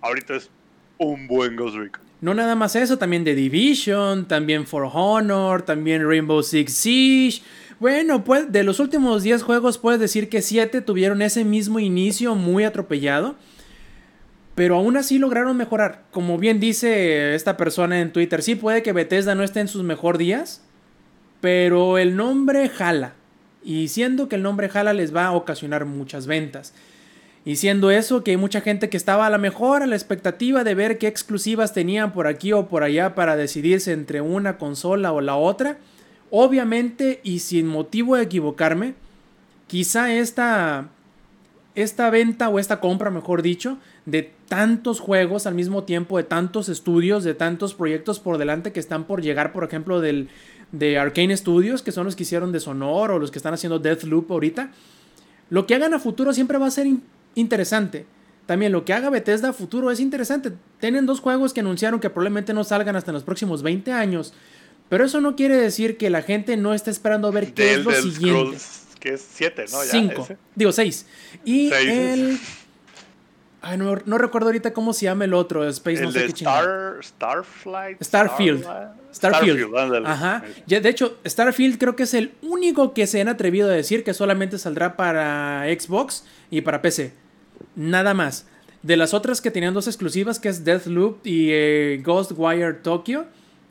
Ahorita 0.00 0.34
es 0.34 0.50
un 0.98 1.28
buen 1.28 1.54
Ghost 1.54 1.76
Recon. 1.76 2.02
No 2.20 2.34
nada 2.34 2.56
más 2.56 2.74
eso, 2.74 2.98
también 2.98 3.22
The 3.24 3.34
Division, 3.36 4.26
también 4.26 4.66
For 4.66 4.90
Honor, 4.92 5.62
también 5.62 6.06
Rainbow 6.08 6.42
Six 6.42 6.72
Siege. 6.72 7.42
Bueno, 7.82 8.22
pues 8.22 8.52
de 8.52 8.62
los 8.62 8.78
últimos 8.78 9.24
10 9.24 9.42
juegos 9.42 9.76
puedes 9.76 9.98
decir 9.98 10.28
que 10.28 10.40
7 10.40 10.82
tuvieron 10.82 11.20
ese 11.20 11.44
mismo 11.44 11.80
inicio 11.80 12.36
muy 12.36 12.62
atropellado. 12.62 13.34
Pero 14.54 14.76
aún 14.76 14.96
así 14.96 15.18
lograron 15.18 15.56
mejorar. 15.56 16.04
Como 16.12 16.38
bien 16.38 16.60
dice 16.60 17.34
esta 17.34 17.56
persona 17.56 18.00
en 18.00 18.12
Twitter, 18.12 18.40
sí 18.40 18.54
puede 18.54 18.84
que 18.84 18.92
Bethesda 18.92 19.34
no 19.34 19.42
esté 19.42 19.58
en 19.58 19.66
sus 19.66 19.82
mejores 19.82 20.20
días. 20.20 20.62
Pero 21.40 21.98
el 21.98 22.14
nombre 22.14 22.68
jala. 22.68 23.14
Y 23.64 23.88
siendo 23.88 24.28
que 24.28 24.36
el 24.36 24.44
nombre 24.44 24.68
jala 24.68 24.92
les 24.92 25.12
va 25.12 25.26
a 25.26 25.32
ocasionar 25.32 25.84
muchas 25.84 26.28
ventas. 26.28 26.74
Y 27.44 27.56
siendo 27.56 27.90
eso, 27.90 28.22
que 28.22 28.30
hay 28.30 28.36
mucha 28.36 28.60
gente 28.60 28.90
que 28.90 28.96
estaba 28.96 29.26
a 29.26 29.30
la 29.30 29.38
mejor 29.38 29.82
a 29.82 29.88
la 29.88 29.96
expectativa 29.96 30.62
de 30.62 30.76
ver 30.76 30.98
qué 30.98 31.08
exclusivas 31.08 31.74
tenían 31.74 32.12
por 32.12 32.28
aquí 32.28 32.52
o 32.52 32.68
por 32.68 32.84
allá 32.84 33.16
para 33.16 33.34
decidirse 33.34 33.90
entre 33.90 34.20
una 34.20 34.56
consola 34.56 35.10
o 35.10 35.20
la 35.20 35.34
otra. 35.34 35.78
Obviamente, 36.34 37.20
y 37.22 37.40
sin 37.40 37.66
motivo 37.68 38.16
de 38.16 38.22
equivocarme, 38.22 38.94
quizá 39.66 40.14
esta, 40.14 40.88
esta 41.74 42.08
venta 42.08 42.48
o 42.48 42.58
esta 42.58 42.80
compra, 42.80 43.10
mejor 43.10 43.42
dicho, 43.42 43.76
de 44.06 44.32
tantos 44.48 44.98
juegos 44.98 45.46
al 45.46 45.54
mismo 45.54 45.84
tiempo, 45.84 46.16
de 46.16 46.24
tantos 46.24 46.70
estudios, 46.70 47.22
de 47.22 47.34
tantos 47.34 47.74
proyectos 47.74 48.18
por 48.18 48.38
delante 48.38 48.72
que 48.72 48.80
están 48.80 49.04
por 49.04 49.20
llegar, 49.20 49.52
por 49.52 49.62
ejemplo, 49.62 50.00
del, 50.00 50.30
de 50.72 50.98
Arcane 50.98 51.36
Studios, 51.36 51.82
que 51.82 51.92
son 51.92 52.06
los 52.06 52.16
que 52.16 52.22
hicieron 52.22 52.50
de 52.50 52.60
Sonor 52.60 53.10
o 53.10 53.18
los 53.18 53.30
que 53.30 53.38
están 53.38 53.52
haciendo 53.52 53.78
Deathloop 53.78 54.32
ahorita. 54.32 54.70
Lo 55.50 55.66
que 55.66 55.74
hagan 55.74 55.92
a 55.92 55.98
futuro 55.98 56.32
siempre 56.32 56.56
va 56.56 56.66
a 56.68 56.70
ser 56.70 56.86
in- 56.86 57.02
interesante. 57.34 58.06
También 58.46 58.72
lo 58.72 58.86
que 58.86 58.94
haga 58.94 59.10
Bethesda 59.10 59.50
a 59.50 59.52
futuro 59.52 59.90
es 59.90 60.00
interesante. 60.00 60.54
Tienen 60.80 61.04
dos 61.04 61.20
juegos 61.20 61.52
que 61.52 61.60
anunciaron 61.60 62.00
que 62.00 62.08
probablemente 62.08 62.54
no 62.54 62.64
salgan 62.64 62.96
hasta 62.96 63.10
en 63.10 63.16
los 63.16 63.22
próximos 63.22 63.62
20 63.62 63.92
años. 63.92 64.32
Pero 64.92 65.06
eso 65.06 65.22
no 65.22 65.36
quiere 65.36 65.56
decir 65.56 65.96
que 65.96 66.10
la 66.10 66.20
gente 66.20 66.58
no 66.58 66.74
esté 66.74 66.90
esperando 66.90 67.26
a 67.26 67.30
ver 67.30 67.54
qué 67.54 67.76
es 67.76 67.82
lo 67.82 67.92
siguiente. 67.92 68.58
Scrolls, 68.58 68.86
que 69.00 69.14
es 69.14 69.26
7, 69.26 69.64
¿no? 69.72 69.84
Ya, 69.84 69.90
5. 69.90 70.22
ese. 70.22 70.36
Digo, 70.54 70.70
6. 70.70 71.06
Y 71.46 71.70
Seis. 71.70 71.88
el. 71.88 72.38
Ay, 73.62 73.78
no, 73.78 73.96
no 74.04 74.18
recuerdo 74.18 74.48
ahorita 74.48 74.74
cómo 74.74 74.92
se 74.92 75.06
llama 75.06 75.24
el 75.24 75.32
otro. 75.32 75.66
Space, 75.66 76.02
no 76.02 76.12
sé 76.12 76.18
de 76.18 76.26
qué. 76.26 76.44
Star, 76.44 76.98
Starflight. 77.02 78.02
Starfield. 78.02 78.66
Starfield. 79.14 79.74
ándale. 79.74 80.06
Ajá. 80.06 80.44
Ya, 80.66 80.78
de 80.80 80.90
hecho, 80.90 81.16
Starfield 81.26 81.78
creo 81.78 81.96
que 81.96 82.02
es 82.02 82.12
el 82.12 82.34
único 82.42 82.92
que 82.92 83.06
se 83.06 83.18
han 83.18 83.28
atrevido 83.28 83.70
a 83.70 83.72
decir 83.72 84.04
que 84.04 84.12
solamente 84.12 84.58
saldrá 84.58 84.98
para 84.98 85.64
Xbox 85.68 86.26
y 86.50 86.60
para 86.60 86.82
PC. 86.82 87.14
Nada 87.76 88.12
más. 88.12 88.44
De 88.82 88.98
las 88.98 89.14
otras 89.14 89.40
que 89.40 89.50
tenían 89.50 89.72
dos 89.72 89.86
exclusivas, 89.86 90.38
que 90.38 90.50
es 90.50 90.66
Deathloop 90.66 91.26
y 91.26 91.48
eh, 91.50 92.02
Ghostwire 92.04 92.74
Tokyo, 92.82 93.24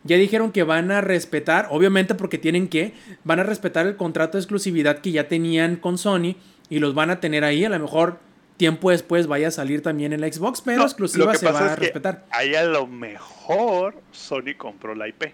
ya 0.03 0.17
dijeron 0.17 0.51
que 0.51 0.63
van 0.63 0.91
a 0.91 1.01
respetar, 1.01 1.67
obviamente 1.69 2.15
porque 2.15 2.37
tienen 2.37 2.67
que, 2.67 2.93
van 3.23 3.39
a 3.39 3.43
respetar 3.43 3.85
el 3.85 3.95
contrato 3.95 4.37
de 4.37 4.41
exclusividad 4.41 4.99
que 4.99 5.11
ya 5.11 5.27
tenían 5.27 5.75
con 5.75 5.97
Sony 5.97 6.35
y 6.69 6.79
los 6.79 6.93
van 6.95 7.09
a 7.11 7.19
tener 7.19 7.43
ahí. 7.43 7.63
A 7.65 7.69
lo 7.69 7.77
mejor 7.79 8.19
tiempo 8.57 8.91
después 8.91 9.27
vaya 9.27 9.47
a 9.49 9.51
salir 9.51 9.81
también 9.81 10.13
en 10.13 10.21
la 10.21 10.31
Xbox, 10.31 10.61
pero 10.61 10.79
No, 10.79 10.83
exclusiva 10.85 11.33
se 11.35 11.51
va 11.51 11.73
a 11.73 11.75
respetar. 11.75 12.25
Ahí 12.31 12.55
a 12.55 12.63
lo 12.63 12.87
mejor 12.87 13.95
Sony 14.11 14.55
compró 14.57 14.95
la 14.95 15.07
IP. 15.07 15.33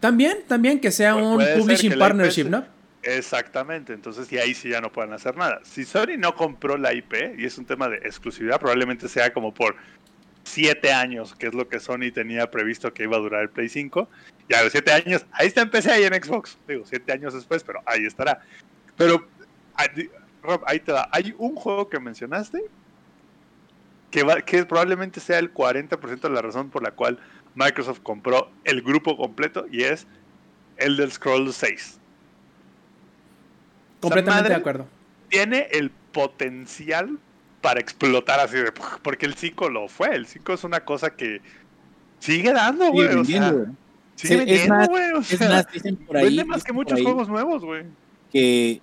También, 0.00 0.38
también 0.46 0.80
que 0.80 0.90
sea 0.90 1.14
Pu- 1.14 1.22
un 1.24 1.60
publishing 1.60 1.98
partnership, 1.98 2.44
se- 2.44 2.50
¿no? 2.50 2.64
Exactamente, 3.02 3.92
entonces 3.92 4.30
y 4.32 4.38
ahí 4.38 4.52
sí 4.52 4.68
ya 4.70 4.80
no 4.80 4.90
pueden 4.90 5.12
hacer 5.12 5.36
nada. 5.36 5.60
Si 5.62 5.84
Sony 5.84 6.16
no 6.18 6.34
compró 6.34 6.76
la 6.76 6.92
IP 6.92 7.34
y 7.38 7.44
es 7.44 7.56
un 7.56 7.64
tema 7.64 7.88
de 7.88 7.98
exclusividad, 7.98 8.58
probablemente 8.58 9.08
sea 9.08 9.32
como 9.32 9.54
por 9.54 9.76
siete 10.46 10.92
años, 10.92 11.34
que 11.34 11.48
es 11.48 11.54
lo 11.54 11.68
que 11.68 11.80
Sony 11.80 12.12
tenía 12.14 12.50
previsto 12.50 12.94
que 12.94 13.02
iba 13.02 13.16
a 13.16 13.20
durar 13.20 13.42
el 13.42 13.50
Play 13.50 13.68
5. 13.68 14.08
Y 14.48 14.54
a 14.54 14.62
los 14.62 14.72
siete 14.72 14.92
años, 14.92 15.26
ahí 15.32 15.48
está 15.48 15.62
en 15.62 15.70
PC 15.70 16.00
y 16.00 16.04
en 16.04 16.14
Xbox. 16.14 16.56
Digo, 16.68 16.84
siete 16.86 17.12
años 17.12 17.34
después, 17.34 17.64
pero 17.64 17.82
ahí 17.84 18.06
estará. 18.06 18.40
Pero, 18.96 19.26
Rob, 20.42 20.62
ahí 20.66 20.78
te 20.80 20.92
da. 20.92 21.08
Hay 21.12 21.34
un 21.36 21.56
juego 21.56 21.88
que 21.88 21.98
mencionaste 21.98 22.62
que, 24.10 24.22
va, 24.22 24.40
que 24.40 24.64
probablemente 24.64 25.18
sea 25.20 25.40
el 25.40 25.52
40% 25.52 26.20
de 26.20 26.30
la 26.30 26.42
razón 26.42 26.70
por 26.70 26.82
la 26.82 26.92
cual 26.92 27.18
Microsoft 27.56 28.00
compró 28.02 28.50
el 28.64 28.82
grupo 28.82 29.16
completo 29.16 29.66
y 29.70 29.82
es 29.82 30.06
Elder 30.76 31.10
Scrolls 31.10 31.56
6. 31.56 31.98
Completamente 34.00 34.50
de 34.50 34.54
acuerdo. 34.54 34.86
tiene 35.28 35.66
el 35.72 35.90
potencial 35.90 37.18
para 37.66 37.80
explotar 37.80 38.38
así 38.38 38.58
de 38.58 38.70
porque 39.02 39.26
el 39.26 39.34
5 39.34 39.68
lo 39.70 39.88
fue, 39.88 40.14
el 40.14 40.28
5 40.28 40.52
es 40.52 40.62
una 40.62 40.84
cosa 40.84 41.16
que 41.16 41.40
sigue 42.20 42.52
dando, 42.52 42.92
güey, 42.92 43.08
o 43.08 43.24
sea, 43.24 43.52
sigue 44.14 44.34
Sí, 44.34 44.36
vendiendo, 44.36 44.86
güey, 44.86 45.10
o 45.10 45.18
Es 45.18 45.40
más, 45.40 45.66
dicen 45.72 45.96
por 45.96 46.16
ahí, 46.16 46.26
vende 46.26 46.44
más 46.44 46.62
que 46.62 46.72
muchos 46.72 47.02
juegos 47.02 47.28
nuevos, 47.28 47.64
güey. 47.64 47.82
que 48.30 48.80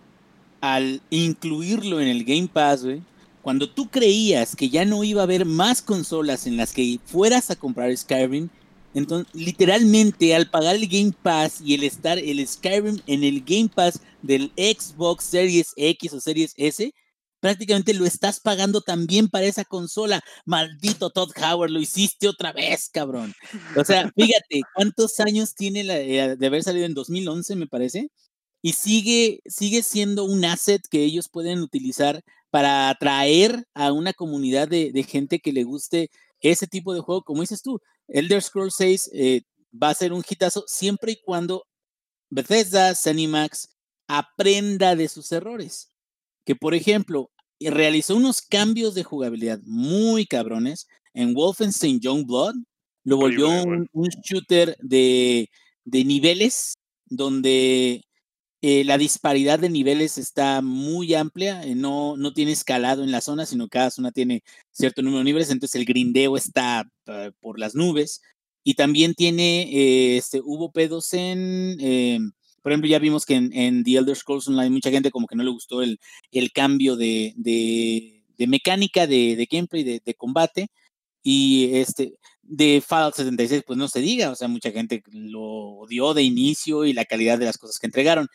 al 0.60 1.02
incluirlo 1.10 2.02
en 2.02 2.10
el 2.10 2.26
Game 2.26 2.50
Pass, 2.52 2.84
güey, 2.84 3.02
cuando 3.42 3.70
tú 3.70 3.90
creías 3.90 4.54
que 4.54 4.70
ya 4.70 4.84
no 4.84 5.02
iba 5.06 5.22
a 5.22 5.24
haber 5.24 5.46
más 5.46 5.82
consolas 5.82 6.46
en 6.46 6.58
las 6.58 6.74
que 6.74 7.00
fueras 7.06 7.52
a 7.52 7.56
comprar 7.56 7.96
Skyrim, 7.96 8.50
entonces 8.94 9.34
literalmente 9.34 10.36
al 10.36 10.50
pagar 10.50 10.76
el 10.76 10.90
Game 10.90 11.14
Pass 11.24 11.62
y 11.62 11.74
el 11.76 11.84
estar 11.84 12.20
el 12.20 12.46
Skyrim 12.46 13.00
en 13.08 13.24
el 13.24 13.46
Game 13.46 13.70
Pass 13.74 14.02
del 14.22 14.52
Xbox 14.58 15.24
Series 15.24 15.74
X 15.78 16.12
o 16.12 16.20
Series 16.20 16.54
S, 16.58 16.94
prácticamente 17.44 17.94
lo 17.94 18.06
estás 18.06 18.40
pagando 18.40 18.80
también 18.80 19.28
para 19.28 19.46
esa 19.46 19.66
consola. 19.66 20.24
Maldito 20.46 21.10
Todd 21.10 21.30
Howard, 21.36 21.72
lo 21.72 21.82
hiciste 21.82 22.30
otra 22.30 22.54
vez, 22.54 22.88
cabrón. 22.90 23.34
O 23.76 23.84
sea, 23.84 24.10
fíjate, 24.16 24.62
¿cuántos 24.74 25.20
años 25.20 25.54
tiene 25.54 25.84
la, 25.84 26.00
eh, 26.00 26.38
de 26.38 26.48
haber 26.48 26.64
salido 26.64 26.86
en 26.86 26.94
2011, 26.94 27.58
me 27.58 27.68
parece? 27.68 28.08
Y 28.62 28.72
sigue, 28.72 29.42
sigue 29.46 29.84
siendo 29.84 30.24
un 30.24 30.46
asset 30.46 30.82
que 30.90 31.04
ellos 31.04 31.28
pueden 31.28 31.60
utilizar 31.60 32.24
para 32.50 32.88
atraer 32.88 33.66
a 33.74 33.92
una 33.92 34.14
comunidad 34.14 34.70
de, 34.70 34.94
de 34.94 35.04
gente 35.04 35.40
que 35.40 35.52
le 35.52 35.66
guste 35.66 36.12
ese 36.40 36.66
tipo 36.66 36.94
de 36.94 37.02
juego. 37.02 37.24
Como 37.24 37.42
dices 37.42 37.62
tú, 37.62 37.82
Elder 38.08 38.42
Scrolls 38.42 38.76
6 38.78 39.10
eh, 39.16 39.42
va 39.74 39.90
a 39.90 39.96
ser 39.96 40.14
un 40.14 40.24
hitazo 40.26 40.64
siempre 40.66 41.12
y 41.12 41.22
cuando 41.22 41.66
Bethesda, 42.30 42.96
Zenimax 42.96 43.68
aprenda 44.08 44.96
de 44.96 45.10
sus 45.10 45.30
errores. 45.34 45.90
Que 46.46 46.56
por 46.56 46.74
ejemplo, 46.74 47.33
eh, 47.66 47.72
realizó 47.72 48.16
unos 48.16 48.42
cambios 48.42 48.96
de 48.96 49.04
jugabilidad 49.04 49.60
muy 49.66 50.26
cabrones 50.26 50.88
en 51.14 51.34
Wolfenstein 51.34 52.00
Youngblood. 52.00 52.56
Lo 53.04 53.18
volvió 53.18 53.50
un, 53.50 53.88
un 53.92 54.10
shooter 54.24 54.78
de, 54.80 55.50
de 55.84 56.06
niveles 56.06 56.76
donde 57.06 58.06
eh, 58.62 58.86
la 58.86 58.98
disparidad 58.98 59.60
de 59.60 59.70
niveles 59.70 60.18
está 60.18 60.62
muy 60.62 61.14
amplia, 61.14 61.62
eh, 61.64 61.76
no, 61.76 62.16
no 62.16 62.34
tiene 62.34 62.54
escalado 62.54 63.04
en 63.04 63.12
la 63.12 63.20
zona, 63.20 63.46
sino 63.46 63.68
cada 63.68 63.92
zona 63.92 64.12
tiene 64.12 64.42
cierto 64.72 65.02
número 65.02 65.20
de 65.20 65.26
niveles, 65.26 65.50
entonces 65.52 65.76
el 65.76 65.86
grindeo 65.86 66.38
está 66.38 66.90
eh, 67.08 67.32
por 67.42 67.60
las 67.60 67.76
nubes. 67.76 68.22
Y 68.64 68.76
también 68.76 69.14
tiene, 69.16 69.64
eh, 69.64 70.18
este, 70.18 70.40
hubo 70.42 70.72
pedos 70.72 71.14
en, 71.14 71.76
eh, 71.82 72.20
por 72.64 72.72
ejemplo, 72.72 72.90
ya 72.90 72.98
vimos 72.98 73.26
que 73.26 73.36
en, 73.36 73.54
en 73.54 73.84
The 73.84 73.98
Elder 73.98 74.16
Scrolls 74.16 74.48
Online 74.48 74.72
mucha 74.72 74.90
gente 74.90 75.12
como 75.12 75.28
que 75.28 75.36
no 75.36 75.44
le 75.44 75.52
gustó 75.52 75.84
el, 75.84 76.00
el 76.32 76.52
cambio 76.52 76.96
de, 76.96 77.34
de, 77.36 78.24
de 78.38 78.48
mecánica 78.48 79.06
de, 79.06 79.36
de 79.36 79.48
gameplay, 79.52 79.84
de, 79.84 80.02
de 80.04 80.14
combate. 80.16 80.68
Y 81.22 81.76
este, 81.76 82.16
de 82.42 82.82
Fallout 82.86 83.16
76, 83.16 83.64
pues 83.66 83.78
no 83.78 83.88
se 83.88 84.02
diga, 84.02 84.32
o 84.32 84.36
sea, 84.36 84.48
mucha 84.48 84.72
gente 84.72 85.04
lo 85.12 85.42
odió 85.42 86.14
de 86.14 86.24
inicio 86.24 86.86
y 86.86 86.94
la 86.94 87.06
calidad 87.06 87.38
de 87.38 87.46
las 87.46 87.58
cosas 87.58 87.80
que 87.80 87.88
entregaron. 87.88 88.28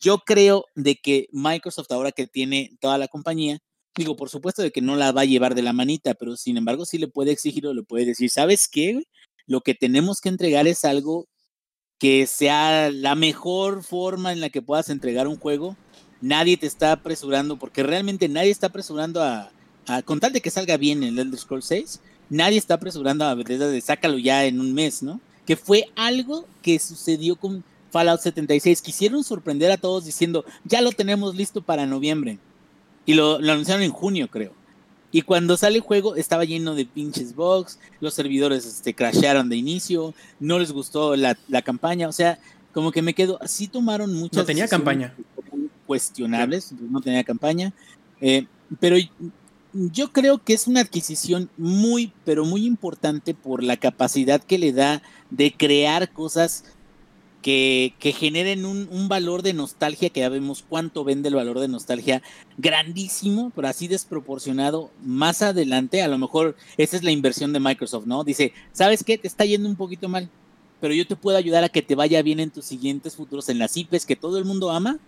Yo 0.00 0.18
creo 0.18 0.66
de 0.76 0.96
que 0.96 1.28
Microsoft 1.32 1.90
ahora 1.90 2.12
que 2.12 2.26
tiene 2.26 2.70
toda 2.80 2.98
la 2.98 3.08
compañía, 3.08 3.58
digo, 3.96 4.16
por 4.16 4.28
supuesto 4.30 4.62
de 4.62 4.70
que 4.70 4.82
no 4.82 4.96
la 4.96 5.12
va 5.12 5.22
a 5.22 5.24
llevar 5.24 5.54
de 5.54 5.62
la 5.62 5.72
manita, 5.72 6.14
pero 6.14 6.36
sin 6.36 6.56
embargo 6.56 6.84
sí 6.84 6.98
le 6.98 7.08
puede 7.08 7.32
exigir 7.32 7.66
o 7.66 7.74
le 7.74 7.82
puede 7.82 8.06
decir, 8.06 8.30
¿sabes 8.30 8.68
qué? 8.68 9.02
lo 9.48 9.62
que 9.62 9.74
tenemos 9.74 10.20
que 10.20 10.28
entregar 10.28 10.68
es 10.68 10.84
algo 10.84 11.26
que 11.98 12.26
sea 12.26 12.90
la 12.90 13.14
mejor 13.14 13.82
forma 13.82 14.32
en 14.32 14.40
la 14.40 14.50
que 14.50 14.62
puedas 14.62 14.88
entregar 14.88 15.26
un 15.26 15.36
juego. 15.36 15.76
Nadie 16.20 16.56
te 16.56 16.66
está 16.66 16.92
apresurando, 16.92 17.58
porque 17.58 17.82
realmente 17.82 18.28
nadie 18.28 18.50
está 18.50 18.68
apresurando 18.68 19.22
a, 19.22 19.50
a 19.86 20.02
con 20.02 20.20
tal 20.20 20.32
de 20.32 20.40
que 20.40 20.50
salga 20.50 20.76
bien 20.76 21.02
el 21.02 21.18
Elder 21.18 21.38
Scrolls 21.38 21.66
6, 21.66 22.00
nadie 22.30 22.58
está 22.58 22.74
apresurando 22.74 23.24
a 23.24 23.34
Bethesda 23.34 23.68
de 23.68 23.80
sácalo 23.80 24.18
ya 24.18 24.44
en 24.44 24.60
un 24.60 24.74
mes, 24.74 25.02
¿no? 25.02 25.20
Que 25.46 25.56
fue 25.56 25.86
algo 25.96 26.46
que 26.62 26.78
sucedió 26.78 27.36
con 27.36 27.64
Fallout 27.90 28.20
76. 28.20 28.82
Quisieron 28.82 29.24
sorprender 29.24 29.70
a 29.70 29.78
todos 29.78 30.04
diciendo, 30.04 30.44
ya 30.64 30.80
lo 30.82 30.92
tenemos 30.92 31.34
listo 31.34 31.62
para 31.62 31.86
noviembre. 31.86 32.38
Y 33.06 33.14
lo, 33.14 33.38
lo 33.38 33.52
anunciaron 33.52 33.82
en 33.82 33.90
junio, 33.90 34.28
creo. 34.28 34.52
Y 35.10 35.22
cuando 35.22 35.56
sale 35.56 35.76
el 35.76 35.82
juego 35.82 36.16
estaba 36.16 36.44
lleno 36.44 36.74
de 36.74 36.84
pinches 36.84 37.34
bugs, 37.34 37.78
los 38.00 38.14
servidores 38.14 38.66
este, 38.66 38.94
crasharon 38.94 39.48
de 39.48 39.56
inicio, 39.56 40.14
no 40.38 40.58
les 40.58 40.70
gustó 40.72 41.16
la, 41.16 41.38
la 41.48 41.62
campaña, 41.62 42.08
o 42.08 42.12
sea, 42.12 42.38
como 42.72 42.92
que 42.92 43.00
me 43.02 43.14
quedo, 43.14 43.38
así 43.42 43.68
tomaron 43.68 44.14
muchas 44.14 44.36
No 44.38 44.44
tenía 44.44 44.68
campaña. 44.68 45.14
cuestionables, 45.86 46.72
no 46.72 47.00
tenía 47.00 47.24
campaña, 47.24 47.72
eh, 48.20 48.46
pero 48.80 48.96
yo 49.72 50.12
creo 50.12 50.38
que 50.42 50.54
es 50.54 50.66
una 50.66 50.80
adquisición 50.80 51.48
muy, 51.56 52.12
pero 52.24 52.44
muy 52.44 52.66
importante 52.66 53.34
por 53.34 53.62
la 53.62 53.76
capacidad 53.76 54.42
que 54.42 54.58
le 54.58 54.72
da 54.72 55.02
de 55.30 55.52
crear 55.52 56.10
cosas 56.12 56.64
que, 57.42 57.94
que 57.98 58.12
generen 58.12 58.64
un, 58.64 58.88
un 58.90 59.08
valor 59.08 59.42
de 59.42 59.52
nostalgia, 59.52 60.10
que 60.10 60.20
ya 60.20 60.28
vemos 60.28 60.64
cuánto 60.68 61.04
vende 61.04 61.28
el 61.28 61.36
valor 61.36 61.60
de 61.60 61.68
nostalgia, 61.68 62.22
grandísimo, 62.56 63.52
pero 63.54 63.68
así 63.68 63.88
desproporcionado. 63.88 64.90
Más 65.02 65.42
adelante, 65.42 66.02
a 66.02 66.08
lo 66.08 66.18
mejor 66.18 66.56
esa 66.76 66.96
es 66.96 67.04
la 67.04 67.12
inversión 67.12 67.52
de 67.52 67.60
Microsoft, 67.60 68.06
¿no? 68.06 68.24
Dice, 68.24 68.52
¿sabes 68.72 69.04
qué? 69.04 69.18
Te 69.18 69.28
está 69.28 69.44
yendo 69.44 69.68
un 69.68 69.76
poquito 69.76 70.08
mal, 70.08 70.28
pero 70.80 70.94
yo 70.94 71.06
te 71.06 71.16
puedo 71.16 71.36
ayudar 71.36 71.64
a 71.64 71.68
que 71.68 71.82
te 71.82 71.94
vaya 71.94 72.22
bien 72.22 72.40
en 72.40 72.50
tus 72.50 72.64
siguientes 72.64 73.16
futuros, 73.16 73.48
en 73.48 73.58
las 73.58 73.76
IPs 73.76 74.06
que 74.06 74.16
todo 74.16 74.38
el 74.38 74.44
mundo 74.44 74.70
ama. 74.70 74.98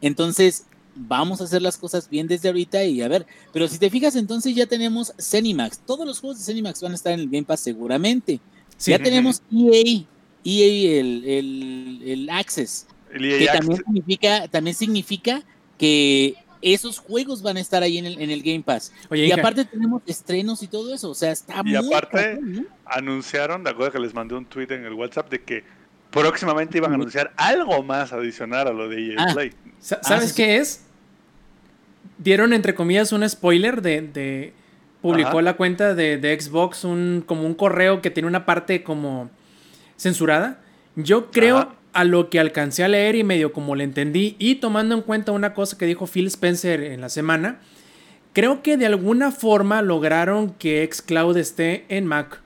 Entonces, 0.00 0.66
vamos 0.94 1.40
a 1.40 1.44
hacer 1.44 1.62
las 1.62 1.76
cosas 1.76 2.08
bien 2.08 2.26
desde 2.26 2.48
ahorita 2.48 2.84
y 2.84 3.02
a 3.02 3.08
ver, 3.08 3.26
pero 3.52 3.68
si 3.68 3.78
te 3.78 3.90
fijas, 3.90 4.16
entonces 4.16 4.54
ya 4.54 4.66
tenemos 4.66 5.12
Cenimax. 5.18 5.80
Todos 5.80 6.06
los 6.06 6.20
juegos 6.20 6.38
de 6.38 6.44
Cenimax 6.44 6.80
van 6.80 6.92
a 6.92 6.94
estar 6.94 7.12
en 7.12 7.20
el 7.20 7.28
Game 7.28 7.44
Pass 7.44 7.60
seguramente. 7.60 8.40
Sí. 8.76 8.90
Ya 8.90 8.98
tenemos 8.98 9.42
EA, 9.52 10.04
EA 10.46 11.00
el, 11.00 11.24
el, 11.24 12.02
el 12.06 12.30
Access, 12.30 12.86
El 13.12 13.22
que 13.22 13.44
EA 13.44 13.52
también 13.54 13.78
Access- 13.80 13.84
significa, 13.86 14.48
también 14.48 14.76
significa 14.76 15.42
que 15.78 16.34
esos 16.62 16.98
juegos 16.98 17.42
van 17.42 17.56
a 17.58 17.60
estar 17.60 17.82
ahí 17.82 17.98
en 17.98 18.06
el, 18.06 18.20
en 18.20 18.30
el 18.30 18.42
Game 18.42 18.62
Pass. 18.62 18.92
Oye, 19.10 19.24
y 19.24 19.26
hija, 19.26 19.36
aparte 19.40 19.64
tenemos 19.64 20.02
estrenos 20.06 20.62
y 20.62 20.68
todo 20.68 20.94
eso, 20.94 21.10
o 21.10 21.14
sea, 21.14 21.30
está 21.32 21.60
Y 21.60 21.72
muy 21.74 21.76
aparte- 21.94 22.10
cabrón, 22.34 22.52
¿no? 22.54 22.62
anunciaron, 22.86 23.62
de 23.64 23.70
acuerdo 23.70 23.92
que 23.92 23.98
les 24.00 24.14
mandé 24.14 24.34
un 24.34 24.44
tweet 24.46 24.68
en 24.70 24.84
el 24.84 24.92
WhatsApp 24.94 25.30
de 25.30 25.42
que 25.42 25.64
próximamente 26.10 26.78
iban 26.78 26.92
a 26.92 26.94
anunciar 26.94 27.32
algo 27.36 27.82
más 27.82 28.12
adicional 28.12 28.68
a 28.68 28.72
lo 28.72 28.88
de 28.88 29.12
EA 29.12 29.16
Ah. 29.18 29.34
Play. 29.34 29.52
sa- 29.80 29.96
ah, 30.02 30.08
¿sabes 30.08 30.24
sí, 30.24 30.30
sí. 30.30 30.36
qué 30.36 30.56
es? 30.56 30.82
Dieron 32.18 32.52
entre 32.52 32.74
comillas 32.74 33.12
un 33.12 33.28
spoiler 33.28 33.82
de, 33.82 34.00
de- 34.02 34.52
publicó 35.02 35.28
Ajá. 35.30 35.42
la 35.42 35.56
cuenta 35.56 35.94
de, 35.94 36.16
de 36.16 36.40
Xbox 36.40 36.84
un 36.84 37.22
como 37.26 37.42
un 37.44 37.54
correo 37.54 38.00
que 38.00 38.10
tiene 38.10 38.26
una 38.28 38.46
parte 38.46 38.82
como 38.82 39.30
censurada. 39.96 40.60
Yo 40.96 41.30
creo 41.30 41.58
Ajá. 41.58 41.74
a 41.92 42.04
lo 42.04 42.30
que 42.30 42.40
alcancé 42.40 42.84
a 42.84 42.88
leer 42.88 43.16
y 43.16 43.24
medio 43.24 43.52
como 43.52 43.74
le 43.74 43.84
entendí 43.84 44.36
y 44.38 44.56
tomando 44.56 44.94
en 44.94 45.02
cuenta 45.02 45.32
una 45.32 45.54
cosa 45.54 45.76
que 45.78 45.86
dijo 45.86 46.06
Phil 46.06 46.26
Spencer 46.28 46.82
en 46.82 47.00
la 47.00 47.08
semana, 47.08 47.60
creo 48.32 48.62
que 48.62 48.76
de 48.76 48.86
alguna 48.86 49.30
forma 49.30 49.82
lograron 49.82 50.50
que 50.54 50.88
xCloud 50.90 51.36
esté 51.36 51.84
en 51.88 52.06
Mac 52.06 52.40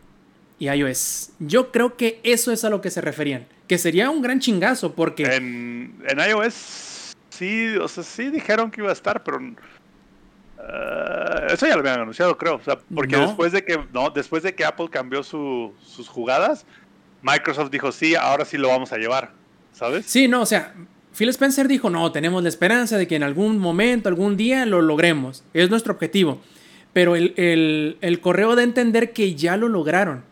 y 0.59 0.69
iOS. 0.69 1.31
Yo 1.39 1.73
creo 1.73 1.97
que 1.97 2.21
eso 2.23 2.53
es 2.53 2.65
a 2.65 2.71
lo 2.71 2.81
que 2.81 2.91
se 2.91 3.01
referían, 3.01 3.47
que 3.67 3.79
sería 3.79 4.11
un 4.11 4.23
gran 4.23 4.41
chingazo 4.41 4.95
porque 4.95 5.25
En, 5.25 5.97
en 6.09 6.19
iOS 6.31 7.15
sí, 7.31 7.77
o 7.77 7.89
sea, 7.89 8.05
sí 8.05 8.31
dijeron 8.31 8.71
que 8.71 8.83
iba 8.83 8.91
a 8.91 8.93
estar, 8.93 9.25
pero 9.25 9.41
eh, 9.41 11.47
eso 11.53 11.67
ya 11.67 11.75
lo 11.75 11.81
habían 11.81 12.01
anunciado, 12.01 12.37
creo. 12.37 12.57
O 12.57 12.61
sea, 12.63 12.79
porque 12.95 13.17
No. 13.17 13.27
después 13.29 13.53
de 13.53 13.65
que 13.65 13.79
no, 13.93 14.11
después 14.11 14.43
de 14.43 14.55
que 14.55 14.65
Apple 14.65 14.89
cambió 14.91 15.23
su- 15.23 15.73
sus 15.83 16.09
jugadas, 16.09 16.67
Microsoft 17.23 17.71
dijo 17.71 17.93
sí, 17.93 18.15
ahora 18.15 18.45
sí 18.45 18.57
lo 18.59 18.69
vamos 18.69 18.93
a 18.93 18.97
llevar, 18.99 19.31
¿sabes? 19.73 20.07
Sí, 20.07 20.29
no, 20.29 20.43
o 20.43 20.47
sea, 20.47 20.75
Phil 21.17 21.29
Spencer 21.31 21.69
dijo, 21.69 21.91
no, 21.91 22.13
tenemos 22.13 22.43
la 22.43 22.49
esperanza 22.49 22.97
de 22.99 23.07
que 23.09 23.17
en 23.17 23.23
algún 23.23 23.59
momento, 23.59 24.09
algún 24.09 24.37
día 24.37 24.65
lo 24.67 24.81
logremos. 24.83 25.43
Es 25.55 25.69
nuestro 25.71 25.93
objetivo. 25.95 26.41
Pero 26.93 27.15
el, 27.17 27.35
el- 27.37 27.99
el 28.01 28.21
correo 28.21 28.55
da 28.57 28.63
a 28.63 28.65
entender 28.65 29.13
que 29.13 29.35
ya 29.35 29.57
lo 29.57 29.69
lograron. 29.69 30.23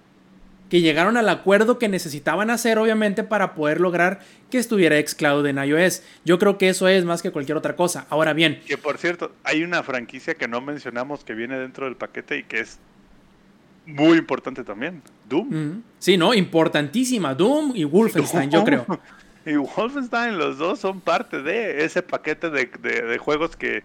Que 0.70 0.80
llegaron 0.80 1.16
al 1.16 1.28
acuerdo 1.30 1.78
que 1.78 1.88
necesitaban 1.88 2.50
hacer, 2.50 2.78
obviamente, 2.78 3.24
para 3.24 3.54
poder 3.54 3.80
lograr 3.80 4.20
que 4.50 4.58
estuviera 4.58 4.96
xCloud 5.00 5.46
en 5.46 5.56
iOS. 5.58 6.02
Yo 6.24 6.38
creo 6.38 6.58
que 6.58 6.68
eso 6.68 6.88
es 6.88 7.04
más 7.04 7.22
que 7.22 7.30
cualquier 7.30 7.56
otra 7.56 7.74
cosa. 7.74 8.06
Ahora 8.10 8.32
bien, 8.34 8.60
Que 8.66 8.76
por 8.76 8.98
cierto, 8.98 9.32
hay 9.44 9.62
una 9.62 9.82
franquicia 9.82 10.34
que 10.34 10.46
no 10.46 10.60
mencionamos 10.60 11.24
que 11.24 11.34
viene 11.34 11.58
dentro 11.58 11.86
del 11.86 11.96
paquete 11.96 12.38
y 12.38 12.42
que 12.44 12.60
es 12.60 12.78
muy 13.88 14.18
importante 14.18 14.62
también, 14.64 15.02
Doom. 15.28 15.48
mm, 15.48 15.82
sí, 15.98 16.16
no, 16.16 16.34
importantísima. 16.34 17.34
Doom 17.34 17.72
y 17.74 17.84
Wolfenstein, 17.84 18.50
yo 18.50 18.64
creo. 18.64 18.86
Y 19.46 19.56
Wolfenstein, 19.56 20.36
los 20.36 20.58
dos 20.58 20.78
son 20.78 21.00
parte 21.00 21.40
de 21.40 21.82
ese 21.84 22.02
paquete 22.02 22.50
de, 22.50 22.70
de- 22.82 23.00
de 23.02 23.16
juegos 23.18 23.56
que 23.56 23.82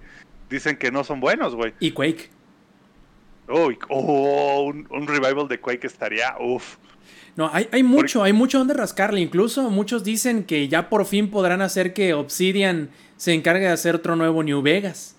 dicen 0.49 0.75
que 0.75 0.91
no 0.91 1.05
son 1.05 1.21
buenos, 1.21 1.55
güey. 1.55 1.73
Y 1.79 1.91
Quake. 1.91 2.29
Oh, 3.47 3.69
oh, 3.89 4.63
un, 4.63 4.87
un 4.89 5.07
revival 5.07 5.47
de 5.47 5.59
Quake 5.61 5.87
estaría, 5.87 6.35
uff. 6.39 6.75
No, 7.37 7.49
hay, 7.53 7.69
hay 7.71 7.81
mucho, 7.83 8.23
hay 8.23 8.33
mucho 8.33 8.57
donde 8.57 8.73
rascarle. 8.73 9.21
Incluso 9.21 9.69
muchos 9.69 10.03
dicen 10.03 10.43
que 10.43 10.67
ya 10.67 10.89
por 10.89 11.05
fin 11.05 11.29
podrán 11.31 11.61
hacer 11.61 11.93
que 11.93 12.13
Obsidian 12.13 12.89
se 13.15 13.33
encargue 13.33 13.61
de 13.65 13.71
hacer 13.71 13.95
otro 13.95 14.15
nuevo 14.17 14.43
New 14.43 14.61
Vegas. 14.61 15.15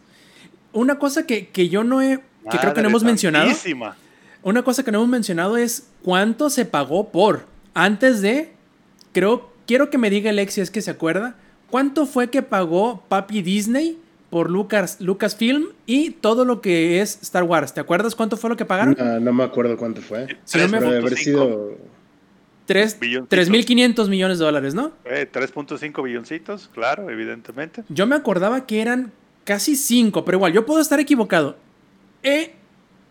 Una 0.72 0.98
cosa 0.98 1.26
que, 1.26 1.48
que 1.48 1.68
yo 1.70 1.84
no 1.84 2.02
he, 2.02 2.20
que 2.50 2.58
creo 2.58 2.74
que 2.74 2.82
no 2.82 2.88
hemos 2.88 3.02
mencionado, 3.04 3.50
una 4.44 4.62
cosa 4.62 4.84
que 4.84 4.92
no 4.92 4.98
hemos 4.98 5.08
mencionado 5.10 5.56
es 5.56 5.88
cuánto 6.02 6.48
se 6.50 6.64
pagó 6.64 7.08
por. 7.10 7.46
Antes 7.74 8.20
de, 8.22 8.52
creo, 9.12 9.50
quiero 9.66 9.90
que 9.90 9.98
me 9.98 10.10
diga 10.10 10.30
Alexi, 10.30 10.60
es 10.60 10.70
que 10.70 10.80
se 10.82 10.90
acuerda, 10.92 11.34
cuánto 11.70 12.06
fue 12.06 12.30
que 12.30 12.42
pagó 12.42 13.02
Papi 13.08 13.42
Disney 13.42 13.98
por 14.30 14.50
Lucas, 14.50 15.00
Lucasfilm 15.00 15.66
y 15.86 16.10
todo 16.10 16.44
lo 16.44 16.60
que 16.60 17.00
es 17.00 17.18
Star 17.22 17.42
Wars. 17.44 17.72
¿Te 17.74 17.80
acuerdas 17.80 18.14
cuánto 18.14 18.36
fue 18.36 18.50
lo 18.50 18.56
que 18.56 18.64
pagaron? 18.64 18.96
No, 18.98 19.20
no 19.20 19.32
me 19.32 19.44
acuerdo 19.44 19.76
cuánto 19.76 20.00
fue. 20.02 20.36
Si 20.44 20.58
no 20.58 20.68
me- 20.68 20.78
haber 20.78 21.16
sido. 21.16 21.76
Tres- 22.66 22.98
billoncitos. 22.98 23.28
3.500 23.48 24.08
millones 24.08 24.38
de 24.38 24.44
dólares, 24.46 24.74
¿no? 24.74 24.92
Eh, 25.04 25.28
3.5 25.30 26.02
billoncitos, 26.02 26.70
claro, 26.72 27.10
evidentemente. 27.10 27.84
Yo 27.90 28.06
me 28.06 28.14
acordaba 28.16 28.64
que 28.66 28.80
eran 28.80 29.12
casi 29.44 29.76
5, 29.76 30.24
pero 30.24 30.38
igual, 30.38 30.52
yo 30.54 30.64
puedo 30.64 30.80
estar 30.80 30.98
equivocado. 30.98 31.56
E, 32.22 32.54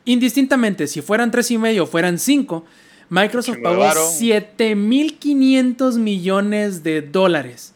indistintamente, 0.06 0.88
si 0.88 1.02
fueran 1.02 1.32
3 1.32 1.52
y 1.52 1.58
medio 1.58 1.84
o 1.84 1.88
fueran 1.88 2.18
5, 2.20 2.66
Microsoft 3.10 3.58
pagó 3.62 3.80
varo. 3.80 4.02
7.500 4.02 5.98
millones 5.98 6.84
de 6.84 7.02
dólares. 7.02 7.74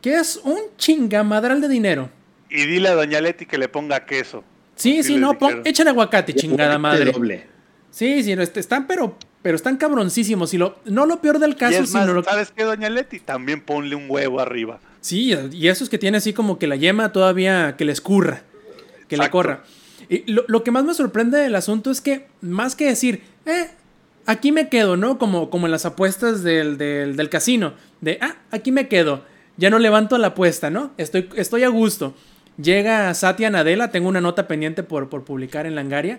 Que 0.00 0.14
es 0.14 0.40
un 0.44 0.58
chingamadral 0.78 1.60
de 1.60 1.68
dinero. 1.68 2.10
Y 2.48 2.64
dile 2.66 2.88
a 2.88 2.94
Doña 2.94 3.20
Leti 3.20 3.46
que 3.46 3.58
le 3.58 3.68
ponga 3.68 4.06
queso. 4.06 4.42
Sí, 4.76 5.02
sí, 5.02 5.16
no, 5.16 5.38
pon- 5.38 5.60
échale 5.64 5.90
aguacate, 5.90 6.34
chingada 6.34 6.78
madre. 6.78 7.12
doble. 7.12 7.46
Sí, 7.90 8.22
sí, 8.22 8.32
están, 8.32 8.86
pero, 8.86 9.16
pero 9.42 9.56
están 9.56 9.76
cabroncísimos. 9.76 10.54
Y 10.54 10.58
lo, 10.58 10.78
no 10.86 11.04
lo 11.06 11.20
peor 11.20 11.38
del 11.38 11.50
Y 11.52 11.54
caso, 11.56 11.82
es 11.82 11.92
más, 11.92 12.02
sino 12.04 12.14
lo 12.14 12.24
¿sabes 12.24 12.50
qué, 12.56 12.64
Doña 12.64 12.88
Leti? 12.88 13.20
También 13.20 13.60
ponle 13.60 13.94
un 13.94 14.06
huevo 14.08 14.40
arriba. 14.40 14.80
Sí, 15.02 15.34
y 15.52 15.68
eso 15.68 15.84
es 15.84 15.90
que 15.90 15.98
tiene 15.98 16.16
así 16.18 16.32
como 16.32 16.58
que 16.58 16.66
la 16.66 16.76
yema 16.76 17.12
todavía 17.12 17.74
que 17.76 17.84
le 17.84 17.92
escurra, 17.92 18.42
que 19.08 19.16
le 19.16 19.24
Exacto. 19.24 19.30
corra. 19.32 19.64
Y 20.10 20.30
lo, 20.30 20.44
lo 20.48 20.64
que 20.64 20.72
más 20.72 20.84
me 20.84 20.92
sorprende 20.92 21.38
del 21.38 21.54
asunto 21.54 21.90
es 21.92 22.00
que, 22.00 22.26
más 22.40 22.74
que 22.74 22.86
decir, 22.86 23.22
eh, 23.46 23.68
aquí 24.26 24.50
me 24.50 24.68
quedo, 24.68 24.96
¿no? 24.96 25.18
Como, 25.18 25.50
como 25.50 25.66
en 25.66 25.72
las 25.72 25.86
apuestas 25.86 26.42
del, 26.42 26.76
del, 26.78 27.28
casino, 27.28 27.74
de, 28.00 28.18
ah, 28.20 28.34
aquí 28.50 28.72
me 28.72 28.88
quedo, 28.88 29.22
ya 29.56 29.70
no 29.70 29.78
levanto 29.78 30.18
la 30.18 30.28
apuesta, 30.28 30.68
¿no? 30.68 30.90
Estoy, 30.98 31.28
estoy 31.36 31.62
a 31.62 31.68
gusto. 31.68 32.12
Llega 32.60 33.14
Satya 33.14 33.50
Nadella, 33.50 33.92
tengo 33.92 34.08
una 34.08 34.20
nota 34.20 34.48
pendiente 34.48 34.82
por, 34.82 35.08
por 35.08 35.24
publicar 35.24 35.64
en 35.64 35.76
Langaria. 35.76 36.18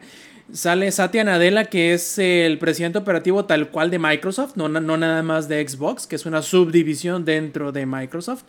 Sale 0.54 0.90
Satya 0.92 1.26
Nadella, 1.26 1.66
que 1.66 1.94
es 1.94 2.18
el 2.18 2.60
presidente 2.60 2.98
operativo 2.98 3.44
tal 3.44 3.72
cual 3.72 3.92
de 3.92 4.00
Microsoft, 4.00 4.56
no, 4.56 4.70
no 4.70 4.98
nada 4.98 5.22
más 5.22 5.50
de 5.50 5.68
Xbox, 5.68 6.08
que 6.08 6.16
es 6.16 6.26
una 6.26 6.42
subdivisión 6.42 7.26
dentro 7.26 7.74
de 7.74 7.86
Microsoft. 7.86 8.44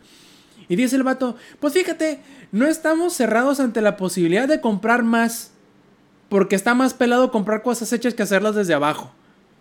Y 0.69 0.77
dice 0.77 0.97
el 0.97 1.02
vato, 1.02 1.36
pues 1.60 1.74
fíjate, 1.74 2.20
no 2.52 2.66
estamos 2.66 3.14
cerrados 3.14 3.58
ante 3.58 3.80
la 3.80 3.96
posibilidad 3.96 4.46
de 4.46 4.60
comprar 4.60 5.02
más, 5.02 5.50
porque 6.28 6.54
está 6.54 6.74
más 6.74 6.94
pelado 6.94 7.32
comprar 7.32 7.62
cosas 7.62 7.92
hechas 7.92 8.14
que 8.14 8.22
hacerlas 8.22 8.54
desde 8.54 8.74
abajo. 8.74 9.12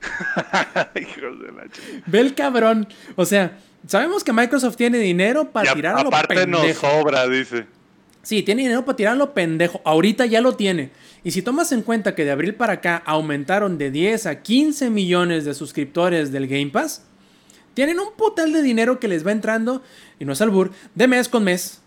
Hijos 0.96 1.40
de 1.40 1.52
la 1.52 1.70
chingada. 1.70 2.04
Ve 2.06 2.20
el 2.20 2.36
cabrón. 2.36 2.88
O 3.16 3.26
sea, 3.26 3.58
sabemos 3.88 4.24
que 4.24 4.34
Microsoft 4.34 4.76
tiene 4.76 5.00
dinero 5.00 5.52
para 5.52 5.74
tirar 5.74 5.98
a 5.98 6.04
lo 6.04 6.10
aparte 6.10 6.46
nos 6.46 6.62
pendejo. 6.62 6.88
sobra, 6.90 7.28
dice. 7.28 7.66
Sí, 8.24 8.44
tiene 8.44 8.64
dinero 8.64 8.86
para 8.86 8.96
tirarlo 8.96 9.34
pendejo. 9.34 9.82
Ahorita 9.84 10.26
ya 10.26 10.42
lo 10.42 10.56
tiene. 10.56 10.92
Y 11.24 11.32
si 11.32 11.42
tomas 11.42 11.72
en 11.72 11.82
cuenta 11.82 12.14
que 12.14 12.26
de 12.26 12.32
abril 12.32 12.56
para 12.56 12.74
acá 12.74 13.02
aumentaron 13.06 13.78
de 13.78 13.90
10 13.90 14.26
a 14.28 14.42
15 14.42 14.90
millones 14.90 15.46
de 15.46 15.54
suscriptores 15.54 16.32
del 16.32 16.48
Game 16.48 16.68
Pass, 16.68 17.04
tienen 17.74 18.00
un 18.00 18.14
putal 18.18 18.52
de 18.52 18.62
dinero 18.62 19.00
que 19.00 19.08
les 19.08 19.26
va 19.26 19.32
entrando, 19.32 19.82
y 20.20 20.26
no 20.26 20.34
es 20.34 20.42
albur, 20.42 20.72
de 20.94 21.08
mes 21.08 21.30
con 21.30 21.44
mes. 21.44 21.81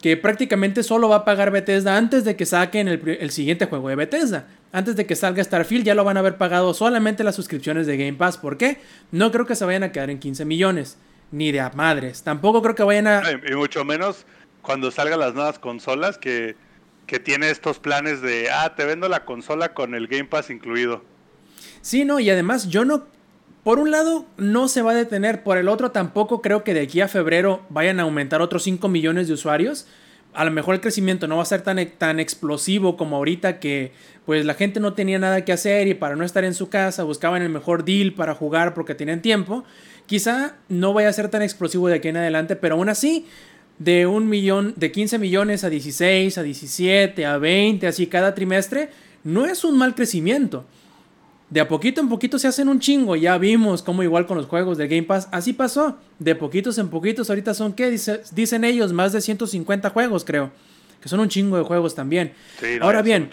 Que 0.00 0.16
prácticamente 0.16 0.82
solo 0.82 1.08
va 1.08 1.16
a 1.16 1.24
pagar 1.24 1.50
Bethesda 1.50 1.96
antes 1.96 2.24
de 2.24 2.36
que 2.36 2.46
saquen 2.46 2.88
el, 2.88 3.18
el 3.20 3.30
siguiente 3.30 3.66
juego 3.66 3.88
de 3.88 3.96
Bethesda. 3.96 4.46
Antes 4.72 4.96
de 4.96 5.04
que 5.04 5.16
salga 5.16 5.42
Starfield 5.44 5.84
ya 5.84 5.94
lo 5.94 6.04
van 6.04 6.16
a 6.16 6.20
haber 6.20 6.36
pagado 6.36 6.72
solamente 6.74 7.24
las 7.24 7.34
suscripciones 7.34 7.86
de 7.86 7.96
Game 7.96 8.14
Pass. 8.14 8.38
¿Por 8.38 8.56
qué? 8.56 8.78
No 9.10 9.30
creo 9.30 9.46
que 9.46 9.56
se 9.56 9.64
vayan 9.64 9.82
a 9.82 9.92
quedar 9.92 10.10
en 10.10 10.18
15 10.18 10.44
millones. 10.44 10.96
Ni 11.32 11.52
de 11.52 11.60
a 11.60 11.70
madres. 11.70 12.22
Tampoco 12.22 12.62
creo 12.62 12.74
que 12.74 12.82
vayan 12.82 13.06
a... 13.06 13.22
Y, 13.30 13.52
y 13.52 13.56
mucho 13.56 13.84
menos 13.84 14.24
cuando 14.62 14.90
salgan 14.90 15.20
las 15.20 15.34
nuevas 15.34 15.58
consolas 15.58 16.18
que, 16.18 16.56
que 17.06 17.18
tiene 17.18 17.50
estos 17.50 17.78
planes 17.78 18.22
de, 18.22 18.50
ah, 18.50 18.74
te 18.76 18.84
vendo 18.84 19.08
la 19.08 19.24
consola 19.24 19.74
con 19.74 19.94
el 19.94 20.06
Game 20.06 20.26
Pass 20.26 20.50
incluido. 20.50 21.02
Sí, 21.82 22.04
no, 22.04 22.20
y 22.20 22.30
además 22.30 22.68
yo 22.68 22.84
no, 22.84 23.06
por 23.62 23.78
un 23.78 23.90
lado 23.90 24.26
no 24.36 24.68
se 24.68 24.82
va 24.82 24.92
a 24.92 24.94
detener, 24.94 25.42
por 25.42 25.58
el 25.58 25.68
otro 25.68 25.90
tampoco 25.90 26.40
creo 26.40 26.64
que 26.64 26.74
de 26.74 26.80
aquí 26.80 27.00
a 27.00 27.08
febrero 27.08 27.62
vayan 27.68 28.00
a 28.00 28.04
aumentar 28.04 28.40
otros 28.40 28.62
5 28.62 28.88
millones 28.88 29.28
de 29.28 29.34
usuarios. 29.34 29.86
A 30.32 30.44
lo 30.44 30.50
mejor 30.50 30.76
el 30.76 30.80
crecimiento 30.80 31.26
no 31.26 31.36
va 31.36 31.42
a 31.42 31.46
ser 31.46 31.62
tan, 31.62 31.84
tan 31.98 32.20
explosivo 32.20 32.96
como 32.96 33.16
ahorita 33.16 33.58
que 33.58 33.92
pues 34.24 34.44
la 34.44 34.54
gente 34.54 34.78
no 34.78 34.94
tenía 34.94 35.18
nada 35.18 35.44
que 35.44 35.52
hacer 35.52 35.88
y 35.88 35.94
para 35.94 36.16
no 36.16 36.24
estar 36.24 36.44
en 36.44 36.54
su 36.54 36.68
casa 36.68 37.02
buscaban 37.02 37.42
el 37.42 37.48
mejor 37.48 37.84
deal 37.84 38.14
para 38.14 38.34
jugar 38.34 38.72
porque 38.72 38.94
tienen 38.94 39.22
tiempo. 39.22 39.64
Quizá 40.06 40.56
no 40.68 40.92
vaya 40.92 41.08
a 41.08 41.12
ser 41.12 41.28
tan 41.28 41.42
explosivo 41.42 41.88
de 41.88 41.96
aquí 41.96 42.08
en 42.08 42.16
adelante, 42.16 42.56
pero 42.56 42.76
aún 42.76 42.88
así 42.88 43.26
de 43.78 44.06
un 44.06 44.28
millón, 44.28 44.74
de 44.76 44.92
15 44.92 45.18
millones 45.18 45.64
a 45.64 45.70
16, 45.70 46.36
a 46.38 46.42
17, 46.42 47.26
a 47.26 47.38
20, 47.38 47.86
así 47.86 48.06
cada 48.06 48.34
trimestre, 48.34 48.90
no 49.24 49.46
es 49.46 49.64
un 49.64 49.76
mal 49.78 49.94
crecimiento. 49.94 50.66
De 51.50 51.60
a 51.60 51.66
poquito 51.68 52.00
en 52.00 52.08
poquito 52.08 52.38
se 52.38 52.46
hacen 52.48 52.68
un 52.68 52.78
chingo. 52.78 53.16
Ya 53.16 53.36
vimos 53.36 53.82
cómo 53.82 54.02
igual 54.04 54.26
con 54.26 54.36
los 54.36 54.46
juegos 54.46 54.78
del 54.78 54.88
Game 54.88 55.02
Pass. 55.02 55.28
Así 55.32 55.52
pasó. 55.52 55.98
De 56.20 56.34
poquitos 56.36 56.78
en 56.78 56.88
poquitos. 56.88 57.28
Ahorita 57.28 57.54
son, 57.54 57.72
¿qué? 57.72 57.90
Dice- 57.90 58.22
dicen 58.32 58.62
ellos, 58.64 58.92
más 58.92 59.12
de 59.12 59.20
150 59.20 59.90
juegos, 59.90 60.24
creo. 60.24 60.52
Que 61.02 61.08
son 61.08 61.18
un 61.20 61.28
chingo 61.28 61.56
de 61.56 61.64
juegos 61.64 61.94
también. 61.96 62.34
Sí, 62.60 62.76
no, 62.78 62.84
Ahora 62.84 63.02
bien, 63.02 63.30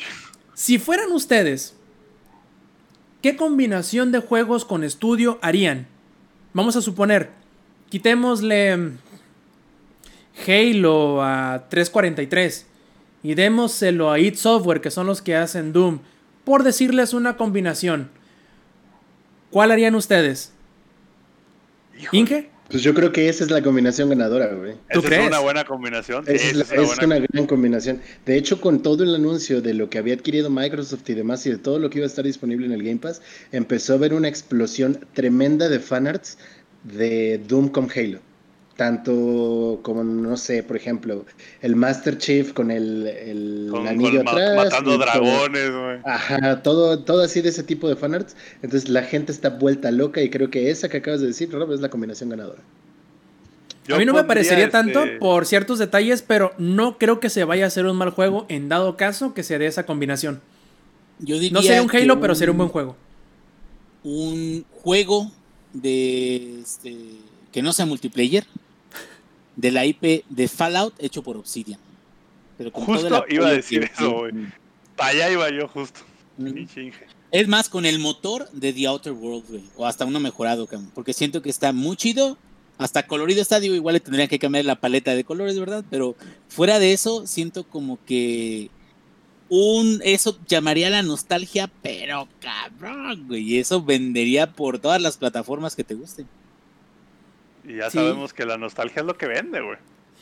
si 0.55 0.79
fueran 0.79 1.11
ustedes, 1.11 1.75
¿qué 3.21 3.35
combinación 3.35 4.11
de 4.11 4.19
juegos 4.19 4.65
con 4.65 4.83
estudio 4.83 5.37
harían? 5.43 5.85
Vamos 6.53 6.75
a 6.75 6.81
suponer, 6.81 7.29
quitémosle 7.89 8.93
Halo 10.47 11.21
a 11.23 11.65
343 11.69 12.65
y 13.23 13.33
démoselo 13.35 14.11
a 14.11 14.19
id 14.19 14.35
Software, 14.35 14.81
que 14.81 14.91
son 14.91 15.07
los 15.07 15.21
que 15.21 15.35
hacen 15.35 15.73
Doom, 15.73 15.99
por 16.47 16.63
decirles 16.63 17.13
una 17.13 17.35
combinación. 17.35 18.07
¿Cuál 19.51 19.69
harían 19.71 19.95
ustedes? 19.95 20.53
Híjole, 21.99 22.17
¿Inge? 22.19 22.49
Pues 22.69 22.83
yo 22.83 22.93
creo 22.93 23.11
que 23.11 23.27
esa 23.27 23.43
es 23.43 23.51
la 23.51 23.61
combinación 23.61 24.07
ganadora, 24.07 24.47
güey. 24.53 24.75
¿Tú 24.93 24.99
esa 24.99 25.07
crees? 25.09 25.21
es 25.23 25.27
una 25.27 25.39
buena 25.39 25.65
combinación. 25.65 26.23
Esa 26.25 26.33
es, 26.35 26.43
esa 26.45 26.55
la- 26.57 26.63
es 26.63 26.71
una 26.71 26.81
es 26.81 26.87
buena 26.87 27.15
una 27.17 27.27
gran 27.33 27.47
combinación. 27.47 28.01
De 28.25 28.37
hecho, 28.37 28.61
con 28.61 28.81
todo 28.81 29.03
el 29.03 29.13
anuncio 29.13 29.61
de 29.61 29.73
lo 29.73 29.89
que 29.89 29.97
había 29.97 30.13
adquirido 30.13 30.49
Microsoft 30.49 31.09
y 31.09 31.15
demás 31.15 31.45
y 31.45 31.49
de 31.49 31.57
todo 31.57 31.79
lo 31.79 31.89
que 31.89 31.97
iba 31.97 32.05
a 32.05 32.07
estar 32.07 32.23
disponible 32.23 32.65
en 32.65 32.71
el 32.71 32.81
Game 32.83 32.99
Pass, 32.99 33.21
empezó 33.51 33.91
a 33.91 33.95
haber 33.97 34.13
una 34.13 34.29
explosión 34.29 35.05
tremenda 35.13 35.67
de 35.67 35.81
fanarts 35.81 36.37
de 36.83 37.39
Doom 37.45 37.67
con 37.67 37.89
Halo. 37.93 38.19
Tanto 38.77 39.79
como, 39.81 40.03
no 40.03 40.37
sé, 40.37 40.61
por 40.63 40.77
ejemplo, 40.77 41.25
el 41.61 41.75
Master 41.75 42.17
Chief 42.19 42.53
con 42.53 42.69
el, 42.71 43.07
el 43.07 43.67
con- 43.71 43.87
anillo 43.87 44.17
con 44.23 44.25
ma- 44.25 44.31
atrás. 44.31 44.55
matando 44.55 44.97
dragones, 44.99 45.71
güey. 45.71 45.97
Ajá, 46.05 46.61
todo, 46.61 46.99
todo 46.99 47.23
así 47.23 47.41
de 47.41 47.49
ese 47.49 47.63
tipo 47.63 47.89
de 47.89 47.95
fanarts. 47.95 48.35
Entonces 48.61 48.87
la 48.87 49.01
gente 49.03 49.31
está 49.31 49.49
vuelta 49.49 49.89
loca 49.91 50.21
y 50.21 50.29
creo 50.29 50.49
que 50.51 50.69
esa 50.69 50.89
que 50.89 50.97
acabas 50.97 51.21
de 51.21 51.27
decir, 51.27 51.51
Rob, 51.51 51.73
es 51.73 51.81
la 51.81 51.89
combinación 51.89 52.29
ganadora. 52.29 52.61
Yo 53.87 53.95
a 53.95 53.97
mí 53.99 54.05
no 54.05 54.13
me 54.13 54.23
parecería 54.25 54.69
tanto 54.69 55.03
este, 55.03 55.17
por 55.17 55.45
ciertos 55.47 55.79
detalles, 55.79 56.21
pero 56.21 56.53
no 56.59 56.97
creo 56.99 57.19
que 57.19 57.29
se 57.29 57.43
vaya 57.45 57.63
a 57.63 57.67
hacer 57.67 57.85
un 57.87 57.97
mal 57.97 58.11
juego 58.11 58.45
en 58.47 58.69
dado 58.69 58.95
caso 58.95 59.33
que 59.33 59.41
se 59.43 59.57
dé 59.57 59.65
esa 59.65 59.85
combinación. 59.87 60.39
Yo 61.19 61.35
diría 61.39 61.51
No 61.53 61.61
sería 61.63 61.81
un 61.81 61.89
Halo, 61.89 62.19
pero 62.21 62.35
sería 62.35 62.51
un 62.51 62.57
buen 62.57 62.69
juego. 62.69 62.95
un 64.03 64.65
juego 64.83 65.31
de 65.73 66.59
este, 66.61 66.95
que 67.51 67.61
no 67.61 67.73
sea 67.73 67.85
multiplayer 67.85 68.45
de 69.57 69.71
la 69.71 69.85
IP 69.85 70.23
de 70.29 70.47
Fallout 70.47 70.93
hecho 70.99 71.21
por 71.21 71.35
Obsidian. 71.35 71.79
Pero 72.57 72.71
con 72.71 72.85
Justo 72.85 73.09
todo 73.09 73.25
iba 73.29 73.47
a 73.47 73.51
decir 73.51 73.81
que- 73.81 73.85
eso, 73.93 74.11
güey. 74.19 74.31
Para 74.95 75.09
allá 75.09 75.31
iba 75.31 75.49
yo 75.51 75.67
justo. 75.67 75.99
Es 77.31 77.47
más, 77.47 77.67
con 77.67 77.85
el 77.85 77.99
motor 77.99 78.49
de 78.51 78.71
The 78.71 78.87
Outer 78.87 79.11
Worlds, 79.13 79.49
güey. 79.49 79.63
O 79.75 79.85
hasta 79.85 80.05
uno 80.05 80.19
mejorado, 80.19 80.67
Porque 80.95 81.13
siento 81.13 81.41
que 81.41 81.49
está 81.49 81.73
muy 81.73 81.97
chido. 81.97 82.37
Hasta 82.77 83.05
colorido 83.07 83.41
está, 83.41 83.59
digo, 83.59 83.73
igual 83.75 83.93
le 83.93 83.99
tendrían 83.99 84.27
que 84.27 84.37
cambiar 84.39 84.63
la 84.65 84.79
paleta 84.79 85.15
de 85.15 85.23
colores, 85.23 85.59
¿verdad? 85.59 85.83
Pero 85.89 86.15
fuera 86.47 86.77
de 86.79 86.93
eso, 86.93 87.25
siento 87.25 87.63
como 87.63 87.97
que 88.05 88.69
un 89.49 89.99
eso 90.03 90.37
llamaría 90.47 90.89
la 90.91 91.01
nostalgia, 91.01 91.71
pero 91.81 92.27
cabrón, 92.39 93.27
güey. 93.27 93.41
Y 93.53 93.57
eso 93.59 93.81
vendería 93.83 94.51
por 94.53 94.77
todas 94.77 95.01
las 95.01 95.17
plataformas 95.17 95.75
que 95.75 95.83
te 95.83 95.95
gusten. 95.95 96.27
Y 97.67 97.75
ya 97.77 97.89
Sí. 97.89 97.97
sabemos 97.97 98.33
que 98.33 98.45
la 98.45 98.57
nostalgia 98.57 99.01
es 99.01 99.05
lo 99.05 99.17
que 99.17 99.27
vende, 99.27 99.61
güey. 99.61 99.77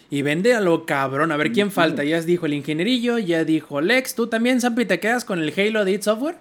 Y 0.10 0.22
vende 0.22 0.54
a 0.54 0.62
lo 0.62 0.86
cabrón. 0.86 1.32
A 1.32 1.38
ver 1.38 1.52
quién 1.52 1.72
falta. 1.72 2.04
Ya 2.04 2.22
dijo 2.22 2.46
el 2.46 2.54
ingenierillo, 2.54 3.18
ya 3.20 3.44
dijo 3.44 3.82
Lex. 3.82 4.16
¿Tú 4.16 4.28
también, 4.28 4.62
Zampi, 4.62 4.86
te 4.86 5.00
quedas 5.00 5.26
con 5.26 5.40
el 5.42 5.54
Halo 5.58 5.84
de 5.86 5.92
id 5.94 6.02
Software? 6.02 6.36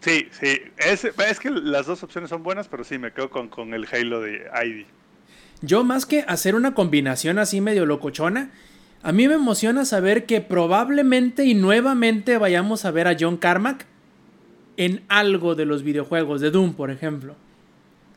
Sí, 0.00 0.28
sí. 0.30 0.60
Es, 0.76 1.04
es 1.04 1.40
que 1.40 1.50
las 1.50 1.86
dos 1.86 2.02
opciones 2.02 2.30
son 2.30 2.42
buenas, 2.42 2.68
pero 2.68 2.84
sí, 2.84 2.98
me 2.98 3.12
quedo 3.12 3.30
con, 3.30 3.48
con 3.48 3.72
el 3.74 3.86
Halo 3.90 4.20
de 4.20 4.46
ID. 4.64 4.86
Yo 5.62 5.84
más 5.84 6.06
que 6.06 6.20
hacer 6.28 6.54
una 6.54 6.74
combinación 6.74 7.38
así 7.38 7.60
medio 7.60 7.84
locochona, 7.86 8.50
a 9.02 9.12
mí 9.12 9.26
me 9.26 9.34
emociona 9.34 9.84
saber 9.84 10.24
que 10.26 10.40
probablemente 10.40 11.44
y 11.44 11.54
nuevamente 11.54 12.38
vayamos 12.38 12.84
a 12.84 12.90
ver 12.90 13.08
a 13.08 13.16
John 13.18 13.36
Carmack 13.38 13.86
en 14.76 15.02
algo 15.08 15.54
de 15.56 15.64
los 15.64 15.82
videojuegos, 15.82 16.40
de 16.40 16.50
Doom, 16.52 16.74
por 16.74 16.90
ejemplo. 16.90 17.34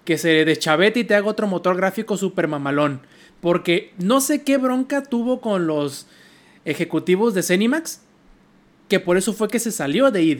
Que 0.06 0.18
se 0.18 0.46
deschavete 0.46 1.02
y 1.02 1.04
te 1.04 1.16
haga 1.16 1.28
otro 1.28 1.48
motor 1.48 1.78
gráfico 1.78 2.18
super 2.18 2.48
mamalón. 2.48 3.02
Porque 3.40 3.94
no 3.98 4.22
sé 4.22 4.44
qué 4.44 4.58
bronca 4.58 5.04
tuvo 5.04 5.42
con 5.42 5.68
los 5.68 6.08
ejecutivos 6.66 7.34
de 7.34 7.44
Cenimax, 7.44 8.02
que 8.88 9.00
por 9.00 9.18
eso 9.18 9.34
fue 9.34 9.48
que 9.48 9.60
se 9.60 9.72
salió 9.72 10.12
de 10.12 10.24
id. 10.24 10.40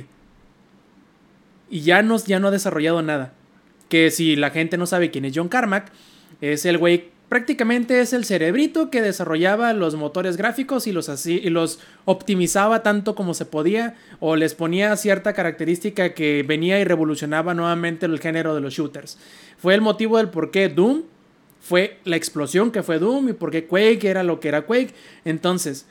Y 1.70 1.82
ya 1.82 2.02
no, 2.02 2.18
ya 2.18 2.40
no 2.40 2.50
ha 2.50 2.52
desarrollado 2.52 3.02
nada. 3.02 3.34
Que 3.90 4.12
si 4.12 4.36
la 4.36 4.52
gente 4.52 4.78
no 4.78 4.86
sabe 4.86 5.10
quién 5.10 5.26
es 5.26 5.34
John 5.36 5.50
Carmack, 5.50 5.92
es 6.42 6.66
el 6.66 6.78
güey, 6.78 7.10
prácticamente 7.32 8.02
es 8.02 8.12
el 8.12 8.26
cerebrito 8.26 8.90
que 8.90 9.02
desarrollaba 9.02 9.72
los 9.72 9.96
motores 9.96 10.36
gráficos 10.36 10.86
y 10.86 10.92
los, 10.92 11.08
así, 11.08 11.40
y 11.42 11.50
los 11.50 11.80
optimizaba 12.04 12.84
tanto 12.84 13.16
como 13.16 13.34
se 13.34 13.46
podía 13.46 13.96
o 14.20 14.36
les 14.36 14.54
ponía 14.54 14.94
cierta 14.98 15.32
característica 15.32 16.14
que 16.14 16.44
venía 16.46 16.82
y 16.82 16.84
revolucionaba 16.84 17.54
nuevamente 17.54 18.06
el 18.06 18.20
género 18.20 18.54
de 18.54 18.60
los 18.60 18.74
shooters. 18.74 19.18
Fue 19.58 19.74
el 19.74 19.80
motivo 19.80 20.18
del 20.18 20.28
por 20.28 20.52
qué 20.52 20.68
Doom 20.68 21.04
fue 21.62 22.00
la 22.04 22.18
explosión 22.18 22.70
que 22.70 22.84
fue 22.84 23.00
Doom 23.00 23.30
y 23.30 23.34
por 23.34 23.50
qué 23.50 23.66
Quake 23.66 24.10
era 24.10 24.24
lo 24.24 24.42
que 24.42 24.50
era 24.50 24.64
Quake. 24.64 24.94
Entonces, 25.24 25.86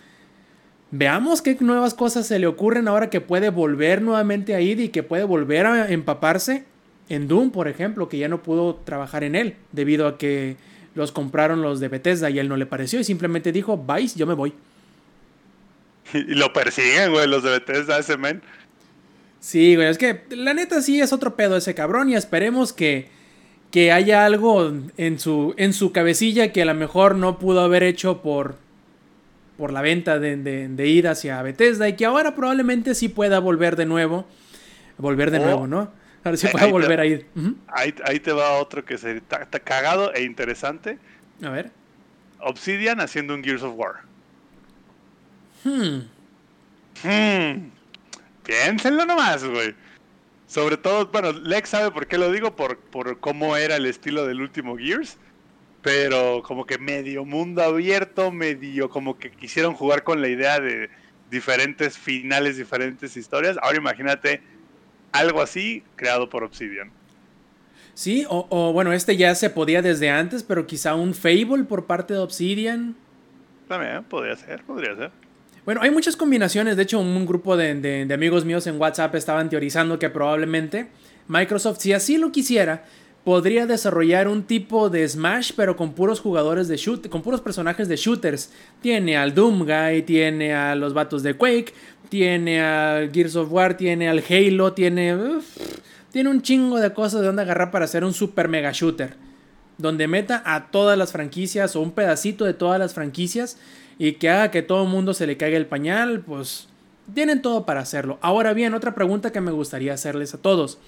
veamos 0.90 1.40
qué 1.40 1.56
nuevas 1.60 1.94
cosas 1.94 2.26
se 2.26 2.38
le 2.38 2.48
ocurren 2.48 2.86
ahora 2.86 3.08
que 3.08 3.22
puede 3.22 3.48
volver 3.48 4.02
nuevamente 4.02 4.54
a 4.54 4.60
id 4.60 4.78
y 4.78 4.88
que 4.90 5.02
puede 5.02 5.24
volver 5.24 5.64
a 5.64 5.90
empaparse 5.90 6.64
en 7.08 7.28
Doom, 7.28 7.50
por 7.50 7.66
ejemplo, 7.66 8.10
que 8.10 8.18
ya 8.18 8.28
no 8.28 8.42
pudo 8.42 8.74
trabajar 8.74 9.24
en 9.24 9.34
él 9.34 9.56
debido 9.72 10.06
a 10.06 10.18
que 10.18 10.58
los 10.94 11.12
compraron 11.12 11.62
los 11.62 11.80
de 11.80 11.88
Bethesda 11.88 12.30
y 12.30 12.38
él 12.38 12.48
no 12.48 12.56
le 12.56 12.66
pareció 12.66 13.00
y 13.00 13.04
simplemente 13.04 13.52
dijo, 13.52 13.76
vais, 13.76 14.14
yo 14.14 14.26
me 14.26 14.34
voy. 14.34 14.52
Y 16.12 16.34
lo 16.34 16.52
persiguen, 16.52 17.12
güey, 17.12 17.28
los 17.28 17.42
de 17.42 17.50
Bethesda, 17.50 17.98
ese 17.98 18.16
men. 18.16 18.42
Sí, 19.38 19.76
güey, 19.76 19.88
es 19.88 19.96
que 19.98 20.24
la 20.30 20.52
neta 20.54 20.82
sí 20.82 21.00
es 21.00 21.12
otro 21.12 21.36
pedo 21.36 21.56
ese 21.56 21.74
cabrón 21.74 22.10
y 22.10 22.14
esperemos 22.16 22.72
que, 22.72 23.08
que 23.70 23.92
haya 23.92 24.24
algo 24.26 24.72
en 24.96 25.18
su, 25.18 25.54
en 25.56 25.72
su 25.72 25.92
cabecilla 25.92 26.52
que 26.52 26.62
a 26.62 26.66
lo 26.66 26.74
mejor 26.74 27.14
no 27.14 27.38
pudo 27.38 27.60
haber 27.60 27.82
hecho 27.84 28.20
por, 28.22 28.56
por 29.56 29.72
la 29.72 29.80
venta 29.82 30.18
de, 30.18 30.36
de, 30.36 30.68
de 30.68 30.86
ir 30.88 31.06
hacia 31.08 31.40
Bethesda 31.42 31.88
y 31.88 31.94
que 31.96 32.04
ahora 32.04 32.34
probablemente 32.34 32.94
sí 32.94 33.08
pueda 33.08 33.38
volver 33.38 33.76
de 33.76 33.86
nuevo. 33.86 34.26
Volver 34.98 35.30
de 35.30 35.38
Oh. 35.38 35.44
nuevo, 35.44 35.66
¿no? 35.66 35.90
Ahora 36.24 36.36
sí 36.36 36.46
Ahí- 36.46 36.52
pueda 36.52 36.64
ahí 36.64 36.68
te- 36.70 36.72
volver 36.72 37.00
a 37.00 37.06
ir. 37.06 37.26
Ahí, 37.68 37.94
ahí 38.04 38.20
te 38.20 38.32
va 38.32 38.52
otro 38.58 38.84
que 38.84 38.98
se, 38.98 39.16
está, 39.18 39.42
está 39.42 39.60
cagado 39.60 40.12
e 40.14 40.22
interesante. 40.22 40.98
A 41.42 41.50
ver. 41.50 41.70
Obsidian 42.40 43.00
haciendo 43.00 43.34
un 43.34 43.42
Gears 43.44 43.62
of 43.62 43.74
War. 43.76 43.96
Hmm. 45.64 46.00
Hmm. 47.02 47.70
Piénsenlo 48.44 49.04
nomás, 49.06 49.44
güey. 49.44 49.74
Sobre 50.46 50.76
todo, 50.76 51.06
bueno, 51.06 51.32
Lex 51.32 51.68
sabe 51.68 51.90
por 51.92 52.06
qué 52.06 52.18
lo 52.18 52.32
digo, 52.32 52.56
por, 52.56 52.78
por 52.78 53.20
cómo 53.20 53.56
era 53.56 53.76
el 53.76 53.86
estilo 53.86 54.26
del 54.26 54.40
último 54.40 54.76
Gears. 54.76 55.16
pero 55.82 56.42
como 56.42 56.66
que 56.66 56.76
medio 56.78 57.24
mundo 57.24 57.62
abierto, 57.62 58.30
medio 58.32 58.90
como 58.90 59.16
que 59.18 59.30
quisieron 59.30 59.74
jugar 59.74 60.02
con 60.02 60.20
la 60.20 60.28
idea 60.28 60.60
de 60.60 60.90
diferentes 61.30 61.96
finales, 61.96 62.56
diferentes 62.56 63.16
historias. 63.16 63.56
Ahora 63.62 63.78
imagínate 63.78 64.42
algo 65.12 65.42
así 65.42 65.82
creado 65.96 66.28
por 66.28 66.44
Obsidian. 66.44 66.90
Sí, 67.94 68.24
o, 68.28 68.46
o, 68.48 68.72
bueno, 68.72 68.92
este 68.92 69.16
ya 69.16 69.34
se 69.34 69.50
podía 69.50 69.82
desde 69.82 70.10
antes, 70.10 70.42
pero 70.42 70.66
quizá 70.66 70.94
un 70.94 71.14
Fable 71.14 71.64
por 71.68 71.86
parte 71.86 72.14
de 72.14 72.20
Obsidian. 72.20 72.96
También, 73.68 74.04
podría 74.04 74.36
ser, 74.36 74.62
podría 74.64 74.96
ser. 74.96 75.10
Bueno, 75.64 75.82
hay 75.82 75.90
muchas 75.90 76.16
combinaciones. 76.16 76.76
De 76.76 76.84
hecho, 76.84 76.98
un 76.98 77.26
grupo 77.26 77.56
de, 77.56 77.74
de, 77.74 78.06
de 78.06 78.14
amigos 78.14 78.44
míos 78.44 78.66
en 78.66 78.80
WhatsApp 78.80 79.14
estaban 79.14 79.50
teorizando 79.50 79.98
que 79.98 80.08
probablemente 80.08 80.88
Microsoft, 81.28 81.78
si 81.80 81.92
así 81.92 82.16
lo 82.16 82.32
quisiera, 82.32 82.84
podría 83.24 83.66
desarrollar 83.66 84.28
un 84.28 84.44
tipo 84.44 84.88
de 84.88 85.06
Smash, 85.06 85.52
pero 85.54 85.76
con 85.76 85.92
puros 85.92 86.20
jugadores 86.20 86.68
de 86.68 86.76
shoot, 86.76 87.08
con 87.08 87.22
puros 87.22 87.40
personajes 87.40 87.88
de 87.88 87.96
shooters. 87.96 88.52
Tiene 88.80 89.16
al 89.16 89.34
Doom 89.34 89.66
Guy, 89.66 90.02
tiene 90.02 90.54
a 90.54 90.74
los 90.74 90.94
vatos 90.94 91.22
de 91.22 91.34
Quake, 91.34 91.74
tiene 92.10 92.60
al 92.60 93.10
Gears 93.10 93.36
of 93.36 93.50
War, 93.50 93.76
tiene 93.76 94.10
al 94.10 94.22
Halo, 94.28 94.74
tiene. 94.74 95.16
Tiene 96.12 96.28
un 96.28 96.42
chingo 96.42 96.78
de 96.78 96.92
cosas 96.92 97.20
de 97.20 97.28
donde 97.28 97.42
agarrar 97.42 97.70
para 97.70 97.84
hacer 97.86 98.04
un 98.04 98.12
super 98.12 98.48
mega 98.48 98.72
shooter. 98.72 99.14
Donde 99.78 100.08
meta 100.08 100.42
a 100.44 100.70
todas 100.70 100.98
las 100.98 101.12
franquicias 101.12 101.74
o 101.76 101.80
un 101.80 101.92
pedacito 101.92 102.44
de 102.44 102.52
todas 102.52 102.78
las 102.78 102.92
franquicias 102.92 103.56
y 103.96 104.12
que 104.14 104.28
haga 104.28 104.50
que 104.50 104.62
todo 104.62 104.82
el 104.82 104.90
mundo 104.90 105.14
se 105.14 105.26
le 105.26 105.36
caiga 105.36 105.56
el 105.56 105.66
pañal, 105.66 106.20
pues 106.20 106.68
tienen 107.14 107.40
todo 107.40 107.64
para 107.64 107.80
hacerlo. 107.80 108.18
Ahora 108.20 108.52
bien, 108.52 108.74
otra 108.74 108.94
pregunta 108.94 109.30
que 109.30 109.40
me 109.40 109.52
gustaría 109.52 109.94
hacerles 109.94 110.34
a 110.34 110.38
todos. 110.38 110.78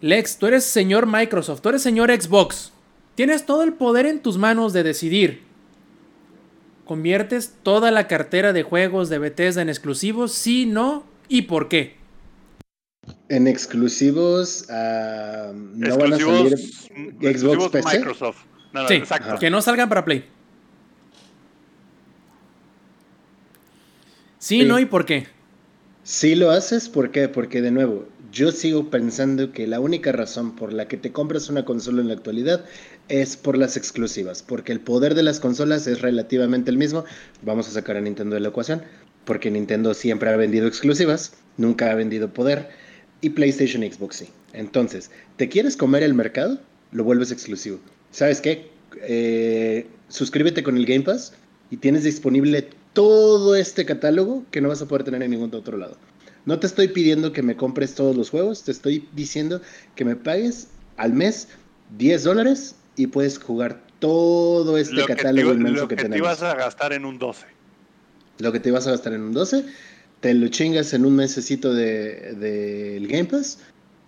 Lex, 0.00 0.38
tú 0.38 0.46
eres 0.46 0.64
señor 0.64 1.06
Microsoft, 1.06 1.60
tú 1.60 1.68
eres 1.70 1.82
señor 1.82 2.10
Xbox. 2.10 2.72
Tienes 3.16 3.44
todo 3.44 3.64
el 3.64 3.74
poder 3.74 4.06
en 4.06 4.20
tus 4.20 4.38
manos 4.38 4.72
de 4.72 4.84
decidir. 4.84 5.49
¿Conviertes 6.90 7.54
toda 7.62 7.92
la 7.92 8.08
cartera 8.08 8.52
de 8.52 8.64
juegos 8.64 9.08
de 9.08 9.20
Bethesda 9.20 9.62
en 9.62 9.68
exclusivos? 9.68 10.32
Sí, 10.32 10.66
no 10.66 11.04
y 11.28 11.42
por 11.42 11.68
qué. 11.68 11.94
En 13.28 13.46
exclusivos 13.46 14.66
uh, 14.68 15.52
no 15.54 15.86
exclusivos, 15.86 15.98
van 15.98 16.12
a 16.12 16.18
salir 16.18 17.38
Xbox 17.38 17.68
PC. 17.68 17.96
Microsoft. 17.96 18.38
No, 18.72 18.82
no, 18.82 18.88
sí, 18.88 18.94
exacto. 18.94 19.38
que 19.38 19.50
no 19.50 19.62
salgan 19.62 19.88
para 19.88 20.04
Play. 20.04 20.24
Sí, 24.40 24.62
sí, 24.62 24.66
no 24.66 24.80
y 24.80 24.84
por 24.84 25.06
qué. 25.06 25.28
Sí 26.02 26.34
lo 26.34 26.50
haces, 26.50 26.88
¿por 26.88 27.12
qué? 27.12 27.28
Porque 27.28 27.62
de 27.62 27.70
nuevo, 27.70 28.08
yo 28.32 28.50
sigo 28.50 28.90
pensando 28.90 29.52
que 29.52 29.68
la 29.68 29.78
única 29.78 30.10
razón 30.10 30.56
por 30.56 30.72
la 30.72 30.88
que 30.88 30.96
te 30.96 31.12
compras 31.12 31.48
una 31.48 31.64
consola 31.64 32.00
en 32.00 32.08
la 32.08 32.14
actualidad 32.14 32.64
es 33.10 33.36
por 33.36 33.58
las 33.58 33.76
exclusivas, 33.76 34.42
porque 34.42 34.72
el 34.72 34.80
poder 34.80 35.14
de 35.14 35.22
las 35.22 35.40
consolas 35.40 35.86
es 35.86 36.00
relativamente 36.00 36.70
el 36.70 36.78
mismo. 36.78 37.04
Vamos 37.42 37.68
a 37.68 37.72
sacar 37.72 37.96
a 37.96 38.00
Nintendo 38.00 38.34
de 38.34 38.40
la 38.40 38.48
ecuación, 38.48 38.82
porque 39.24 39.50
Nintendo 39.50 39.92
siempre 39.92 40.30
ha 40.30 40.36
vendido 40.36 40.66
exclusivas, 40.66 41.34
nunca 41.56 41.90
ha 41.90 41.94
vendido 41.94 42.32
poder, 42.32 42.70
y 43.20 43.30
PlayStation 43.30 43.82
y 43.82 43.92
Xbox 43.92 44.16
sí. 44.16 44.28
Entonces, 44.52 45.10
¿te 45.36 45.48
quieres 45.48 45.76
comer 45.76 46.02
el 46.02 46.14
mercado? 46.14 46.60
Lo 46.92 47.04
vuelves 47.04 47.32
exclusivo. 47.32 47.80
¿Sabes 48.12 48.40
qué? 48.40 48.70
Eh, 49.02 49.86
suscríbete 50.08 50.62
con 50.62 50.76
el 50.76 50.86
Game 50.86 51.02
Pass 51.02 51.32
y 51.70 51.76
tienes 51.76 52.04
disponible 52.04 52.68
todo 52.92 53.54
este 53.54 53.84
catálogo 53.84 54.44
que 54.50 54.60
no 54.60 54.68
vas 54.68 54.82
a 54.82 54.88
poder 54.88 55.04
tener 55.04 55.22
en 55.22 55.32
ningún 55.32 55.54
otro 55.54 55.76
lado. 55.76 55.96
No 56.46 56.58
te 56.58 56.66
estoy 56.66 56.88
pidiendo 56.88 57.32
que 57.32 57.42
me 57.42 57.56
compres 57.56 57.94
todos 57.94 58.16
los 58.16 58.30
juegos, 58.30 58.64
te 58.64 58.72
estoy 58.72 59.06
diciendo 59.14 59.60
que 59.94 60.04
me 60.04 60.16
pagues 60.16 60.68
al 60.96 61.12
mes 61.12 61.48
10 61.98 62.24
dólares 62.24 62.76
y 62.96 63.06
puedes 63.08 63.38
jugar 63.38 63.80
todo 63.98 64.78
este 64.78 64.94
lo 64.94 65.06
catálogo 65.06 65.50
que 65.50 65.54
te, 65.54 65.60
inmenso 65.60 65.82
lo 65.82 65.88
que, 65.88 65.96
que 65.96 66.02
tenemos. 66.02 66.38
te 66.38 66.42
ibas 66.42 66.42
a 66.42 66.56
gastar 66.56 66.92
en 66.92 67.04
un 67.04 67.18
12. 67.18 67.46
Lo 68.38 68.52
que 68.52 68.60
te 68.60 68.70
ibas 68.70 68.86
a 68.86 68.92
gastar 68.92 69.12
en 69.12 69.22
un 69.22 69.32
12, 69.32 69.64
te 70.20 70.34
lo 70.34 70.48
chingas 70.48 70.92
en 70.94 71.04
un 71.04 71.16
mesecito 71.16 71.74
del 71.74 72.38
de, 72.40 72.98
de 73.00 73.06
Game 73.06 73.26
Pass 73.26 73.58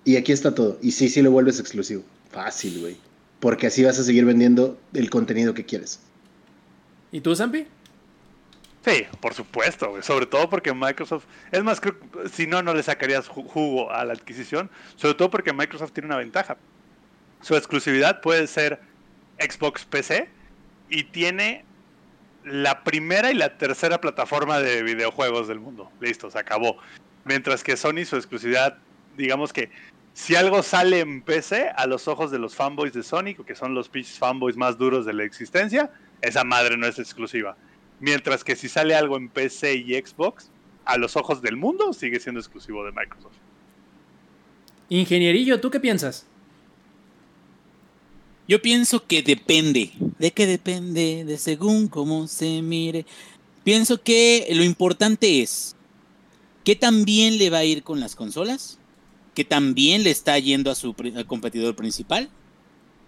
y 0.04 0.16
aquí 0.16 0.32
está 0.32 0.54
todo. 0.54 0.78
Y 0.82 0.92
sí, 0.92 1.08
sí 1.08 1.22
lo 1.22 1.30
vuelves 1.30 1.60
exclusivo. 1.60 2.02
Fácil, 2.30 2.80
güey. 2.80 2.96
Porque 3.40 3.66
así 3.66 3.82
vas 3.84 3.98
a 3.98 4.04
seguir 4.04 4.24
vendiendo 4.24 4.78
el 4.94 5.10
contenido 5.10 5.54
que 5.54 5.64
quieres. 5.64 6.00
¿Y 7.10 7.20
tú, 7.20 7.36
Zampi? 7.36 7.66
Sí, 8.84 9.06
por 9.20 9.32
supuesto, 9.34 9.90
güey. 9.90 10.02
sobre 10.02 10.26
todo 10.26 10.50
porque 10.50 10.74
Microsoft, 10.74 11.24
es 11.52 11.62
más, 11.62 11.80
creo, 11.80 11.94
si 12.32 12.48
no, 12.48 12.62
no 12.62 12.74
le 12.74 12.82
sacarías 12.82 13.28
jugo 13.28 13.92
a 13.92 14.04
la 14.04 14.12
adquisición, 14.12 14.70
sobre 14.96 15.14
todo 15.14 15.30
porque 15.30 15.52
Microsoft 15.52 15.92
tiene 15.92 16.06
una 16.06 16.16
ventaja. 16.16 16.56
Su 17.42 17.56
exclusividad 17.56 18.20
puede 18.20 18.46
ser 18.46 18.80
Xbox 19.38 19.84
PC 19.84 20.28
y 20.88 21.04
tiene 21.04 21.64
la 22.44 22.82
primera 22.84 23.30
y 23.30 23.34
la 23.34 23.58
tercera 23.58 24.00
plataforma 24.00 24.60
de 24.60 24.82
videojuegos 24.82 25.48
del 25.48 25.60
mundo. 25.60 25.90
Listo, 26.00 26.30
se 26.30 26.38
acabó. 26.38 26.78
Mientras 27.24 27.62
que 27.62 27.76
Sony, 27.76 28.04
su 28.04 28.16
exclusividad, 28.16 28.78
digamos 29.16 29.52
que 29.52 29.70
si 30.14 30.36
algo 30.36 30.62
sale 30.62 31.00
en 31.00 31.22
PC 31.22 31.70
a 31.76 31.86
los 31.86 32.06
ojos 32.06 32.30
de 32.30 32.38
los 32.38 32.54
fanboys 32.54 32.92
de 32.92 33.02
Sony, 33.02 33.34
que 33.46 33.54
son 33.54 33.74
los 33.74 33.88
pitch 33.88 34.18
fanboys 34.18 34.56
más 34.56 34.78
duros 34.78 35.04
de 35.06 35.12
la 35.12 35.24
existencia, 35.24 35.90
esa 36.20 36.44
madre 36.44 36.76
no 36.76 36.86
es 36.86 36.98
exclusiva. 36.98 37.56
Mientras 38.00 38.44
que 38.44 38.56
si 38.56 38.68
sale 38.68 38.94
algo 38.94 39.16
en 39.16 39.28
PC 39.28 39.74
y 39.76 39.94
Xbox, 39.94 40.50
a 40.84 40.98
los 40.98 41.16
ojos 41.16 41.42
del 41.42 41.56
mundo 41.56 41.92
sigue 41.92 42.20
siendo 42.20 42.40
exclusivo 42.40 42.84
de 42.84 42.92
Microsoft. 42.92 43.36
Ingenierillo, 44.88 45.60
¿tú 45.60 45.70
qué 45.70 45.80
piensas? 45.80 46.26
Yo 48.52 48.60
pienso 48.60 49.06
que 49.06 49.22
depende. 49.22 49.92
¿De 50.18 50.30
qué 50.30 50.46
depende? 50.46 51.24
De 51.24 51.38
según 51.38 51.88
cómo 51.88 52.28
se 52.28 52.60
mire. 52.60 53.06
Pienso 53.64 54.02
que 54.02 54.46
lo 54.50 54.62
importante 54.62 55.40
es 55.40 55.74
qué 56.62 56.76
tan 56.76 57.06
bien 57.06 57.38
le 57.38 57.48
va 57.48 57.60
a 57.60 57.64
ir 57.64 57.82
con 57.82 57.98
las 57.98 58.14
consolas, 58.14 58.78
qué 59.34 59.46
tan 59.46 59.72
bien 59.72 60.04
le 60.04 60.10
está 60.10 60.38
yendo 60.38 60.70
a 60.70 60.74
su 60.74 60.94
competidor 61.26 61.74
principal, 61.76 62.28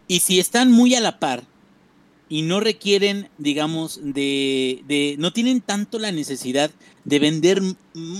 y 0.09 0.21
si 0.21 0.41
están 0.41 0.73
muy 0.73 0.95
a 0.95 1.01
la 1.03 1.19
par 1.19 1.45
y 2.31 2.41
no 2.41 2.61
requieren, 2.61 3.29
digamos, 3.37 4.01
de, 4.03 4.83
de, 4.89 5.17
no 5.19 5.35
tienen 5.35 5.61
tanto 5.61 5.99
la 5.99 6.11
necesidad 6.11 6.71
de 7.05 7.19
vender 7.19 7.61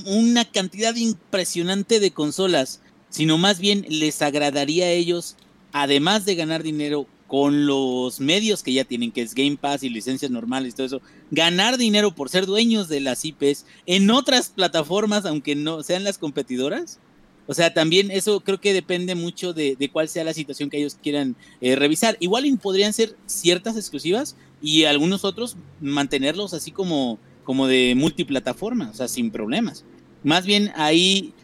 una 0.05 0.45
cantidad 0.45 0.95
impresionante 0.95 2.01
de 2.01 2.11
consolas, 2.11 2.83
sino 3.09 3.39
más 3.39 3.61
bien 3.61 3.87
les 3.89 4.21
agradaría 4.21 4.85
a 4.85 4.91
ellos, 4.91 5.37
además 5.73 6.27
de 6.27 6.35
ganar 6.35 6.63
dinero 6.63 7.09
con 7.35 7.67
los 7.67 8.21
medios 8.21 8.63
que 8.63 8.73
ya 8.73 8.85
tienen, 8.85 9.11
que 9.11 9.21
es 9.21 9.35
Game 9.35 9.57
Pass 9.57 9.83
y 9.83 9.89
licencias 9.89 10.31
normales 10.31 10.73
y 10.73 10.77
todo 10.77 10.87
eso, 10.87 11.03
ganar 11.33 11.79
dinero 11.79 12.15
por 12.15 12.29
ser 12.29 12.47
dueños 12.47 12.87
de 12.87 13.01
las 13.01 13.25
IPs 13.25 13.67
en 13.87 14.09
otras 14.13 14.51
plataformas, 14.51 15.27
aunque 15.27 15.57
no 15.57 15.83
sean 15.83 16.05
las 16.05 16.17
competidoras. 16.17 17.01
O 17.49 17.53
sea, 17.53 17.75
también 17.75 18.13
eso 18.13 18.39
creo 18.39 18.61
que 18.61 18.73
depende 18.73 19.17
mucho 19.17 19.53
de, 19.53 19.75
de 19.75 19.91
cuál 19.91 20.09
sea 20.09 20.23
la 20.23 20.33
situación 20.33 20.71
que 20.71 20.79
ellos 20.79 20.97
quieran 21.03 21.35
eh, 21.61 21.75
revisar. 21.75 22.17
Igual 22.21 22.45
podrían 22.63 22.93
ser 22.93 23.17
ciertas 23.27 23.77
exclusivas 23.77 24.37
y 24.63 24.85
algunos 24.85 25.25
otros 25.25 25.57
mantenerlos 25.81 26.55
así 26.55 26.71
como, 26.71 27.19
como 27.43 27.67
de 27.67 27.95
multiplataforma, 27.97 28.91
o 28.91 28.95
sea, 28.95 29.09
sin 29.09 29.33
problemas. 29.33 29.85
Más 30.23 30.47
bien 30.47 30.71
ahí, 30.77 31.35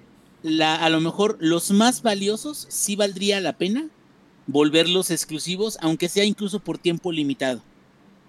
la, 0.44 0.76
a 0.76 0.88
lo 0.88 1.00
mejor 1.00 1.36
los 1.40 1.72
más 1.72 2.02
valiosos 2.02 2.68
sí 2.70 2.94
valdría 2.94 3.40
la 3.40 3.58
pena 3.58 3.90
volverlos 4.52 5.10
exclusivos, 5.10 5.78
aunque 5.81 6.09
sea 6.09 6.24
incluso 6.24 6.60
por 6.60 6.78
tiempo 6.78 7.12
limitado. 7.12 7.62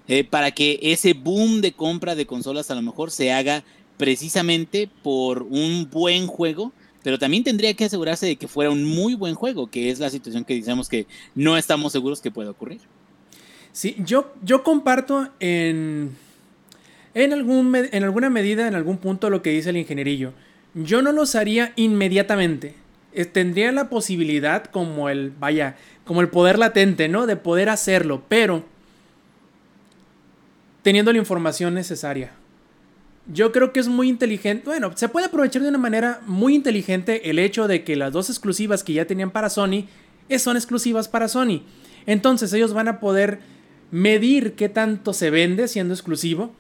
Eh, 0.08 0.24
para 0.24 0.52
que 0.52 0.80
ese 0.82 1.14
boom 1.14 1.62
de 1.62 1.74
compra 1.74 2.16
de 2.16 2.26
consolas 2.26 2.72
a 2.72 2.76
lo 2.76 2.82
mejor 2.82 3.12
se 3.12 3.32
haga 3.32 3.64
precisamente 3.98 4.90
por 5.04 5.44
un 5.44 5.90
buen 5.92 6.28
juego 6.28 6.74
pero 7.04 7.18
también 7.18 7.44
tendría 7.44 7.74
que 7.74 7.86
asegurarse 7.86 8.26
de 8.26 8.36
que 8.36 8.48
fuera 8.48 8.70
un 8.70 8.84
muy 8.84 9.16
buen 9.16 9.36
juego, 9.36 9.70
que 9.70 9.90
es 9.90 10.00
la 10.00 10.10
situación 10.10 10.46
que 10.46 10.56
decimos 10.56 10.88
que 10.88 11.08
no 11.36 11.58
estamos 11.58 11.92
seguros 11.92 12.22
que 12.22 12.32
pueda 12.32 12.52
ocurrir. 12.52 12.82
Sí, 13.72 13.96
yo, 14.00 14.34
yo 14.44 14.64
comparto 14.64 15.30
en, 15.40 16.16
en, 17.14 17.34
algún, 17.34 17.76
en 17.76 18.04
alguna 18.04 18.30
medida, 18.30 18.68
en 18.68 18.76
algún 18.76 18.98
punto, 18.98 19.30
lo 19.30 19.42
que 19.42 19.52
dice 19.52 19.70
el 19.70 19.78
ingenierillo. 19.78 20.34
Yo 20.74 21.02
no 21.02 21.12
los 21.12 21.36
haría 21.36 21.74
inmediatamente. 21.76 22.76
Tendría 23.32 23.72
la 23.72 23.90
posibilidad, 23.90 24.66
como 24.66 25.10
el, 25.10 25.32
vaya, 25.32 25.76
como 26.06 26.22
el 26.22 26.30
poder 26.30 26.58
latente, 26.58 27.08
¿no? 27.08 27.28
De 27.28 27.36
poder 27.36 27.70
hacerlo, 27.70 28.24
pero 28.28 28.64
teniendo 30.82 31.12
la 31.12 31.20
información 31.20 31.74
necesaria 31.74 32.32
yo 33.28 33.52
creo 33.52 33.72
que 33.72 33.80
es 33.80 33.88
muy 33.88 34.10
inteligente. 34.10 34.66
Bueno, 34.66 34.92
se 34.96 35.10
puede 35.10 35.28
aprovechar 35.28 35.62
de 35.62 35.70
una 35.70 35.78
manera 35.78 36.22
muy 36.26 36.56
inteligente 36.56 37.30
el 37.30 37.40
hecho 37.40 37.68
de 37.68 37.84
que 37.84 37.96
las 37.96 38.12
dos 38.12 38.30
exclusivas 38.30 38.84
que 38.84 38.94
ya 38.94 39.06
tenían 39.06 39.32
para 39.32 39.50
Sony 39.50 39.86
son 40.38 40.56
exclusivas 40.56 41.08
para 41.08 41.28
Sony. 41.28 41.62
Entonces 42.06 42.52
ellos 42.54 42.74
van 42.74 42.88
a 42.88 43.00
poder 43.00 43.40
medir 43.92 44.54
qué 44.54 44.70
tanto 44.70 45.14
se 45.14 45.30
vende 45.30 45.68
siendo 45.68 45.94
exclusivo 45.94 46.52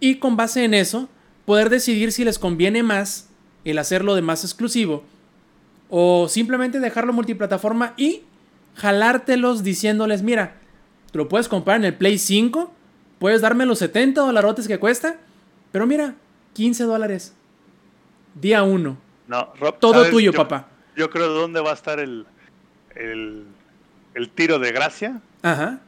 y 0.00 0.16
con 0.16 0.36
base 0.36 0.64
en 0.64 0.74
eso 0.74 1.08
poder 1.46 1.70
decidir 1.70 2.12
si 2.12 2.24
les 2.24 2.38
conviene 2.38 2.82
más 2.82 3.28
el 3.64 3.78
hacerlo 3.78 4.14
de 4.14 4.22
más 4.22 4.44
exclusivo 4.44 5.04
o 5.90 6.28
simplemente 6.28 6.80
dejarlo 6.80 7.12
multiplataforma 7.12 7.94
y 7.96 8.22
jalártelos 8.76 9.62
diciéndoles, 9.62 10.22
mira, 10.22 10.54
te 11.12 11.18
lo 11.18 11.28
puedes 11.28 11.48
comprar 11.48 11.76
en 11.78 11.84
el 11.84 11.94
Play 11.94 12.18
5, 12.18 12.72
puedes 13.18 13.40
darme 13.40 13.66
los 13.66 13.78
70 13.80 14.20
dolarotes 14.20 14.66
que 14.68 14.78
cuesta, 14.78 15.16
pero 15.72 15.86
mira, 15.86 16.14
15 16.54 16.84
dólares. 16.84 17.34
Día 18.40 18.62
1. 18.62 18.96
No, 19.28 19.52
Rob, 19.60 19.78
Todo 19.78 19.94
¿sabes? 19.94 20.10
tuyo, 20.10 20.32
Yo- 20.32 20.36
papá. 20.38 20.68
Yo 20.96 21.10
creo 21.10 21.28
dónde 21.28 21.60
va 21.60 21.70
a 21.70 21.74
estar 21.74 21.98
el, 22.00 22.26
el, 22.94 23.44
el 24.14 24.28
tiro 24.30 24.58
de 24.58 24.72
gracia. 24.72 25.20
Ajá. 25.42 25.80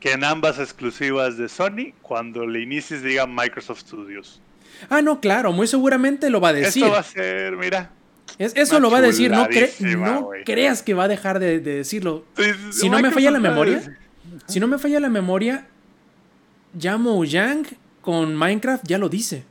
Que 0.00 0.12
en 0.12 0.24
ambas 0.24 0.58
exclusivas 0.58 1.36
de 1.36 1.48
Sony, 1.48 1.92
cuando 2.02 2.46
le 2.46 2.60
inicies 2.62 3.02
diga 3.02 3.26
Microsoft 3.26 3.80
Studios. 3.80 4.40
Ah, 4.88 5.02
no, 5.02 5.20
claro, 5.20 5.52
muy 5.52 5.66
seguramente 5.66 6.30
lo 6.30 6.40
va 6.40 6.48
a 6.48 6.52
decir. 6.54 6.82
Esto 6.84 6.94
va 6.94 7.00
a 7.00 7.04
ser, 7.04 7.56
mira. 7.56 7.90
Es- 8.38 8.54
eso 8.56 8.76
una 8.76 8.80
lo 8.86 8.90
va 8.90 8.98
a 8.98 9.00
decir, 9.02 9.30
no, 9.30 9.46
cre- 9.48 10.44
creas 10.44 10.82
que 10.82 10.94
va 10.94 11.04
a 11.04 11.08
dejar 11.08 11.38
de, 11.38 11.60
de 11.60 11.76
decirlo. 11.76 12.24
Si 12.72 12.88
no 12.88 13.00
me 13.00 13.10
falla 13.10 13.30
la 13.30 13.40
memoria, 13.40 13.98
si 14.46 14.60
no 14.60 14.66
me 14.66 14.78
falla 14.78 15.00
la 15.00 15.08
memoria, 15.08 15.66
ya 16.74 16.96
Mojang 16.96 17.66
con 18.00 18.34
Minecraft 18.36 18.84
ya 18.86 18.98
lo 18.98 19.08
dice. 19.08 19.44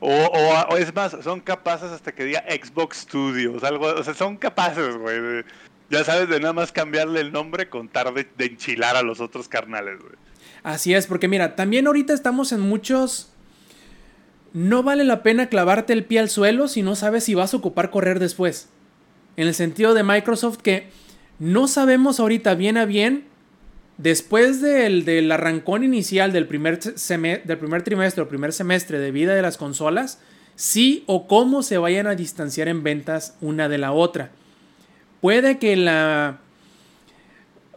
O, 0.00 0.10
o- 0.12 0.68
o 0.74 0.76
es 0.76 0.94
más, 0.94 1.16
son 1.22 1.40
capaces 1.40 1.90
hasta 1.90 2.12
que 2.12 2.24
diga 2.24 2.44
Xbox 2.48 2.98
Studios, 2.98 3.64
algo, 3.64 3.86
o 3.86 4.02
sea, 4.04 4.12
son 4.14 4.36
capaces, 4.36 4.96
güey. 4.96 5.44
ya 5.90 6.04
sabes, 6.04 6.28
de 6.28 6.40
nada 6.40 6.52
más 6.52 6.72
cambiarle 6.72 7.20
el 7.20 7.32
nombre 7.32 7.68
con 7.68 7.88
tal 7.88 8.12
de, 8.14 8.26
de 8.36 8.44
enchilar 8.46 8.96
a 8.96 9.02
los 9.02 9.20
otros 9.20 9.48
carnales, 9.48 9.98
güey. 10.00 10.12
Así 10.62 10.94
es, 10.94 11.06
porque 11.06 11.28
mira, 11.28 11.56
también 11.56 11.86
ahorita 11.86 12.12
estamos 12.14 12.52
en 12.52 12.60
muchos... 12.60 13.30
No 14.54 14.84
vale 14.84 15.02
la 15.02 15.24
pena 15.24 15.48
clavarte 15.48 15.92
el 15.92 16.04
pie 16.04 16.20
al 16.20 16.30
suelo 16.30 16.68
si 16.68 16.82
no 16.82 16.94
sabes 16.94 17.24
si 17.24 17.34
vas 17.34 17.52
a 17.52 17.56
ocupar 17.56 17.90
correr 17.90 18.20
después. 18.20 18.68
En 19.36 19.48
el 19.48 19.54
sentido 19.54 19.94
de 19.94 20.04
Microsoft 20.04 20.58
que 20.58 20.88
no 21.40 21.66
sabemos 21.66 22.20
ahorita 22.20 22.54
bien 22.54 22.76
a 22.78 22.84
bien, 22.84 23.24
después 23.98 24.62
del, 24.62 25.04
del 25.04 25.32
arrancón 25.32 25.82
inicial 25.82 26.32
del 26.32 26.46
primer, 26.46 26.78
del 26.80 27.58
primer 27.58 27.82
trimestre 27.82 28.22
o 28.22 28.28
primer 28.28 28.52
semestre 28.52 29.00
de 29.00 29.10
vida 29.10 29.34
de 29.34 29.42
las 29.42 29.56
consolas, 29.56 30.20
si 30.54 31.02
o 31.06 31.26
cómo 31.26 31.64
se 31.64 31.76
vayan 31.78 32.06
a 32.06 32.14
distanciar 32.14 32.68
en 32.68 32.84
ventas 32.84 33.36
una 33.40 33.68
de 33.68 33.78
la 33.78 33.90
otra. 33.90 34.30
Puede 35.20 35.58
que 35.58 35.74
la 35.74 36.38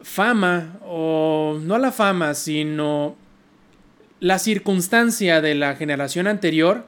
fama, 0.00 0.78
o 0.86 1.58
no 1.60 1.76
la 1.78 1.90
fama, 1.90 2.34
sino 2.34 3.16
la 4.20 4.38
circunstancia 4.38 5.40
de 5.40 5.54
la 5.54 5.76
generación 5.76 6.26
anterior 6.26 6.86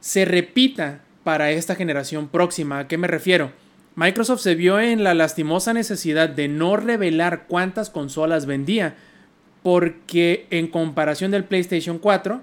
se 0.00 0.24
repita 0.24 1.00
para 1.24 1.50
esta 1.50 1.74
generación 1.74 2.28
próxima. 2.28 2.78
¿A 2.78 2.88
qué 2.88 2.98
me 2.98 3.08
refiero? 3.08 3.52
Microsoft 3.94 4.40
se 4.40 4.54
vio 4.54 4.78
en 4.78 5.04
la 5.04 5.14
lastimosa 5.14 5.72
necesidad 5.72 6.28
de 6.28 6.48
no 6.48 6.76
revelar 6.76 7.46
cuántas 7.48 7.90
consolas 7.90 8.46
vendía, 8.46 8.94
porque 9.62 10.46
en 10.50 10.68
comparación 10.68 11.30
del 11.30 11.44
PlayStation 11.44 11.98
4, 11.98 12.42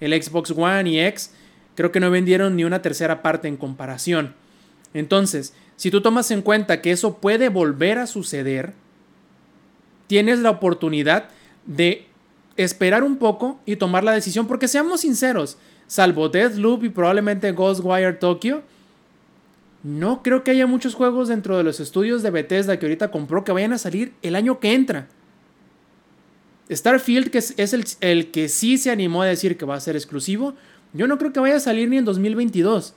el 0.00 0.22
Xbox 0.22 0.52
One 0.52 0.90
y 0.90 1.00
X, 1.00 1.34
creo 1.74 1.92
que 1.92 2.00
no 2.00 2.10
vendieron 2.10 2.56
ni 2.56 2.64
una 2.64 2.82
tercera 2.82 3.22
parte 3.22 3.48
en 3.48 3.56
comparación. 3.56 4.34
Entonces, 4.94 5.54
si 5.76 5.90
tú 5.90 6.00
tomas 6.00 6.30
en 6.30 6.42
cuenta 6.42 6.80
que 6.80 6.92
eso 6.92 7.18
puede 7.18 7.48
volver 7.48 7.98
a 7.98 8.06
suceder, 8.06 8.72
tienes 10.06 10.38
la 10.38 10.50
oportunidad 10.50 11.28
de 11.66 12.06
esperar 12.56 13.02
un 13.02 13.16
poco 13.16 13.60
y 13.66 13.76
tomar 13.76 14.04
la 14.04 14.12
decisión, 14.12 14.46
porque 14.46 14.68
seamos 14.68 15.00
sinceros, 15.02 15.56
salvo 15.86 16.28
Deathloop 16.28 16.84
y 16.84 16.88
probablemente 16.88 17.52
Ghostwire 17.52 18.14
Tokyo, 18.14 18.62
no 19.82 20.22
creo 20.22 20.44
que 20.44 20.52
haya 20.52 20.66
muchos 20.66 20.94
juegos 20.94 21.28
dentro 21.28 21.56
de 21.56 21.64
los 21.64 21.80
estudios 21.80 22.22
de 22.22 22.30
Bethesda 22.30 22.78
que 22.78 22.86
ahorita 22.86 23.10
compró 23.10 23.44
que 23.44 23.52
vayan 23.52 23.72
a 23.72 23.78
salir 23.78 24.12
el 24.22 24.36
año 24.36 24.60
que 24.60 24.74
entra. 24.74 25.08
Starfield, 26.70 27.30
que 27.30 27.38
es, 27.38 27.72
el, 27.72 27.84
el 28.00 28.30
que 28.30 28.48
sí 28.48 28.78
se 28.78 28.90
animó 28.90 29.22
a 29.22 29.26
decir 29.26 29.56
que 29.56 29.64
va 29.64 29.74
a 29.74 29.80
ser 29.80 29.96
exclusivo, 29.96 30.54
yo 30.92 31.06
no 31.06 31.18
creo 31.18 31.32
que 31.32 31.40
vaya 31.40 31.56
a 31.56 31.60
salir 31.60 31.88
ni 31.88 31.98
en 31.98 32.04
2022. 32.04 32.94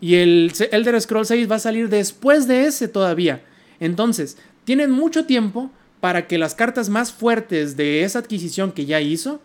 Y 0.00 0.16
el 0.16 0.52
Elder 0.70 1.00
Scrolls 1.00 1.28
6 1.28 1.50
va 1.50 1.56
a 1.56 1.60
salir 1.60 1.88
después 1.88 2.46
de 2.46 2.66
ese 2.66 2.88
todavía. 2.88 3.42
Entonces, 3.80 4.36
tienen 4.64 4.90
mucho 4.90 5.24
tiempo 5.24 5.70
para 6.02 6.26
que 6.26 6.36
las 6.36 6.56
cartas 6.56 6.88
más 6.88 7.12
fuertes 7.12 7.76
de 7.76 8.02
esa 8.02 8.18
adquisición 8.18 8.72
que 8.72 8.86
ya 8.86 9.00
hizo 9.00 9.40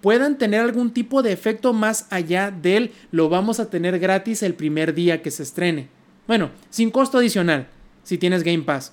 puedan 0.00 0.36
tener 0.36 0.60
algún 0.60 0.92
tipo 0.92 1.22
de 1.22 1.30
efecto 1.30 1.72
más 1.72 2.08
allá 2.10 2.50
del 2.50 2.90
lo 3.12 3.28
vamos 3.28 3.60
a 3.60 3.70
tener 3.70 4.00
gratis 4.00 4.42
el 4.42 4.54
primer 4.54 4.92
día 4.92 5.22
que 5.22 5.30
se 5.30 5.44
estrene. 5.44 5.86
Bueno, 6.26 6.50
sin 6.68 6.90
costo 6.90 7.18
adicional, 7.18 7.68
si 8.02 8.18
tienes 8.18 8.42
Game 8.42 8.64
Pass. 8.64 8.92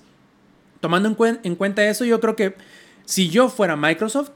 Tomando 0.80 1.08
en, 1.08 1.16
cuen- 1.16 1.40
en 1.42 1.56
cuenta 1.56 1.84
eso, 1.88 2.04
yo 2.04 2.20
creo 2.20 2.36
que 2.36 2.54
si 3.04 3.30
yo 3.30 3.48
fuera 3.48 3.74
Microsoft, 3.74 4.30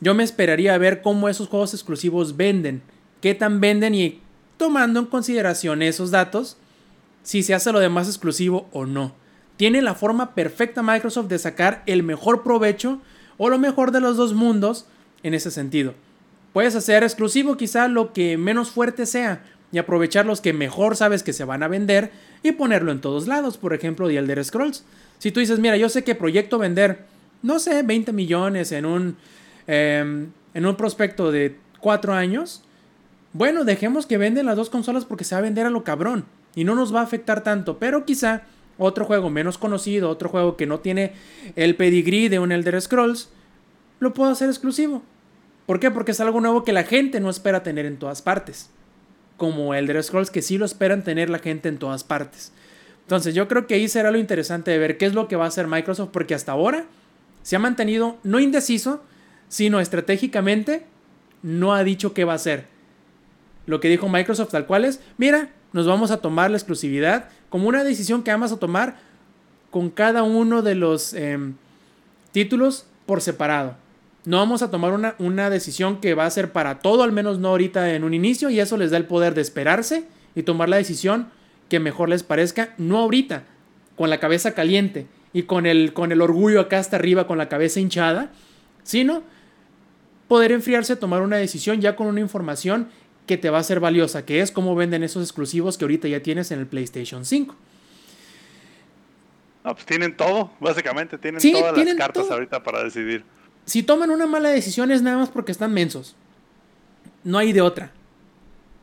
yo 0.00 0.14
me 0.14 0.24
esperaría 0.24 0.74
a 0.74 0.78
ver 0.78 1.00
cómo 1.00 1.28
esos 1.28 1.46
juegos 1.46 1.74
exclusivos 1.74 2.36
venden, 2.36 2.82
qué 3.20 3.36
tan 3.36 3.60
venden 3.60 3.94
y 3.94 4.20
tomando 4.56 4.98
en 4.98 5.06
consideración 5.06 5.80
esos 5.80 6.10
datos, 6.10 6.56
si 7.22 7.44
se 7.44 7.54
hace 7.54 7.70
lo 7.70 7.78
demás 7.78 8.08
exclusivo 8.08 8.68
o 8.72 8.84
no. 8.84 9.14
Tiene 9.56 9.82
la 9.82 9.94
forma 9.94 10.34
perfecta 10.34 10.82
Microsoft 10.82 11.28
de 11.28 11.38
sacar 11.38 11.82
el 11.86 12.02
mejor 12.02 12.42
provecho 12.42 13.00
o 13.38 13.48
lo 13.48 13.58
mejor 13.58 13.90
de 13.90 14.00
los 14.00 14.16
dos 14.16 14.34
mundos 14.34 14.86
en 15.22 15.34
ese 15.34 15.50
sentido. 15.50 15.94
Puedes 16.52 16.74
hacer 16.76 17.02
exclusivo 17.02 17.56
quizá 17.56 17.88
lo 17.88 18.12
que 18.12 18.36
menos 18.36 18.70
fuerte 18.70 19.06
sea 19.06 19.44
y 19.72 19.78
aprovechar 19.78 20.24
los 20.24 20.40
que 20.40 20.52
mejor 20.52 20.96
sabes 20.96 21.22
que 21.22 21.32
se 21.32 21.44
van 21.44 21.62
a 21.64 21.68
vender 21.68 22.12
y 22.44 22.52
ponerlo 22.52 22.92
en 22.92 23.00
todos 23.00 23.26
lados, 23.26 23.58
por 23.58 23.74
ejemplo, 23.74 24.06
The 24.06 24.18
Elder 24.18 24.44
Scrolls. 24.44 24.84
Si 25.18 25.32
tú 25.32 25.40
dices, 25.40 25.58
mira, 25.58 25.76
yo 25.76 25.88
sé 25.88 26.04
que 26.04 26.14
proyecto 26.14 26.58
vender, 26.58 27.06
no 27.42 27.58
sé, 27.58 27.82
20 27.82 28.12
millones 28.12 28.70
en 28.70 28.86
un, 28.86 29.16
eh, 29.66 30.28
en 30.54 30.66
un 30.66 30.76
prospecto 30.76 31.32
de 31.32 31.56
4 31.80 32.14
años, 32.14 32.62
bueno, 33.32 33.64
dejemos 33.64 34.06
que 34.06 34.16
venden 34.16 34.46
las 34.46 34.54
dos 34.54 34.70
consolas 34.70 35.04
porque 35.04 35.24
se 35.24 35.34
va 35.34 35.40
a 35.40 35.42
vender 35.42 35.66
a 35.66 35.70
lo 35.70 35.82
cabrón 35.82 36.24
y 36.54 36.62
no 36.62 36.76
nos 36.76 36.94
va 36.94 37.00
a 37.00 37.04
afectar 37.04 37.42
tanto, 37.42 37.78
pero 37.80 38.04
quizá 38.04 38.42
otro 38.78 39.04
juego 39.04 39.30
menos 39.30 39.58
conocido, 39.58 40.10
otro 40.10 40.28
juego 40.28 40.56
que 40.56 40.66
no 40.66 40.80
tiene 40.80 41.12
el 41.56 41.76
pedigrí 41.76 42.28
de 42.28 42.38
un 42.38 42.52
Elder 42.52 42.80
Scrolls, 42.80 43.30
lo 44.00 44.14
puedo 44.14 44.30
hacer 44.30 44.48
exclusivo. 44.48 45.02
¿Por 45.66 45.80
qué? 45.80 45.90
Porque 45.90 46.12
es 46.12 46.20
algo 46.20 46.40
nuevo 46.40 46.64
que 46.64 46.72
la 46.72 46.84
gente 46.84 47.20
no 47.20 47.30
espera 47.30 47.62
tener 47.62 47.86
en 47.86 47.96
todas 47.96 48.22
partes. 48.22 48.70
Como 49.36 49.74
Elder 49.74 50.02
Scrolls 50.02 50.30
que 50.30 50.42
sí 50.42 50.58
lo 50.58 50.64
esperan 50.64 51.04
tener 51.04 51.30
la 51.30 51.38
gente 51.38 51.68
en 51.68 51.78
todas 51.78 52.04
partes. 52.04 52.52
Entonces 53.02 53.34
yo 53.34 53.48
creo 53.48 53.66
que 53.66 53.74
ahí 53.74 53.88
será 53.88 54.10
lo 54.10 54.18
interesante 54.18 54.70
de 54.70 54.78
ver 54.78 54.98
qué 54.98 55.06
es 55.06 55.14
lo 55.14 55.28
que 55.28 55.36
va 55.36 55.44
a 55.44 55.48
hacer 55.48 55.66
Microsoft 55.66 56.10
porque 56.12 56.34
hasta 56.34 56.52
ahora 56.52 56.86
se 57.42 57.56
ha 57.56 57.58
mantenido 57.58 58.16
no 58.22 58.40
indeciso, 58.40 59.02
sino 59.48 59.80
estratégicamente 59.80 60.86
no 61.42 61.74
ha 61.74 61.84
dicho 61.84 62.14
qué 62.14 62.24
va 62.24 62.32
a 62.32 62.36
hacer. 62.36 62.66
Lo 63.66 63.80
que 63.80 63.88
dijo 63.88 64.08
Microsoft 64.08 64.50
tal 64.50 64.66
cual 64.66 64.84
es, 64.84 65.00
mira, 65.18 65.50
nos 65.72 65.86
vamos 65.86 66.10
a 66.10 66.18
tomar 66.18 66.50
la 66.50 66.56
exclusividad 66.56 67.28
como 67.54 67.68
una 67.68 67.84
decisión 67.84 68.24
que 68.24 68.32
vamos 68.32 68.50
a 68.50 68.56
tomar 68.56 68.96
con 69.70 69.88
cada 69.88 70.24
uno 70.24 70.60
de 70.60 70.74
los 70.74 71.14
em, 71.14 71.54
títulos 72.32 72.84
por 73.06 73.20
separado. 73.20 73.76
No 74.24 74.38
vamos 74.38 74.62
a 74.62 74.72
tomar 74.72 74.90
una, 74.90 75.14
una 75.20 75.50
decisión 75.50 76.00
que 76.00 76.14
va 76.14 76.26
a 76.26 76.30
ser 76.30 76.50
para 76.50 76.80
todo, 76.80 77.04
al 77.04 77.12
menos 77.12 77.38
no 77.38 77.50
ahorita 77.50 77.94
en 77.94 78.02
un 78.02 78.12
inicio, 78.12 78.50
y 78.50 78.58
eso 78.58 78.76
les 78.76 78.90
da 78.90 78.96
el 78.96 79.04
poder 79.04 79.34
de 79.34 79.42
esperarse 79.42 80.02
y 80.34 80.42
tomar 80.42 80.68
la 80.68 80.78
decisión 80.78 81.28
que 81.68 81.78
mejor 81.78 82.08
les 82.08 82.24
parezca, 82.24 82.74
no 82.76 82.98
ahorita, 82.98 83.44
con 83.94 84.10
la 84.10 84.18
cabeza 84.18 84.54
caliente 84.54 85.06
y 85.32 85.44
con 85.44 85.64
el, 85.64 85.92
con 85.92 86.10
el 86.10 86.22
orgullo 86.22 86.58
acá 86.58 86.80
hasta 86.80 86.96
arriba, 86.96 87.28
con 87.28 87.38
la 87.38 87.48
cabeza 87.48 87.78
hinchada, 87.78 88.32
sino 88.82 89.22
poder 90.26 90.50
enfriarse, 90.50 90.96
tomar 90.96 91.22
una 91.22 91.36
decisión 91.36 91.80
ya 91.80 91.94
con 91.94 92.08
una 92.08 92.18
información 92.18 92.88
que 93.26 93.36
te 93.38 93.50
va 93.50 93.58
a 93.58 93.62
ser 93.62 93.80
valiosa, 93.80 94.24
que 94.26 94.40
es 94.40 94.50
cómo 94.50 94.74
venden 94.74 95.02
esos 95.02 95.22
exclusivos 95.24 95.78
que 95.78 95.84
ahorita 95.84 96.08
ya 96.08 96.20
tienes 96.22 96.50
en 96.50 96.60
el 96.60 96.66
PlayStation 96.66 97.24
5. 97.24 97.54
No, 99.64 99.74
pues 99.74 99.86
tienen 99.86 100.14
todo, 100.16 100.50
básicamente, 100.60 101.16
tienen 101.16 101.40
Sí, 101.40 101.52
todas 101.52 101.74
tienen 101.74 101.96
las 101.96 102.06
cartas 102.06 102.24
todo. 102.24 102.34
ahorita 102.34 102.62
para 102.62 102.84
decidir. 102.84 103.24
Si 103.64 103.82
toman 103.82 104.10
una 104.10 104.26
mala 104.26 104.50
decisión 104.50 104.90
es 104.90 105.00
nada 105.00 105.16
más 105.16 105.30
porque 105.30 105.52
están 105.52 105.72
mensos. 105.72 106.14
No 107.22 107.38
hay 107.38 107.52
de 107.54 107.62
otra. 107.62 107.90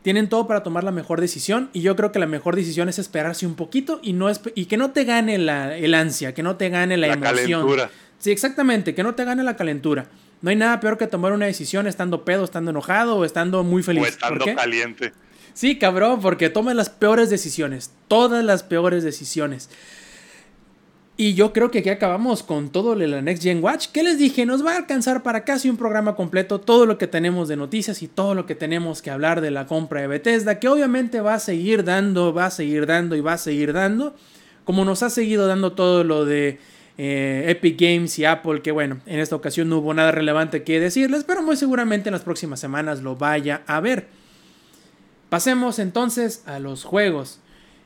Tienen 0.01 0.27
todo 0.27 0.47
para 0.47 0.63
tomar 0.63 0.83
la 0.83 0.89
mejor 0.89 1.21
decisión 1.21 1.69
y 1.73 1.81
yo 1.81 1.95
creo 1.95 2.11
que 2.11 2.17
la 2.17 2.25
mejor 2.25 2.55
decisión 2.55 2.89
es 2.89 2.97
esperarse 2.97 3.45
un 3.45 3.53
poquito 3.53 3.99
y, 4.01 4.13
no 4.13 4.31
y 4.55 4.65
que 4.65 4.77
no 4.77 4.89
te 4.89 5.03
gane 5.03 5.37
la, 5.37 5.77
el 5.77 5.93
ansia, 5.93 6.33
que 6.33 6.41
no 6.41 6.55
te 6.55 6.69
gane 6.69 6.97
la, 6.97 7.05
La 7.09 7.13
emoción. 7.13 7.61
calentura. 7.61 7.91
Sí, 8.17 8.31
exactamente, 8.31 8.95
que 8.95 9.03
no 9.03 9.13
te 9.13 9.23
gane 9.23 9.43
la 9.43 9.55
calentura. 9.55 10.07
No 10.41 10.49
hay 10.49 10.55
nada 10.55 10.79
peor 10.79 10.97
que 10.97 11.07
tomar 11.07 11.33
una 11.33 11.45
decisión 11.45 11.87
estando 11.87 12.25
pedo, 12.25 12.43
estando 12.43 12.71
enojado 12.71 13.17
o 13.17 13.25
estando 13.25 13.63
muy 13.63 13.83
feliz. 13.83 14.01
O 14.01 14.05
¿Por 14.05 14.13
estando 14.13 14.45
caliente. 14.55 15.13
Sí, 15.53 15.77
cabrón, 15.77 16.21
porque 16.21 16.49
tomas 16.49 16.75
las 16.75 16.89
peores 16.89 17.29
decisiones. 17.29 17.91
Todas 18.07 18.43
las 18.43 18.63
peores 18.63 19.03
decisiones. 19.03 19.69
Y 21.17 21.35
yo 21.35 21.53
creo 21.53 21.69
que 21.69 21.79
aquí 21.79 21.89
acabamos 21.89 22.41
con 22.41 22.71
todo 22.71 22.95
de 22.95 23.07
la 23.07 23.21
Next 23.21 23.43
Gen 23.43 23.63
Watch. 23.63 23.87
Que 23.87 24.01
les 24.01 24.17
dije, 24.17 24.47
nos 24.47 24.65
va 24.65 24.73
a 24.73 24.77
alcanzar 24.77 25.21
para 25.21 25.43
casi 25.43 25.69
un 25.69 25.77
programa 25.77 26.15
completo 26.15 26.59
todo 26.59 26.87
lo 26.87 26.97
que 26.97 27.05
tenemos 27.05 27.47
de 27.47 27.57
noticias 27.57 28.01
y 28.01 28.07
todo 28.07 28.33
lo 28.33 28.47
que 28.47 28.55
tenemos 28.55 29.03
que 29.03 29.11
hablar 29.11 29.41
de 29.41 29.51
la 29.51 29.67
compra 29.67 30.01
de 30.01 30.07
Bethesda. 30.07 30.59
Que 30.59 30.67
obviamente 30.67 31.21
va 31.21 31.35
a 31.35 31.39
seguir 31.39 31.83
dando, 31.83 32.33
va 32.33 32.47
a 32.47 32.51
seguir 32.51 32.87
dando 32.87 33.15
y 33.15 33.21
va 33.21 33.33
a 33.33 33.37
seguir 33.37 33.73
dando. 33.73 34.15
Como 34.63 34.85
nos 34.85 35.03
ha 35.03 35.11
seguido 35.11 35.45
dando 35.45 35.73
todo 35.73 36.03
lo 36.03 36.25
de 36.25 36.59
eh, 37.03 37.45
Epic 37.47 37.79
Games 37.81 38.19
y 38.19 38.25
Apple, 38.25 38.61
que 38.61 38.71
bueno, 38.71 38.99
en 39.07 39.19
esta 39.19 39.35
ocasión 39.35 39.69
no 39.69 39.79
hubo 39.79 39.91
nada 39.93 40.11
relevante 40.11 40.63
que 40.63 40.79
decirles, 40.79 41.23
pero 41.23 41.41
muy 41.41 41.57
seguramente 41.57 42.09
en 42.09 42.13
las 42.13 42.21
próximas 42.21 42.59
semanas 42.59 43.01
lo 43.01 43.15
vaya 43.15 43.63
a 43.65 43.79
ver. 43.79 44.07
Pasemos 45.29 45.79
entonces 45.79 46.43
a 46.45 46.59
los 46.59 46.83
juegos. 46.83 47.39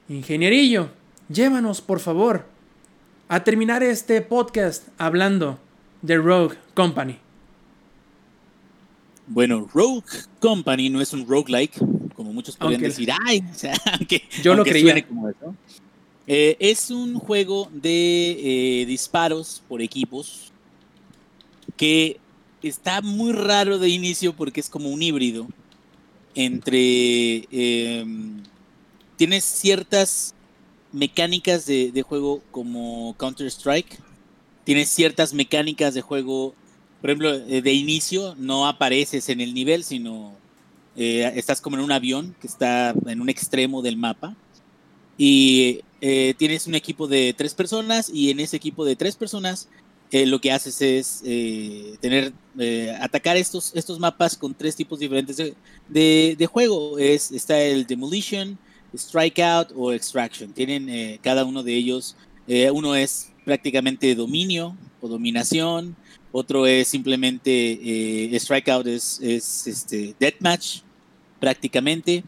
Ingenierillo, 0.09 0.89
llévanos 1.29 1.79
por 1.79 2.01
favor 2.01 2.45
a 3.29 3.43
terminar 3.45 3.83
este 3.83 4.19
podcast 4.21 4.89
hablando 4.97 5.59
de 6.01 6.17
Rogue 6.17 6.57
Company. 6.73 7.17
Bueno, 9.27 9.67
Rogue 9.73 10.03
Company 10.39 10.89
no 10.89 11.01
es 11.01 11.13
un 11.13 11.25
roguelike, 11.27 11.73
como 12.13 12.31
muchos 12.33 12.57
podrían 12.57 12.81
Aunque- 12.81 12.87
decir. 12.89 13.09
Ay, 13.25 13.43
o 13.49 13.53
sea, 13.53 13.73
aunque, 13.93 14.23
Yo 14.43 14.51
lo 14.53 14.57
aunque 14.59 14.71
creía. 14.71 14.85
suene 14.91 15.07
como 15.07 15.29
eso. 15.29 15.55
Eh, 16.27 16.57
es 16.59 16.89
un 16.89 17.19
juego 17.19 17.69
de 17.71 18.81
eh, 18.81 18.85
disparos 18.85 19.61
por 19.67 19.81
equipos 19.81 20.51
que 21.77 22.19
está 22.63 23.01
muy 23.01 23.31
raro 23.31 23.77
de 23.77 23.89
inicio 23.89 24.35
porque 24.35 24.59
es 24.59 24.69
como 24.69 24.89
un 24.89 25.03
híbrido 25.03 25.47
entre... 26.33 27.47
em, 27.51 28.43
tienes 29.17 29.43
ciertas 29.43 30.33
mecánicas 30.91 31.65
de, 31.65 31.91
de 31.91 32.01
juego 32.01 32.41
como 32.51 33.15
Counter-Strike, 33.17 33.99
tienes 34.63 34.89
ciertas 34.89 35.33
mecánicas 35.33 35.93
de 35.93 36.01
juego, 36.01 36.53
por 37.01 37.09
ejemplo, 37.09 37.33
eh, 37.33 37.61
de 37.61 37.73
inicio 37.73 38.35
no 38.37 38.67
apareces 38.67 39.29
en 39.29 39.41
el 39.41 39.53
nivel, 39.53 39.83
sino 39.83 40.33
eh, 40.95 41.31
estás 41.35 41.61
como 41.61 41.77
en 41.77 41.83
un 41.83 41.91
avión 41.91 42.35
que 42.41 42.47
está 42.47 42.93
en 43.05 43.21
un 43.21 43.29
extremo 43.29 43.81
del 43.81 43.97
mapa 43.97 44.35
y 45.17 45.81
eh, 46.01 46.33
tienes 46.37 46.67
un 46.67 46.75
equipo 46.75 47.07
de 47.07 47.33
tres 47.37 47.53
personas 47.53 48.09
y 48.13 48.29
en 48.31 48.39
ese 48.39 48.57
equipo 48.57 48.83
de 48.85 48.95
tres 48.95 49.15
personas 49.15 49.67
eh, 50.11 50.25
lo 50.25 50.39
que 50.39 50.51
haces 50.51 50.81
es 50.81 51.21
eh, 51.25 51.95
tener 51.99 52.31
eh, 52.59 52.95
atacar 53.01 53.37
estos, 53.37 53.71
estos 53.75 53.97
mapas 53.99 54.37
con 54.37 54.53
tres 54.53 54.75
tipos 54.75 54.99
diferentes 54.99 55.35
de, 55.37 55.55
de- 55.89 56.35
de 56.37 56.45
juego. 56.45 56.99
Es, 56.99 57.31
está 57.31 57.59
el 57.61 57.85
Demolition, 57.87 58.57
Strikeout 58.95 59.71
o 59.75 59.91
Extraction. 59.91 60.53
Tienen 60.53 61.19
cada 61.21 61.43
uno 61.43 61.63
de 61.63 61.73
ellos. 61.75 62.15
uno 62.71 62.95
es 62.95 63.31
prácticamente 63.43 64.13
dominio 64.15 64.77
o 65.01 65.07
dominación. 65.07 65.95
Otro 66.31 66.67
es 66.67 66.87
simplemente 66.87 68.29
Strikeout 68.39 68.87
es, 68.87 69.19
es 69.21 69.67
este, 69.67 70.15
Deathmatch 70.19 70.81
prácticamente. 71.39 72.23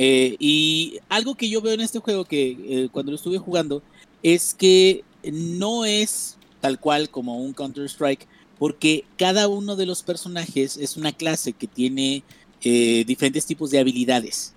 Eh, 0.00 0.36
y 0.38 1.00
algo 1.08 1.34
que 1.34 1.50
yo 1.50 1.60
veo 1.60 1.72
en 1.72 1.80
este 1.80 1.98
juego 1.98 2.24
que 2.24 2.50
eh, 2.50 2.88
cuando 2.92 3.10
lo 3.10 3.16
estuve 3.16 3.38
jugando 3.38 3.82
es 4.22 4.54
que 4.54 5.02
no 5.24 5.84
es 5.84 6.38
tal 6.60 6.78
cual 6.78 7.10
como 7.10 7.38
un 7.38 7.52
Counter-Strike, 7.52 8.28
porque 8.60 9.04
cada 9.16 9.48
uno 9.48 9.74
de 9.74 9.86
los 9.86 10.04
personajes 10.04 10.76
es 10.76 10.96
una 10.96 11.10
clase 11.12 11.52
que 11.52 11.66
tiene 11.66 12.22
eh, 12.62 13.04
diferentes 13.06 13.44
tipos 13.44 13.70
de 13.72 13.80
habilidades. 13.80 14.54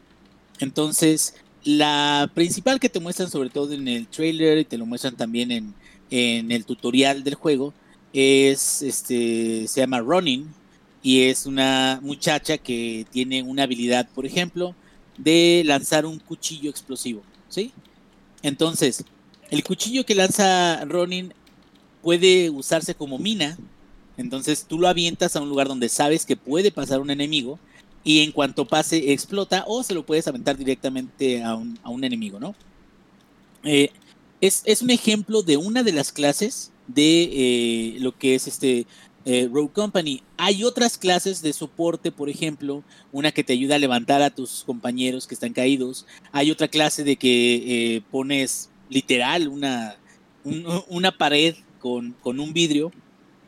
Entonces, 0.60 1.34
la 1.64 2.30
principal 2.36 2.80
que 2.80 2.90
te 2.90 3.00
muestran 3.00 3.32
sobre 3.32 3.50
todo 3.50 3.74
en 3.74 3.88
el 3.88 4.08
trailer 4.08 4.60
y 4.60 4.66
te 4.66 4.78
lo 4.78 4.86
muestran 4.86 5.18
también 5.18 5.52
en, 5.52 5.74
en 6.12 6.52
el 6.52 6.66
tutorial 6.66 7.24
del 7.24 7.34
juego 7.36 7.74
es, 8.14 8.84
este, 8.84 9.68
se 9.68 9.82
llama 9.82 10.02
Ronin 10.02 10.48
y 11.02 11.22
es 11.22 11.48
una 11.48 12.00
muchacha 12.04 12.60
que 12.60 13.08
tiene 13.10 13.42
una 13.42 13.64
habilidad, 13.64 14.08
por 14.14 14.28
ejemplo, 14.28 14.76
de 15.24 15.64
lanzar 15.66 16.06
un 16.06 16.20
cuchillo 16.20 16.70
explosivo, 16.70 17.22
¿sí? 17.50 17.72
Entonces, 18.42 19.06
el 19.50 19.64
cuchillo 19.64 20.06
que 20.06 20.16
lanza 20.16 20.84
Ronin 20.86 21.34
puede 22.02 22.50
usarse 22.50 22.96
como 22.96 23.20
mina, 23.20 23.58
entonces 24.18 24.66
tú 24.68 24.80
lo 24.80 24.88
avientas 24.88 25.36
a 25.36 25.42
un 25.42 25.50
lugar 25.50 25.68
donde 25.68 25.90
sabes 25.90 26.26
que 26.26 26.36
puede 26.36 26.72
pasar 26.72 27.02
un 27.02 27.12
enemigo 27.12 27.60
y 28.04 28.22
en 28.22 28.32
cuanto 28.32 28.68
pase 28.68 29.12
explota 29.12 29.64
o 29.68 29.84
se 29.84 29.94
lo 29.94 30.06
puedes 30.06 30.28
aventar 30.28 30.58
directamente 30.58 31.44
a 31.44 31.56
un, 31.56 31.78
a 31.84 31.90
un 31.90 32.04
enemigo, 32.04 32.40
¿no? 32.40 32.56
Eh, 33.64 33.92
es, 34.42 34.64
es 34.66 34.82
un 34.82 34.90
ejemplo 34.90 35.44
de 35.44 35.58
una 35.58 35.84
de 35.84 35.92
las 35.92 36.12
clases 36.12 36.72
de 36.88 37.30
eh, 37.32 37.98
lo 38.00 38.18
que 38.18 38.34
es 38.34 38.48
este 38.48 38.88
eh, 39.26 39.50
Rogue 39.52 39.72
Company. 39.74 40.24
Hay 40.38 40.64
otras 40.64 40.98
clases 40.98 41.42
de 41.42 41.54
soporte, 41.54 42.12
por 42.12 42.30
ejemplo, 42.30 42.84
una 43.12 43.32
que 43.32 43.44
te 43.44 43.54
ayuda 43.54 43.76
a 43.76 43.80
levantar 43.80 44.22
a 44.22 44.30
tus 44.30 44.64
compañeros 44.66 45.28
que 45.28 45.36
están 45.36 45.54
caídos. 45.54 46.06
Hay 46.32 46.52
otra 46.52 46.68
clase 46.68 47.04
de 47.04 47.16
que 47.18 47.96
eh, 47.98 48.02
pones 48.12 48.70
literal 48.90 49.48
una, 49.48 49.96
un- 50.44 50.66
una 50.90 51.12
pared 51.18 51.56
con, 51.80 52.14
con 52.22 52.40
un 52.40 52.54
vidrio 52.54 52.92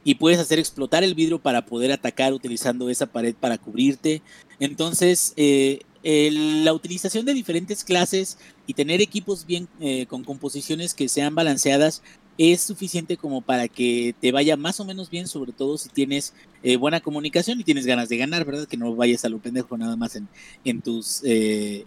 y 0.03 0.15
puedes 0.15 0.39
hacer 0.39 0.59
explotar 0.59 1.03
el 1.03 1.15
vidrio 1.15 1.39
para 1.39 1.65
poder 1.65 1.91
atacar 1.91 2.33
utilizando 2.33 2.89
esa 2.89 3.05
pared 3.07 3.33
para 3.39 3.57
cubrirte. 3.57 4.21
Entonces, 4.59 5.33
eh, 5.37 5.79
la 6.03 6.73
utilización 6.73 7.25
de 7.25 7.33
diferentes 7.33 7.83
clases 7.85 8.37
y 8.67 8.73
tener 8.73 9.01
equipos 9.01 9.45
bien 9.45 9.69
con 10.09 10.25
composiciones 10.25 10.93
que 10.93 11.07
sean 11.07 11.33
balanceadas 11.33 12.01
es 12.37 12.61
suficiente 12.61 13.17
como 13.17 13.41
para 13.41 13.67
que 13.67 14.15
te 14.19 14.31
vaya 14.31 14.57
más 14.57 14.79
o 14.79 14.85
menos 14.85 15.09
bien, 15.09 15.27
sobre 15.27 15.51
todo 15.51 15.77
si 15.77 15.89
tienes 15.89 16.33
eh, 16.63 16.77
buena 16.77 17.01
comunicación 17.01 17.59
y 17.59 17.63
tienes 17.63 17.85
ganas 17.85 18.09
de 18.09 18.17
ganar, 18.17 18.45
¿verdad? 18.45 18.67
Que 18.67 18.77
no 18.77 18.95
vayas 18.95 19.23
a 19.25 19.29
lo 19.29 19.39
pendejo 19.39 19.77
nada 19.77 19.95
más 19.95 20.15
en, 20.15 20.27
en 20.65 20.81
tus, 20.81 21.21
eh, 21.23 21.85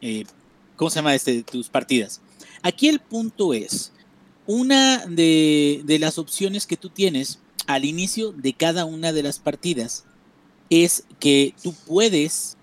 eh, 0.00 0.24
¿cómo 0.76 0.90
se 0.90 0.96
llama? 0.96 1.14
Este, 1.14 1.42
tus 1.42 1.68
partidas. 1.68 2.20
Aquí 2.62 2.88
el 2.88 3.00
punto 3.00 3.54
es, 3.54 3.92
una 4.46 5.04
de, 5.06 5.82
de 5.84 5.98
las 5.98 6.18
opciones 6.18 6.66
que 6.66 6.76
tú 6.76 6.88
tienes 6.88 7.40
al 7.66 7.84
inicio 7.84 8.30
de 8.30 8.52
cada 8.52 8.84
una 8.84 9.12
de 9.12 9.24
las 9.24 9.40
partidas 9.40 10.04
es 10.70 11.04
que 11.18 11.52
tú 11.60 11.74
puedes 11.86 12.56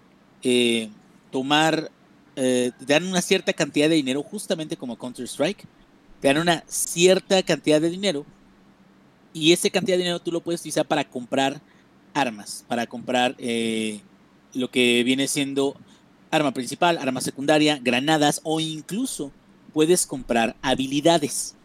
tomar, 1.30 1.91
te 2.35 2.73
dan 2.88 3.05
una 3.05 3.21
cierta 3.21 3.51
cantidad 3.51 3.89
de 3.89 3.95
dinero, 3.95 4.23
justamente 4.23 4.77
como 4.77 4.97
Counter-Strike, 4.97 5.65
te 6.23 6.29
dan 6.29 6.37
una 6.37 6.63
cierta 6.67 7.43
cantidad 7.43 7.81
de 7.81 7.89
dinero 7.89 8.25
y 9.33 9.51
esa 9.51 9.69
cantidad 9.69 9.97
de 9.97 10.03
dinero 10.03 10.21
tú 10.21 10.31
lo 10.31 10.39
puedes 10.39 10.61
utilizar 10.61 10.87
para 10.87 11.03
comprar 11.03 11.59
armas, 12.13 12.63
para 12.69 12.87
comprar 12.87 13.35
eh, 13.39 13.99
lo 14.53 14.71
que 14.71 15.03
viene 15.03 15.27
siendo 15.27 15.75
arma 16.31 16.53
principal, 16.53 16.97
arma 16.97 17.19
secundaria, 17.19 17.77
granadas 17.77 18.39
o 18.45 18.61
incluso 18.61 19.33
puedes 19.73 20.05
comprar 20.05 20.55
habilidades, 20.61 21.55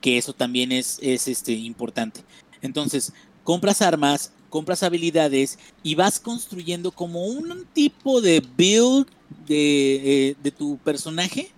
que 0.00 0.18
eso 0.18 0.32
también 0.32 0.72
es, 0.72 0.98
es 1.00 1.28
este, 1.28 1.52
importante. 1.52 2.22
Entonces, 2.62 3.12
compras 3.44 3.80
armas, 3.80 4.32
compras 4.50 4.82
habilidades 4.82 5.56
y 5.84 5.94
vas 5.94 6.18
construyendo 6.18 6.90
como 6.90 7.26
un 7.26 7.64
tipo 7.72 8.20
de 8.20 8.42
build 8.56 9.06
de, 9.46 10.30
eh, 10.30 10.36
de 10.42 10.50
tu 10.50 10.78
personaje 10.78 11.52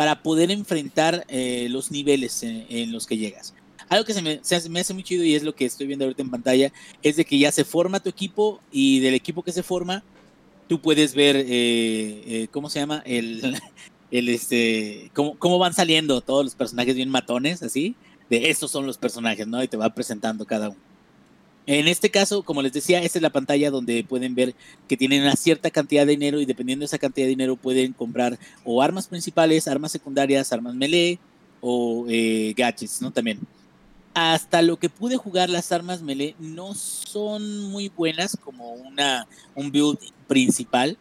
para 0.00 0.22
poder 0.22 0.50
enfrentar 0.50 1.26
eh, 1.28 1.66
los 1.68 1.90
niveles 1.90 2.42
en, 2.42 2.64
en 2.70 2.90
los 2.90 3.06
que 3.06 3.18
llegas. 3.18 3.52
Algo 3.90 4.06
que 4.06 4.14
se 4.14 4.22
me, 4.22 4.40
se 4.40 4.56
hace, 4.56 4.70
me 4.70 4.80
hace 4.80 4.94
muy 4.94 5.02
chido 5.02 5.24
y 5.24 5.34
es 5.34 5.42
lo 5.42 5.54
que 5.54 5.66
estoy 5.66 5.86
viendo 5.86 6.06
ahorita 6.06 6.22
en 6.22 6.30
pantalla, 6.30 6.72
es 7.02 7.16
de 7.16 7.26
que 7.26 7.38
ya 7.38 7.52
se 7.52 7.66
forma 7.66 8.00
tu 8.00 8.08
equipo 8.08 8.62
y 8.72 9.00
del 9.00 9.12
equipo 9.12 9.42
que 9.42 9.52
se 9.52 9.62
forma, 9.62 10.02
tú 10.68 10.80
puedes 10.80 11.14
ver, 11.14 11.36
eh, 11.36 11.44
eh, 11.50 12.48
¿cómo 12.50 12.70
se 12.70 12.80
llama? 12.80 13.02
El, 13.04 13.60
el 14.10 14.30
este, 14.30 15.10
cómo, 15.12 15.38
cómo 15.38 15.58
van 15.58 15.74
saliendo 15.74 16.22
todos 16.22 16.46
los 16.46 16.54
personajes 16.54 16.96
bien 16.96 17.10
matones, 17.10 17.62
así, 17.62 17.94
de 18.30 18.48
estos 18.48 18.70
son 18.70 18.86
los 18.86 18.96
personajes, 18.96 19.46
¿no? 19.46 19.62
Y 19.62 19.68
te 19.68 19.76
va 19.76 19.94
presentando 19.94 20.46
cada 20.46 20.70
uno. 20.70 20.89
En 21.70 21.86
este 21.86 22.10
caso, 22.10 22.42
como 22.42 22.62
les 22.62 22.72
decía, 22.72 23.00
esta 23.00 23.20
es 23.20 23.22
la 23.22 23.30
pantalla 23.30 23.70
donde 23.70 24.02
pueden 24.02 24.34
ver 24.34 24.56
que 24.88 24.96
tienen 24.96 25.22
una 25.22 25.36
cierta 25.36 25.70
cantidad 25.70 26.04
de 26.04 26.10
dinero 26.10 26.40
y 26.40 26.44
dependiendo 26.44 26.80
de 26.82 26.86
esa 26.86 26.98
cantidad 26.98 27.26
de 27.26 27.30
dinero 27.30 27.54
pueden 27.54 27.92
comprar 27.92 28.40
o 28.64 28.82
armas 28.82 29.06
principales, 29.06 29.68
armas 29.68 29.92
secundarias, 29.92 30.52
armas 30.52 30.74
melee 30.74 31.20
o 31.60 32.06
eh, 32.08 32.54
gadgets, 32.56 33.00
¿no? 33.00 33.12
También. 33.12 33.38
Hasta 34.14 34.62
lo 34.62 34.78
que 34.78 34.88
pude 34.88 35.16
jugar, 35.16 35.48
las 35.48 35.70
armas 35.70 36.02
melee 36.02 36.34
no 36.40 36.74
son 36.74 37.70
muy 37.70 37.88
buenas 37.88 38.36
como 38.36 38.72
una, 38.72 39.28
un 39.54 39.70
build 39.70 40.00
principal. 40.26 40.98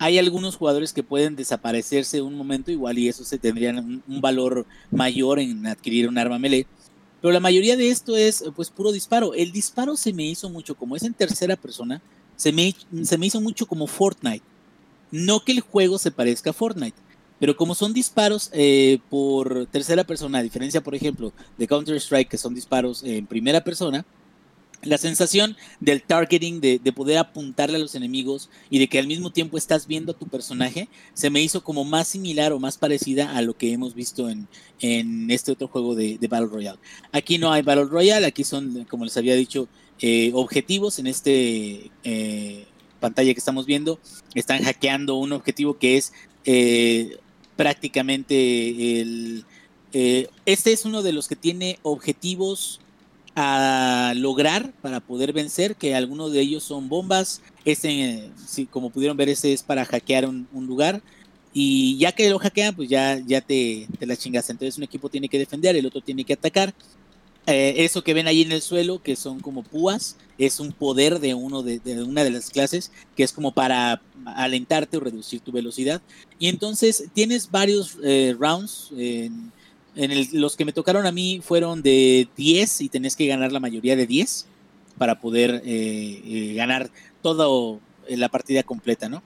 Hay 0.00 0.18
algunos 0.18 0.56
jugadores 0.56 0.92
que 0.92 1.04
pueden 1.04 1.36
desaparecerse 1.36 2.20
un 2.20 2.34
momento 2.34 2.72
igual 2.72 2.98
y 2.98 3.06
eso 3.06 3.22
se 3.22 3.38
tendrían 3.38 3.78
un, 3.78 4.02
un 4.08 4.20
valor 4.20 4.66
mayor 4.90 5.38
en 5.38 5.68
adquirir 5.68 6.08
un 6.08 6.18
arma 6.18 6.40
melee. 6.40 6.66
Pero 7.20 7.32
la 7.32 7.40
mayoría 7.40 7.76
de 7.76 7.90
esto 7.90 8.16
es 8.16 8.44
pues 8.56 8.70
puro 8.70 8.92
disparo. 8.92 9.34
El 9.34 9.52
disparo 9.52 9.96
se 9.96 10.12
me 10.12 10.24
hizo 10.24 10.48
mucho, 10.48 10.74
como 10.74 10.96
es 10.96 11.02
en 11.02 11.14
tercera 11.14 11.56
persona, 11.56 12.00
se 12.36 12.52
me, 12.52 12.74
se 13.02 13.18
me 13.18 13.26
hizo 13.26 13.40
mucho 13.40 13.66
como 13.66 13.86
Fortnite. 13.86 14.44
No 15.10 15.40
que 15.44 15.52
el 15.52 15.60
juego 15.60 15.98
se 15.98 16.10
parezca 16.10 16.50
a 16.50 16.54
Fortnite, 16.54 16.96
pero 17.38 17.56
como 17.56 17.74
son 17.74 17.92
disparos 17.92 18.48
eh, 18.52 19.00
por 19.10 19.66
tercera 19.66 20.04
persona, 20.04 20.38
a 20.38 20.42
diferencia, 20.42 20.82
por 20.82 20.94
ejemplo, 20.94 21.32
de 21.58 21.66
Counter-Strike, 21.66 22.28
que 22.28 22.38
son 22.38 22.54
disparos 22.54 23.02
en 23.02 23.26
primera 23.26 23.62
persona, 23.62 24.04
La 24.82 24.98
sensación 24.98 25.56
del 25.80 26.02
targeting, 26.02 26.60
de, 26.60 26.78
de, 26.78 26.92
poder 26.92 27.18
apuntarle 27.18 27.76
a 27.76 27.80
los 27.80 27.94
enemigos 27.94 28.48
y 28.70 28.78
de 28.78 28.88
que 28.88 28.98
al 28.98 29.06
mismo 29.06 29.30
tiempo 29.30 29.58
estás 29.58 29.86
viendo 29.86 30.12
a 30.12 30.16
tu 30.16 30.26
personaje, 30.26 30.88
se 31.12 31.28
me 31.28 31.42
hizo 31.42 31.62
como 31.62 31.84
más 31.84 32.08
similar 32.08 32.52
o 32.52 32.58
más 32.58 32.78
parecida 32.78 33.36
a 33.36 33.42
lo 33.42 33.54
que 33.54 33.72
hemos 33.72 33.94
visto 33.94 34.30
en, 34.30 34.48
en 34.80 35.30
este 35.30 35.52
otro 35.52 35.68
juego 35.68 35.94
de, 35.94 36.18
Battle 36.28 36.48
Royale. 36.48 36.78
Aquí 37.12 37.38
no 37.38 37.52
hay 37.52 37.62
Battle 37.62 37.84
Royale, 37.84 38.26
aquí 38.26 38.44
son, 38.44 38.86
como 38.88 39.04
les 39.04 39.16
había 39.16 39.34
dicho, 39.34 39.68
eh, 40.00 40.30
objetivos 40.34 40.98
en 40.98 41.06
este 41.06 41.90
eh, 42.04 42.64
pantalla 43.00 43.32
que 43.32 43.38
estamos 43.38 43.66
viendo. 43.66 43.98
Están 44.34 44.62
hackeando 44.62 45.16
un 45.16 45.32
objetivo 45.32 45.78
que 45.78 45.96
es 45.96 46.12
eh, 46.44 47.18
prácticamente 47.56 49.00
el... 49.00 49.44
este 49.92 50.72
es 50.72 50.84
uno 50.84 51.02
de 51.02 51.12
los 51.12 51.28
que 51.28 51.36
tiene 51.36 51.78
objetivos 51.82 52.80
a 53.36 54.12
lograr 54.16 54.72
para 54.82 55.00
poder 55.00 55.32
vencer, 55.32 55.76
que 55.76 55.94
algunos 55.94 56.32
de 56.32 56.40
ellos 56.40 56.62
son 56.62 56.88
bombas. 56.88 57.42
Este, 57.64 58.30
como 58.70 58.90
pudieron 58.90 59.16
ver, 59.16 59.28
este 59.28 59.52
es 59.52 59.62
para 59.62 59.84
hackear 59.84 60.26
un, 60.26 60.46
lugar. 60.66 61.02
Y 61.52 61.98
ya 61.98 62.12
que 62.12 62.30
lo 62.30 62.38
hackean, 62.38 62.76
pues 62.76 62.88
ya, 62.88 63.18
ya 63.26 63.40
te, 63.40 63.88
te 63.98 64.06
la 64.06 64.16
chingas. 64.16 64.50
Entonces 64.50 64.78
un 64.78 64.84
equipo 64.84 65.08
tiene 65.08 65.28
que 65.28 65.38
defender, 65.38 65.76
el 65.76 65.86
otro 65.86 66.00
tiene 66.00 66.24
que 66.24 66.34
atacar. 66.34 66.74
Eh, 67.46 67.84
eso 67.84 68.04
que 68.04 68.14
ven 68.14 68.28
ahí 68.28 68.42
en 68.42 68.52
el 68.52 68.62
suelo, 68.62 69.02
que 69.02 69.16
son 69.16 69.40
como 69.40 69.62
púas, 69.62 70.16
es 70.38 70.60
un 70.60 70.72
poder 70.72 71.20
de, 71.20 71.34
uno 71.34 71.62
de, 71.62 71.80
una 72.02 72.22
de 72.22 72.30
las 72.30 72.50
clases, 72.50 72.92
que 73.16 73.22
es 73.22 73.32
como 73.32 73.52
para 73.52 74.02
alentarte 74.24 74.96
o 74.96 75.00
reducir 75.00 75.40
tu 75.40 75.50
velocidad. 75.50 76.02
Y 76.38 76.48
entonces 76.48 77.04
tienes 77.14 77.50
varios 77.50 77.96
eh, 78.04 78.36
rounds. 78.38 78.90
En, 78.96 79.52
en 79.96 80.10
el, 80.10 80.28
los 80.32 80.56
que 80.56 80.64
me 80.64 80.72
tocaron 80.72 81.06
a 81.06 81.12
mí 81.12 81.40
fueron 81.42 81.82
de 81.82 82.28
10 82.36 82.80
y 82.82 82.88
tenés 82.88 83.16
que 83.16 83.26
ganar 83.26 83.52
la 83.52 83.60
mayoría 83.60 83.96
de 83.96 84.06
10 84.06 84.46
para 84.98 85.20
poder 85.20 85.62
eh, 85.64 86.22
eh, 86.24 86.54
ganar 86.54 86.90
toda 87.22 87.46
la 88.08 88.28
partida 88.28 88.62
completa, 88.62 89.08
¿no? 89.08 89.22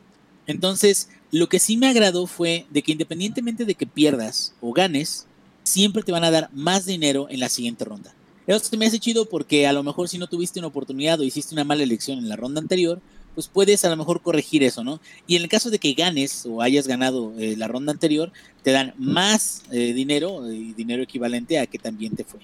Entonces, 0.47 1.09
lo 1.31 1.49
que 1.49 1.59
sí 1.59 1.77
me 1.77 1.89
agradó 1.89 2.27
fue 2.27 2.67
de 2.71 2.83
que 2.83 2.93
independientemente 2.93 3.65
de 3.65 3.75
que 3.75 3.87
pierdas 3.87 4.55
o 4.61 4.73
ganes, 4.73 5.27
siempre 5.63 6.03
te 6.03 6.13
van 6.13 6.25
a 6.25 6.31
dar 6.31 6.51
más 6.53 6.87
dinero 6.87 7.27
en 7.31 7.41
la 7.41 7.49
siguiente 7.49 7.85
ronda. 7.85 8.15
Eso 8.47 8.65
se 8.65 8.77
me 8.77 8.87
hace 8.87 8.99
chido 8.99 9.27
porque 9.27 9.67
a 9.67 9.73
lo 9.73 9.83
mejor 9.83 10.09
si 10.09 10.19
no 10.19 10.27
tuviste 10.27 10.59
una 10.59 10.69
oportunidad 10.69 11.19
o 11.19 11.25
hiciste 11.25 11.55
una 11.55 11.65
mala 11.65 11.83
elección 11.83 12.19
en 12.19 12.29
la 12.29 12.37
ronda 12.37 12.61
anterior, 12.61 13.01
pues 13.35 13.49
puedes 13.49 13.85
a 13.85 13.91
lo 13.91 13.97
mejor 13.97 14.23
corregir 14.23 14.63
eso, 14.63 14.85
¿no? 14.85 15.01
Y 15.27 15.37
en 15.37 15.43
el 15.43 15.49
caso 15.49 15.71
de 15.71 15.79
que 15.79 15.93
ganes 15.95 16.47
o 16.47 16.63
hayas 16.63 16.87
ganado 16.87 17.33
eh, 17.39 17.57
la 17.57 17.69
ronda 17.69 17.93
anterior, 17.93 18.33
te 18.63 18.71
dan 18.71 18.95
más 18.99 19.63
eh, 19.71 19.93
dinero 19.93 20.51
y 20.51 20.71
eh, 20.71 20.75
dinero 20.77 21.03
equivalente 21.03 21.59
a 21.59 21.67
que 21.67 21.79
también 21.79 22.15
te 22.15 22.25
fue. 22.25 22.41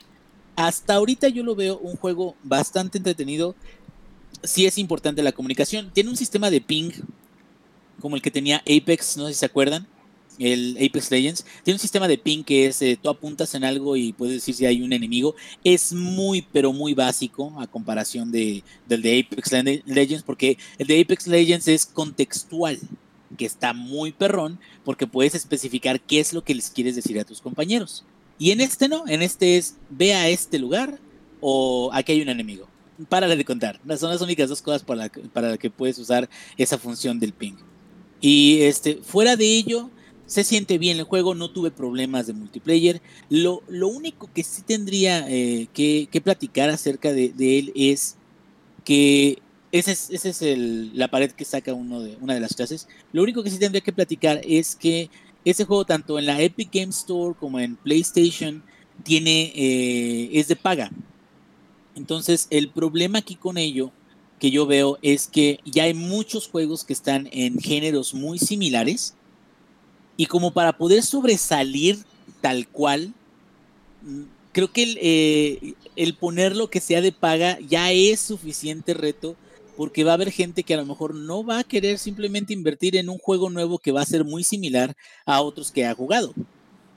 Hasta 0.57 0.95
ahorita 0.95 1.29
yo 1.29 1.43
lo 1.43 1.55
veo 1.55 1.79
un 1.79 1.97
juego 1.97 2.35
bastante 2.43 2.99
entretenido. 2.99 3.55
Sí 4.43 4.67
es 4.67 4.79
importante 4.79 5.23
la 5.23 5.33
comunicación. 5.33 5.91
Tiene 5.93 6.11
un 6.11 6.17
sistema 6.17 6.51
de 6.51 6.61
ping 6.61 6.91
como 8.01 8.17
el 8.17 8.23
que 8.23 8.31
tenía 8.31 8.59
Apex, 8.59 9.17
no 9.17 9.27
sé 9.27 9.35
si 9.35 9.41
se 9.41 9.47
acuerdan 9.47 9.87
el 10.41 10.77
Apex 10.77 11.11
Legends, 11.11 11.45
tiene 11.63 11.77
un 11.77 11.81
sistema 11.81 12.09
de 12.09 12.19
ping 12.19 12.43
que 12.43 12.67
es, 12.67 12.81
eh, 12.83 12.99
tú 13.01 13.11
apuntas 13.11 13.55
en 13.55 13.63
algo 13.63 13.95
y 13.97 14.13
puedes 14.13 14.37
decir 14.37 14.55
si 14.55 14.67
hay 14.67 14.83
un 14.83 14.93
enemigo. 14.93 15.37
Es 15.63 15.93
muy, 15.93 16.43
pero 16.53 16.73
muy 16.73 16.95
básico 16.95 17.55
a 17.61 17.67
comparación 17.67 18.33
de, 18.33 18.65
del 18.89 19.03
de 19.03 19.21
Apex 19.21 19.53
Legends, 19.87 20.25
porque 20.25 20.59
el 20.79 20.87
de 20.87 21.01
Apex 21.01 21.27
Legends 21.27 21.69
es 21.69 21.87
contextual, 21.87 22.79
que 23.37 23.47
está 23.47 23.75
muy 23.75 24.13
perrón, 24.13 24.59
porque 24.85 25.07
puedes 25.07 25.35
especificar 25.35 26.01
qué 26.01 26.21
es 26.21 26.33
lo 26.33 26.43
que 26.43 26.55
les 26.55 26.71
quieres 26.71 26.97
decir 26.97 27.19
a 27.21 27.25
tus 27.25 27.41
compañeros. 27.41 28.05
Y 28.39 28.53
en 28.53 28.63
este 28.63 28.89
no, 28.89 29.07
en 29.07 29.21
este 29.21 29.59
es, 29.59 29.77
ve 29.91 30.15
a 30.15 30.29
este 30.29 30.59
lugar 30.59 30.99
o 31.41 31.91
aquí 31.93 32.13
hay 32.13 32.23
un 32.23 32.31
enemigo. 32.31 32.67
Párale 33.09 33.37
de 33.37 33.45
contar. 33.45 33.81
Son 33.99 34.11
las 34.11 34.21
únicas 34.21 34.49
dos 34.49 34.63
cosas 34.63 34.83
para, 34.83 35.05
la, 35.05 35.09
para 35.33 35.51
las 35.51 35.59
que 35.59 35.71
puedes 35.71 35.99
usar 35.99 36.29
esa 36.57 36.79
función 36.79 37.19
del 37.21 37.33
ping. 37.33 37.55
Y 38.21 38.63
este, 38.63 38.97
fuera 39.03 39.37
de 39.37 39.47
ello, 39.47 39.91
se 40.31 40.45
siente 40.45 40.79
bien 40.79 40.97
el 40.97 41.03
juego, 41.03 41.35
no 41.35 41.51
tuve 41.51 41.73
problemas 41.73 42.29
de 42.29 42.35
multiplayer. 42.35 43.03
Lo, 43.31 43.65
lo 43.67 43.89
único 43.89 44.31
que 44.33 44.45
sí 44.45 44.63
tendría 44.63 45.29
eh, 45.29 45.67
que, 45.75 46.09
que, 46.09 46.21
platicar 46.21 46.71
acerca 46.71 47.13
de, 47.13 47.33
él 47.37 47.73
es 47.75 48.17
que 48.85 49.43
esa 49.73 49.91
es, 49.91 50.09
ese 50.11 50.29
es 50.29 50.43
el, 50.43 50.97
la 50.97 51.09
pared 51.09 51.33
que 51.33 51.45
saca 51.45 51.75
uno 51.75 52.01
de, 52.01 52.17
una 52.21 52.35
de 52.35 52.39
las 52.39 52.55
clases. 52.55 52.87
Lo 53.13 53.25
único 53.25 53.43
que 53.43 53.51
sí 53.51 53.59
tendría 53.59 53.81
que 53.81 53.93
platicar 53.93 54.41
es 54.45 54.77
que 54.77 55.11
ese 55.45 55.65
juego, 55.65 55.85
tanto 55.85 56.17
en 56.17 56.27
la 56.27 56.41
Epic 56.41 56.71
Game 56.73 56.91
Store 56.91 57.35
como 57.37 57.59
en 57.59 57.75
PlayStation, 57.75 58.63
tiene, 59.03 59.53
eh, 59.57 60.31
es 60.33 60.47
de 60.47 60.55
paga. 60.55 60.93
Entonces, 61.97 62.47
el 62.51 62.69
problema 62.71 63.19
aquí 63.19 63.35
con 63.35 63.59
ello 63.59 63.91
que 64.39 64.53
yo 64.53 64.65
veo 64.65 64.97
es 65.03 65.27
que 65.27 65.59
ya 65.65 65.83
hay 65.83 65.95
muchos 65.95 66.47
juegos 66.47 66.85
que 66.85 66.93
están 66.93 67.29
en 67.33 67.59
géneros 67.59 68.15
muy 68.15 68.39
similares 68.39 69.17
y 70.21 70.27
como 70.27 70.51
para 70.51 70.77
poder 70.77 71.03
sobresalir 71.03 71.97
tal 72.43 72.69
cual, 72.69 73.15
creo 74.53 74.71
que 74.71 74.83
el, 74.83 74.99
eh, 75.01 75.73
el 75.97 76.15
ponerlo 76.15 76.69
que 76.69 76.83
sea 76.83 77.01
de 77.01 77.11
paga 77.11 77.59
ya 77.67 77.91
es 77.91 78.21
suficiente 78.21 78.93
reto 78.93 79.35
porque 79.79 80.05
va 80.05 80.11
a 80.11 80.17
haber 80.17 80.31
gente 80.31 80.63
que 80.63 80.75
a 80.75 80.77
lo 80.77 80.85
mejor 80.85 81.15
no 81.15 81.43
va 81.43 81.61
a 81.61 81.65
querer 81.65 81.99
simplemente 81.99 82.53
invertir 82.53 82.97
en 82.97 83.09
un 83.09 83.17
juego 83.17 83.49
nuevo 83.49 83.79
que 83.79 83.93
va 83.93 84.03
a 84.03 84.05
ser 84.05 84.27
muy 84.27 84.45
similar 84.45 84.95
a 85.25 85.41
otros 85.41 85.71
que 85.71 85.87
ha 85.87 85.95
jugado. 85.95 86.35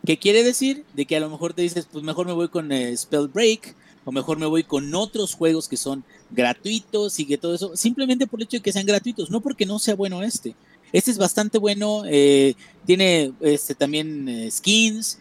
¿Qué 0.06 0.18
quiere 0.18 0.44
decir? 0.44 0.84
De 0.94 1.06
que 1.06 1.16
a 1.16 1.22
lo 1.22 1.30
mejor 1.30 1.54
te 1.54 1.62
dices, 1.62 1.88
pues 1.90 2.04
mejor 2.04 2.28
me 2.28 2.34
voy 2.34 2.50
con 2.50 2.74
eh, 2.74 2.94
Spellbreak, 2.98 3.74
o 4.04 4.12
mejor 4.12 4.38
me 4.38 4.48
voy 4.48 4.64
con 4.66 4.94
otros 4.96 5.34
juegos 5.34 5.70
que 5.70 5.78
son 5.78 6.04
gratuitos 6.30 7.18
y 7.22 7.26
que 7.26 7.38
todo 7.38 7.56
eso, 7.56 7.78
simplemente 7.78 8.28
por 8.28 8.42
el 8.42 8.44
hecho 8.48 8.58
de 8.58 8.64
que 8.64 8.74
sean 8.74 8.86
gratuitos, 8.86 9.32
no 9.32 9.40
porque 9.40 9.66
no 9.66 9.80
sea 9.80 9.96
bueno 9.96 10.22
este. 10.24 10.56
Este 10.94 11.10
es 11.10 11.18
bastante 11.18 11.58
bueno, 11.58 12.04
eh, 12.06 12.54
tiene 12.86 13.34
este, 13.42 13.74
también 13.74 14.30
eh, 14.30 14.52
skins. 14.52 15.18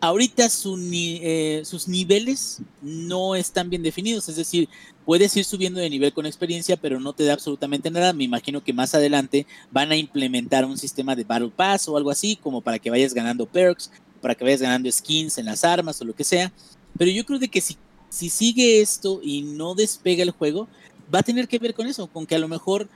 Ahorita 0.00 0.46
eh, 0.46 1.62
sus 1.64 1.88
niveles 1.88 2.60
no 2.80 3.34
están 3.34 3.68
bien 3.68 3.82
definidos, 3.82 4.28
es 4.28 4.36
decir, 4.36 4.68
puedes 5.04 5.36
ir 5.36 5.44
subiendo 5.44 5.80
de 5.80 5.90
nivel 5.90 6.12
con 6.12 6.24
experiencia, 6.24 6.76
pero 6.76 7.00
no 7.00 7.14
te 7.14 7.24
da 7.24 7.32
absolutamente 7.32 7.90
nada. 7.90 8.12
Me 8.12 8.22
imagino 8.22 8.62
que 8.62 8.72
más 8.72 8.94
adelante 8.94 9.44
van 9.72 9.90
a 9.90 9.96
implementar 9.96 10.64
un 10.64 10.78
sistema 10.78 11.16
de 11.16 11.24
Battle 11.24 11.50
Pass 11.54 11.88
o 11.88 11.96
algo 11.96 12.12
así, 12.12 12.36
como 12.36 12.60
para 12.60 12.78
que 12.78 12.90
vayas 12.90 13.12
ganando 13.12 13.44
perks, 13.44 13.90
para 14.20 14.36
que 14.36 14.44
vayas 14.44 14.62
ganando 14.62 14.90
skins 14.92 15.36
en 15.38 15.46
las 15.46 15.64
armas 15.64 16.00
o 16.00 16.04
lo 16.04 16.14
que 16.14 16.22
sea. 16.22 16.52
Pero 16.96 17.10
yo 17.10 17.26
creo 17.26 17.40
de 17.40 17.48
que 17.48 17.60
si, 17.60 17.76
si 18.08 18.30
sigue 18.30 18.80
esto 18.80 19.20
y 19.20 19.42
no 19.42 19.74
despega 19.74 20.22
el 20.22 20.30
juego, 20.30 20.68
va 21.12 21.20
a 21.20 21.24
tener 21.24 21.48
que 21.48 21.58
ver 21.58 21.74
con 21.74 21.88
eso, 21.88 22.06
con 22.06 22.24
que 22.24 22.36
a 22.36 22.38
lo 22.38 22.46
mejor 22.46 22.88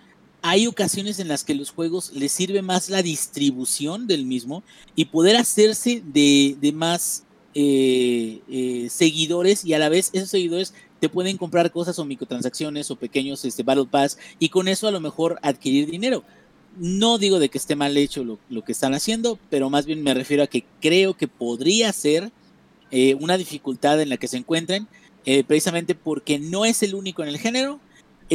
hay 0.42 0.66
ocasiones 0.66 1.20
en 1.20 1.28
las 1.28 1.44
que 1.44 1.54
los 1.54 1.70
juegos 1.70 2.12
les 2.12 2.32
sirve 2.32 2.62
más 2.62 2.90
la 2.90 3.00
distribución 3.00 4.08
del 4.08 4.26
mismo 4.26 4.64
y 4.96 5.06
poder 5.06 5.36
hacerse 5.36 6.02
de, 6.04 6.72
más 6.74 7.22
eh, 7.54 8.40
eh, 8.50 8.88
seguidores 8.90 9.64
y 9.64 9.72
a 9.74 9.78
la 9.78 9.88
vez 9.88 10.10
esos 10.12 10.30
seguidores 10.30 10.74
te 10.98 11.08
pueden 11.08 11.36
comprar 11.36 11.70
cosas 11.70 11.98
o 11.98 12.04
microtransacciones 12.04 12.90
o 12.90 12.96
pequeños 12.96 13.44
este, 13.44 13.62
Battle 13.62 13.86
Pass 13.88 14.18
y 14.40 14.48
con 14.48 14.66
eso 14.66 14.88
a 14.88 14.90
lo 14.90 15.00
mejor 15.00 15.38
adquirir 15.42 15.88
dinero. 15.88 16.24
No 16.76 17.18
digo 17.18 17.38
de 17.38 17.48
que 17.48 17.58
esté 17.58 17.76
mal 17.76 17.96
hecho 17.96 18.24
lo, 18.24 18.38
lo 18.48 18.64
que 18.64 18.72
están 18.72 18.94
haciendo, 18.94 19.38
pero 19.48 19.70
más 19.70 19.86
bien 19.86 20.02
me 20.02 20.14
refiero 20.14 20.42
a 20.42 20.48
que 20.48 20.64
creo 20.80 21.16
que 21.16 21.28
podría 21.28 21.92
ser 21.92 22.32
eh, 22.90 23.14
una 23.20 23.38
dificultad 23.38 24.00
en 24.00 24.08
la 24.08 24.16
que 24.16 24.28
se 24.28 24.38
encuentren, 24.38 24.88
precisamente 25.46 25.94
porque 25.94 26.40
no 26.40 26.64
es 26.64 26.82
el 26.82 26.96
único 26.96 27.22
en 27.22 27.28
el 27.28 27.38
género 27.38 27.78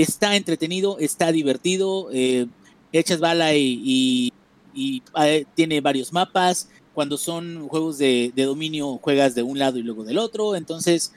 está 0.01 0.35
entretenido, 0.35 0.99
está 0.99 1.31
divertido, 1.31 2.09
eh, 2.13 2.45
echas 2.93 3.19
bala 3.19 3.55
y, 3.55 4.31
y, 4.75 5.03
eh, 5.19 5.45
tiene 5.55 5.81
varios 5.81 6.13
mapas. 6.13 6.69
Cuando 6.93 7.17
son 7.17 7.67
juegos 7.67 7.97
de, 7.97 8.31
dominio, 8.35 8.99
juegas 9.01 9.33
de 9.35 9.43
un 9.43 9.57
lado 9.57 9.79
y 9.79 9.83
luego 9.83 10.03
del 10.03 10.19
otro. 10.19 10.55
Entonces, 10.55 11.13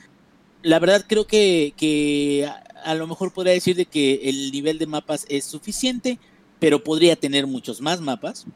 la 0.62 0.78
verdad 0.78 1.04
creo 1.06 1.26
que, 1.26 2.50
a, 2.84 2.94
lo 2.94 3.06
mejor 3.06 3.32
podría 3.32 3.52
decir 3.52 3.76
de 3.76 3.86
que 3.86 4.20
el 4.24 4.50
nivel 4.50 4.78
de 4.78 4.86
mapas 4.86 5.26
es 5.28 5.44
suficiente, 5.44 6.18
pero 6.58 6.82
podría 6.82 7.16
tener 7.16 7.46
muchos 7.46 7.82
más 7.82 8.00
mapas. 8.00 8.46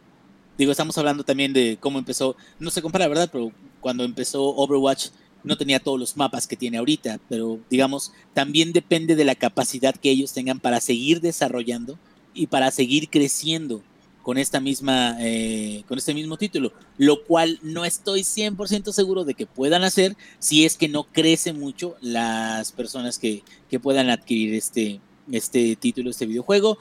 Digo, 0.56 0.70
estamos 0.70 0.96
hablando 0.96 1.24
también 1.24 1.52
de 1.52 1.76
cómo 1.80 1.98
empezó, 1.98 2.36
no 2.58 2.70
se 2.70 2.80
compara, 2.80 3.08
¿verdad? 3.08 3.28
Pero 3.30 3.52
cuando 3.80 4.04
empezó 4.04 4.42
Overwatch, 4.42 5.08
no 5.44 5.56
tenía 5.56 5.80
todos 5.80 6.00
los 6.00 6.16
mapas 6.16 6.46
que 6.46 6.56
tiene 6.56 6.78
ahorita, 6.78 7.20
pero 7.28 7.60
digamos, 7.70 8.12
también 8.32 8.72
depende 8.72 9.14
de 9.14 9.24
la 9.24 9.34
capacidad 9.34 9.94
que 9.94 10.10
ellos 10.10 10.32
tengan 10.32 10.58
para 10.58 10.80
seguir 10.80 11.20
desarrollando 11.20 11.98
y 12.34 12.48
para 12.48 12.70
seguir 12.70 13.08
creciendo 13.10 13.82
con 14.24 14.38
esta 14.38 14.58
misma, 14.58 15.18
eh, 15.20 15.84
con 15.86 15.98
este 15.98 16.14
mismo 16.14 16.38
título, 16.38 16.72
lo 16.96 17.24
cual 17.24 17.60
no 17.62 17.84
estoy 17.84 18.22
100% 18.22 18.90
seguro 18.90 19.24
de 19.24 19.34
que 19.34 19.44
puedan 19.44 19.84
hacer 19.84 20.16
si 20.38 20.64
es 20.64 20.78
que 20.78 20.88
no 20.88 21.04
crece 21.04 21.52
mucho 21.52 21.94
las 22.00 22.72
personas 22.72 23.18
que, 23.18 23.42
que 23.68 23.78
puedan 23.78 24.08
adquirir 24.08 24.54
este, 24.54 24.98
este 25.30 25.76
título, 25.76 26.08
este 26.08 26.24
videojuego. 26.24 26.78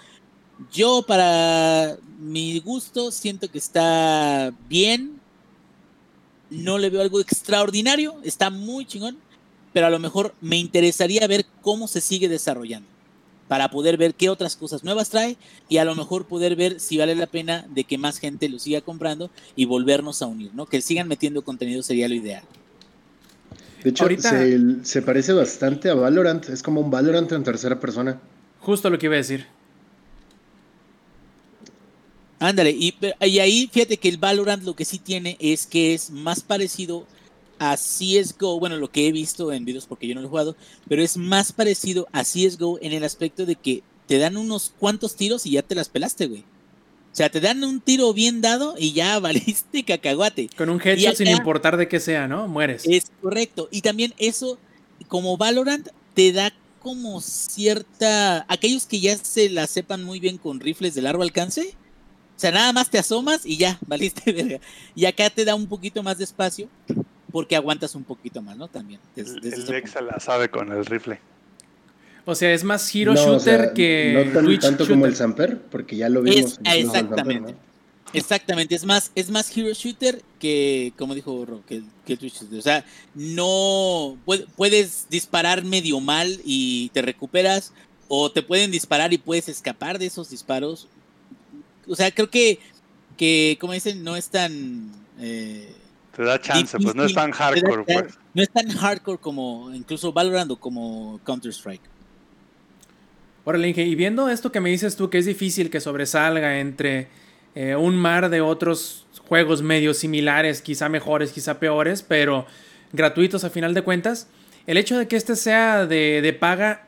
Yo 0.71 1.03
para 1.05 1.97
mi 2.17 2.59
gusto 2.59 3.11
siento 3.11 3.51
que 3.51 3.57
está 3.57 4.53
bien, 4.69 5.19
no 6.53 6.77
le 6.77 6.89
veo 6.89 7.01
algo 7.01 7.19
extraordinario, 7.19 8.15
está 8.23 8.49
muy 8.49 8.85
chingón, 8.85 9.17
pero 9.73 9.87
a 9.87 9.89
lo 9.89 9.99
mejor 9.99 10.33
me 10.41 10.57
interesaría 10.57 11.25
ver 11.27 11.45
cómo 11.61 11.87
se 11.87 11.99
sigue 12.01 12.29
desarrollando 12.29 12.87
para 13.47 13.69
poder 13.69 13.97
ver 13.97 14.13
qué 14.15 14.29
otras 14.29 14.55
cosas 14.55 14.83
nuevas 14.83 15.09
trae 15.09 15.35
y 15.67 15.77
a 15.77 15.85
lo 15.85 15.95
mejor 15.95 16.25
poder 16.25 16.55
ver 16.55 16.79
si 16.79 16.97
vale 16.97 17.13
la 17.15 17.27
pena 17.27 17.65
de 17.69 17.83
que 17.83 17.97
más 17.97 18.17
gente 18.19 18.47
lo 18.49 18.57
siga 18.57 18.81
comprando 18.81 19.29
y 19.55 19.65
volvernos 19.65 20.21
a 20.21 20.27
unir, 20.27 20.51
¿no? 20.53 20.65
Que 20.65 20.81
sigan 20.81 21.07
metiendo 21.07 21.43
contenido 21.43 21.83
sería 21.83 22.07
lo 22.07 22.15
ideal. 22.15 22.43
De 23.83 23.89
hecho, 23.89 24.03
Ahorita- 24.05 24.29
se, 24.29 24.85
se 24.85 25.01
parece 25.01 25.33
bastante 25.33 25.89
a 25.89 25.93
Valorant. 25.93 26.47
Es 26.49 26.63
como 26.63 26.79
un 26.81 26.89
Valorant 26.89 27.31
en 27.33 27.43
tercera 27.43 27.79
persona. 27.79 28.17
Justo 28.61 28.89
lo 28.89 28.97
que 28.97 29.07
iba 29.07 29.15
a 29.15 29.17
decir. 29.17 29.45
Ándale, 32.43 32.71
y, 32.71 32.93
y 33.21 33.39
ahí 33.39 33.69
fíjate 33.71 33.95
que 33.95 34.09
el 34.09 34.17
Valorant 34.17 34.65
lo 34.65 34.75
que 34.75 34.83
sí 34.83 34.99
tiene 34.99 35.37
es 35.39 35.65
que 35.65 35.93
es 35.93 36.11
más 36.11 36.41
parecido 36.41 37.07
a 37.57 37.77
CSGO, 37.77 38.59
bueno, 38.59 38.75
lo 38.75 38.91
que 38.91 39.07
he 39.07 39.13
visto 39.13 39.53
en 39.53 39.63
videos 39.63 39.85
porque 39.85 40.09
yo 40.09 40.13
no 40.13 40.19
lo 40.19 40.27
he 40.27 40.29
jugado, 40.29 40.57
pero 40.89 41.01
es 41.01 41.15
más 41.15 41.53
parecido 41.53 42.05
a 42.11 42.23
CSGO 42.23 42.79
en 42.81 42.91
el 42.91 43.05
aspecto 43.05 43.45
de 43.45 43.55
que 43.55 43.81
te 44.07 44.17
dan 44.17 44.35
unos 44.35 44.73
cuantos 44.77 45.15
tiros 45.15 45.45
y 45.45 45.51
ya 45.51 45.61
te 45.61 45.73
las 45.73 45.87
pelaste, 45.87 46.27
güey. 46.27 46.41
O 46.41 47.15
sea, 47.15 47.29
te 47.29 47.39
dan 47.39 47.63
un 47.63 47.79
tiro 47.79 48.11
bien 48.11 48.41
dado 48.41 48.75
y 48.77 48.91
ya 48.91 49.17
valiste 49.21 49.85
cacahuate. 49.85 50.49
Con 50.57 50.69
un 50.69 50.81
headshot 50.83 51.15
sin 51.15 51.29
importar 51.29 51.77
de 51.77 51.87
qué 51.87 52.01
sea, 52.01 52.27
¿no? 52.27 52.49
Mueres. 52.49 52.83
Es 52.85 53.09
correcto. 53.21 53.69
Y 53.71 53.83
también 53.83 54.13
eso, 54.17 54.57
como 55.07 55.37
Valorant, 55.37 55.87
te 56.13 56.33
da 56.33 56.51
como 56.81 57.21
cierta... 57.21 58.45
Aquellos 58.49 58.85
que 58.85 58.99
ya 58.99 59.15
se 59.15 59.49
la 59.49 59.65
sepan 59.65 60.03
muy 60.03 60.19
bien 60.19 60.37
con 60.37 60.59
rifles 60.59 60.93
de 60.93 61.03
largo 61.03 61.23
alcance, 61.23 61.73
sea, 62.43 62.51
nada 62.51 62.71
más 62.73 62.89
te 62.89 62.97
asomas 62.99 63.45
y 63.45 63.57
ya, 63.57 63.77
valiste 63.87 64.31
verga. 64.31 64.59
Y 64.95 65.05
acá 65.05 65.29
te 65.29 65.43
da 65.45 65.55
un 65.55 65.67
poquito 65.67 66.03
más 66.03 66.17
de 66.17 66.23
espacio 66.25 66.67
porque 67.31 67.55
aguantas 67.55 67.95
un 67.95 68.03
poquito 68.03 68.41
más, 68.41 68.55
¿no? 68.57 68.67
También. 68.67 68.99
desde- 69.15 69.39
desde 69.39 69.63
El 69.63 69.67
Lexa 69.71 70.01
la 70.01 70.19
sabe 70.19 70.49
con 70.49 70.71
el 70.71 70.85
rifle. 70.85 71.19
O 72.25 72.35
sea, 72.35 72.53
es 72.53 72.63
más 72.63 72.93
hero 72.95 73.13
No, 73.13 73.21
o 73.21 73.25
shooter 73.37 73.59
sea, 73.65 73.73
que 73.73 74.23
no 74.25 74.31
tan- 74.31 74.45
Twitch 74.45 74.61
tanto 74.61 74.83
shooter. 74.83 74.93
como 74.95 75.05
el 75.07 75.15
Samper, 75.15 75.61
porque 75.63 75.97
ya 75.97 76.07
lo 76.09 76.21
vimos. 76.21 76.59
Es- 76.63 76.77
exactamente. 76.85 77.51
¿no? 77.53 77.57
Exactamente, 78.13 78.75
es 78.75 78.85
más, 78.85 79.11
es 79.15 79.29
más 79.31 79.57
hero 79.57 79.73
shooter 79.73 80.21
que, 80.39 80.93
como 80.97 81.15
dijo 81.15 81.43
Ro, 81.45 81.63
que, 81.67 81.81
que 82.05 82.13
el 82.13 82.19
Twitch 82.19 82.39
shooter. 82.41 82.59
O 82.59 82.61
sea, 82.61 82.85
no 83.15 84.17
puede- 84.25 84.45
puedes 84.55 85.07
disparar 85.09 85.63
medio 85.65 85.99
mal 85.99 86.39
y 86.45 86.89
te 86.89 87.01
recuperas, 87.01 87.73
o 88.07 88.31
te 88.31 88.41
pueden 88.43 88.69
disparar 88.71 89.11
y 89.13 89.17
puedes 89.17 89.49
escapar 89.49 89.97
de 89.99 90.05
esos 90.05 90.29
disparos. 90.29 90.87
O 91.87 91.95
sea, 91.95 92.11
creo 92.11 92.29
que, 92.29 92.59
que 93.17 93.57
como 93.59 93.73
dicen, 93.73 94.03
no 94.03 94.15
es 94.15 94.29
tan 94.29 94.91
eh, 95.19 95.73
Te 96.15 96.23
da 96.23 96.39
chance, 96.39 96.77
pues 96.79 96.95
no 96.95 97.03
es 97.03 97.13
tan 97.13 97.31
hardcore, 97.31 97.83
da- 97.87 98.01
pues. 98.01 98.17
no 98.33 98.41
es 98.43 98.49
tan 98.49 98.67
hardcore 98.69 99.17
como 99.19 99.73
incluso 99.73 100.11
Valorant 100.13 100.51
o 100.51 100.55
como 100.57 101.19
Counter 101.25 101.51
Strike. 101.51 101.81
Órale, 103.45 103.67
Inge, 103.69 103.83
y 103.83 103.95
viendo 103.95 104.29
esto 104.29 104.51
que 104.51 104.61
me 104.61 104.69
dices 104.69 104.95
tú, 104.95 105.09
que 105.09 105.17
es 105.17 105.25
difícil 105.25 105.69
que 105.69 105.81
sobresalga 105.81 106.59
entre 106.59 107.09
eh, 107.55 107.75
un 107.75 107.97
mar 107.97 108.29
de 108.29 108.39
otros 108.39 109.05
juegos 109.27 109.61
medio 109.61 109.93
similares, 109.93 110.61
quizá 110.61 110.87
mejores, 110.87 111.31
quizá 111.33 111.59
peores, 111.59 112.03
pero 112.03 112.45
gratuitos 112.93 113.43
a 113.43 113.49
final 113.49 113.73
de 113.73 113.81
cuentas, 113.81 114.27
el 114.65 114.77
hecho 114.77 114.97
de 114.97 115.07
que 115.09 115.17
este 115.17 115.35
sea 115.35 115.85
de, 115.85 116.21
de 116.21 116.31
paga, 116.33 116.87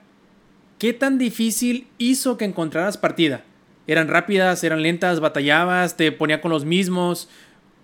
¿qué 0.79 0.93
tan 0.93 1.17
difícil 1.17 1.87
hizo 1.97 2.37
que 2.37 2.45
encontraras 2.45 2.97
partida? 2.97 3.43
¿Eran 3.87 4.07
rápidas, 4.07 4.63
eran 4.63 4.81
lentas, 4.81 5.19
batallabas, 5.19 5.95
te 5.97 6.11
ponía 6.11 6.41
con 6.41 6.51
los 6.51 6.65
mismos? 6.65 7.29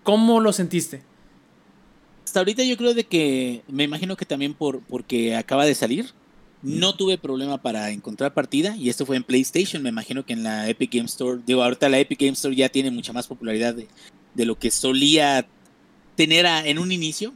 ¿Cómo 0.03 0.39
lo 0.39 0.51
sentiste? 0.53 1.03
Hasta 2.25 2.39
ahorita 2.39 2.63
yo 2.63 2.77
creo 2.77 2.93
de 2.93 3.03
que 3.03 3.61
me 3.67 3.83
imagino 3.83 4.15
que 4.15 4.25
también 4.25 4.53
por 4.53 4.81
porque 4.81 5.35
acaba 5.35 5.65
de 5.65 5.75
salir. 5.75 6.11
No 6.63 6.95
tuve 6.95 7.17
problema 7.17 7.59
para 7.59 7.89
encontrar 7.89 8.35
partida 8.35 8.75
y 8.77 8.89
esto 8.89 9.05
fue 9.05 9.17
en 9.17 9.23
PlayStation. 9.23 9.81
Me 9.81 9.89
imagino 9.89 10.23
que 10.25 10.33
en 10.33 10.43
la 10.43 10.69
Epic 10.69 10.93
Game 10.93 11.05
Store, 11.07 11.41
digo, 11.43 11.63
ahorita 11.63 11.89
la 11.89 11.97
Epic 11.97 12.19
Game 12.19 12.33
Store 12.33 12.55
ya 12.55 12.69
tiene 12.69 12.91
mucha 12.91 13.13
más 13.13 13.25
popularidad 13.27 13.73
de, 13.73 13.87
de 14.35 14.45
lo 14.45 14.57
que 14.59 14.69
solía 14.69 15.47
tener 16.15 16.45
a- 16.45 16.63
en 16.67 16.77
un 16.77 16.91
inicio. 16.91 17.33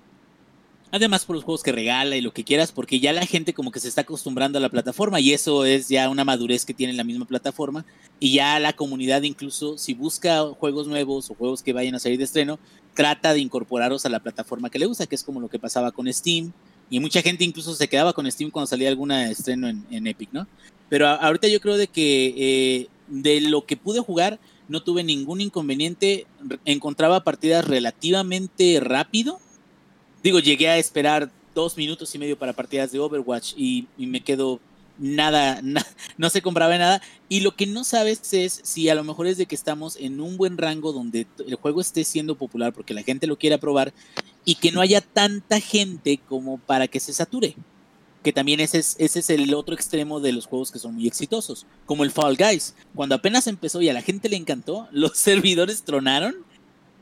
Además 0.96 1.26
por 1.26 1.36
los 1.36 1.44
juegos 1.44 1.62
que 1.62 1.74
regala 1.74 2.16
y 2.16 2.22
lo 2.22 2.32
que 2.32 2.46
quieras, 2.46 2.72
porque 2.72 3.02
ya 3.02 3.12
la 3.12 3.26
gente 3.26 3.54
como 3.54 3.70
que 3.70 3.82
se 3.82 3.90
está 3.90 4.02
acostumbrando 4.02 4.60
a 4.60 4.62
la 4.62 4.70
plataforma 4.70 5.20
y 5.20 5.34
eso 5.34 5.66
es 5.66 5.90
ya 5.90 6.08
una 6.08 6.24
madurez 6.24 6.64
que 6.64 6.74
tiene 6.74 6.94
la 6.94 7.04
misma 7.04 7.26
plataforma 7.26 7.86
y 8.22 8.32
ya 8.36 8.58
la 8.62 8.72
comunidad 8.72 9.24
incluso 9.24 9.78
si 9.78 9.94
busca 9.94 10.44
juegos 10.58 10.88
nuevos 10.88 11.30
o 11.30 11.34
juegos 11.34 11.64
que 11.64 11.74
vayan 11.74 11.96
a 11.96 12.00
salir 12.00 12.18
de 12.18 12.24
estreno, 12.24 12.60
trata 12.94 13.34
de 13.34 13.42
incorporarlos 13.42 14.06
a 14.06 14.10
la 14.10 14.22
plataforma 14.22 14.70
que 14.70 14.80
le 14.80 14.86
gusta, 14.86 15.06
que 15.06 15.16
es 15.16 15.24
como 15.26 15.42
lo 15.42 15.50
que 15.50 15.60
pasaba 15.60 15.92
con 15.92 16.12
Steam. 16.14 16.54
Y 16.90 17.02
mucha 17.02 17.22
gente 17.22 17.44
incluso 17.44 17.76
se 17.76 17.90
quedaba 17.90 18.14
con 18.14 18.32
Steam 18.32 18.50
cuando 18.50 18.68
salía 18.68 18.88
alguna 18.88 19.30
estreno 19.30 19.68
en, 19.68 20.08
Epic, 20.08 20.30
¿no? 20.32 20.48
Pero 20.88 21.10
ahorita 21.10 21.50
yo 21.50 21.60
creo 21.60 21.76
de 21.76 21.88
que 21.88 22.34
eh, 22.38 22.88
de 23.10 23.42
lo 23.42 23.66
que 23.66 23.76
pude 23.76 24.00
jugar 24.00 24.40
no 24.70 24.82
tuve 24.82 25.04
ningún 25.04 25.42
inconveniente. 25.42 26.26
Encontraba 26.64 27.26
partidas 27.26 27.68
relativamente 27.68 28.80
rápido. 28.80 29.42
Digo, 30.26 30.40
llegué 30.40 30.70
a 30.70 30.80
esperar 30.80 31.30
dos 31.54 31.78
minutos 31.78 32.16
y 32.16 32.18
medio 32.18 32.36
para 32.36 32.52
partidas 32.54 32.92
de 32.92 32.98
Overwatch 32.98 33.54
y, 33.56 33.86
y 33.96 34.08
me 34.08 34.22
quedo 34.22 34.60
nada, 34.98 35.60
na- 35.64 35.86
no 36.18 36.32
se 36.32 36.42
compraba 36.42 36.76
nada. 36.80 37.00
Y 37.30 37.42
lo 37.42 37.56
que 37.56 37.68
no 37.68 37.84
sabes 37.84 38.34
es 38.34 38.60
si 38.64 38.90
a 38.90 38.96
lo 38.96 39.04
mejor 39.04 39.28
es 39.28 39.38
de 39.38 39.46
que 39.46 39.54
estamos 39.54 39.98
en 39.98 40.20
un 40.20 40.36
buen 40.36 40.58
rango 40.58 40.94
donde 40.94 41.28
el 41.48 41.54
juego 41.54 41.80
esté 41.80 42.04
siendo 42.04 42.34
popular 42.34 42.74
porque 42.74 42.96
la 42.96 43.04
gente 43.04 43.28
lo 43.28 43.38
quiera 43.38 43.60
probar 43.60 43.94
y 44.46 44.56
que 44.56 44.72
no 44.72 44.82
haya 44.82 45.00
tanta 45.00 45.60
gente 45.60 46.20
como 46.28 46.58
para 46.58 46.88
que 46.88 47.00
se 47.00 47.14
sature. 47.14 47.56
Que 48.24 48.34
también 48.34 48.60
ese 48.62 48.80
es, 48.80 48.96
ese 48.98 49.20
es 49.20 49.30
el 49.30 49.54
otro 49.54 49.76
extremo 49.76 50.20
de 50.20 50.32
los 50.32 50.48
juegos 50.48 50.72
que 50.72 50.80
son 50.80 50.96
muy 50.96 51.06
exitosos, 51.06 51.68
como 51.86 52.04
el 52.04 52.10
Fall 52.10 52.36
Guys. 52.36 52.74
Cuando 52.96 53.14
apenas 53.14 53.46
empezó 53.46 53.80
y 53.84 53.90
a 53.90 53.94
la 53.94 54.02
gente 54.02 54.28
le 54.28 54.38
encantó, 54.38 54.88
los 54.92 55.16
servidores 55.20 55.84
tronaron, 55.84 56.34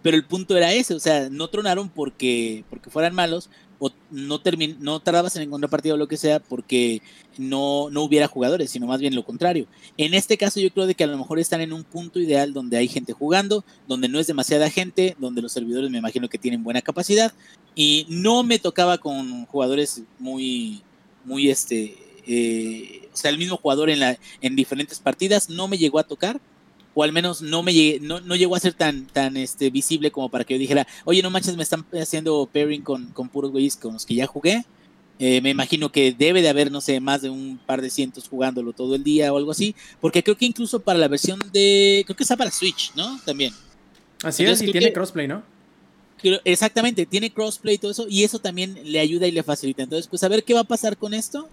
pero 0.04 0.16
el 0.16 0.26
punto 0.26 0.56
era 0.56 0.74
ese, 0.74 0.94
o 0.94 1.00
sea, 1.00 1.30
no 1.30 1.48
tronaron 1.48 1.90
porque, 1.90 2.64
porque 2.70 2.92
fueran 2.92 3.16
malos, 3.16 3.50
o 3.80 3.92
no, 4.12 4.40
termin 4.40 4.78
no 4.80 5.00
tardabas 5.00 5.36
en 5.36 5.42
encontrar 5.42 5.70
partido 5.70 5.96
o 5.96 5.98
lo 5.98 6.08
que 6.08 6.16
sea 6.16 6.40
porque 6.40 7.02
no, 7.38 7.90
no 7.90 8.04
hubiera 8.04 8.28
jugadores, 8.28 8.70
sino 8.70 8.88
más 8.88 9.02
bien 9.02 9.16
lo 9.16 9.26
contrario. 9.26 9.68
En 9.98 10.14
este 10.14 10.38
caso 10.38 10.60
yo 10.60 10.70
creo 10.72 10.86
de 10.86 10.96
que 10.96 11.04
a 11.04 11.08
lo 11.08 11.18
mejor 11.18 11.40
están 11.40 11.60
en 11.60 11.74
un 11.74 11.84
punto 11.84 12.20
ideal 12.20 12.54
donde 12.54 12.78
hay 12.78 12.88
gente 12.88 13.12
jugando, 13.14 13.66
donde 13.88 14.08
no 14.08 14.20
es 14.20 14.28
demasiada 14.28 14.70
gente, 14.70 15.18
donde 15.20 15.42
los 15.42 15.52
servidores 15.52 15.90
me 15.90 15.98
imagino 15.98 16.30
que 16.30 16.38
tienen 16.38 16.64
buena 16.64 16.82
capacidad 16.82 17.34
y 17.76 18.06
no 18.10 18.44
me 18.44 18.60
tocaba 18.60 19.00
con 19.00 19.46
jugadores 19.48 20.04
muy, 20.20 20.82
muy 21.26 21.50
este, 21.50 21.98
eh, 22.26 23.10
o 23.14 23.18
sea, 23.18 23.32
el 23.32 23.38
mismo 23.38 23.58
jugador 23.58 23.90
en, 23.90 24.00
la, 24.00 24.18
en 24.42 24.56
diferentes 24.56 25.00
partidas 25.00 25.50
no 25.50 25.68
me 25.68 25.78
llegó 25.78 26.00
a 26.00 26.04
tocar. 26.04 26.40
O 26.96 27.04
al 27.04 27.12
menos 27.12 27.42
no 27.42 27.64
me 27.64 27.74
llegué- 27.74 28.00
no, 28.02 28.20
no 28.22 28.36
llegó 28.36 28.56
a 28.56 28.60
ser 28.60 28.74
tan, 28.74 29.08
tan 29.08 29.36
este, 29.38 29.70
visible 29.72 30.12
como 30.12 30.30
para 30.30 30.44
que 30.44 30.54
yo 30.54 30.60
dijera, 30.60 30.86
oye, 31.06 31.22
no 31.24 31.30
manches, 31.32 31.56
me 31.58 31.64
están 31.64 31.86
haciendo 32.00 32.48
pairing 32.52 32.84
con, 32.84 33.08
con 33.08 33.30
puros 33.30 33.52
güeyes 33.52 33.76
con 33.76 33.94
los 33.94 34.06
que 34.06 34.16
ya 34.16 34.28
jugué. 34.28 34.64
Eh, 35.20 35.42
me 35.42 35.52
imagino 35.52 35.92
que 35.92 36.12
debe 36.12 36.42
de 36.42 36.50
haber, 36.50 36.72
no 36.72 36.82
sé, 36.82 37.00
más 37.00 37.22
de 37.22 37.30
un 37.30 37.60
par 37.66 37.82
de 37.82 37.90
cientos 37.90 38.28
jugándolo 38.28 38.74
todo 38.74 38.96
el 38.96 39.04
día 39.04 39.32
o 39.32 39.38
algo 39.38 39.52
así. 39.52 39.76
Porque 40.02 40.24
creo 40.24 40.36
que 40.38 40.46
incluso 40.46 40.80
para 40.80 41.00
la 41.00 41.08
versión 41.08 41.40
de. 41.52 42.04
Creo 42.06 42.16
que 42.18 42.24
está 42.24 42.36
para 42.36 42.52
Switch, 42.52 42.92
¿no? 42.96 43.20
También. 43.26 43.54
Así 44.24 44.44
Entonces, 44.44 44.64
es, 44.64 44.70
y 44.70 44.72
tiene 44.72 44.88
que- 44.88 44.94
crossplay, 44.94 45.28
¿no? 45.28 45.44
Creo- 46.22 46.40
Exactamente, 46.46 47.06
tiene 47.06 47.32
crossplay 47.32 47.76
y 47.76 47.78
todo 47.78 47.92
eso, 47.92 48.06
y 48.10 48.24
eso 48.24 48.40
también 48.40 48.78
le 48.86 49.00
ayuda 49.00 49.28
y 49.28 49.32
le 49.32 49.44
facilita. 49.44 49.84
Entonces, 49.84 50.08
pues 50.08 50.24
a 50.24 50.28
ver 50.30 50.44
qué 50.44 50.54
va 50.54 50.62
a 50.62 50.66
pasar 50.66 50.96
con 50.98 51.14
esto. 51.14 51.48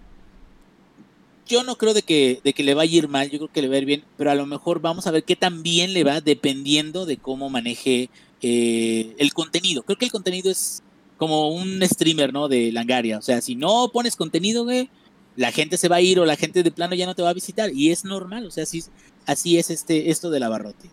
Yo 1.46 1.64
no 1.64 1.76
creo 1.76 1.94
de 1.94 2.02
que, 2.02 2.40
de 2.44 2.52
que 2.52 2.62
le 2.62 2.74
vaya 2.74 2.92
a 2.92 2.98
ir 2.98 3.08
mal, 3.08 3.30
yo 3.30 3.38
creo 3.38 3.52
que 3.52 3.62
le 3.62 3.68
va 3.68 3.74
a 3.74 3.78
ir 3.78 3.84
bien, 3.84 4.04
pero 4.16 4.30
a 4.30 4.34
lo 4.34 4.46
mejor 4.46 4.80
vamos 4.80 5.06
a 5.06 5.10
ver 5.10 5.24
qué 5.24 5.36
tan 5.36 5.62
bien 5.62 5.92
le 5.92 6.04
va 6.04 6.20
dependiendo 6.20 7.06
de 7.06 7.16
cómo 7.16 7.50
maneje 7.50 8.08
eh, 8.42 9.14
el 9.18 9.32
contenido. 9.32 9.82
Creo 9.82 9.98
que 9.98 10.04
el 10.04 10.12
contenido 10.12 10.50
es 10.50 10.82
como 11.16 11.50
un 11.50 11.82
streamer, 11.82 12.32
¿no? 12.32 12.48
De 12.48 12.72
Langaria. 12.72 13.18
O 13.18 13.22
sea, 13.22 13.40
si 13.40 13.56
no 13.56 13.90
pones 13.92 14.16
contenido, 14.16 14.64
güey, 14.64 14.88
la 15.36 15.52
gente 15.52 15.76
se 15.76 15.88
va 15.88 15.96
a 15.96 16.00
ir 16.00 16.18
o 16.20 16.24
la 16.24 16.36
gente 16.36 16.62
de 16.62 16.70
plano 16.70 16.94
ya 16.94 17.06
no 17.06 17.14
te 17.14 17.22
va 17.22 17.30
a 17.30 17.34
visitar. 17.34 17.70
Y 17.74 17.90
es 17.90 18.04
normal, 18.04 18.46
o 18.46 18.50
sea, 18.50 18.62
así, 18.62 18.84
así 19.26 19.58
es 19.58 19.70
este, 19.70 20.10
esto 20.10 20.30
del 20.30 20.44
abarrote. 20.44 20.88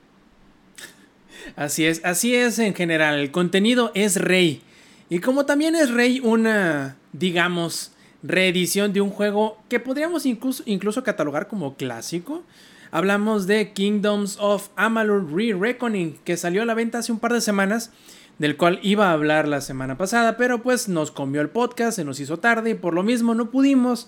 Así 1.55 1.85
es, 1.85 2.01
así 2.03 2.35
es 2.35 2.59
en 2.59 2.73
general. 2.73 3.19
El 3.19 3.31
contenido 3.31 3.91
es 3.95 4.15
rey. 4.15 4.61
Y 5.09 5.19
como 5.19 5.45
también 5.45 5.75
es 5.75 5.91
rey 5.91 6.19
una, 6.19 6.97
digamos, 7.13 7.91
reedición 8.23 8.93
de 8.93 9.01
un 9.01 9.09
juego 9.09 9.57
que 9.69 9.79
podríamos 9.79 10.25
incluso, 10.25 10.63
incluso 10.65 11.03
catalogar 11.03 11.47
como 11.47 11.75
clásico. 11.75 12.43
Hablamos 12.91 13.47
de 13.47 13.73
Kingdoms 13.73 14.37
of 14.39 14.69
Amalur 14.75 15.33
Re-Reckoning, 15.33 16.17
que 16.23 16.37
salió 16.37 16.61
a 16.61 16.65
la 16.65 16.73
venta 16.73 16.99
hace 16.99 17.11
un 17.11 17.19
par 17.19 17.33
de 17.33 17.41
semanas, 17.41 17.91
del 18.39 18.55
cual 18.55 18.79
iba 18.81 19.09
a 19.09 19.13
hablar 19.13 19.47
la 19.47 19.61
semana 19.61 19.97
pasada, 19.97 20.37
pero 20.37 20.61
pues 20.61 20.87
nos 20.87 21.11
comió 21.11 21.41
el 21.41 21.49
podcast, 21.49 21.95
se 21.97 22.05
nos 22.05 22.19
hizo 22.19 22.37
tarde 22.37 22.71
y 22.71 22.75
por 22.75 22.93
lo 22.93 23.03
mismo 23.03 23.33
no 23.33 23.49
pudimos 23.51 24.07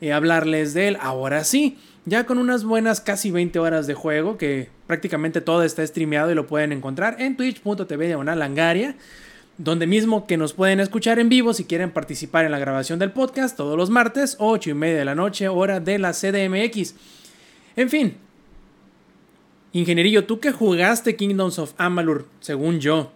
eh, 0.00 0.12
hablarles 0.12 0.74
de 0.74 0.88
él. 0.88 0.98
Ahora 1.00 1.42
sí, 1.42 1.78
ya 2.04 2.26
con 2.26 2.38
unas 2.38 2.64
buenas 2.64 3.00
casi 3.00 3.30
20 3.30 3.58
horas 3.58 3.86
de 3.86 3.94
juego, 3.94 4.36
que 4.36 4.68
prácticamente 4.86 5.40
todo 5.40 5.62
está 5.62 5.86
streameado 5.86 6.30
y 6.30 6.34
lo 6.34 6.46
pueden 6.46 6.72
encontrar 6.72 7.16
en 7.20 7.36
twitch.tv 7.36 8.06
diagonal 8.06 8.38
langaria. 8.38 8.96
Donde 9.58 9.86
mismo 9.86 10.26
que 10.26 10.36
nos 10.36 10.54
pueden 10.54 10.80
escuchar 10.80 11.18
en 11.18 11.28
vivo 11.28 11.52
si 11.54 11.64
quieren 11.64 11.90
participar 11.90 12.44
en 12.44 12.52
la 12.52 12.58
grabación 12.58 12.98
del 12.98 13.12
podcast 13.12 13.56
todos 13.56 13.76
los 13.76 13.90
martes, 13.90 14.36
8 14.38 14.70
y 14.70 14.74
media 14.74 14.98
de 14.98 15.04
la 15.04 15.14
noche, 15.14 15.48
hora 15.48 15.80
de 15.80 15.98
la 15.98 16.12
CDMX. 16.12 16.94
En 17.76 17.88
fin, 17.90 18.16
Ingenierillo, 19.72 20.26
tú 20.26 20.38
que 20.38 20.52
jugaste 20.52 21.16
Kingdoms 21.16 21.58
of 21.58 21.72
Amalur, 21.78 22.28
según 22.40 22.80
yo, 22.80 23.10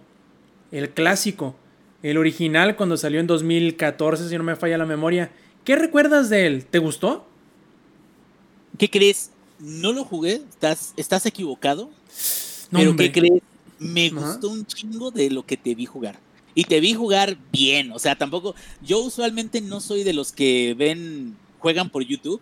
el 0.72 0.90
clásico, 0.90 1.54
el 2.02 2.16
original 2.16 2.76
cuando 2.76 2.96
salió 2.96 3.20
en 3.20 3.26
2014, 3.26 4.28
si 4.28 4.38
no 4.38 4.44
me 4.44 4.56
falla 4.56 4.78
la 4.78 4.86
memoria, 4.86 5.30
¿qué 5.64 5.76
recuerdas 5.76 6.30
de 6.30 6.46
él? 6.46 6.64
¿Te 6.64 6.78
gustó? 6.78 7.26
¿Qué 8.78 8.88
crees? 8.90 9.30
No 9.58 9.92
lo 9.92 10.04
jugué, 10.04 10.42
estás, 10.48 10.94
estás 10.96 11.26
equivocado. 11.26 11.90
No, 12.70 12.78
pero 12.78 12.90
hombre. 12.90 13.12
¿qué 13.12 13.20
crees? 13.20 13.42
Me 13.78 14.06
Ajá. 14.06 14.16
gustó 14.20 14.48
un 14.48 14.64
chingo 14.66 15.10
de 15.10 15.30
lo 15.30 15.44
que 15.44 15.56
te 15.56 15.74
vi 15.74 15.84
jugar. 15.84 16.18
Y 16.56 16.64
te 16.64 16.80
vi 16.80 16.94
jugar 16.94 17.36
bien, 17.52 17.92
o 17.92 17.98
sea, 17.98 18.16
tampoco. 18.16 18.54
Yo 18.80 19.00
usualmente 19.00 19.60
no 19.60 19.80
soy 19.80 20.04
de 20.04 20.14
los 20.14 20.32
que 20.32 20.74
ven, 20.74 21.36
juegan 21.58 21.90
por 21.90 22.02
YouTube. 22.02 22.40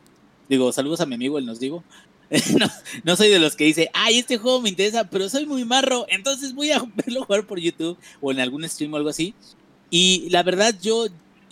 Digo, 0.49 0.73
saludos 0.73 1.01
a 1.01 1.07
mi 1.07 1.17
amigo, 1.17 1.37
el 1.37 1.47
nos 1.47 1.59
digo. 1.59 1.83
no, 2.59 2.67
no 3.03 3.17
soy 3.17 3.29
de 3.29 3.41
los 3.41 3.57
que 3.57 3.65
dice, 3.65 3.91
ay, 3.93 4.19
este 4.19 4.39
juego 4.39 4.61
me 4.61 4.69
interesa, 4.69 5.11
pero 5.11 5.29
soy 5.29 5.47
muy 5.47 5.65
marro, 5.65 6.07
entonces 6.09 6.55
voy 6.55 6.71
a 6.71 6.81
verlo 6.97 7.25
jugar 7.25 7.45
por 7.45 7.59
YouTube 7.59 7.99
o 8.21 8.31
en 8.31 8.39
algún 8.39 8.69
stream 8.69 8.95
o 8.95 8.97
algo 8.97 9.09
así. 9.09 9.35
Y 9.91 10.29
la 10.31 10.45
verdad, 10.45 10.79
yo 10.81 11.07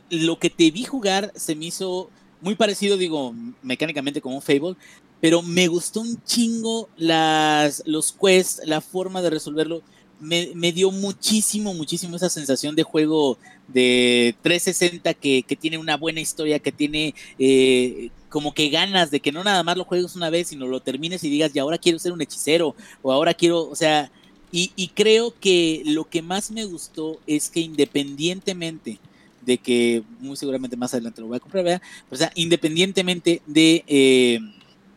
lo 0.08 0.38
que 0.38 0.48
te 0.48 0.70
vi 0.70 0.84
jugar 0.84 1.32
se 1.34 1.56
me 1.56 1.66
hizo 1.66 2.10
muy 2.40 2.54
parecido, 2.54 2.96
digo, 2.96 3.34
mecánicamente 3.62 4.20
como 4.20 4.36
un 4.36 4.42
Fable, 4.42 4.76
pero 5.20 5.42
me 5.42 5.66
gustó 5.66 6.00
un 6.00 6.22
chingo 6.24 6.88
las, 6.96 7.82
los 7.86 8.12
quests, 8.12 8.62
la 8.66 8.80
forma 8.80 9.20
de 9.20 9.30
resolverlo. 9.30 9.82
Me, 10.22 10.72
dio 10.72 10.90
muchísimo, 10.90 11.74
muchísimo 11.74 12.16
esa 12.16 12.30
sensación 12.30 12.76
de 12.76 12.84
juego 12.84 13.38
de 13.66 14.36
360 14.42 15.14
que, 15.14 15.42
que 15.42 15.56
tiene 15.56 15.78
una 15.78 15.96
buena 15.96 16.20
historia, 16.20 16.60
que 16.60 16.70
tiene 16.70 17.14
eh, 17.38 18.10
como 18.28 18.54
que 18.54 18.70
ganas 18.70 19.10
de 19.10 19.20
que 19.20 19.32
no 19.32 19.42
nada 19.42 19.62
más 19.64 19.76
lo 19.76 19.84
juegues 19.84 20.14
una 20.14 20.30
vez, 20.30 20.48
sino 20.48 20.66
lo 20.66 20.80
termines 20.80 21.24
y 21.24 21.30
digas, 21.30 21.50
y 21.54 21.58
ahora 21.58 21.78
quiero 21.78 21.98
ser 21.98 22.12
un 22.12 22.22
hechicero, 22.22 22.76
o 23.02 23.12
ahora 23.12 23.34
quiero, 23.34 23.68
o 23.68 23.74
sea, 23.74 24.10
y, 24.52 24.70
y 24.76 24.88
creo 24.88 25.34
que 25.40 25.82
lo 25.84 26.08
que 26.08 26.22
más 26.22 26.50
me 26.50 26.64
gustó 26.66 27.18
es 27.26 27.50
que 27.50 27.60
independientemente 27.60 29.00
de 29.44 29.58
que 29.58 30.02
muy 30.20 30.36
seguramente 30.36 30.76
más 30.76 30.94
adelante 30.94 31.20
lo 31.20 31.28
voy 31.28 31.36
a 31.36 31.40
comprar, 31.40 31.64
¿verdad? 31.64 31.82
O 32.10 32.16
sea, 32.16 32.30
independientemente 32.34 33.42
de 33.46 33.84
eh, 33.86 34.38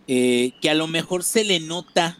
eh, 0.07 0.52
que 0.61 0.69
a 0.69 0.76
lo 0.76 0.88
mejor 0.88 1.23
se 1.23 1.43
le 1.43 1.60
nota, 1.60 2.19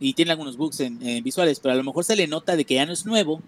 y 0.00 0.12
tiene 0.14 0.32
algunos 0.32 0.56
bugs 0.56 0.80
en, 0.80 1.06
en 1.06 1.22
visuales, 1.24 1.60
pero 1.60 1.72
a 1.72 1.76
lo 1.76 1.84
mejor 1.84 2.04
se 2.04 2.16
le 2.16 2.26
nota 2.26 2.56
de 2.56 2.64
que 2.64 2.74
ya 2.74 2.86
no 2.86 2.92
es 2.92 3.06
nuevo, 3.06 3.40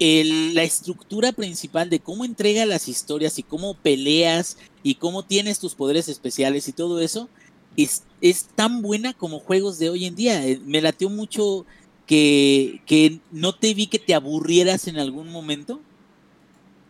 la 0.00 0.62
estructura 0.62 1.32
principal 1.32 1.90
de 1.90 1.98
cómo 1.98 2.24
entrega 2.24 2.66
las 2.66 2.88
historias 2.88 3.38
y 3.38 3.42
cómo 3.42 3.74
peleas 3.74 4.56
y 4.82 4.94
cómo 4.94 5.24
tienes 5.24 5.58
tus 5.58 5.74
poderes 5.74 6.08
especiales 6.08 6.68
y 6.68 6.72
todo 6.72 7.00
eso 7.00 7.28
es, 7.76 8.04
es 8.20 8.44
tan 8.54 8.82
buena 8.82 9.12
como 9.12 9.40
juegos 9.40 9.78
de 9.78 9.90
hoy 9.90 10.04
en 10.04 10.14
día. 10.14 10.46
Eh, 10.46 10.60
Me 10.64 10.80
lateó 10.80 11.10
mucho 11.10 11.66
que, 12.06 12.80
que 12.86 13.18
no 13.32 13.54
te 13.54 13.74
vi 13.74 13.86
que 13.86 13.98
te 13.98 14.14
aburrieras 14.14 14.86
en 14.88 14.98
algún 14.98 15.30
momento. 15.30 15.80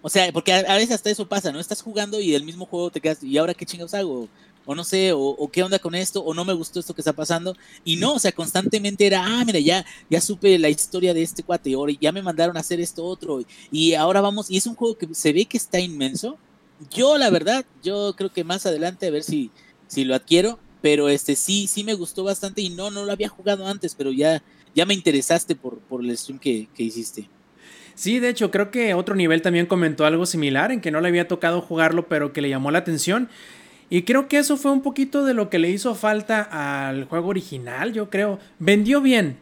O 0.03 0.09
sea, 0.09 0.31
porque 0.33 0.53
a, 0.53 0.59
a 0.61 0.77
veces 0.77 0.93
hasta 0.93 1.11
eso 1.11 1.29
pasa, 1.29 1.51
¿no? 1.51 1.61
Estás 1.61 1.83
jugando 1.83 2.21
y 2.21 2.35
el 2.35 2.45
mismo 2.45 2.67
juego 2.67 2.91
te 2.91 3.01
quedas, 3.01 3.23
¿y 3.23 3.37
ahora 3.37 3.55
qué 3.55 3.67
chingados 3.67 3.95
hago? 3.95 4.29
O 4.71 4.75
no 4.75 4.85
sé, 4.85 5.15
o, 5.15 5.19
o 5.19 5.51
qué 5.51 5.63
onda 5.63 5.79
con 5.79 5.95
esto, 5.95 6.21
o 6.21 6.35
no 6.35 6.45
me 6.45 6.53
gustó 6.53 6.79
esto 6.79 6.93
que 6.93 7.01
está 7.01 7.15
pasando. 7.15 7.57
Y 7.87 7.97
no, 7.97 8.13
o 8.13 8.19
sea, 8.19 8.33
constantemente 8.33 9.07
era, 9.07 9.25
ah, 9.25 9.43
mira, 9.47 9.61
ya, 9.61 9.83
ya 10.11 10.21
supe 10.21 10.59
la 10.59 10.69
historia 10.69 11.15
de 11.15 11.23
este 11.23 11.43
cuate, 11.43 11.71
y 11.71 11.73
ahora 11.73 11.95
ya 11.99 12.13
me 12.13 12.21
mandaron 12.21 12.55
a 12.55 12.61
hacer 12.61 12.79
esto 12.79 13.03
otro, 13.03 13.41
y 13.73 13.95
ahora 13.95 14.21
vamos, 14.21 14.51
y 14.51 14.59
es 14.59 14.67
un 14.67 14.75
juego 14.75 14.99
que 14.99 15.09
se 15.15 15.33
ve 15.33 15.47
que 15.47 15.57
está 15.57 15.81
inmenso. 15.81 16.37
Yo, 16.91 17.17
la 17.17 17.31
verdad, 17.31 17.65
yo 17.83 18.13
creo 18.15 18.31
que 18.31 18.45
más 18.45 18.67
adelante 18.67 19.07
a 19.07 19.11
ver 19.11 19.23
si, 19.23 19.51
si 19.87 20.05
lo 20.05 20.15
adquiero, 20.15 20.59
pero 20.83 21.09
este 21.09 21.35
sí, 21.35 21.67
sí 21.67 21.83
me 21.83 21.95
gustó 21.95 22.23
bastante, 22.23 22.61
y 22.61 22.69
no, 22.69 22.91
no 22.91 23.07
lo 23.07 23.13
había 23.13 23.31
jugado 23.31 23.67
antes, 23.67 23.95
pero 23.95 24.13
ya, 24.13 24.43
ya 24.75 24.85
me 24.85 24.93
interesaste 24.93 25.57
por, 25.57 25.79
por 25.79 26.05
el 26.05 26.15
stream 26.15 26.39
que, 26.39 26.69
que 26.75 26.83
hiciste. 26.83 27.31
Sí, 27.95 28.21
de 28.21 28.29
hecho, 28.29 28.53
creo 28.53 28.71
que 28.71 28.95
otro 28.95 29.17
nivel 29.17 29.43
también 29.43 29.67
comentó 29.67 30.05
algo 30.05 30.25
similar, 30.25 30.71
en 30.71 30.81
que 30.81 30.91
no 30.91 31.01
le 31.01 31.09
había 31.09 31.27
tocado 31.27 31.63
jugarlo, 31.63 32.07
pero 32.07 32.33
que 32.33 32.43
le 32.43 32.49
llamó 32.49 32.71
la 32.71 32.79
atención. 32.79 33.29
Y 33.91 34.03
creo 34.03 34.29
que 34.29 34.39
eso 34.39 34.57
fue 34.57 34.71
un 34.71 34.83
poquito 34.83 35.25
de 35.25 35.35
lo 35.35 35.49
que 35.49 35.59
le 35.59 35.71
hizo 35.71 35.95
falta 35.95 36.43
al 36.89 37.05
juego 37.05 37.29
original, 37.29 37.93
yo 37.93 38.11
creo. 38.11 38.39
Vendió 38.59 39.01
bien, 39.01 39.39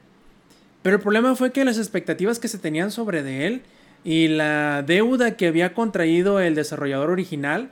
pero 0.82 0.96
el 0.96 1.02
problema 1.02 1.34
fue 1.34 1.50
que 1.50 1.64
las 1.64 1.78
expectativas 1.78 2.38
que 2.38 2.48
se 2.48 2.58
tenían 2.58 2.92
sobre 2.92 3.22
de 3.24 3.46
él 3.46 3.62
y 4.04 4.28
la 4.28 4.84
deuda 4.86 5.36
que 5.36 5.48
había 5.48 5.74
contraído 5.74 6.38
el 6.38 6.54
desarrollador 6.54 7.10
original, 7.10 7.70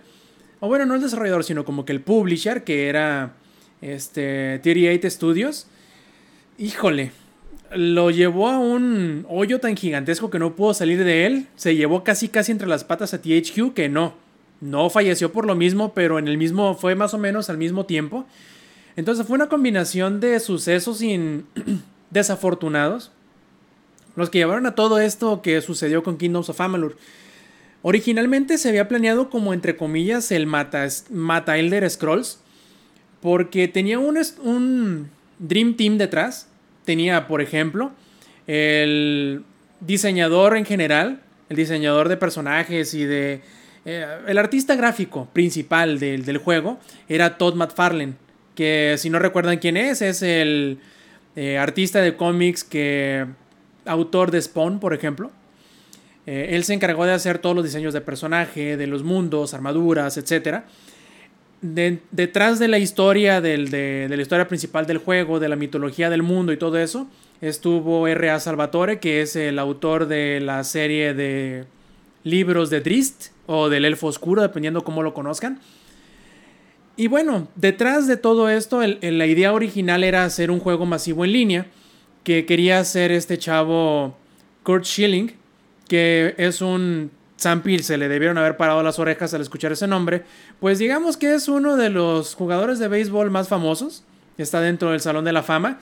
o 0.59 0.67
bueno, 0.67 0.85
no 0.85 0.97
el 0.97 1.01
desarrollador, 1.01 1.45
sino 1.45 1.65
como 1.65 1.85
que 1.85 1.93
el 1.93 2.01
publisher, 2.01 2.65
que 2.65 2.89
era 2.89 3.35
este 3.81 4.59
38 4.65 5.11
Studios, 5.11 5.69
híjole, 6.59 7.13
lo 7.73 8.11
llevó 8.11 8.49
a 8.49 8.59
un 8.59 9.27
hoyo 9.29 9.61
tan 9.61 9.77
gigantesco 9.77 10.31
que 10.31 10.39
no 10.39 10.57
pudo 10.57 10.75
salir 10.75 11.05
de 11.05 11.27
él. 11.27 11.47
Se 11.57 11.77
llevó 11.77 12.05
casi 12.05 12.29
casi 12.29 12.53
entre 12.53 12.69
las 12.69 12.85
patas 12.85 13.15
a 13.15 13.23
THQ 13.23 13.75
que 13.75 13.89
no. 13.89 14.15
No 14.61 14.89
falleció 14.91 15.33
por 15.33 15.47
lo 15.47 15.55
mismo, 15.55 15.93
pero 15.95 16.19
en 16.19 16.29
el 16.29 16.39
mismo 16.39 16.75
fue 16.75 16.95
más 16.95 17.13
o 17.15 17.19
menos 17.19 17.51
al 17.51 17.59
mismo 17.59 17.85
tiempo. 17.87 18.25
Entonces 18.97 19.27
fue 19.27 19.35
una 19.35 19.49
combinación 19.49 20.21
de 20.21 20.39
sucesos 20.41 21.03
in- 21.03 21.47
desafortunados 22.11 23.11
los 24.17 24.31
que 24.31 24.39
llevaron 24.39 24.67
a 24.67 24.77
todo 24.77 25.01
esto 25.01 25.43
que 25.43 25.61
sucedió 25.61 26.05
con 26.05 26.17
Kingdoms 26.17 26.49
of 26.49 26.61
Amalur. 26.61 26.97
Originalmente 27.83 28.57
se 28.59 28.69
había 28.69 28.87
planeado 28.89 29.29
como 29.29 29.53
entre 29.53 29.77
comillas 29.77 30.31
el 30.31 30.47
Mata, 30.47 30.87
Mata 31.11 31.59
Elder 31.59 31.89
Scrolls 31.91 32.39
porque 33.21 33.67
tenía 33.69 33.99
un, 33.99 34.19
un 34.43 35.11
Dream 35.41 35.75
Team 35.77 35.99
detrás. 35.99 36.47
Tenía, 36.85 37.27
por 37.27 37.41
ejemplo, 37.43 37.91
el 38.47 39.43
diseñador 39.81 40.57
en 40.57 40.65
general, 40.65 41.21
el 41.49 41.57
diseñador 41.57 42.09
de 42.09 42.17
personajes 42.17 42.95
y 42.95 43.05
de... 43.05 43.43
eh, 43.85 44.07
el 44.27 44.39
artista 44.39 44.75
gráfico 44.77 45.29
principal 45.33 45.99
del, 45.99 46.25
del 46.25 46.39
juego 46.39 46.79
era 47.09 47.37
Todd 47.39 47.55
McFarlane, 47.55 48.15
que 48.55 48.95
si 48.99 49.11
no 49.11 49.19
recuerdan 49.19 49.59
quién 49.59 49.77
es, 49.77 50.01
es 50.03 50.23
el 50.23 50.79
eh, 51.37 51.59
artista 51.59 52.01
de 52.01 52.17
cómics 52.17 52.65
que... 52.65 53.27
autor 53.87 54.31
de 54.31 54.41
Spawn, 54.41 54.81
por 54.81 54.95
ejemplo. 54.95 55.31
Eh, 56.27 56.51
él 56.53 56.65
se 56.65 56.73
encargó 56.73 57.05
de 57.05 57.13
hacer 57.13 57.39
todos 57.39 57.55
los 57.55 57.65
diseños 57.65 57.93
de 57.93 58.01
personaje, 58.01 58.77
de 58.79 58.87
los 58.87 59.03
mundos, 59.03 59.53
armaduras, 59.53 60.15
de- 61.61 61.99
detrás 62.11 62.59
de 62.59 62.69
la 62.69 62.79
historia 62.79 63.41
del- 63.41 63.71
de, 63.71 64.07
de 64.09 64.17
la 64.17 64.23
historia 64.23 64.49
principal 64.49 64.87
del 64.87 64.99
juego, 64.99 65.41
de 65.41 65.49
la 65.49 65.57
mitología 65.57 66.09
del 66.11 66.23
mundo 66.23 66.53
y 66.53 66.57
todo 66.57 66.79
eso, 66.79 67.09
estuvo 67.41 68.07
R.A. 68.09 68.41
Salvatore, 68.41 69.01
que 69.01 69.21
es 69.23 69.37
el 69.37 69.59
autor 69.59 70.07
de 70.07 70.41
la 70.41 70.63
serie 70.65 71.13
de 71.15 71.65
libros 72.23 72.71
de 72.71 72.81
Drist 72.81 73.34
o 73.47 73.69
del 73.69 73.85
Elfo 73.85 74.07
Oscuro, 74.07 74.43
dependiendo 74.43 74.85
cómo 74.85 75.03
lo 75.03 75.15
conozcan. 75.15 75.61
Y 76.97 77.09
bueno, 77.09 77.49
detrás 77.57 78.07
de 78.07 78.17
todo 78.17 78.49
esto, 78.49 78.81
la 78.83 79.27
idea 79.27 79.53
original 79.53 80.05
era 80.05 80.25
hacer 80.25 80.51
un 80.51 80.61
juego 80.61 80.87
masivo 80.87 81.25
en 81.25 81.33
línea, 81.33 81.67
que 82.23 82.47
quería 82.47 82.79
hacer 82.79 83.11
este 83.13 83.37
chavo 83.37 84.17
Kurt 84.63 84.85
Schilling, 84.85 85.33
que 85.89 86.35
es 86.39 86.61
un 86.61 87.11
Zampil, 87.39 87.83
se 87.83 87.99
le 87.99 88.09
debieron 88.09 88.39
haber 88.39 88.57
parado 88.57 88.83
las 88.83 88.99
orejas 88.99 89.35
al 89.35 89.43
escuchar 89.43 89.73
ese 89.73 89.87
nombre, 89.87 90.23
pues 90.61 90.79
digamos 90.79 91.17
que 91.17 91.35
es 91.35 91.49
uno 91.49 91.77
de 91.77 91.91
los 91.91 92.35
jugadores 92.35 92.79
de 92.79 92.89
béisbol 92.89 93.31
más 93.31 93.49
famosos, 93.49 94.05
está 94.39 94.61
dentro 94.61 94.93
del 94.93 95.01
Salón 95.01 95.25
de 95.25 95.33
la 95.33 95.43
Fama, 95.43 95.81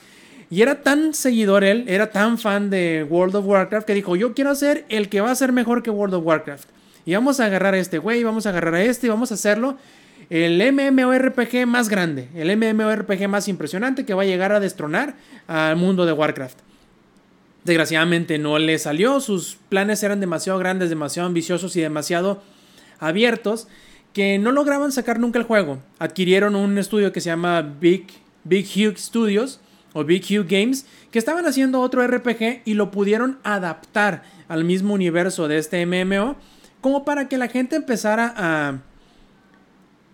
y 0.50 0.62
era 0.62 0.82
tan 0.82 1.14
seguidor 1.14 1.62
él, 1.62 1.84
era 1.88 2.10
tan 2.10 2.38
fan 2.38 2.70
de 2.70 3.06
World 3.08 3.36
of 3.36 3.46
Warcraft, 3.46 3.86
que 3.86 3.94
dijo, 3.94 4.16
yo 4.16 4.34
quiero 4.34 4.54
ser 4.54 4.84
el 4.88 5.08
que 5.08 5.20
va 5.20 5.30
a 5.30 5.34
ser 5.34 5.52
mejor 5.52 5.82
que 5.82 5.90
World 5.90 6.14
of 6.14 6.26
Warcraft. 6.26 6.68
Y 7.04 7.14
vamos 7.14 7.40
a 7.40 7.46
agarrar 7.46 7.74
a 7.74 7.78
este 7.78 7.98
güey, 7.98 8.22
vamos 8.22 8.46
a 8.46 8.50
agarrar 8.50 8.74
a 8.74 8.82
este 8.82 9.06
y 9.06 9.10
vamos 9.10 9.30
a 9.30 9.34
hacerlo 9.34 9.76
el 10.30 10.72
MMORPG 10.72 11.66
más 11.66 11.88
grande, 11.88 12.28
el 12.34 12.56
MMORPG 12.56 13.28
más 13.28 13.48
impresionante 13.48 14.06
que 14.06 14.14
va 14.14 14.22
a 14.22 14.26
llegar 14.26 14.52
a 14.52 14.60
destronar 14.60 15.14
al 15.46 15.76
mundo 15.76 16.06
de 16.06 16.12
Warcraft. 16.12 16.58
Desgraciadamente 17.64 18.38
no 18.38 18.58
le 18.58 18.78
salió, 18.78 19.20
sus 19.20 19.58
planes 19.68 20.02
eran 20.02 20.20
demasiado 20.20 20.58
grandes, 20.58 20.88
demasiado 20.88 21.26
ambiciosos 21.26 21.76
y 21.76 21.80
demasiado 21.80 22.42
abiertos 22.98 23.68
que 24.12 24.38
no 24.38 24.52
lograban 24.52 24.90
sacar 24.92 25.18
nunca 25.18 25.38
el 25.38 25.44
juego. 25.44 25.80
Adquirieron 25.98 26.56
un 26.56 26.78
estudio 26.78 27.12
que 27.12 27.20
se 27.20 27.30
llama 27.30 27.62
Big, 27.62 28.06
Big 28.44 28.66
Hugh 28.66 28.96
Studios 28.96 29.60
o 29.92 30.04
Big 30.04 30.24
Hugh 30.24 30.46
Games 30.48 30.86
que 31.10 31.18
estaban 31.18 31.46
haciendo 31.46 31.80
otro 31.80 32.06
RPG 32.06 32.62
y 32.64 32.74
lo 32.74 32.90
pudieron 32.90 33.38
adaptar 33.44 34.22
al 34.48 34.64
mismo 34.64 34.94
universo 34.94 35.46
de 35.46 35.58
este 35.58 35.84
MMO 35.86 36.36
como 36.82 37.06
para 37.06 37.28
que 37.28 37.38
la 37.38 37.48
gente 37.48 37.76
empezara 37.76 38.34
a, 38.36 38.78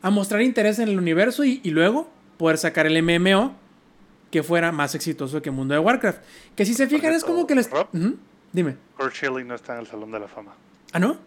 a 0.02 0.10
mostrar 0.10 0.42
interés 0.42 0.78
en 0.78 0.88
el 0.88 0.98
universo 0.98 1.44
y, 1.44 1.60
y 1.64 1.70
luego 1.70 2.08
poder 2.36 2.58
sacar 2.58 2.86
el 2.86 3.02
MMO 3.02 3.56
que 4.30 4.42
fuera 4.42 4.70
más 4.70 4.94
exitoso 4.94 5.42
que 5.42 5.50
Mundo 5.50 5.74
de 5.74 5.80
Warcraft. 5.80 6.22
Que 6.54 6.64
si 6.64 6.74
se 6.74 6.86
fijan 6.86 7.12
es 7.12 7.24
como 7.24 7.46
que 7.46 7.56
les... 7.56 7.70
Rob. 7.70 7.88
Dime. 8.52 8.76
Kurt 8.96 9.14
Schilling 9.14 9.46
no 9.46 9.54
está 9.54 9.74
en 9.74 9.80
el 9.80 9.86
Salón 9.86 10.10
de 10.12 10.20
la 10.20 10.28
Fama. 10.28 10.54
¿Ah, 10.92 10.98
no? 10.98 11.18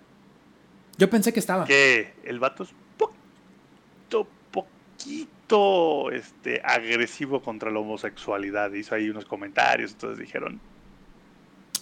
Yo 0.98 1.10
pensé 1.10 1.34
que 1.34 1.40
estaba. 1.40 1.66
Que 1.66 2.14
el 2.24 2.40
vato 2.40 2.64
es 2.64 2.70
poquito, 2.98 4.28
poquito 4.52 6.12
este, 6.12 6.62
agresivo 6.64 7.42
contra 7.42 7.72
la 7.72 7.80
homosexualidad. 7.80 8.72
Hizo 8.74 8.96
ahí 8.96 9.10
unos 9.10 9.26
comentarios, 9.26 9.92
entonces 9.94 10.20
dijeron, 10.20 10.60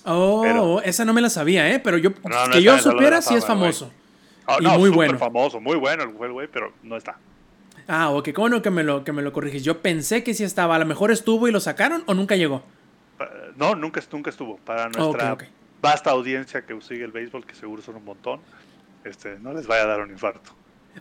Oh, 0.05 0.41
Pero- 0.43 0.81
esa 0.81 1.05
no 1.05 1.13
me 1.13 1.21
la 1.21 1.29
sabía, 1.29 1.69
¿eh? 1.71 1.79
Pero 1.79 1.97
yo, 1.97 2.11
No, 2.27 2.47
no 2.47 2.53
que 2.53 2.61
yo 2.63 2.77
supiera, 2.79 3.21
sí 3.21 3.35
es 3.35 3.45
famoso. 3.45 3.91
"Ah, 4.47 4.57
Y 4.59 4.63
no, 4.63 4.79
muy 4.79 4.89
bueno. 4.89 5.17
famoso, 5.17 5.59
muy 5.59 5.75
bueno 5.77 6.03
el 6.03 6.09
güey, 6.09 6.47
pero 6.51 6.73
no 6.83 6.95
está. 6.97 7.17
Ah, 7.87 8.09
ok, 8.11 8.29
¿cómo 8.33 8.49
no 8.49 8.61
que 8.61 8.69
me 8.69 8.83
lo, 8.83 9.03
que 9.03 9.11
me 9.11 9.21
lo 9.21 9.33
corriges? 9.33 9.63
Yo 9.63 9.81
pensé 9.81 10.23
que 10.23 10.33
sí 10.33 10.43
estaba. 10.43 10.75
A 10.75 10.79
lo 10.79 10.85
mejor 10.85 11.11
estuvo 11.11 11.47
y 11.47 11.51
lo 11.51 11.59
sacaron 11.59 12.03
o 12.05 12.13
nunca 12.13 12.35
llegó. 12.35 12.63
No, 13.57 13.75
nunca, 13.75 14.01
nunca 14.11 14.29
estuvo. 14.29 14.57
Para 14.57 14.89
nuestra 14.89 15.33
ok. 15.33 15.43
vasta 15.81 16.11
audiencia 16.11 16.61
que 16.65 16.79
sigue 16.81 17.03
el 17.03 17.11
béisbol, 17.11 17.45
que 17.45 17.55
seguro 17.55 17.81
son 17.81 17.95
un 17.97 18.05
montón, 18.05 18.39
este, 19.03 19.37
no 19.39 19.53
les 19.53 19.67
vaya 19.67 19.83
a 19.83 19.87
dar 19.87 20.01
un 20.01 20.11
infarto. 20.11 20.51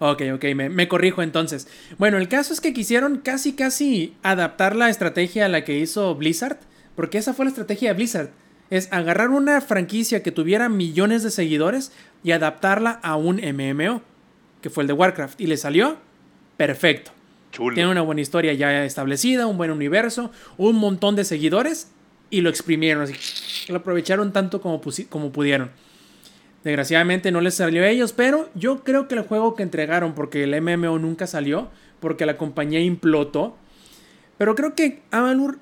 Ok, 0.00 0.22
ok, 0.34 0.44
me, 0.54 0.68
me 0.70 0.88
corrijo 0.88 1.22
entonces. 1.22 1.68
Bueno, 1.98 2.18
el 2.18 2.28
caso 2.28 2.52
es 2.52 2.60
que 2.60 2.72
quisieron 2.72 3.18
casi, 3.18 3.54
casi 3.54 4.16
adaptar 4.22 4.74
la 4.76 4.88
estrategia 4.90 5.46
a 5.46 5.48
la 5.48 5.64
que 5.64 5.78
hizo 5.78 6.14
Blizzard, 6.14 6.58
porque 6.96 7.18
esa 7.18 7.34
fue 7.34 7.44
la 7.46 7.50
estrategia 7.50 7.90
de 7.90 7.94
Blizzard. 7.94 8.30
Es 8.70 8.92
agarrar 8.92 9.30
una 9.30 9.60
franquicia 9.60 10.22
que 10.22 10.30
tuviera 10.30 10.68
millones 10.68 11.22
de 11.22 11.30
seguidores 11.30 11.92
y 12.22 12.32
adaptarla 12.32 13.00
a 13.02 13.16
un 13.16 13.36
MMO, 13.36 14.02
que 14.60 14.70
fue 14.70 14.84
el 14.84 14.88
de 14.88 14.92
Warcraft. 14.92 15.40
Y 15.40 15.46
le 15.46 15.56
salió 15.56 15.96
perfecto. 16.56 17.12
Chulo. 17.50 17.74
Tiene 17.74 17.90
una 17.90 18.02
buena 18.02 18.20
historia 18.20 18.52
ya 18.52 18.84
establecida, 18.84 19.46
un 19.46 19.56
buen 19.56 19.70
universo, 19.70 20.30
un 20.58 20.76
montón 20.76 21.16
de 21.16 21.24
seguidores 21.24 21.90
y 22.30 22.42
lo 22.42 22.50
exprimieron. 22.50 23.04
Así, 23.04 23.14
lo 23.72 23.78
aprovecharon 23.78 24.32
tanto 24.32 24.60
como, 24.60 24.80
como 25.08 25.32
pudieron. 25.32 25.70
Desgraciadamente 26.64 27.30
no 27.30 27.40
les 27.40 27.54
salió 27.54 27.82
a 27.82 27.88
ellos, 27.88 28.12
pero 28.12 28.50
yo 28.54 28.82
creo 28.84 29.08
que 29.08 29.14
el 29.14 29.22
juego 29.22 29.54
que 29.54 29.62
entregaron, 29.62 30.14
porque 30.14 30.44
el 30.44 30.60
MMO 30.60 30.98
nunca 30.98 31.26
salió, 31.26 31.70
porque 32.00 32.26
la 32.26 32.36
compañía 32.36 32.80
implotó, 32.80 33.56
pero 34.36 34.54
creo 34.54 34.74
que 34.74 35.02
Amalur 35.10 35.58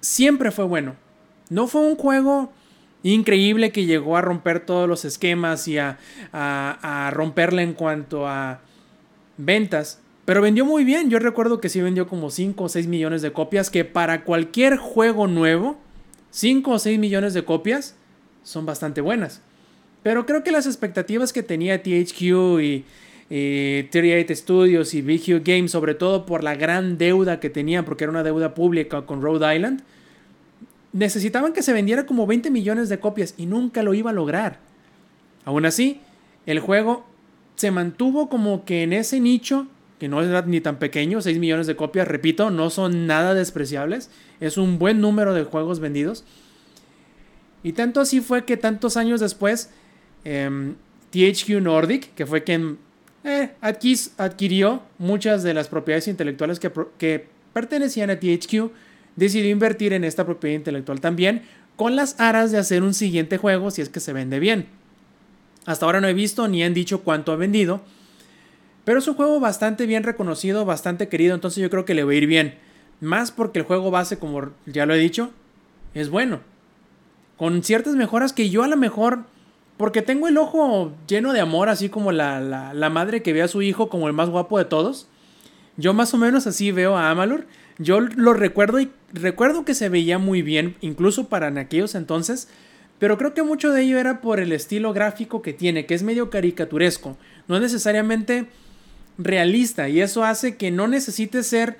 siempre 0.00 0.50
fue 0.50 0.64
bueno. 0.64 0.96
No 1.52 1.66
fue 1.66 1.82
un 1.82 1.96
juego 1.96 2.50
increíble 3.02 3.72
que 3.72 3.84
llegó 3.84 4.16
a 4.16 4.22
romper 4.22 4.60
todos 4.60 4.88
los 4.88 5.04
esquemas 5.04 5.68
y 5.68 5.76
a, 5.76 5.98
a, 6.32 7.06
a 7.08 7.10
romperle 7.10 7.60
en 7.62 7.74
cuanto 7.74 8.26
a 8.26 8.60
ventas. 9.36 10.00
Pero 10.24 10.40
vendió 10.40 10.64
muy 10.64 10.84
bien. 10.84 11.10
Yo 11.10 11.18
recuerdo 11.18 11.60
que 11.60 11.68
sí 11.68 11.82
vendió 11.82 12.08
como 12.08 12.30
5 12.30 12.64
o 12.64 12.68
6 12.70 12.86
millones 12.86 13.20
de 13.20 13.32
copias. 13.32 13.68
Que 13.68 13.84
para 13.84 14.24
cualquier 14.24 14.78
juego 14.78 15.26
nuevo, 15.26 15.76
5 16.30 16.70
o 16.70 16.78
6 16.78 16.98
millones 16.98 17.34
de 17.34 17.44
copias 17.44 17.96
son 18.42 18.64
bastante 18.64 19.02
buenas. 19.02 19.42
Pero 20.02 20.24
creo 20.24 20.42
que 20.42 20.52
las 20.52 20.66
expectativas 20.66 21.34
que 21.34 21.42
tenía 21.42 21.82
THQ 21.82 22.60
y, 22.62 22.84
y 23.28 23.82
38 23.90 24.34
Studios 24.36 24.94
y 24.94 25.02
Hue 25.02 25.40
Games, 25.44 25.70
sobre 25.70 25.94
todo 25.94 26.24
por 26.24 26.42
la 26.42 26.54
gran 26.54 26.96
deuda 26.96 27.40
que 27.40 27.50
tenían, 27.50 27.84
porque 27.84 28.04
era 28.04 28.10
una 28.10 28.22
deuda 28.22 28.54
pública 28.54 29.02
con 29.02 29.20
Rhode 29.20 29.54
Island, 29.54 29.82
necesitaban 30.92 31.52
que 31.52 31.62
se 31.62 31.72
vendiera 31.72 32.06
como 32.06 32.26
20 32.26 32.50
millones 32.50 32.88
de 32.88 33.00
copias 33.00 33.34
y 33.36 33.46
nunca 33.46 33.82
lo 33.82 33.94
iba 33.94 34.10
a 34.10 34.14
lograr. 34.14 34.58
Aún 35.44 35.64
así, 35.64 36.00
el 36.46 36.60
juego 36.60 37.04
se 37.56 37.70
mantuvo 37.70 38.28
como 38.28 38.64
que 38.64 38.82
en 38.82 38.92
ese 38.92 39.20
nicho, 39.20 39.66
que 39.98 40.08
no 40.08 40.22
era 40.22 40.42
ni 40.42 40.60
tan 40.60 40.78
pequeño, 40.78 41.20
6 41.20 41.38
millones 41.38 41.66
de 41.66 41.76
copias, 41.76 42.06
repito, 42.06 42.50
no 42.50 42.70
son 42.70 43.06
nada 43.06 43.34
despreciables, 43.34 44.10
es 44.40 44.56
un 44.56 44.78
buen 44.78 45.00
número 45.00 45.34
de 45.34 45.44
juegos 45.44 45.80
vendidos. 45.80 46.24
Y 47.62 47.72
tanto 47.72 48.00
así 48.00 48.20
fue 48.20 48.44
que 48.44 48.56
tantos 48.56 48.96
años 48.96 49.20
después, 49.20 49.70
em, 50.24 50.74
THQ 51.10 51.60
Nordic, 51.60 52.14
que 52.14 52.26
fue 52.26 52.42
quien 52.42 52.78
eh, 53.24 53.50
adquirió 54.16 54.82
muchas 54.98 55.44
de 55.44 55.54
las 55.54 55.68
propiedades 55.68 56.08
intelectuales 56.08 56.58
que 56.58 57.26
pertenecían 57.52 58.10
a 58.10 58.18
THQ, 58.18 58.72
decidió 59.16 59.50
invertir 59.50 59.92
en 59.92 60.04
esta 60.04 60.24
propiedad 60.24 60.56
intelectual 60.56 61.00
también, 61.00 61.42
con 61.76 61.96
las 61.96 62.18
aras 62.20 62.52
de 62.52 62.58
hacer 62.58 62.82
un 62.82 62.94
siguiente 62.94 63.38
juego 63.38 63.70
si 63.70 63.82
es 63.82 63.88
que 63.88 64.00
se 64.00 64.12
vende 64.12 64.38
bien. 64.38 64.66
Hasta 65.64 65.86
ahora 65.86 66.00
no 66.00 66.08
he 66.08 66.14
visto 66.14 66.48
ni 66.48 66.62
han 66.62 66.74
dicho 66.74 67.02
cuánto 67.02 67.32
ha 67.32 67.36
vendido. 67.36 67.80
Pero 68.84 68.98
es 68.98 69.06
un 69.06 69.14
juego 69.14 69.38
bastante 69.38 69.86
bien 69.86 70.02
reconocido, 70.02 70.64
bastante 70.64 71.08
querido, 71.08 71.34
entonces 71.34 71.62
yo 71.62 71.70
creo 71.70 71.84
que 71.84 71.94
le 71.94 72.04
va 72.04 72.12
a 72.12 72.16
ir 72.16 72.26
bien. 72.26 72.56
Más 73.00 73.30
porque 73.30 73.60
el 73.60 73.64
juego 73.64 73.90
base, 73.90 74.18
como 74.18 74.50
ya 74.66 74.86
lo 74.86 74.94
he 74.94 74.98
dicho, 74.98 75.30
es 75.94 76.10
bueno. 76.10 76.40
Con 77.36 77.62
ciertas 77.62 77.94
mejoras 77.94 78.32
que 78.32 78.50
yo 78.50 78.64
a 78.64 78.68
lo 78.68 78.76
mejor, 78.76 79.20
porque 79.76 80.02
tengo 80.02 80.28
el 80.28 80.36
ojo 80.36 80.92
lleno 81.06 81.32
de 81.32 81.40
amor, 81.40 81.68
así 81.68 81.88
como 81.88 82.12
la, 82.12 82.40
la, 82.40 82.74
la 82.74 82.90
madre 82.90 83.22
que 83.22 83.32
ve 83.32 83.42
a 83.42 83.48
su 83.48 83.62
hijo 83.62 83.88
como 83.88 84.08
el 84.08 84.12
más 84.12 84.30
guapo 84.30 84.58
de 84.58 84.64
todos. 84.64 85.08
Yo 85.76 85.94
más 85.94 86.12
o 86.12 86.18
menos 86.18 86.46
así 86.46 86.72
veo 86.72 86.96
a 86.96 87.10
Amalur. 87.10 87.46
Yo 87.78 88.00
lo 88.00 88.34
recuerdo 88.34 88.80
y 88.80 88.90
recuerdo 89.12 89.64
que 89.64 89.74
se 89.74 89.88
veía 89.88 90.18
muy 90.18 90.42
bien, 90.42 90.76
incluso 90.80 91.28
para 91.28 91.48
aquellos 91.48 91.94
entonces. 91.94 92.48
Pero 92.98 93.18
creo 93.18 93.34
que 93.34 93.42
mucho 93.42 93.72
de 93.72 93.82
ello 93.82 93.98
era 93.98 94.20
por 94.20 94.38
el 94.38 94.52
estilo 94.52 94.92
gráfico 94.92 95.42
que 95.42 95.52
tiene, 95.52 95.86
que 95.86 95.94
es 95.94 96.02
medio 96.02 96.30
caricaturesco. 96.30 97.16
No 97.48 97.56
es 97.56 97.62
necesariamente 97.62 98.46
realista 99.18 99.88
y 99.88 100.00
eso 100.00 100.24
hace 100.24 100.56
que 100.56 100.70
no 100.70 100.88
necesites 100.88 101.46
ser 101.46 101.78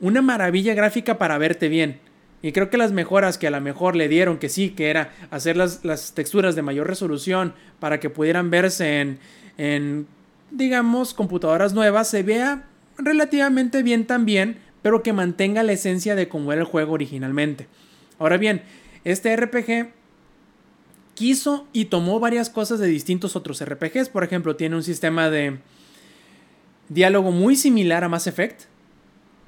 una 0.00 0.22
maravilla 0.22 0.74
gráfica 0.74 1.18
para 1.18 1.38
verte 1.38 1.68
bien. 1.68 1.98
Y 2.42 2.52
creo 2.52 2.70
que 2.70 2.78
las 2.78 2.92
mejoras 2.92 3.36
que 3.36 3.46
a 3.46 3.50
lo 3.50 3.60
mejor 3.60 3.96
le 3.96 4.08
dieron, 4.08 4.38
que 4.38 4.48
sí, 4.48 4.70
que 4.70 4.88
era 4.88 5.12
hacer 5.30 5.56
las, 5.56 5.84
las 5.84 6.14
texturas 6.14 6.54
de 6.54 6.62
mayor 6.62 6.86
resolución 6.86 7.54
para 7.80 8.00
que 8.00 8.08
pudieran 8.08 8.50
verse 8.50 9.00
en, 9.00 9.18
en, 9.58 10.06
digamos, 10.50 11.12
computadoras 11.12 11.74
nuevas, 11.74 12.08
se 12.08 12.22
vea 12.22 12.64
relativamente 12.96 13.82
bien 13.82 14.06
también, 14.06 14.58
pero 14.82 15.02
que 15.02 15.12
mantenga 15.12 15.62
la 15.62 15.72
esencia 15.72 16.14
de 16.14 16.28
cómo 16.28 16.52
era 16.52 16.62
el 16.62 16.66
juego 16.66 16.92
originalmente. 16.92 17.66
Ahora 18.18 18.36
bien, 18.36 18.62
este 19.04 19.34
RPG 19.34 19.92
quiso 21.14 21.66
y 21.72 21.86
tomó 21.86 22.20
varias 22.20 22.50
cosas 22.50 22.78
de 22.78 22.86
distintos 22.86 23.36
otros 23.36 23.62
RPGs. 23.64 24.08
Por 24.08 24.24
ejemplo, 24.24 24.56
tiene 24.56 24.76
un 24.76 24.82
sistema 24.82 25.30
de 25.30 25.58
diálogo 26.88 27.30
muy 27.30 27.56
similar 27.56 28.04
a 28.04 28.08
Mass 28.08 28.26
Effect. 28.26 28.62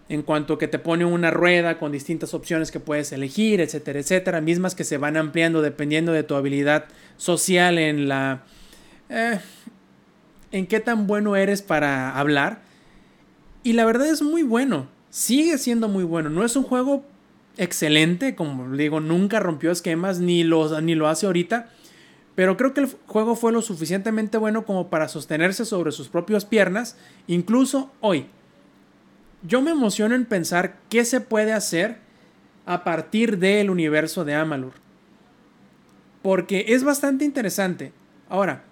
En 0.09 0.23
cuanto 0.23 0.59
que 0.59 0.69
te 0.69 0.79
pone 0.79 1.07
una 1.07 1.31
rueda 1.31 1.79
con 1.79 1.93
distintas 1.93 2.35
opciones 2.35 2.71
que 2.71 2.81
puedes 2.81 3.13
elegir, 3.13 3.61
etcétera, 3.61 4.01
etcétera. 4.01 4.41
Mismas 4.43 4.75
que 4.75 4.85
se 4.85 4.99
van 4.99 5.17
ampliando 5.17 5.63
dependiendo 5.63 6.13
de 6.13 6.23
tu 6.23 6.35
habilidad 6.35 6.87
social 7.17 7.79
en 7.79 8.09
la... 8.09 8.43
eh, 9.09 9.39
en 10.51 10.67
qué 10.67 10.81
tan 10.81 11.07
bueno 11.07 11.37
eres 11.37 11.63
para 11.63 12.19
hablar. 12.19 12.61
Y 13.63 13.73
la 13.73 13.85
verdad 13.87 14.09
es 14.09 14.23
muy 14.23 14.43
bueno. 14.43 14.89
Sigue 15.13 15.59
siendo 15.59 15.89
muy 15.89 16.05
bueno. 16.05 16.31
No 16.31 16.43
es 16.43 16.57
un 16.57 16.63
juego 16.63 17.05
excelente, 17.59 18.35
como 18.35 18.75
digo, 18.75 18.99
nunca 18.99 19.41
rompió 19.41 19.71
esquemas 19.71 20.21
ni 20.21 20.43
lo, 20.43 20.81
ni 20.81 20.95
lo 20.95 21.07
hace 21.07 21.27
ahorita. 21.27 21.69
Pero 22.35 22.57
creo 22.57 22.73
que 22.73 22.81
el 22.81 22.89
juego 23.07 23.37
fue 23.37 23.53
lo 23.53 23.61
suficientemente 23.61 24.39
bueno 24.39 24.65
como 24.65 24.89
para 24.89 25.09
sostenerse 25.09 25.67
sobre 25.67 25.93
sus 25.93 26.09
propias 26.09 26.47
piernas, 26.47 26.97
incluso 27.27 27.93
hoy. 28.01 28.25
Yo 29.43 29.61
me 29.61 29.73
emociono 29.73 30.15
en 30.15 30.25
pensar 30.25 30.79
qué 30.89 31.05
se 31.05 31.21
puede 31.21 31.53
hacer 31.53 31.99
a 32.65 32.83
partir 32.83 33.37
del 33.37 33.69
universo 33.69 34.25
de 34.25 34.33
Amalur. 34.35 34.73
Porque 36.23 36.65
es 36.69 36.85
bastante 36.85 37.27
interesante. 37.27 37.93
Ahora, 38.31 38.65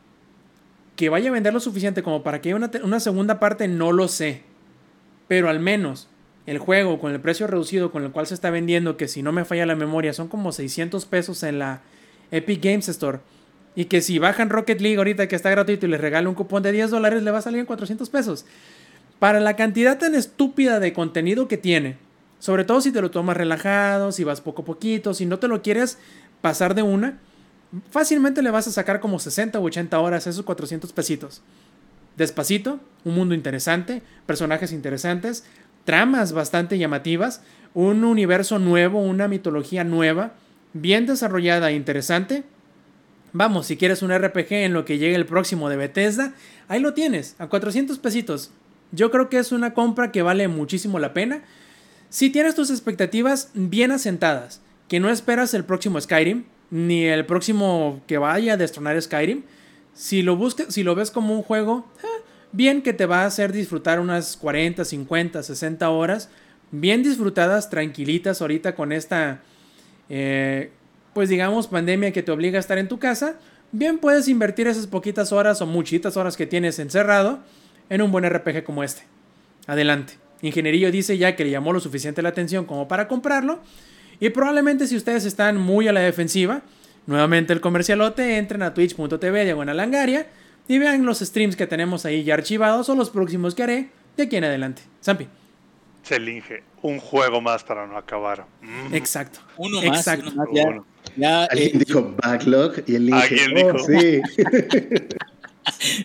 que 0.97 1.11
vaya 1.11 1.29
a 1.29 1.35
vender 1.35 1.53
lo 1.53 1.61
suficiente 1.61 2.03
como 2.03 2.23
para 2.23 2.41
que 2.41 2.49
haya 2.49 2.57
una, 2.57 2.71
una 2.83 2.99
segunda 2.99 3.39
parte, 3.39 3.69
no 3.69 3.93
lo 3.93 4.09
sé. 4.09 4.43
Pero 5.29 5.51
al 5.51 5.61
menos 5.61 6.09
el 6.47 6.59
juego 6.59 6.99
con 6.99 7.13
el 7.13 7.21
precio 7.21 7.47
reducido 7.47 7.93
con 7.93 8.05
el 8.05 8.11
cual 8.11 8.27
se 8.27 8.35
está 8.35 8.51
vendiendo, 8.51 8.97
que 8.97 9.09
si 9.09 9.23
no 9.23 9.33
me 9.33 9.45
falla 9.45 9.67
la 9.67 9.77
memoria, 9.77 10.13
son 10.13 10.29
como 10.29 10.53
600 10.53 11.05
pesos 11.07 11.43
en 11.43 11.59
la 11.59 11.83
Epic 12.31 12.63
Games 12.63 12.89
Store. 12.89 13.21
Y 13.77 13.85
que 13.85 14.01
si 14.01 14.19
bajan 14.19 14.51
Rocket 14.51 14.81
League 14.81 14.99
ahorita 14.99 15.29
que 15.29 15.37
está 15.37 15.51
gratuito 15.51 15.87
y 15.87 15.91
les 15.91 16.01
regala 16.01 16.29
un 16.29 16.35
cupón 16.35 16.63
de 16.63 16.73
10 16.73 16.91
dólares, 16.91 17.23
le 17.23 17.31
va 17.31 17.39
a 17.39 17.43
salir 17.43 17.61
en 17.61 17.67
400 17.67 18.09
pesos. 18.11 18.47
Para 19.19 19.39
la 19.39 19.55
cantidad 19.55 19.99
tan 19.99 20.15
estúpida 20.15 20.81
de 20.81 20.93
contenido 20.93 21.47
que 21.47 21.59
tiene, 21.59 21.99
sobre 22.39 22.65
todo 22.65 22.81
si 22.81 22.91
te 22.91 23.03
lo 23.03 23.11
tomas 23.11 23.37
relajado, 23.37 24.13
si 24.13 24.25
vas 24.25 24.41
poco 24.41 24.63
a 24.63 24.65
poquito, 24.65 25.15
si 25.15 25.27
no 25.27 25.39
te 25.39 25.47
lo 25.47 25.63
quieres 25.63 25.99
pasar 26.41 26.75
de 26.75 26.83
una, 26.83 27.19
fácilmente 27.91 28.43
le 28.43 28.51
vas 28.51 28.67
a 28.67 28.73
sacar 28.73 28.99
como 28.99 29.19
60 29.19 29.59
o 29.59 29.63
80 29.63 30.01
horas 30.01 30.27
esos 30.27 30.45
400 30.45 30.93
pesitos. 30.93 31.43
Despacito, 32.17 32.81
un 33.05 33.15
mundo 33.15 33.35
interesante, 33.35 34.03
personajes 34.27 34.73
interesantes, 34.73 35.45
tramas 35.85 36.33
bastante 36.33 36.79
llamativas, 36.79 37.43
un 37.75 38.05
universo 38.05 38.59
nuevo, 38.59 39.01
una 39.01 39.29
mitología 39.29 39.85
nueva, 39.85 40.35
bien 40.73 41.07
desarrollada 41.07 41.71
e 41.71 41.75
interesante. 41.75 42.45
Vamos, 43.33 43.67
si 43.67 43.77
quieres 43.77 44.03
un 44.03 44.17
RPG 44.17 44.53
en 44.53 44.73
lo 44.73 44.85
que 44.85 44.99
llegue 44.99 45.15
el 45.15 45.27
próximo 45.27 45.69
de 45.69 45.77
Bethesda, 45.77 46.35
ahí 46.69 46.81
lo 46.81 46.95
tienes, 46.95 47.37
a 47.39 47.47
400 47.47 47.99
pesitos. 47.99 48.51
Yo 48.93 49.11
creo 49.11 49.29
que 49.29 49.39
es 49.39 49.53
una 49.53 49.73
compra 49.73 50.11
que 50.11 50.23
vale 50.23 50.49
muchísimo 50.49 50.99
la 50.99 51.13
pena. 51.13 51.43
Si 52.09 52.31
tienes 52.31 52.57
tus 52.57 52.71
expectativas 52.71 53.51
bien 53.55 53.93
asentadas, 53.93 54.61
que 54.89 54.99
no 54.99 55.11
esperas 55.11 55.55
el 55.55 55.65
próximo 55.65 56.01
Skyrim, 56.01 56.45
ni 56.71 57.05
el 57.05 57.25
próximo 57.27 58.01
que 58.09 58.19
vaya 58.19 58.55
a 58.55 58.57
destronar 58.57 59.01
Skyrim. 59.01 59.45
Si 59.95 60.23
lo, 60.23 60.37
busques, 60.37 60.75
si 60.75 60.83
lo 60.83 60.95
ves 60.97 61.13
como 61.13 61.35
un 61.35 61.43
juego, 61.43 61.87
eh, 62.03 62.07
bien 62.53 62.83
que 62.83 62.93
te 62.93 63.07
va 63.07 63.23
a 63.23 63.27
hacer 63.27 63.53
disfrutar 63.53 64.01
unas 64.01 64.37
40, 64.37 64.85
50, 64.85 65.43
60 65.43 65.91
horas, 65.91 66.29
bien 66.71 67.03
disfrutadas, 67.03 67.71
tranquilitas 67.71 68.41
ahorita 68.41 68.75
con 68.75 68.93
esta, 68.93 69.41
eh, 70.09 70.71
pues 71.15 71.29
digamos, 71.29 71.69
pandemia 71.69 72.13
que 72.13 72.23
te 72.23 72.33
obliga 72.33 72.59
a 72.59 72.61
estar 72.61 72.79
en 72.79 72.89
tu 72.89 72.99
casa, 72.99 73.37
bien 73.73 73.99
puedes 73.99 74.29
invertir 74.29 74.67
esas 74.67 74.87
poquitas 74.87 75.33
horas 75.33 75.61
o 75.61 75.67
muchitas 75.67 76.17
horas 76.17 76.37
que 76.37 76.47
tienes 76.47 76.79
encerrado 76.79 77.41
en 77.89 78.03
un 78.03 78.13
buen 78.13 78.29
RPG 78.29 78.65
como 78.65 78.83
este. 78.83 79.03
Adelante. 79.67 80.15
Ingenierillo 80.43 80.91
dice 80.91 81.19
ya 81.19 81.37
que 81.37 81.45
le 81.45 81.51
llamó 81.51 81.73
lo 81.73 81.81
suficiente 81.81 82.23
la 82.23 82.31
atención 82.31 82.65
como 82.65 82.89
para 82.89 83.09
comprarlo. 83.09 83.61
Y 84.21 84.31
probablemente 84.31 84.87
si 84.87 84.97
ustedes 84.97 85.25
están 85.25 85.59
muy 85.59 85.89
a 85.89 85.93
la 85.93 86.01
defensiva, 86.01 86.63
nuevamente 87.07 87.53
el 87.53 87.61
comercialote, 87.61 88.39
entren 88.39 88.63
a 88.63 88.75
twitch.tv 88.75 89.45
diagonal 89.45 89.77
langaria 89.77 90.27
y 90.71 90.79
vean 90.79 91.05
los 91.05 91.19
streams 91.19 91.57
que 91.57 91.67
tenemos 91.67 92.05
ahí 92.05 92.23
ya 92.23 92.35
archivados 92.35 92.89
o 92.89 92.95
los 92.95 93.11
próximos 93.11 93.57
que 93.57 93.65
haré 93.65 93.89
de 94.17 94.23
aquí 94.23 94.37
en 94.37 94.45
adelante. 94.45 94.83
Zampi. 95.05 95.27
Se 96.05 96.15
elige 96.15 96.63
un 96.83 97.01
juego 97.01 97.41
más 97.41 97.65
para 97.65 97.89
no 97.89 97.97
acabar. 97.97 98.47
Mm. 98.63 98.95
Exacto. 98.95 99.41
Uno 99.57 99.83
más, 99.83 99.99
Exacto. 99.99 100.31
uno 100.33 100.37
más, 100.37 100.49
ya. 100.55 100.69
Uno. 100.69 100.87
Ya, 101.17 101.45
Alguien 101.47 101.71
eh, 101.75 101.85
dijo 101.85 102.15
backlog 102.23 102.85
y 102.87 102.95
él 102.95 103.07
dije, 103.07 103.19
Alguien 103.21 103.67
oh, 103.67 103.73
dijo. 103.73 103.87
sí. 103.87 104.21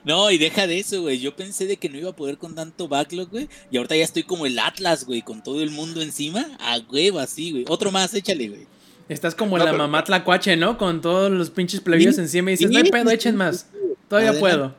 No, 0.04 0.30
y 0.32 0.38
deja 0.38 0.68
de 0.68 0.80
eso, 0.80 1.02
güey. 1.04 1.20
Yo 1.20 1.36
pensé 1.36 1.66
de 1.66 1.78
que 1.78 1.88
no 1.90 1.98
iba 1.98 2.10
a 2.10 2.16
poder 2.16 2.38
con 2.38 2.56
tanto 2.56 2.88
backlog, 2.88 3.30
güey. 3.30 3.50
Y 3.72 3.78
ahorita 3.78 3.96
ya 3.96 4.04
estoy 4.04 4.24
como 4.24 4.46
el 4.46 4.60
Atlas, 4.60 5.06
güey, 5.06 5.22
con 5.22 5.44
todo 5.44 5.62
el 5.62 5.72
mundo 5.72 6.02
encima. 6.02 6.46
A 6.60 6.80
huevo, 6.92 7.20
así, 7.20 7.52
güey. 7.52 7.66
Otro 7.68 7.92
más, 7.92 8.14
échale, 8.14 8.50
güey. 8.50 8.68
Estás 9.08 9.36
como 9.36 9.58
No, 9.58 9.64
la 9.64 9.72
pero- 9.72 9.84
mamá 9.84 10.04
tlacuache, 10.04 10.56
¿no? 10.58 10.78
Con 10.78 11.00
todos 11.02 11.32
los 11.32 11.52
pinches 11.52 11.80
plebeyos 11.80 12.16
Sí, 12.16 12.22
encima 12.22 12.50
y 12.52 12.54
dices, 12.54 12.68
sí, 12.68 12.74
no 12.74 12.84
hay 12.84 12.90
pedo, 12.92 13.12
echen 13.12 13.36
más. 13.36 13.68
Todavía 14.08 14.32
Adelante. 14.32 14.40
puedo. 14.58 14.76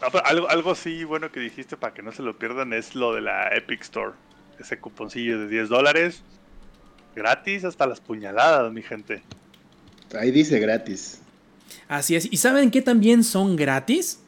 No, 0.00 0.06
pero 0.12 0.26
algo, 0.26 0.48
algo 0.48 0.74
sí 0.74 1.04
bueno 1.04 1.32
que 1.32 1.40
dijiste 1.40 1.76
para 1.76 1.92
que 1.92 2.02
no 2.02 2.12
se 2.12 2.22
lo 2.22 2.38
pierdan 2.38 2.72
es 2.72 2.94
lo 2.94 3.14
de 3.14 3.20
la 3.20 3.48
Epic 3.48 3.82
Store. 3.82 4.12
Ese 4.58 4.78
cuponcillo 4.78 5.40
de 5.40 5.48
10 5.48 5.68
dólares. 5.68 6.22
Gratis 7.14 7.64
hasta 7.64 7.86
las 7.86 8.00
puñaladas, 8.00 8.72
mi 8.72 8.82
gente. 8.82 9.22
Ahí 10.18 10.30
dice 10.30 10.58
gratis. 10.58 11.20
Así 11.88 12.16
es. 12.16 12.28
¿Y 12.30 12.36
saben 12.36 12.70
qué 12.70 12.82
también 12.82 13.24
son 13.24 13.56
gratis? 13.56 14.20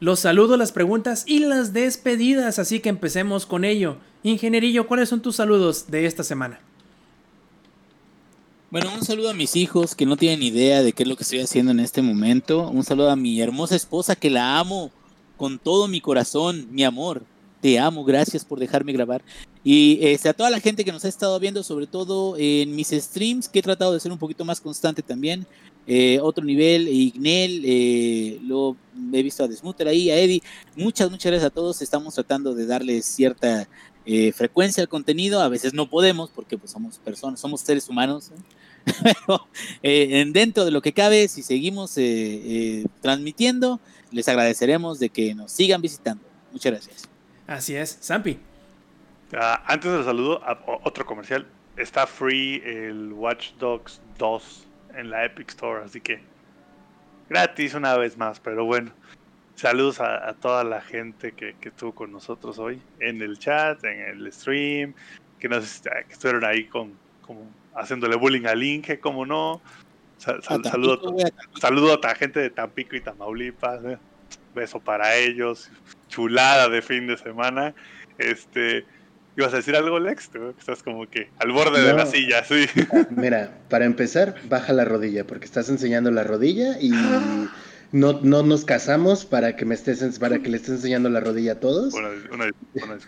Los 0.00 0.20
saludos, 0.20 0.58
las 0.58 0.72
preguntas 0.72 1.24
y 1.26 1.40
las 1.40 1.72
despedidas. 1.72 2.58
Así 2.58 2.80
que 2.80 2.88
empecemos 2.88 3.46
con 3.46 3.64
ello. 3.64 3.98
Ingenierillo, 4.22 4.86
¿cuáles 4.86 5.08
son 5.08 5.20
tus 5.20 5.36
saludos 5.36 5.90
de 5.90 6.06
esta 6.06 6.22
semana? 6.22 6.60
Bueno, 8.70 8.92
un 8.94 9.02
saludo 9.02 9.30
a 9.30 9.34
mis 9.34 9.56
hijos 9.56 9.94
que 9.94 10.04
no 10.04 10.18
tienen 10.18 10.42
idea 10.42 10.82
de 10.82 10.92
qué 10.92 11.02
es 11.04 11.08
lo 11.08 11.16
que 11.16 11.22
estoy 11.22 11.40
haciendo 11.40 11.72
en 11.72 11.80
este 11.80 12.02
momento. 12.02 12.68
Un 12.68 12.84
saludo 12.84 13.10
a 13.10 13.16
mi 13.16 13.40
hermosa 13.40 13.74
esposa 13.74 14.14
que 14.14 14.28
la 14.28 14.58
amo 14.58 14.90
con 15.38 15.58
todo 15.58 15.88
mi 15.88 16.02
corazón, 16.02 16.68
mi 16.70 16.84
amor. 16.84 17.22
Te 17.62 17.78
amo, 17.78 18.04
gracias 18.04 18.44
por 18.44 18.58
dejarme 18.58 18.92
grabar. 18.92 19.22
Y 19.64 19.98
este, 20.02 20.28
a 20.28 20.34
toda 20.34 20.50
la 20.50 20.60
gente 20.60 20.84
que 20.84 20.92
nos 20.92 21.02
ha 21.06 21.08
estado 21.08 21.40
viendo, 21.40 21.62
sobre 21.62 21.86
todo 21.86 22.36
en 22.36 22.76
mis 22.76 22.88
streams, 22.88 23.48
que 23.48 23.60
he 23.60 23.62
tratado 23.62 23.94
de 23.94 24.00
ser 24.00 24.12
un 24.12 24.18
poquito 24.18 24.44
más 24.44 24.60
constante 24.60 25.00
también. 25.00 25.46
Eh, 25.86 26.18
otro 26.20 26.44
nivel, 26.44 26.88
Ignel, 26.88 27.62
eh, 27.64 28.38
lo 28.44 28.76
he 29.14 29.22
visto 29.22 29.44
a 29.44 29.48
Desmuter 29.48 29.88
ahí, 29.88 30.10
a 30.10 30.18
Eddie. 30.18 30.42
Muchas, 30.76 31.10
muchas 31.10 31.32
gracias 31.32 31.50
a 31.50 31.54
todos. 31.54 31.80
Estamos 31.80 32.12
tratando 32.12 32.54
de 32.54 32.66
darles 32.66 33.06
cierta 33.06 33.66
eh, 34.04 34.30
frecuencia 34.32 34.82
al 34.82 34.90
contenido. 34.90 35.40
A 35.40 35.48
veces 35.48 35.72
no 35.72 35.88
podemos 35.88 36.28
porque 36.28 36.58
pues, 36.58 36.70
somos 36.70 36.98
personas, 36.98 37.40
somos 37.40 37.62
seres 37.62 37.88
humanos. 37.88 38.30
Pero 39.02 39.46
eh, 39.82 40.20
en- 40.20 40.32
dentro 40.32 40.64
de 40.64 40.70
lo 40.70 40.80
que 40.82 40.92
cabe, 40.92 41.28
si 41.28 41.42
seguimos 41.42 41.96
eh, 41.98 42.02
eh, 42.04 42.84
transmitiendo, 43.00 43.80
les 44.10 44.28
agradeceremos 44.28 44.98
de 44.98 45.10
que 45.10 45.34
nos 45.34 45.52
sigan 45.52 45.80
visitando. 45.82 46.22
Muchas 46.52 46.72
gracias. 46.72 47.08
Así 47.46 47.74
es, 47.76 47.98
Zampi. 48.02 48.38
Ah, 49.34 49.62
antes 49.66 49.90
del 49.92 50.04
saludo, 50.04 50.42
a- 50.44 50.58
o- 50.66 50.80
otro 50.84 51.04
comercial. 51.06 51.46
Está 51.76 52.06
free 52.06 52.62
el 52.64 53.12
Watch 53.12 53.52
Dogs 53.58 54.00
2 54.18 54.66
en 54.96 55.10
la 55.10 55.24
Epic 55.24 55.48
Store, 55.50 55.84
así 55.84 56.00
que 56.00 56.20
gratis 57.28 57.74
una 57.74 57.96
vez 57.96 58.16
más, 58.16 58.40
pero 58.40 58.64
bueno. 58.64 58.90
Saludos 59.54 60.00
a, 60.00 60.28
a 60.28 60.34
toda 60.34 60.62
la 60.62 60.80
gente 60.80 61.32
que, 61.32 61.56
que 61.60 61.70
estuvo 61.70 61.92
con 61.92 62.12
nosotros 62.12 62.58
hoy 62.60 62.80
en 63.00 63.20
el 63.22 63.38
chat, 63.40 63.82
en 63.84 64.00
el 64.00 64.32
stream, 64.32 64.94
que 65.40 65.48
nos 65.48 65.80
que 65.80 66.12
estuvieron 66.12 66.44
ahí 66.44 66.64
con 66.66 66.92
como 67.22 67.40
haciéndole 67.78 68.16
bullying 68.16 68.46
al 68.46 68.62
Inge, 68.62 69.00
como 69.00 69.24
no. 69.26 69.60
Sal- 70.18 70.42
sal- 70.42 70.62
A 70.66 70.70
saludo, 70.70 71.16
a 71.54 71.60
saludo 71.60 71.94
a 72.02 72.06
la 72.06 72.14
gente 72.14 72.40
de 72.40 72.50
Tampico 72.50 72.96
y 72.96 73.00
Tamaulipas. 73.00 73.84
eh. 73.84 73.98
Beso 74.54 74.80
para 74.80 75.14
ellos. 75.16 75.70
Chulada 76.08 76.68
de 76.68 76.82
fin 76.82 77.06
de 77.06 77.16
semana. 77.16 77.74
Este, 78.18 78.84
¿ibas 79.36 79.52
a 79.52 79.58
decir 79.58 79.76
algo, 79.76 80.00
Lex? 80.00 80.30
Tú, 80.30 80.54
Estás 80.58 80.82
como 80.82 81.08
que 81.08 81.30
al 81.38 81.52
borde 81.52 81.80
de 81.82 81.92
la 81.94 82.06
silla, 82.06 82.42
sí. 82.44 82.66
Mira, 83.10 83.58
para 83.68 83.84
empezar, 83.84 84.34
baja 84.48 84.72
la 84.72 84.84
rodilla, 84.84 85.24
porque 85.26 85.44
estás 85.44 85.68
enseñando 85.68 86.10
la 86.10 86.24
rodilla 86.24 86.80
y 86.80 86.90
no, 87.92 88.20
no 88.22 88.42
nos 88.42 88.64
casamos 88.64 89.24
para 89.24 89.54
que 89.54 89.64
me 89.64 89.74
estés 89.74 90.18
para 90.18 90.40
que 90.40 90.48
le 90.48 90.56
estés 90.56 90.74
enseñando 90.76 91.08
la 91.10 91.20
rodilla 91.20 91.52
a 91.52 91.60
todos. 91.60 91.94
Una, 91.94 92.08
una- 92.32 92.50
una- 92.84 92.98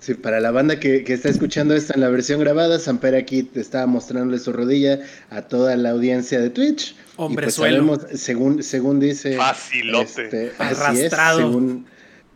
Sí, 0.00 0.14
para 0.14 0.38
la 0.40 0.52
banda 0.52 0.78
que, 0.78 1.02
que 1.02 1.12
está 1.12 1.28
escuchando 1.28 1.74
esto 1.74 1.92
en 1.94 2.00
la 2.00 2.08
versión 2.08 2.38
grabada, 2.40 2.78
Samper 2.78 3.16
aquí 3.16 3.42
te 3.42 3.60
estaba 3.60 3.86
mostrándole 3.86 4.38
su 4.38 4.52
rodilla 4.52 5.00
a 5.28 5.42
toda 5.42 5.76
la 5.76 5.90
audiencia 5.90 6.40
de 6.40 6.50
Twitch. 6.50 6.94
Hombre 7.16 7.44
y 7.44 7.46
pues 7.46 7.54
suelo. 7.56 7.76
sabemos, 7.96 8.20
según, 8.20 8.62
según 8.62 9.00
dice. 9.00 9.36
Facilote. 9.36 10.04
este, 10.24 10.52
así 10.58 11.00
es, 11.00 11.12
Arrastrado. 11.12 11.38
según, 11.38 11.86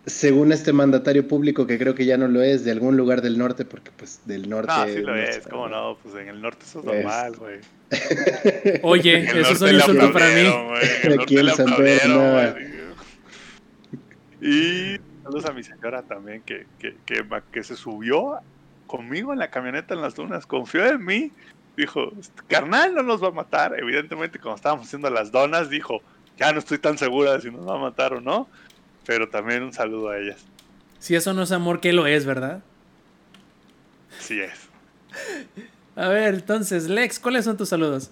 según 0.06 0.50
este 0.52 0.72
mandatario 0.72 1.28
público, 1.28 1.64
que 1.68 1.78
creo 1.78 1.94
que 1.94 2.04
ya 2.04 2.16
no 2.18 2.26
lo 2.26 2.42
es, 2.42 2.64
de 2.64 2.72
algún 2.72 2.96
lugar 2.96 3.22
del 3.22 3.38
norte, 3.38 3.64
porque 3.64 3.92
pues 3.96 4.22
del 4.24 4.50
norte. 4.50 4.72
No, 4.76 4.86
sí 4.88 4.98
lo 5.00 5.14
no 5.14 5.22
es, 5.22 5.36
está- 5.36 5.50
cómo 5.50 5.68
no, 5.68 5.96
pues 6.02 6.16
en 6.16 6.28
el 6.30 6.42
norte 6.42 6.64
eso 6.68 6.80
es 6.80 6.84
normal, 6.84 7.36
güey. 7.36 7.60
Oye, 8.82 9.24
eso 9.40 9.52
es 9.52 9.60
un 9.60 9.74
insulto 9.74 10.12
para 10.12 10.26
mí. 10.30 10.40
en 11.04 11.12
el 11.12 11.20
Aquí 11.20 11.38
en 11.38 11.48
San 11.54 11.76
Pedro, 11.76 12.32
güey. 12.32 12.72
Y 14.40 14.98
saludos 15.22 15.44
a 15.46 15.52
mi 15.52 15.62
señora 15.62 16.02
también, 16.02 16.42
que, 16.42 16.66
que, 16.78 16.96
que, 17.52 17.64
se 17.64 17.76
subió 17.76 18.40
conmigo 18.86 19.32
en 19.32 19.38
la 19.38 19.50
camioneta 19.50 19.94
en 19.94 20.02
las 20.02 20.14
dunas, 20.14 20.46
confió 20.46 20.86
en 20.86 21.04
mí. 21.04 21.32
Dijo, 21.76 22.12
carnal, 22.48 22.94
no 22.94 23.02
nos 23.02 23.22
va 23.22 23.28
a 23.28 23.32
matar. 23.32 23.74
Evidentemente, 23.78 24.38
cuando 24.38 24.56
estábamos 24.56 24.86
haciendo 24.86 25.08
las 25.08 25.32
donas, 25.32 25.70
dijo, 25.70 26.02
ya 26.36 26.52
no 26.52 26.58
estoy 26.58 26.78
tan 26.78 26.98
segura 26.98 27.32
de 27.32 27.40
si 27.40 27.50
nos 27.50 27.66
va 27.66 27.76
a 27.76 27.78
matar 27.78 28.12
o 28.12 28.20
no. 28.20 28.48
Pero 29.06 29.28
también 29.28 29.62
un 29.62 29.72
saludo 29.72 30.10
a 30.10 30.18
ellas. 30.18 30.44
Si 30.98 31.14
eso 31.14 31.32
no 31.32 31.42
es 31.42 31.52
amor, 31.52 31.80
¿qué 31.80 31.92
lo 31.92 32.06
es, 32.06 32.26
verdad? 32.26 32.62
Sí 34.18 34.40
es. 34.40 34.68
A 35.96 36.08
ver, 36.08 36.34
entonces, 36.34 36.88
Lex, 36.88 37.18
¿cuáles 37.18 37.44
son 37.44 37.56
tus 37.56 37.70
saludos? 37.70 38.10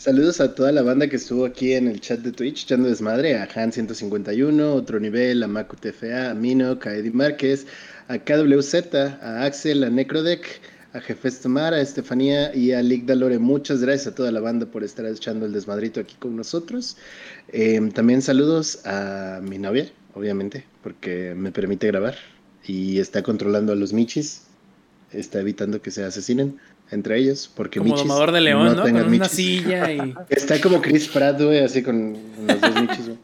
Saludos 0.00 0.40
a 0.40 0.54
toda 0.54 0.72
la 0.72 0.80
banda 0.80 1.10
que 1.10 1.16
estuvo 1.16 1.44
aquí 1.44 1.74
en 1.74 1.86
el 1.86 2.00
chat 2.00 2.20
de 2.20 2.32
Twitch 2.32 2.62
echando 2.62 2.88
desmadre, 2.88 3.36
a 3.36 3.46
Han151, 3.46 4.58
otro 4.72 4.98
nivel, 4.98 5.42
a 5.42 5.46
Maku 5.46 5.76
TFA, 5.76 6.30
a 6.30 6.34
Minok, 6.34 6.86
a 6.86 6.96
Eddie 6.96 7.10
Márquez, 7.10 7.66
a 8.08 8.16
KWZ, 8.16 8.94
a 8.94 9.44
Axel, 9.44 9.84
a 9.84 9.90
Necrodeck, 9.90 10.62
a 10.94 11.00
Jefes 11.00 11.40
Tomar, 11.40 11.74
a 11.74 11.82
Estefanía 11.82 12.50
y 12.54 12.72
a 12.72 12.80
Lick 12.80 13.04
Dalore. 13.04 13.38
Muchas 13.38 13.82
gracias 13.82 14.06
a 14.06 14.14
toda 14.14 14.32
la 14.32 14.40
banda 14.40 14.64
por 14.64 14.84
estar 14.84 15.04
echando 15.04 15.44
el 15.44 15.52
desmadrito 15.52 16.00
aquí 16.00 16.16
con 16.18 16.34
nosotros. 16.34 16.96
Eh, 17.52 17.78
también 17.92 18.22
saludos 18.22 18.80
a 18.86 19.40
mi 19.42 19.58
novia, 19.58 19.92
obviamente, 20.14 20.64
porque 20.82 21.34
me 21.36 21.52
permite 21.52 21.88
grabar 21.88 22.14
y 22.66 23.00
está 23.00 23.22
controlando 23.22 23.74
a 23.74 23.76
los 23.76 23.92
michis, 23.92 24.44
está 25.12 25.40
evitando 25.40 25.82
que 25.82 25.90
se 25.90 26.04
asesinen 26.04 26.58
entre 26.90 27.18
ellos, 27.18 27.50
porque 27.54 27.78
Como 27.78 27.92
michis 27.92 28.06
domador 28.08 28.32
de 28.32 28.40
león, 28.40 28.64
¿no? 28.64 28.74
Con 28.76 28.84
tengan 28.84 29.02
una 29.02 29.10
michis. 29.10 29.30
silla 29.30 29.92
y... 29.92 30.14
Está 30.28 30.60
como 30.60 30.80
Chris 30.80 31.08
Pratt, 31.08 31.40
güey, 31.40 31.60
así 31.60 31.82
con 31.82 32.16
los 32.46 32.60
dos 32.60 32.74
michis, 32.80 33.06
güey. 33.06 33.18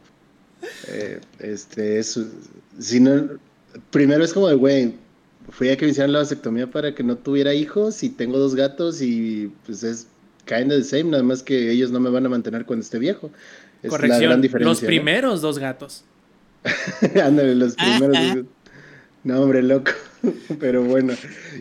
Eh, 0.88 1.20
este, 1.40 1.98
es. 1.98 2.18
Si 2.78 3.00
no. 3.00 3.28
Primero 3.90 4.24
es 4.24 4.32
como 4.32 4.48
de, 4.48 4.54
güey, 4.54 4.94
fui 5.50 5.68
a 5.68 5.76
que 5.76 5.84
me 5.84 5.90
hicieran 5.90 6.12
la 6.12 6.20
vasectomía 6.20 6.70
para 6.70 6.94
que 6.94 7.02
no 7.02 7.16
tuviera 7.16 7.52
hijos 7.54 8.02
y 8.02 8.08
tengo 8.10 8.38
dos 8.38 8.54
gatos 8.54 9.02
y 9.02 9.52
pues 9.66 9.82
es 9.82 10.08
kind 10.46 10.72
of 10.72 10.78
the 10.78 10.84
same, 10.84 11.04
nada 11.10 11.22
más 11.22 11.42
que 11.42 11.70
ellos 11.70 11.90
no 11.90 12.00
me 12.00 12.10
van 12.10 12.24
a 12.26 12.28
mantener 12.28 12.64
cuando 12.64 12.82
esté 12.82 12.98
viejo. 12.98 13.30
Es 13.82 13.92
la 13.92 13.98
gran 13.98 14.08
Corrección, 14.10 14.40
diferencia. 14.42 14.68
los 14.68 14.82
¿no? 14.82 14.86
primeros 14.86 15.40
dos 15.42 15.58
gatos. 15.58 16.04
Ándale, 17.22 17.54
los 17.54 17.74
primeros. 17.74 18.16
Ajá. 18.16 18.36
No, 19.26 19.42
hombre, 19.42 19.60
loco. 19.60 19.90
Pero 20.60 20.84
bueno. 20.84 21.12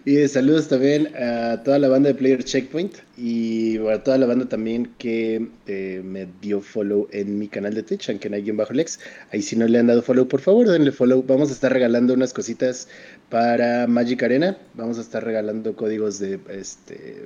Y 0.06 0.28
saludos 0.28 0.68
también 0.68 1.12
a 1.16 1.64
toda 1.64 1.80
la 1.80 1.88
banda 1.88 2.10
de 2.10 2.14
Player 2.14 2.44
Checkpoint 2.44 2.94
y 3.18 3.80
a 3.88 4.04
toda 4.04 4.20
la 4.20 4.28
banda 4.28 4.48
también 4.48 4.94
que 5.00 5.48
eh, 5.66 6.04
me 6.06 6.28
dio 6.44 6.62
follow 6.62 7.08
en 7.12 7.40
mi 7.40 7.48
canal 7.48 7.74
de 7.74 7.82
Twitch, 7.82 8.08
aunque 8.12 8.30
no 8.30 8.36
hay 8.36 8.52
bajo 8.52 8.72
Lex. 8.72 9.00
Ahí 9.32 9.42
si 9.42 9.56
no 9.56 9.68
le 9.68 9.80
han 9.80 9.88
dado 9.88 10.04
follow, 10.04 10.28
por 10.28 10.42
favor, 10.42 10.70
denle 10.70 10.92
follow. 10.92 11.24
Vamos 11.24 11.50
a 11.50 11.54
estar 11.54 11.74
regalando 11.74 12.14
unas 12.14 12.34
cositas 12.34 12.88
para 13.32 13.88
Magic 13.88 14.22
Arena. 14.22 14.60
Vamos 14.76 15.00
a 15.00 15.02
estar 15.02 15.26
regalando 15.26 15.76
códigos 15.76 16.20
de 16.20 16.40
este 16.50 17.26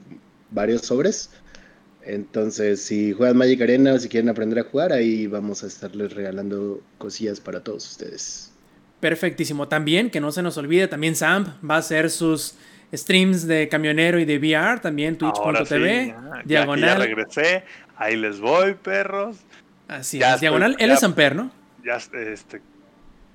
varios 0.52 0.84
sobres. 0.84 1.32
Entonces, 2.06 2.82
si 2.82 3.12
juegan 3.12 3.36
Magic 3.36 3.62
Arena 3.62 3.94
o 3.94 4.00
si 4.00 4.08
quieren 4.08 4.30
aprender 4.30 4.60
a 4.60 4.64
jugar, 4.64 4.94
ahí 4.94 5.28
vamos 5.28 5.66
a 5.66 5.68
estarles 5.68 6.14
regalando 6.14 6.82
cosillas 6.98 7.42
para 7.42 7.62
todos 7.62 7.86
ustedes. 7.86 8.49
Perfectísimo. 9.00 9.68
También, 9.68 10.10
que 10.10 10.20
no 10.20 10.32
se 10.32 10.42
nos 10.42 10.58
olvide, 10.58 10.88
también 10.88 11.16
Sam 11.16 11.58
va 11.68 11.76
a 11.76 11.80
hacer 11.80 12.10
sus 12.10 12.56
streams 12.94 13.48
de 13.48 13.70
camionero 13.70 14.20
y 14.20 14.26
de 14.26 14.38
VR, 14.38 14.80
también 14.82 15.14
sí, 15.14 15.20
twitch.tv, 15.20 16.08
ya, 16.08 16.14
ya 16.36 16.42
que 16.42 16.48
diagonal. 16.48 17.00
Ya 17.00 17.06
regresé, 17.06 17.64
ahí 17.96 18.16
les 18.18 18.40
voy, 18.40 18.74
perros. 18.74 19.38
Así 19.88 20.20
Ya 20.20 20.28
es, 20.28 20.34
estoy- 20.36 20.40
diagonal, 20.42 20.76
él 20.80 20.88
ya- 20.90 20.94
es 20.96 21.04
Amper, 21.04 21.36
¿no? 21.36 21.52
Ya, 21.84 21.96
este. 21.96 22.62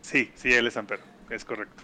Sí, 0.03 0.31
sí, 0.35 0.53
él 0.53 0.67
es 0.67 0.77
Ampero, 0.77 1.03
es 1.31 1.45
correcto. 1.45 1.83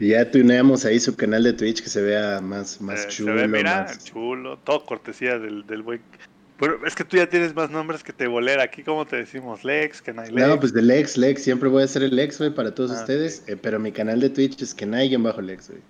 Y 0.00 0.08
ya 0.08 0.30
tuneamos 0.30 0.84
ahí 0.84 0.98
su 1.00 1.14
canal 1.16 1.42
de 1.44 1.52
Twitch 1.52 1.82
que 1.82 1.88
se 1.88 2.02
vea 2.02 2.40
más, 2.40 2.80
más 2.80 3.04
Eh, 3.04 3.08
chulo. 3.08 3.34
se 3.34 3.42
ve, 3.42 3.48
mira, 3.48 3.82
más- 3.82 4.04
chulo, 4.04 4.58
todo 4.58 4.84
cortesía 4.84 5.38
del, 5.38 5.66
del 5.66 5.82
buen. 5.82 6.00
Pero 6.58 6.84
es 6.86 6.94
que 6.96 7.04
tú 7.04 7.16
ya 7.16 7.28
tienes 7.28 7.54
más 7.54 7.70
nombres 7.70 8.02
que 8.02 8.12
te 8.12 8.26
bolera. 8.26 8.64
Aquí, 8.64 8.82
como 8.82 9.06
te 9.06 9.16
decimos? 9.16 9.62
Lex, 9.64 10.02
Kenai 10.02 10.30
Lex. 10.32 10.48
No, 10.48 10.58
pues 10.58 10.72
del 10.72 10.88
Lex, 10.88 11.16
Lex, 11.16 11.42
siempre 11.42 11.68
voy 11.68 11.84
a 11.84 11.86
ser 11.86 12.02
el 12.02 12.16
Lex, 12.16 12.38
güey, 12.38 12.50
para 12.50 12.74
todos 12.74 12.90
Ah, 12.90 13.00
ustedes. 13.00 13.44
eh, 13.46 13.56
pero 13.56 13.78
mi 13.78 13.92
canal 13.92 14.18
de 14.20 14.28
Twitch 14.30 14.60
es 14.62 14.74
Kenai 14.74 15.14
bajo 15.16 15.40
Lex, 15.40 15.68
güey. 15.70 15.80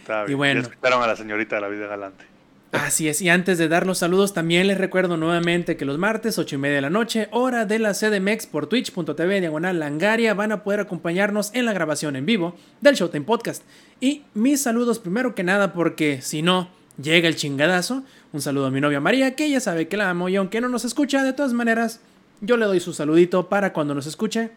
Está 0.00 0.24
y 0.24 0.26
bien. 0.28 0.38
bueno. 0.38 0.60
Ya 0.62 0.68
escucharon 0.68 1.02
a 1.02 1.06
la 1.06 1.16
señorita 1.16 1.54
de 1.56 1.60
la 1.62 1.68
vida 1.68 1.86
galante. 1.86 2.24
Así 2.72 3.08
es, 3.08 3.22
y 3.22 3.28
antes 3.28 3.56
de 3.58 3.68
dar 3.68 3.86
los 3.86 3.98
saludos, 3.98 4.34
también 4.34 4.66
les 4.66 4.76
recuerdo 4.78 5.16
nuevamente 5.16 5.76
que 5.76 5.84
los 5.84 5.96
martes, 5.96 6.40
8 6.40 6.56
y 6.56 6.58
media 6.58 6.74
de 6.74 6.80
la 6.80 6.90
noche, 6.90 7.28
hora 7.30 7.66
de 7.66 7.78
la 7.78 7.92
CDMX 7.94 8.46
por 8.46 8.66
twitch.tv 8.66 9.40
diagonal 9.40 9.78
langaria, 9.78 10.34
van 10.34 10.50
a 10.50 10.64
poder 10.64 10.80
acompañarnos 10.80 11.54
en 11.54 11.66
la 11.66 11.72
grabación 11.72 12.16
en 12.16 12.26
vivo 12.26 12.56
del 12.80 12.96
Showtime 12.96 13.24
Podcast. 13.24 13.62
Y 14.00 14.24
mis 14.34 14.60
saludos 14.60 14.98
primero 14.98 15.36
que 15.36 15.44
nada, 15.44 15.72
porque 15.72 16.20
si 16.20 16.42
no, 16.42 16.68
llega 17.00 17.28
el 17.28 17.36
chingadazo. 17.36 18.02
Un 18.32 18.40
saludo 18.40 18.66
a 18.66 18.70
mi 18.70 18.80
novia 18.80 19.00
María, 19.00 19.34
que 19.36 19.44
ella 19.46 19.60
sabe 19.60 19.88
que 19.88 19.96
la 19.96 20.10
amo 20.10 20.28
y 20.28 20.36
aunque 20.36 20.60
no 20.60 20.68
nos 20.68 20.84
escucha, 20.84 21.22
de 21.22 21.32
todas 21.32 21.52
maneras, 21.52 22.00
yo 22.40 22.56
le 22.56 22.66
doy 22.66 22.80
su 22.80 22.92
saludito 22.92 23.48
para 23.48 23.72
cuando 23.72 23.94
nos 23.94 24.06
escuche, 24.06 24.50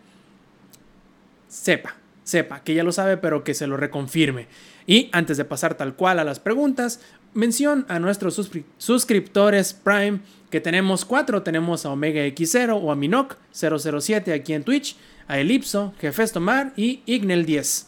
sepa, 1.48 1.96
sepa, 2.24 2.62
que 2.64 2.74
ya 2.74 2.84
lo 2.84 2.92
sabe, 2.92 3.18
pero 3.18 3.44
que 3.44 3.54
se 3.54 3.68
lo 3.68 3.78
reconfirme. 3.78 4.48
Y 4.86 5.10
antes 5.12 5.38
de 5.38 5.46
pasar 5.46 5.76
tal 5.76 5.96
cual 5.96 6.20
a 6.20 6.24
las 6.24 6.40
preguntas, 6.40 7.00
mención 7.34 7.86
a 7.90 8.00
nuestros 8.00 8.38
suscri- 8.40 8.64
suscriptores 8.78 9.74
Prime, 9.74 10.22
que 10.50 10.62
tenemos 10.62 11.06
cuatro, 11.06 11.44
tenemos 11.44 11.86
a 11.86 11.90
Omega 11.92 12.22
X0 12.26 12.80
o 12.82 12.92
a 12.92 12.96
Minoc 12.96 13.36
007 13.52 14.34
aquí 14.34 14.54
en 14.54 14.64
Twitch, 14.64 14.96
a 15.28 15.40
Elipso, 15.40 15.94
Jefes 16.00 16.32
Tomar 16.32 16.72
y 16.78 17.02
Ignel 17.06 17.46
10. 17.46 17.88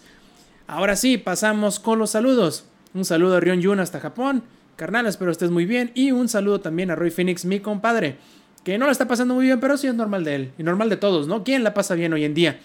Ahora 0.67 0.95
sí, 0.97 1.17
pasamos 1.17 1.79
con 1.79 1.99
los 1.99 2.11
saludos. 2.11 2.65
Un 2.93 3.05
saludo 3.05 3.37
a 3.37 3.39
Rion 3.39 3.61
Yun 3.61 3.79
hasta 3.79 3.99
Japón. 3.99 4.43
Carnal, 4.75 5.05
espero 5.05 5.31
estés 5.31 5.51
muy 5.51 5.65
bien. 5.65 5.91
Y 5.93 6.11
un 6.11 6.29
saludo 6.29 6.61
también 6.61 6.91
a 6.91 6.95
Roy 6.95 7.11
Phoenix, 7.11 7.45
mi 7.45 7.59
compadre. 7.59 8.17
Que 8.63 8.77
no 8.77 8.85
la 8.85 8.91
está 8.91 9.07
pasando 9.07 9.35
muy 9.35 9.45
bien, 9.45 9.59
pero 9.59 9.77
sí 9.77 9.87
es 9.87 9.95
normal 9.95 10.23
de 10.23 10.35
él. 10.35 10.51
Y 10.57 10.63
normal 10.63 10.89
de 10.89 10.97
todos, 10.97 11.27
¿no? 11.27 11.43
¿Quién 11.43 11.63
la 11.63 11.73
pasa 11.73 11.95
bien 11.95 12.13
hoy 12.13 12.25
en 12.25 12.33
día? 12.33 12.59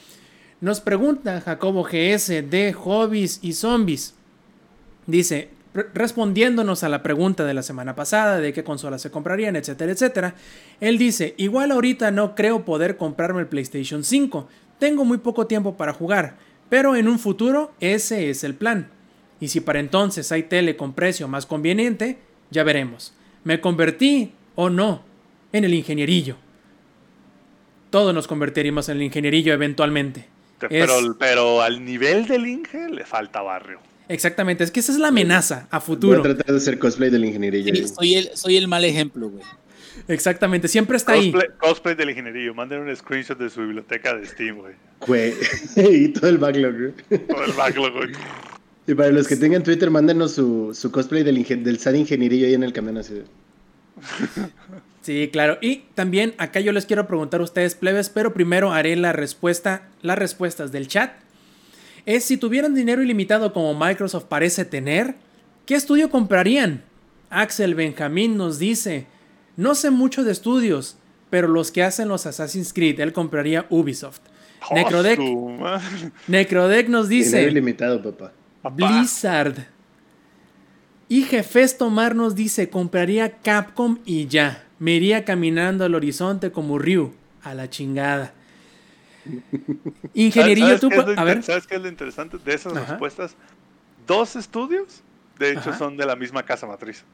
Nos 0.60 0.80
pregunta 0.80 1.40
Jacobo 1.40 1.84
GS 1.84 2.28
de 2.50 2.72
hobbies 2.72 3.38
y 3.42 3.52
zombies. 3.52 4.14
Dice, 5.06 5.50
re- 5.74 5.86
respondiéndonos 5.92 6.82
a 6.84 6.88
la 6.88 7.02
pregunta 7.02 7.44
de 7.44 7.54
la 7.54 7.62
semana 7.62 7.94
pasada 7.94 8.38
de 8.38 8.52
qué 8.52 8.64
consolas 8.64 9.02
se 9.02 9.10
comprarían, 9.10 9.56
etcétera, 9.56 9.92
etcétera. 9.92 10.34
Él 10.80 10.96
dice, 10.98 11.34
igual 11.36 11.70
ahorita 11.70 12.10
no 12.10 12.34
creo 12.34 12.64
poder 12.64 12.96
comprarme 12.96 13.40
el 13.42 13.48
PlayStation 13.48 14.02
5. 14.04 14.48
Tengo 14.78 15.04
muy 15.04 15.18
poco 15.18 15.46
tiempo 15.46 15.76
para 15.76 15.92
jugar, 15.92 16.36
pero 16.70 16.96
en 16.96 17.08
un 17.08 17.18
futuro 17.18 17.72
ese 17.80 18.30
es 18.30 18.42
el 18.42 18.54
plan. 18.54 18.88
Y 19.44 19.48
si 19.48 19.60
para 19.60 19.78
entonces 19.78 20.32
hay 20.32 20.44
tele 20.44 20.74
con 20.74 20.94
precio 20.94 21.28
más 21.28 21.44
conveniente, 21.44 22.16
ya 22.50 22.64
veremos. 22.64 23.12
¿Me 23.44 23.60
convertí 23.60 24.32
o 24.54 24.70
no 24.70 25.02
en 25.52 25.64
el 25.64 25.74
ingenierillo? 25.74 26.36
Todos 27.90 28.14
nos 28.14 28.26
convertiríamos 28.26 28.88
en 28.88 28.96
el 28.96 29.02
ingenierillo 29.02 29.52
eventualmente. 29.52 30.24
Es- 30.70 30.90
Pero, 31.18 31.60
al 31.60 31.84
nivel 31.84 32.26
del 32.26 32.46
Inge 32.46 32.88
le 32.88 33.04
falta 33.04 33.42
barrio. 33.42 33.80
Exactamente, 34.08 34.64
es 34.64 34.70
que 34.70 34.80
esa 34.80 34.92
es 34.92 34.98
la 34.98 35.08
amenaza 35.08 35.68
a 35.70 35.78
Voy 35.78 35.86
futuro. 35.88 36.20
a 36.20 36.22
tratar 36.22 36.46
de 36.46 36.56
hacer 36.56 36.78
cosplay 36.78 37.10
del 37.10 37.26
ingeniería. 37.26 37.74
Sí, 37.74 37.86
soy, 37.88 38.14
el, 38.14 38.30
soy 38.34 38.56
el 38.56 38.66
mal 38.66 38.82
ejemplo, 38.86 39.28
güey. 39.28 39.44
Exactamente, 40.08 40.68
siempre 40.68 40.96
está 40.96 41.12
ahí. 41.12 41.32
Cosplay, 41.32 41.50
cosplay 41.58 41.94
del 41.96 42.08
ingenierillo. 42.10 42.54
Manden 42.54 42.80
un 42.80 42.96
screenshot 42.96 43.38
de 43.38 43.50
su 43.50 43.60
biblioteca 43.60 44.14
de 44.14 44.24
Steam, 44.26 44.56
güey. 44.56 44.74
Güey, 45.06 45.34
y 45.76 46.08
todo 46.08 46.30
el 46.30 46.38
backlog, 46.38 46.74
güey. 46.78 47.18
Todo 47.26 47.44
el 47.44 47.52
backlog, 47.52 47.92
güey. 47.92 48.08
Y 48.86 48.94
para 48.94 49.10
los 49.10 49.26
que 49.26 49.36
tengan 49.36 49.62
Twitter, 49.62 49.90
mándenos 49.90 50.32
su, 50.32 50.74
su 50.74 50.90
cosplay 50.90 51.22
del, 51.22 51.38
ingen- 51.38 51.62
del 51.62 51.78
SAD 51.78 51.94
ingenierillo 51.94 52.46
ahí 52.46 52.54
en 52.54 52.62
el 52.62 52.72
camión 52.72 52.98
así. 52.98 53.22
Sí, 55.02 55.28
claro. 55.32 55.58
Y 55.60 55.84
también 55.94 56.34
acá 56.38 56.60
yo 56.60 56.72
les 56.72 56.86
quiero 56.86 57.06
preguntar 57.06 57.40
a 57.40 57.44
ustedes, 57.44 57.74
plebes, 57.74 58.08
pero 58.10 58.34
primero 58.34 58.72
haré 58.72 58.96
la 58.96 59.12
respuesta, 59.12 59.88
las 60.02 60.18
respuestas 60.18 60.72
del 60.72 60.88
chat. 60.88 61.12
Es 62.06 62.24
si 62.24 62.36
tuvieran 62.36 62.74
dinero 62.74 63.02
ilimitado 63.02 63.52
como 63.52 63.74
Microsoft 63.78 64.24
parece 64.24 64.64
tener, 64.64 65.14
¿qué 65.66 65.74
estudio 65.74 66.10
comprarían? 66.10 66.82
Axel 67.30 67.74
Benjamín 67.74 68.36
nos 68.36 68.58
dice, 68.58 69.06
no 69.56 69.74
sé 69.74 69.90
mucho 69.90 70.24
de 70.24 70.32
estudios, 70.32 70.96
pero 71.30 71.48
los 71.48 71.70
que 71.70 71.82
hacen 71.82 72.08
los 72.08 72.26
Assassin's 72.26 72.72
Creed, 72.72 73.00
él 73.00 73.12
compraría 73.12 73.66
Ubisoft. 73.70 74.20
Necrodeck. 74.74 75.18
Dinero 75.18 75.80
Necrodeck 76.28 76.88
nos 76.88 77.08
dice, 77.08 77.44
ilimitado, 77.44 78.02
papá. 78.02 78.32
Papá. 78.64 78.74
Blizzard. 78.88 79.66
Y 81.08 81.22
Jefes 81.24 81.76
Tomar 81.76 82.14
nos 82.16 82.34
dice, 82.34 82.70
compraría 82.70 83.38
Capcom 83.38 83.98
y 84.06 84.26
ya. 84.26 84.64
Me 84.78 84.92
iría 84.92 85.24
caminando 85.24 85.84
al 85.84 85.94
horizonte 85.94 86.50
como 86.50 86.78
Ryu. 86.78 87.14
A 87.42 87.52
la 87.52 87.68
chingada. 87.68 88.32
Ingenierillo, 90.14 90.78
¿Sabes 90.78 90.80
tú... 90.80 90.90
A 91.16 91.24
ver. 91.24 91.42
¿Sabes 91.42 91.66
qué 91.66 91.76
es 91.76 91.82
lo 91.82 91.88
interesante 91.88 92.38
de 92.38 92.54
esas 92.54 92.74
Ajá. 92.74 92.92
respuestas? 92.92 93.36
Dos 94.06 94.34
estudios, 94.34 95.02
de 95.38 95.50
hecho, 95.50 95.70
Ajá. 95.70 95.78
son 95.78 95.96
de 95.98 96.06
la 96.06 96.16
misma 96.16 96.42
casa 96.42 96.66
matriz. 96.66 97.04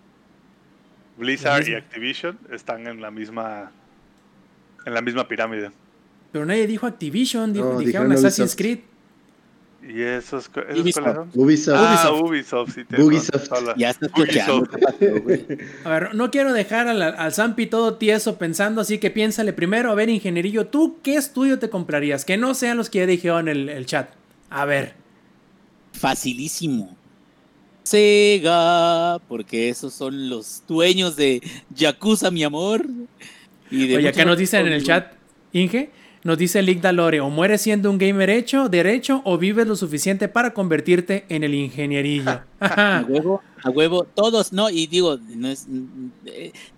Blizzard 1.17 1.67
y. 1.69 1.75
Activision 1.75 2.39
están 2.53 2.87
en 2.87 3.01
la 3.01 3.11
misma 3.11 3.73
en 4.87 4.95
la 4.95 5.03
misma 5.03 5.27
pirámide. 5.29 5.71
Pero 6.33 6.47
nadie 6.47 6.67
dijo 6.67 6.87
Activision, 6.87 7.53
dijo, 7.53 7.73
No, 7.73 7.79
dijeron 7.79 8.09
dijeron 8.09 8.13
Assassin's. 8.13 8.57
Creed. 8.57 8.79
¿Y 9.83 10.03
esos, 10.03 10.51
Ubisoft. 10.79 11.35
Ubisoft. 11.35 11.77
Ah, 11.79 12.11
Ubisoft. 12.13 12.31
Ubisoft, 12.31 12.75
sí. 12.75 13.03
Ubisoft. 13.03 13.51
la- 13.65 13.75
Ya 13.77 13.91
estás 13.91 14.11
Ubisoft. 14.17 14.75
A 15.85 15.89
ver, 15.91 16.15
no 16.15 16.31
quiero 16.31 16.53
dejar 16.53 16.87
al, 16.89 17.01
al 17.03 17.33
Zampi 17.33 17.67
todo 17.67 17.95
tieso 17.95 18.37
pensando, 18.39 18.83
así 18.83 18.99
que 18.99 19.11
piénsale 19.11 19.53
primero. 19.53 19.91
A 19.91 19.95
ver, 19.95 20.09
Ingenierillo, 20.11 20.67
¿tú 20.67 20.99
qué 21.03 21.15
estudio 21.17 21.59
te 21.59 21.71
comprarías? 21.71 22.25
Que 22.25 22.37
no 22.37 22.55
sean 22.55 22.77
los 22.77 22.91
que 22.91 22.99
ya 23.01 23.07
dijeron 23.07 23.49
en 23.49 23.57
el, 23.57 23.69
el 23.71 23.87
chat. 23.87 24.11
A 24.51 24.65
ver. 24.67 24.95
Facilísimo. 25.93 26.97
Sega, 27.83 29.19
porque 29.29 29.69
esos 29.71 29.93
son 29.95 30.29
los 30.29 30.63
dueños 30.69 31.17
de 31.17 31.43
Yakuza, 31.75 32.31
mi 32.31 32.45
amor. 32.45 32.87
Y 33.71 33.89
de 33.89 33.97
Oye, 33.97 34.09
acá 34.09 34.25
nos 34.25 34.39
dicen 34.39 34.67
en 34.67 34.73
el 34.75 34.85
chat, 34.85 35.13
Inge, 35.53 35.91
nos 36.23 36.39
dice 36.39 36.63
Lick 36.63 36.81
Dalore, 36.81 37.21
o 37.21 37.31
mueres 37.31 37.63
siendo 37.63 37.91
un 37.91 37.99
gamer 37.99 38.31
hecho, 38.31 38.69
derecho, 38.69 39.23
o 39.25 39.39
vives 39.39 39.67
lo 39.67 39.77
suficiente 39.77 40.29
para 40.29 40.53
convertirte 40.53 41.25
en 41.29 41.45
el 41.45 41.55
ingenierillo. 41.55 42.43
A 42.61 43.05
huevo, 43.09 43.43
a 43.65 43.71
huevo, 43.71 44.05
todos, 44.15 44.53
no, 44.53 44.69
y 44.69 44.87
digo, 44.87 45.19
no 45.35 45.49
es, 45.49 45.67
mm, 45.67 46.09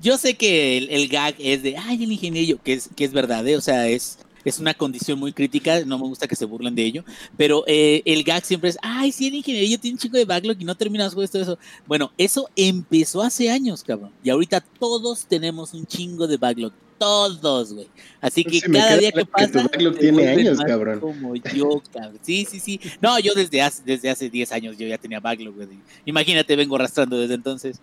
yo 0.01 0.17
sé 0.17 0.35
que 0.35 0.79
el, 0.79 1.09
gag 1.09 1.35
es 1.39 1.63
de, 1.63 1.77
ay, 1.77 2.05
el 2.05 2.13
ingeniero, 2.13 2.59
que 2.63 2.75
es, 2.75 2.89
que 2.95 3.05
es 3.05 3.13
verdad, 3.13 3.47
eh, 3.49 3.57
o 3.57 3.61
sea, 3.61 3.89
es, 3.89 4.19
es 4.45 4.59
una 4.59 4.75
condición 4.75 5.19
muy 5.19 5.33
crítica, 5.33 5.85
no 5.85 5.99
me 5.99 6.05
gusta 6.05 6.29
que 6.29 6.37
se 6.37 6.45
burlen 6.45 6.75
de 6.75 6.85
ello, 6.85 7.05
pero 7.37 7.65
eh, 7.67 8.03
el 8.05 8.23
gag 8.25 8.45
siempre 8.45 8.71
es, 8.71 8.79
ay, 8.83 9.13
sí, 9.13 9.29
el 9.29 9.35
ingeniero 9.35 9.81
tiene 9.81 9.95
un 9.95 9.99
chico 9.99 10.17
de 10.17 10.25
backlog 10.25 10.57
y 10.61 10.65
no 10.65 10.75
terminas 10.77 11.15
con 11.15 11.25
esto, 11.25 11.41
eso. 11.41 11.59
Bueno, 11.87 12.13
eso 12.17 12.49
empezó 12.57 13.23
hace 13.23 13.51
años, 13.51 13.83
cabrón, 13.83 14.11
y 14.23 14.31
ahorita 14.31 14.61
todos 14.61 15.27
tenemos 15.27 15.75
un 15.75 15.87
chingo 15.87 16.27
de 16.27 16.37
backlog, 16.37 16.73
todos, 17.03 17.75
güey. 17.75 17.89
Así 18.21 18.45
que 18.45 18.61
cada 18.61 18.97
día 18.97 19.11
que 19.11 19.19
que 19.19 19.25
tu 19.25 19.31
pasa. 19.31 19.63
backlog 19.63 19.99
tiene 19.99 20.29
años, 20.29 20.61
cabrón. 20.65 21.01
Como 21.01 21.35
yo, 21.35 21.83
cabrón. 21.93 22.19
Sí, 22.23 22.47
sí, 22.49 22.61
sí. 22.61 22.81
No, 23.01 23.19
yo 23.19 23.35
desde 23.35 23.61
hace, 23.61 23.83
desde 23.85 24.11
hace 24.11 24.31
10 24.31 24.53
años 24.53 24.79
yo 24.79 24.87
ya 24.87 24.99
tenía 24.99 25.19
backlog, 25.19 25.55
güey. 25.55 25.69
Imagínate, 26.05 26.55
vengo 26.55 26.77
arrastrando 26.77 27.19
desde 27.19 27.35
entonces. 27.35 27.81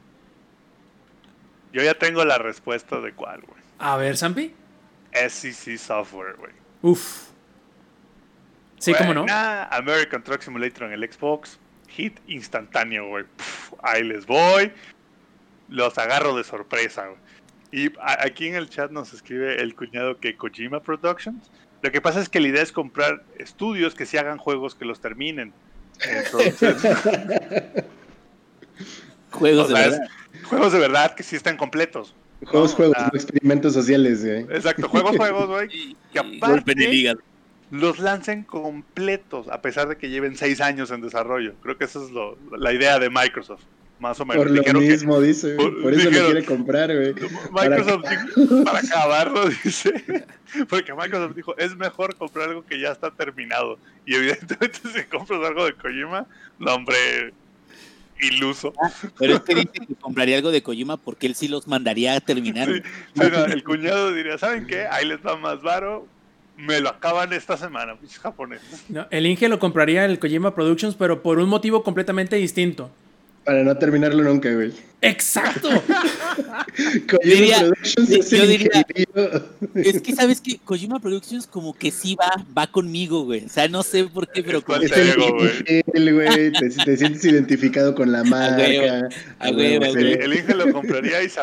Yo 1.73 1.83
ya 1.83 1.93
tengo 1.93 2.23
la 2.23 2.37
respuesta 2.37 2.99
de 3.01 3.13
cuál, 3.13 3.41
güey. 3.41 3.59
A 3.79 3.97
ver, 3.97 4.15
Zampi. 4.17 4.53
SCC 5.13 5.77
Software, 5.77 6.35
güey. 6.37 6.53
Uf. 6.81 7.27
Sí, 8.77 8.93
cómo 8.97 9.13
no. 9.13 9.21
Buena, 9.21 9.65
American 9.65 10.23
Truck 10.23 10.41
Simulator 10.41 10.83
en 10.85 10.93
el 10.93 11.11
Xbox. 11.11 11.59
Hit 11.89 12.19
instantáneo, 12.27 13.07
güey. 13.09 13.25
Ahí 13.83 14.03
les 14.03 14.25
voy. 14.25 14.71
Los 15.67 15.97
agarro 15.97 16.35
de 16.35 16.43
sorpresa, 16.43 17.07
güey. 17.07 17.19
Y 17.71 17.91
aquí 18.01 18.47
en 18.47 18.55
el 18.55 18.69
chat 18.69 18.91
nos 18.91 19.13
escribe 19.13 19.61
el 19.61 19.75
cuñado 19.75 20.17
que 20.19 20.35
Kojima 20.35 20.81
Productions. 20.81 21.51
Lo 21.81 21.91
que 21.91 22.01
pasa 22.01 22.19
es 22.19 22.27
que 22.29 22.39
la 22.39 22.47
idea 22.47 22.61
es 22.63 22.71
comprar 22.71 23.23
estudios 23.37 23.95
que 23.95 24.05
se 24.05 24.17
hagan 24.19 24.37
juegos 24.37 24.75
que 24.75 24.85
los 24.85 24.99
terminen. 24.99 25.53
Entonces, 26.01 26.79
Juegos 29.31 29.65
o 29.65 29.67
de 29.67 29.73
verdad. 29.81 30.01
es 30.33 30.43
juegos 30.45 30.73
de 30.73 30.79
verdad 30.79 31.13
que 31.15 31.23
sí 31.23 31.35
están 31.35 31.57
completos. 31.57 32.15
Juegos, 32.45 32.71
No, 32.71 32.75
juegos, 32.77 32.95
ah. 32.99 33.09
no 33.11 33.17
experimentos 33.19 33.73
sociales, 33.73 34.25
güey. 34.25 34.41
Exacto, 34.55 34.87
juegos, 34.89 35.15
juegos, 35.17 35.47
güey. 35.47 35.67
Y- 35.73 35.97
Que 36.11 36.19
aparte 36.19 37.15
los 37.71 37.99
lancen 37.99 38.43
completos, 38.43 39.47
a 39.49 39.61
pesar 39.61 39.87
de 39.89 39.97
que 39.97 40.09
lleven 40.09 40.35
seis 40.35 40.59
años 40.59 40.89
en 40.89 41.01
desarrollo. 41.01 41.53
Creo 41.61 41.77
que 41.77 41.85
esa 41.85 42.03
es 42.03 42.09
lo- 42.09 42.35
la 42.57 42.73
idea 42.73 42.97
de 42.97 43.09
Microsoft, 43.11 43.61
más 43.99 44.19
o 44.19 44.26
menos. 44.26 44.43
Por 44.43 44.51
lo 44.51 44.61
Dijeron 44.61 44.81
que- 44.84 44.89
mismo, 44.89 45.19
dice, 45.21 45.55
güey. 45.55 45.67
por- 45.71 45.81
Por 45.84 45.93
eso 45.93 46.09
lo 46.11 46.26
quiere 46.26 46.45
comprar, 46.45 46.95
güey. 46.95 47.13
Microsoft 47.51 48.03
dijo, 48.35 48.63
para 48.63 48.80
acabarlo, 48.88 49.49
dice. 49.49 50.26
Porque 50.69 50.93
Microsoft 50.93 51.35
dijo, 51.35 51.57
es 51.57 51.76
mejor 51.76 52.15
comprar 52.15 52.49
algo 52.49 52.65
que 52.65 52.80
ya 52.80 52.91
está 52.91 53.11
terminado. 53.11 53.77
Y 54.05 54.15
evidentemente 54.15 54.80
si 54.95 55.03
compras 55.03 55.41
algo 55.45 55.65
de 55.65 55.73
Kojima, 55.73 56.26
no 56.59 56.73
hombre, 56.76 57.34
iluso. 58.21 58.73
Pero 59.17 59.35
es 59.35 59.41
que 59.41 59.55
dice 59.55 59.69
que 59.88 59.95
compraría 59.95 60.38
algo 60.38 60.51
de 60.51 60.61
Kojima 60.63 60.97
porque 60.97 61.27
él 61.27 61.35
sí 61.35 61.47
los 61.47 61.67
mandaría 61.67 62.15
a 62.15 62.19
terminar. 62.19 62.67
Sí, 62.69 62.81
el 63.51 63.63
cuñado 63.63 64.13
diría, 64.13 64.38
¿saben 64.38 64.65
qué? 64.67 64.88
Ahí 64.88 65.05
les 65.07 65.19
va 65.26 65.38
más 65.38 65.61
varo. 65.61 66.05
Me 66.57 66.81
lo 66.81 66.89
acaban 66.89 67.31
esta 67.31 67.55
semana, 67.55 67.95
pinches 67.95 68.19
japoneses. 68.19 68.84
No, 68.89 69.07
el 69.11 69.26
Inge 69.26 69.47
lo 69.47 69.59
compraría 69.59 70.03
el 70.03 70.19
Kojima 70.19 70.53
Productions, 70.53 70.95
pero 70.95 71.21
por 71.21 71.39
un 71.39 71.47
motivo 71.47 71.84
completamente 71.84 72.35
distinto. 72.35 72.91
Para 73.44 73.64
no 73.64 73.78
terminarlo 73.78 74.24
nunca, 74.24 74.52
güey. 74.53 74.74
¡Exacto! 75.01 75.69
Kojima 77.09 77.19
Diría- 77.23 77.71
es 77.84 78.30
yo 78.31 78.45
diría-. 78.47 78.85
Es 79.76 80.01
que 80.01 80.13
sabes 80.13 80.41
que 80.41 80.57
Kojima 80.57 80.99
Productions 80.99 81.47
como 81.47 81.73
que 81.73 81.89
sí 81.91 82.15
va, 82.15 82.45
va 82.57 82.67
conmigo, 82.67 83.23
güey. 83.23 83.45
O 83.45 83.49
sea, 83.49 83.67
no 83.69 83.84
sé 83.84 84.05
por 84.05 84.27
qué, 84.30 84.43
pero 84.43 84.59
Es 84.59 84.63
como 84.65 84.81
Es 84.81 84.91
Te 84.91 85.01
el 85.09 85.15
güey. 85.15 85.31
güey. 86.11 86.51
Te, 86.51 86.69
te 86.69 86.97
sientes 86.97 87.23
identificado 87.26 87.95
con 87.95 88.11
la 88.11 88.23
marca. 88.26 88.63
a 89.39 89.47
sí. 89.47 89.53
El, 89.55 90.34
Inge 90.34 90.55
lo 90.55 90.71
compraría 90.73 91.23
y, 91.23 91.30
se, 91.30 91.39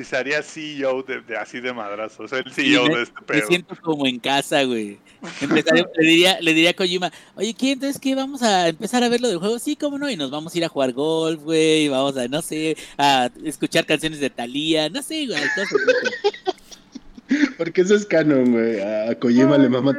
y 0.00 0.04
se 0.04 0.16
haría 0.16 0.42
CEO 0.42 1.02
de, 1.02 1.20
de- 1.20 1.36
así 1.36 1.60
de 1.60 1.72
madrazo. 1.72 2.22
O 2.24 2.28
sea, 2.28 2.38
el 2.38 2.50
CEO 2.52 2.86
me, 2.88 2.96
de 2.96 3.02
este 3.02 3.14
me 3.20 3.26
pedo. 3.26 3.48
siento 3.48 3.76
como 3.82 4.06
en 4.06 4.18
casa, 4.18 4.62
güey. 4.64 4.98
Empezaría- 5.40 5.86
le, 5.96 6.06
diría, 6.06 6.40
le 6.40 6.54
diría 6.54 6.70
a 6.70 6.74
Kojima, 6.74 7.12
oye, 7.34 7.54
¿qué? 7.54 7.72
Entonces, 7.72 8.00
¿qué? 8.00 8.14
¿Vamos 8.14 8.42
a 8.42 8.68
empezar 8.68 9.02
a 9.02 9.08
ver 9.08 9.20
lo 9.20 9.28
del 9.28 9.38
juego? 9.38 9.58
Sí, 9.58 9.76
cómo 9.76 9.98
no, 9.98 10.10
y 10.10 10.16
nos 10.16 10.30
vamos 10.30 10.54
a 10.54 10.58
ir 10.58 10.64
a 10.64 10.68
jugar 10.68 10.92
golf, 10.92 11.40
güey, 11.42 11.84
y 11.84 11.88
vamos 11.88 12.16
a, 12.16 12.28
no 12.28 12.42
sé, 12.42 12.76
a 12.98 13.30
escuchar 13.44 13.86
canciones 13.86 14.20
de 14.20 14.30
Thalía, 14.30 14.88
no 14.88 15.02
sé, 15.02 15.26
güey, 15.26 15.40
cosas 15.54 15.72
así. 15.72 17.44
Porque 17.56 17.80
eso 17.82 17.94
es 17.94 18.06
canon, 18.06 18.52
güey. 18.52 18.80
A 18.80 19.14
Kojima 19.18 19.58
le 19.58 19.68
mama 19.68 19.92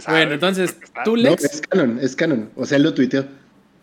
sabe, 0.00 0.18
bueno, 0.18 0.32
entonces, 0.32 0.76
tú, 1.04 1.16
No, 1.16 1.22
Lex, 1.22 1.44
es 1.44 1.60
canon, 1.60 1.98
es 2.00 2.16
canon. 2.16 2.50
O 2.56 2.64
sea, 2.64 2.76
él 2.76 2.82
lo 2.84 2.94
tuiteó. 2.94 3.26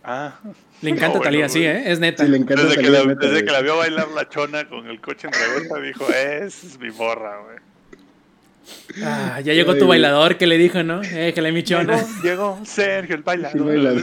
Ah, 0.03 0.39
le 0.81 0.89
encanta 0.89 1.17
No, 1.17 1.23
Talía, 1.23 1.41
bueno, 1.41 1.53
sí, 1.53 1.59
güey. 1.59 1.71
¿eh? 1.71 1.91
Es 1.91 1.99
neta. 1.99 2.23
Sí, 2.23 2.31
le 2.31 2.37
encanta 2.37 2.63
Desde, 2.63 2.77
que 2.77 2.83
Thalía, 2.83 2.99
la, 2.99 3.05
neta, 3.05 3.27
desde 3.27 3.45
que 3.45 3.51
la 3.51 3.61
vio 3.61 3.77
bailar 3.77 4.07
la 4.09 4.27
chona 4.29 4.67
con 4.67 4.87
el 4.87 4.99
coche 5.01 5.27
en 5.27 5.33
revuelta, 5.33 5.79
dijo, 5.79 6.07
es 6.09 6.79
mi 6.79 6.89
morra, 6.91 7.41
güey. 7.43 7.57
Ah, 9.03 9.39
ya 9.41 9.53
llegó 9.53 9.75
tu 9.75 9.87
bailador 9.87 10.37
que 10.37 10.47
le 10.47 10.57
dijo, 10.57 10.81
¿no? 10.83 11.01
Eh, 11.03 11.31
que 11.33 11.41
le 11.41 11.49
Llegó, 11.51 11.55
michona. 11.55 12.05
llegó 12.23 12.59
Sergio, 12.65 13.15
el 13.15 13.23
bailador. 13.23 13.65
bailado. 13.65 14.01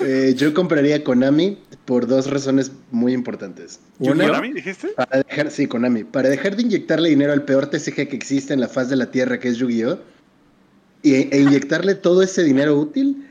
Eh, 0.00 0.34
yo 0.36 0.52
compraría 0.52 1.02
Konami 1.04 1.58
por 1.84 2.06
dos 2.06 2.28
razones 2.28 2.72
muy 2.90 3.12
importantes. 3.12 3.80
Una, 3.98 4.26
¿Konami 4.26 4.52
dijiste? 4.52 4.88
para 4.96 5.22
dejar, 5.22 5.50
sí, 5.50 5.66
Konami, 5.66 6.04
para 6.04 6.28
dejar 6.28 6.56
de 6.56 6.62
inyectarle 6.62 7.08
dinero 7.10 7.32
al 7.32 7.44
peor 7.44 7.66
TCG 7.66 8.08
que 8.08 8.16
existe 8.16 8.52
en 8.52 8.60
la 8.60 8.68
faz 8.68 8.88
de 8.90 8.96
la 8.96 9.10
Tierra, 9.10 9.38
que 9.38 9.48
es 9.48 9.56
Yu-Gi-Oh! 9.58 9.98
Y, 11.02 11.14
e 11.14 11.40
inyectarle 11.40 11.94
todo 11.94 12.22
ese 12.22 12.42
dinero 12.42 12.76
útil 12.76 13.28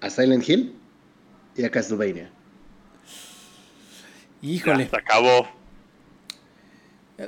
a 0.00 0.08
Silent 0.10 0.48
Hill 0.48 0.72
y 1.56 1.64
a 1.64 1.70
Castlevania. 1.70 2.30
Híjole. 4.42 4.84
Ya, 4.84 4.90
se 4.90 4.96
acabó. 4.96 5.48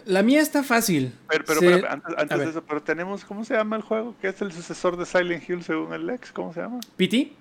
La 0.05 0.23
mía 0.23 0.41
está 0.41 0.63
fácil. 0.65 1.13
Pero, 1.29 1.45
pero, 1.47 1.61
Se- 1.61 1.67
espérame, 1.75 2.03
antes, 2.17 2.39
de 2.39 2.45
eso, 2.51 2.63
pero 2.67 2.83
tenemos, 2.83 3.25
¿cómo 3.25 3.45
se 3.45 3.55
llama 3.55 3.77
el 3.77 3.83
juego? 3.83 4.17
Que 4.21 4.29
es 4.29 4.43
el 4.43 4.51
sucesor 4.53 4.97
de 4.97 5.07
Silent 5.07 5.49
Hill 5.49 5.63
según 5.63 5.93
el 5.93 6.07
Lex, 6.07 6.33
¿cómo 6.33 6.53
se 6.53 6.61
llama? 6.61 6.81
¿Piti? 6.97 7.35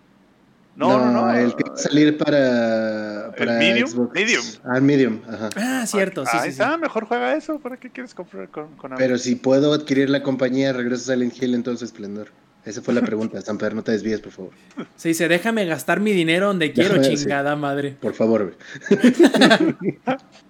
No, 0.76 0.98
no, 1.00 1.10
no. 1.12 1.34
El 1.34 1.56
que 1.56 1.64
va 1.70 1.74
a 1.74 1.78
salir 1.78 2.18
para, 2.18 3.28
¿El 3.28 3.34
para 3.34 3.54
Medium? 3.58 3.88
Xbox. 3.90 4.14
Medium. 4.14 4.44
Ah, 4.66 4.80
Medium, 4.82 5.22
ajá. 5.28 5.50
Ah, 5.56 5.86
cierto, 5.88 6.24
sí, 6.26 6.32
Ahí 6.34 6.40
sí, 6.40 6.46
sí. 6.48 6.50
está, 6.62 6.78
mejor 6.78 7.06
juega 7.06 7.34
eso. 7.36 7.60
¿Para 7.60 7.78
qué 7.78 7.90
quieres 7.90 8.14
comprar 8.14 8.50
con, 8.50 8.76
con 8.76 8.92
Pero 8.96 9.18
si 9.18 9.36
puedo 9.36 9.74
adquirir 9.74 10.10
la 10.10 10.22
compañía, 10.22 10.74
regreso 10.74 11.12
a 11.12 11.16
Silent 11.16 11.42
Hill 11.42 11.56
en 11.56 11.64
todo 11.64 11.78
su 11.78 11.86
esplendor. 11.86 12.28
Esa 12.66 12.82
fue 12.82 12.94
la 12.94 13.02
pregunta, 13.06 13.42
Samper, 13.42 13.74
no 13.74 13.84
te 13.84 13.94
desvíes, 13.94 14.20
por 14.20 14.34
favor. 14.34 14.52
Se 14.98 15.08
dice, 15.08 15.28
déjame 15.30 15.66
gastar 15.66 16.00
mi 16.02 16.12
dinero 16.12 16.48
donde 16.48 16.74
quiero, 16.74 16.96
Déjame, 16.96 17.16
sí. 17.16 17.24
chingada 17.24 17.56
madre. 17.56 17.96
Por 18.02 18.14
favor. 18.14 18.58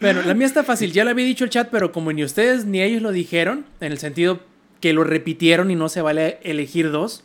Bueno, 0.00 0.22
la 0.22 0.34
mía 0.34 0.46
está 0.46 0.62
fácil. 0.64 0.92
Ya 0.92 1.04
lo 1.04 1.10
había 1.10 1.24
dicho 1.26 1.44
el 1.44 1.50
chat, 1.50 1.68
pero 1.70 1.90
como 1.92 2.12
ni 2.12 2.22
ustedes 2.24 2.64
ni 2.66 2.80
ellos 2.82 3.02
lo 3.02 3.10
dijeron, 3.12 3.66
en 3.80 3.92
el 3.92 3.98
sentido 3.98 4.40
que 4.80 4.92
lo 4.92 5.02
repitieron 5.04 5.70
y 5.70 5.74
no 5.74 5.88
se 5.88 6.02
vale 6.02 6.38
elegir 6.42 6.90
dos, 6.92 7.24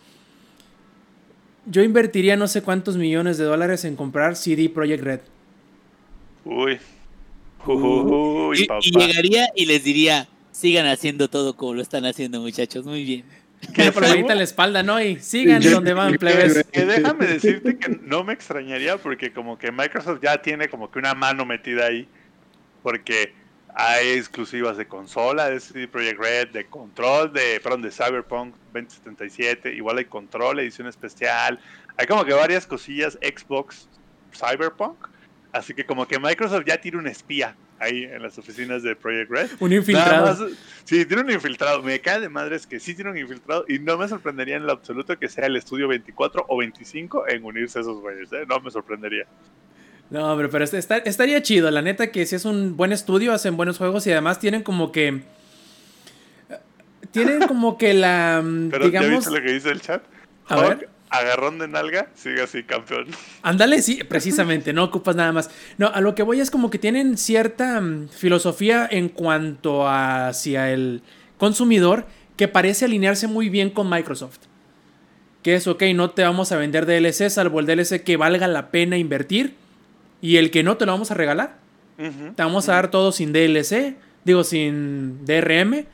yo 1.66 1.84
invertiría 1.84 2.36
no 2.36 2.48
sé 2.48 2.62
cuántos 2.64 2.98
millones 2.98 3.38
de 3.38 3.46
dólares 3.46 3.86
en 3.86 3.96
comprar 3.96 4.36
CD 4.36 4.70
Projekt 4.70 5.04
Red. 5.04 5.20
Uy. 6.46 6.80
Uy, 7.66 8.62
Y, 8.64 8.66
papá. 8.66 8.80
y 8.84 8.92
llegaría 8.92 9.48
y 9.56 9.66
les 9.66 9.84
diría, 9.84 10.28
sigan 10.52 10.86
haciendo 10.88 11.30
todo 11.30 11.56
como 11.56 11.76
lo 11.76 11.82
están 11.82 12.06
haciendo, 12.06 12.42
muchachos, 12.42 12.86
muy 12.86 13.04
bien. 13.04 13.24
Una 13.78 13.92
palmadita 13.94 14.34
en 14.34 14.38
la 14.40 14.44
espalda, 14.44 14.84
¿no? 14.84 15.02
Y 15.02 15.18
sigan 15.22 15.62
Yo- 15.62 15.72
donde 15.72 15.94
van, 15.94 16.16
plebes. 16.16 16.66
Que 16.74 16.86
déjame 16.86 17.26
decirte 17.28 17.78
que 17.78 17.98
no 18.04 18.26
me 18.26 18.34
extrañaría 18.34 18.98
porque 18.98 19.32
como 19.32 19.58
que 19.58 19.72
Microsoft 19.72 20.20
ya 20.22 20.42
tiene 20.42 20.68
como 20.68 20.92
que 20.92 21.00
una 21.00 21.14
mano 21.14 21.46
metida 21.46 21.86
ahí. 21.86 22.06
Porque 22.84 23.34
hay 23.74 24.10
exclusivas 24.12 24.78
de 24.78 24.86
consola, 24.86 25.50
de 25.50 25.60
CD 25.60 25.88
Projekt 25.88 26.20
Red, 26.20 26.48
de 26.50 26.66
Control, 26.68 27.34
de, 27.34 27.60
perdón, 27.64 27.82
de 27.82 27.90
Cyberpunk 27.92 28.54
2077. 28.74 29.74
Igual 29.74 29.98
hay 29.98 30.06
Control, 30.06 30.60
edición 30.60 30.88
especial. 30.88 31.60
Hay 31.98 32.06
como 32.06 32.24
que 32.26 32.34
varias 32.34 32.68
cosillas 32.68 33.18
Xbox 33.22 33.88
Cyberpunk. 34.34 35.08
Así 35.52 35.74
que 35.74 35.86
como 35.86 36.08
que 36.08 36.20
Microsoft 36.20 36.66
ya 36.66 36.80
tiene 36.82 36.98
un 36.98 37.08
espía 37.08 37.56
ahí 37.80 38.04
en 38.06 38.22
las 38.24 38.38
oficinas 38.38 38.82
de 38.82 38.96
Projekt 38.96 39.30
Red. 39.30 39.50
Un 39.60 39.74
infiltrado. 39.74 40.26
más- 40.26 40.52
sí, 40.84 41.06
tiene 41.06 41.22
un 41.24 41.32
infiltrado. 41.32 41.82
Me 41.84 42.00
cae 42.00 42.20
de 42.20 42.30
madres 42.30 42.66
que 42.66 42.80
sí 42.80 42.96
tiene 42.96 43.12
un 43.12 43.18
infiltrado 43.18 43.66
y 43.68 43.78
no 43.80 43.98
me 43.98 44.08
sorprendería 44.08 44.56
en 44.56 44.66
lo 44.66 44.72
absoluto 44.72 45.18
que 45.20 45.30
sea 45.30 45.46
el 45.48 45.56
estudio 45.56 45.88
24 45.88 46.46
o 46.48 46.58
25 46.58 47.28
en 47.28 47.44
unirse 47.44 47.80
a 47.80 47.82
esos 47.82 48.00
güeyes. 48.02 48.32
¿eh? 48.34 48.46
No 48.48 48.60
me 48.62 48.72
sorprendería. 48.72 49.26
No, 50.14 50.32
hombre, 50.32 50.48
pero 50.48 50.64
este- 50.64 50.78
está- 50.78 50.98
estaría 50.98 51.42
chido. 51.42 51.72
La 51.72 51.82
neta 51.82 52.12
que 52.12 52.28
si 52.28 52.36
es 52.36 52.46
un 52.46 52.78
buen 52.78 52.92
estudio, 52.92 53.34
hacen 53.34 53.58
buenos 53.58 53.80
juegos 53.80 54.06
y 54.06 54.12
además 54.12 54.38
tienen 54.40 54.62
como 54.62 54.92
que... 54.92 55.24
Tienen 57.10 57.42
como 57.48 57.80
que 57.80 57.96
la... 57.96 58.40
mm, 58.44 58.70
Pero 58.72 58.84
¿ya 58.90 59.00
digamos... 59.02 59.26
viste 59.26 59.32
lo 59.40 59.44
que 59.44 59.54
dice 59.54 59.72
el 59.72 59.82
chat? 59.82 60.04
A 60.50 60.62
ver. 60.62 60.90
agarrón 61.10 61.58
de 61.58 61.68
nalga, 61.68 62.10
sigue 62.14 62.44
así, 62.44 62.62
campeón. 62.62 63.08
Ándale, 63.42 63.82
sí, 63.82 64.04
precisamente, 64.04 64.72
no 64.72 64.84
ocupas 64.84 65.16
nada 65.16 65.32
más. 65.32 65.50
No, 65.80 65.88
a 65.88 66.00
lo 66.00 66.14
que 66.14 66.22
voy 66.22 66.40
es 66.42 66.52
como 66.52 66.70
que 66.70 66.78
tienen 66.78 67.18
cierta 67.18 67.82
mm, 67.82 68.10
filosofía 68.10 68.88
en 68.92 69.10
cuanto 69.10 69.88
a 69.88 70.28
hacia 70.28 70.72
el 70.72 71.02
consumidor 71.40 72.06
que 72.38 72.48
parece 72.48 72.86
alinearse 72.86 73.26
muy 73.26 73.50
bien 73.50 73.72
con 73.72 73.90
Microsoft. 73.90 74.38
Que 75.42 75.56
es, 75.56 75.66
ok, 75.66 75.82
no 75.96 76.12
te 76.12 76.22
vamos 76.22 76.52
a 76.52 76.58
vender 76.58 76.86
DLC 76.86 77.30
salvo 77.32 77.60
el 77.60 77.66
DLC 77.66 78.04
que 78.04 78.16
valga 78.16 78.48
la 78.48 78.70
pena 78.70 78.96
invertir 78.98 79.56
y 80.24 80.38
el 80.38 80.50
que 80.50 80.64
no 80.64 80.78
te 80.78 80.86
lo 80.88 80.94
vamos 80.94 81.12
a 81.12 81.14
regalar. 81.14 81.58
Te 81.98 82.42
vamos 82.42 82.68
a 82.70 82.74
dar 82.74 82.90
todo 82.90 83.12
sin 83.12 83.32
DLC, 83.34 83.96
digo, 84.24 84.44
sin 84.44 85.24
DRM. 85.26 85.86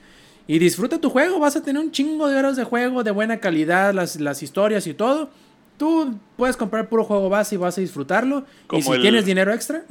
Y 0.48 0.60
disfruta 0.60 1.00
tu 1.02 1.10
juego, 1.10 1.40
vas 1.40 1.56
a 1.56 1.64
tener 1.64 1.82
un 1.82 1.92
chingo 1.92 2.28
de 2.30 2.36
horas 2.38 2.56
de 2.56 2.64
juego 2.64 3.04
de 3.04 3.12
buena 3.12 3.40
calidad, 3.40 3.94
las, 3.94 4.20
las 4.20 4.42
historias 4.42 4.88
y 4.88 4.94
todo. 4.94 5.30
Tú 5.78 6.18
puedes 6.38 6.56
comprar 6.58 6.90
puro 6.90 7.04
juego 7.04 7.28
base 7.30 7.56
y 7.56 7.58
vas 7.58 7.78
a 7.78 7.82
disfrutarlo. 7.82 8.46
Como 8.68 8.80
y 8.80 8.84
si 8.84 8.92
el- 8.92 9.02
tienes 9.02 9.26
dinero 9.26 9.52
extra, 9.54 9.84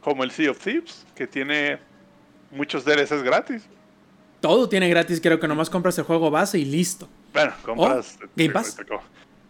Como 0.00 0.24
el 0.24 0.30
Sea 0.30 0.50
of 0.52 0.58
Thieves, 0.58 1.04
que 1.14 1.26
tiene 1.26 1.78
muchos 2.50 2.84
DLCs 2.84 3.22
gratis. 3.22 3.62
todo 4.40 4.68
tiene 4.68 4.88
gratis. 4.88 5.20
Creo 5.20 5.40
que 5.40 5.48
nomás 5.48 5.68
compras 5.70 5.98
el 5.98 6.04
juego 6.04 6.30
base 6.30 6.58
y 6.58 6.64
listo. 6.64 7.08
Bueno, 7.32 7.52
compras. 7.64 8.18
Oh, 8.22 8.26
Game 8.36 8.50
Pass. 8.52 8.68
Entre, 8.70 8.86
co- 8.86 9.02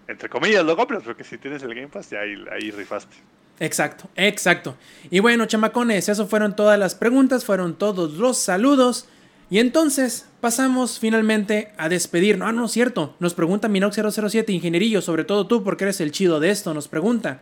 entre 0.09 0.29
comillas 0.29 0.65
lo 0.65 0.77
compras, 0.77 1.03
porque 1.05 1.25
si 1.25 1.37
tienes 1.39 1.63
el 1.63 1.75
Game 1.75 1.89
Pass, 1.89 2.11
ya 2.11 2.21
ahí, 2.21 2.35
ahí 2.53 2.71
rifaste. 2.71 3.15
Exacto, 3.59 4.09
exacto. 4.17 4.77
Y 5.11 5.21
bueno, 5.21 5.47
chamacones, 5.47 6.09
eso 6.09 6.27
fueron 6.27 6.55
todas 6.55 6.79
las 6.79 6.95
preguntas, 6.95 7.45
fueron 7.45 7.75
todos 7.75 8.15
los 8.15 8.37
saludos. 8.37 9.07
Y 9.49 9.61
entonces 9.61 10.27
pasamos 10.41 10.99
finalmente 10.99 11.73
a 11.79 11.89
despedirnos. 11.89 12.49
Ah, 12.49 12.53
no, 12.53 12.69
cierto. 12.69 13.15
Nos 13.21 13.35
pregunta 13.35 13.69
Minox007, 13.69 14.51
ingenierillo, 14.51 15.01
sobre 15.01 15.25
todo 15.25 15.47
tú, 15.47 15.63
porque 15.63 15.85
eres 15.85 16.01
el 16.01 16.11
chido 16.11 16.41
de 16.41 16.51
esto. 16.51 16.75
Nos 16.75 16.89
pregunta: 16.89 17.41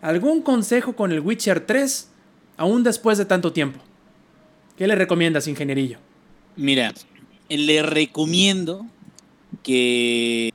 ¿algún 0.00 0.42
consejo 0.42 0.96
con 0.96 1.12
el 1.12 1.20
Witcher 1.20 1.60
3 1.60 2.08
aún 2.56 2.82
después 2.82 3.18
de 3.18 3.26
tanto 3.26 3.52
tiempo? 3.52 3.80
¿Qué 4.76 4.86
le 4.86 4.94
recomiendas, 4.94 5.46
ingenierillo? 5.46 5.98
Mira, 6.56 6.92
le 7.48 7.82
recomiendo 7.82 8.86
que 9.62 10.52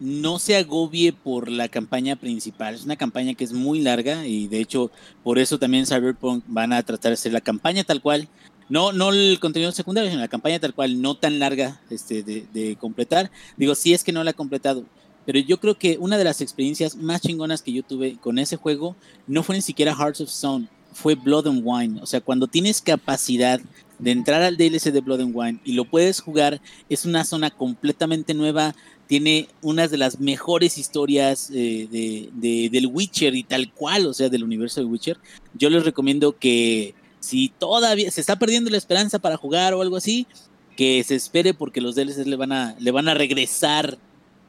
no 0.00 0.38
se 0.38 0.56
agobie 0.56 1.12
por 1.12 1.50
la 1.50 1.68
campaña 1.68 2.16
principal. 2.16 2.74
Es 2.74 2.84
una 2.84 2.96
campaña 2.96 3.34
que 3.34 3.44
es 3.44 3.52
muy 3.52 3.80
larga 3.80 4.26
y 4.26 4.48
de 4.48 4.60
hecho 4.60 4.90
por 5.22 5.38
eso 5.38 5.58
también 5.58 5.86
Cyberpunk 5.86 6.44
van 6.46 6.72
a 6.72 6.82
tratar 6.82 7.10
de 7.10 7.14
hacer 7.14 7.32
la 7.32 7.40
campaña 7.40 7.84
tal 7.84 8.02
cual. 8.02 8.28
No, 8.68 8.92
no 8.92 9.10
el 9.10 9.38
contenido 9.40 9.72
secundario, 9.72 10.10
sino 10.10 10.22
la 10.22 10.28
campaña 10.28 10.58
tal 10.58 10.74
cual, 10.74 11.00
no 11.02 11.16
tan 11.16 11.38
larga 11.38 11.80
este, 11.90 12.22
de, 12.22 12.76
completar. 12.76 13.30
Digo, 13.56 13.74
si 13.74 13.92
es 13.92 14.02
que 14.02 14.12
no 14.12 14.24
la 14.24 14.30
ha 14.30 14.34
completado. 14.34 14.84
Pero 15.26 15.38
yo 15.38 15.58
creo 15.58 15.78
que 15.78 15.96
una 15.98 16.18
de 16.18 16.24
las 16.24 16.40
experiencias 16.40 16.96
más 16.96 17.20
chingonas 17.20 17.62
que 17.62 17.72
yo 17.72 17.82
tuve 17.82 18.16
con 18.16 18.38
ese 18.38 18.56
juego 18.56 18.96
no 19.26 19.42
fue 19.42 19.56
ni 19.56 19.62
siquiera 19.62 19.94
Hearts 19.94 20.20
of 20.20 20.28
Stone, 20.28 20.68
fue 20.92 21.14
Blood 21.14 21.48
and 21.48 21.62
Wine. 21.64 22.00
O 22.02 22.06
sea, 22.06 22.20
cuando 22.20 22.46
tienes 22.46 22.80
capacidad 22.80 23.60
de 23.98 24.10
entrar 24.10 24.42
al 24.42 24.56
DLC 24.56 24.92
de 24.92 25.00
Blood 25.00 25.20
and 25.20 25.32
Wine 25.34 25.60
y 25.64 25.72
lo 25.72 25.84
puedes 25.84 26.20
jugar, 26.20 26.60
es 26.88 27.04
una 27.04 27.24
zona 27.24 27.50
completamente 27.50 28.34
nueva, 28.34 28.74
tiene 29.06 29.48
unas 29.62 29.90
de 29.90 29.98
las 29.98 30.20
mejores 30.20 30.78
historias 30.78 31.50
eh, 31.52 31.88
de, 31.90 32.68
del 32.70 32.86
Witcher 32.86 33.34
y 33.34 33.42
tal 33.42 33.72
cual, 33.72 34.06
o 34.06 34.14
sea, 34.14 34.28
del 34.28 34.44
universo 34.44 34.80
de 34.80 34.86
Witcher. 34.86 35.18
Yo 35.54 35.70
les 35.70 35.84
recomiendo 35.84 36.38
que 36.38 36.94
si 37.20 37.50
todavía 37.58 38.10
se 38.10 38.20
está 38.20 38.38
perdiendo 38.38 38.70
la 38.70 38.76
esperanza 38.76 39.18
para 39.18 39.36
jugar 39.36 39.74
o 39.74 39.82
algo 39.82 39.96
así, 39.96 40.26
que 40.76 41.02
se 41.04 41.14
espere 41.14 41.54
porque 41.54 41.80
los 41.80 41.94
DLCs 41.94 42.26
le 42.26 42.36
van 42.36 42.52
a, 42.52 42.76
le 42.78 42.90
van 42.90 43.08
a 43.08 43.14
regresar. 43.14 43.98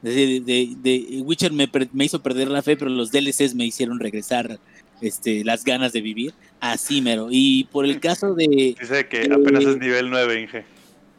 De, 0.02 0.40
de, 0.40 1.22
Witcher 1.24 1.52
me, 1.52 1.70
me, 1.92 2.06
hizo 2.06 2.22
perder 2.22 2.50
la 2.50 2.62
fe, 2.62 2.78
pero 2.78 2.92
los 2.92 3.12
DLCs 3.12 3.56
me 3.56 3.66
hicieron 3.66 4.00
regresar 4.00 4.60
este, 5.02 5.44
las 5.44 5.64
ganas 5.64 5.94
de 5.94 6.02
vivir. 6.02 6.34
Así 6.60 7.02
mero. 7.02 7.28
Y 7.32 7.66
por 7.66 7.86
el 7.86 8.00
caso 8.00 8.36
de... 8.36 8.76
Dice 8.80 9.08
que 9.08 9.22
apenas 9.32 9.64
es 9.64 9.78
nivel 9.78 10.10
9, 10.10 10.42
Inge. 10.42 10.66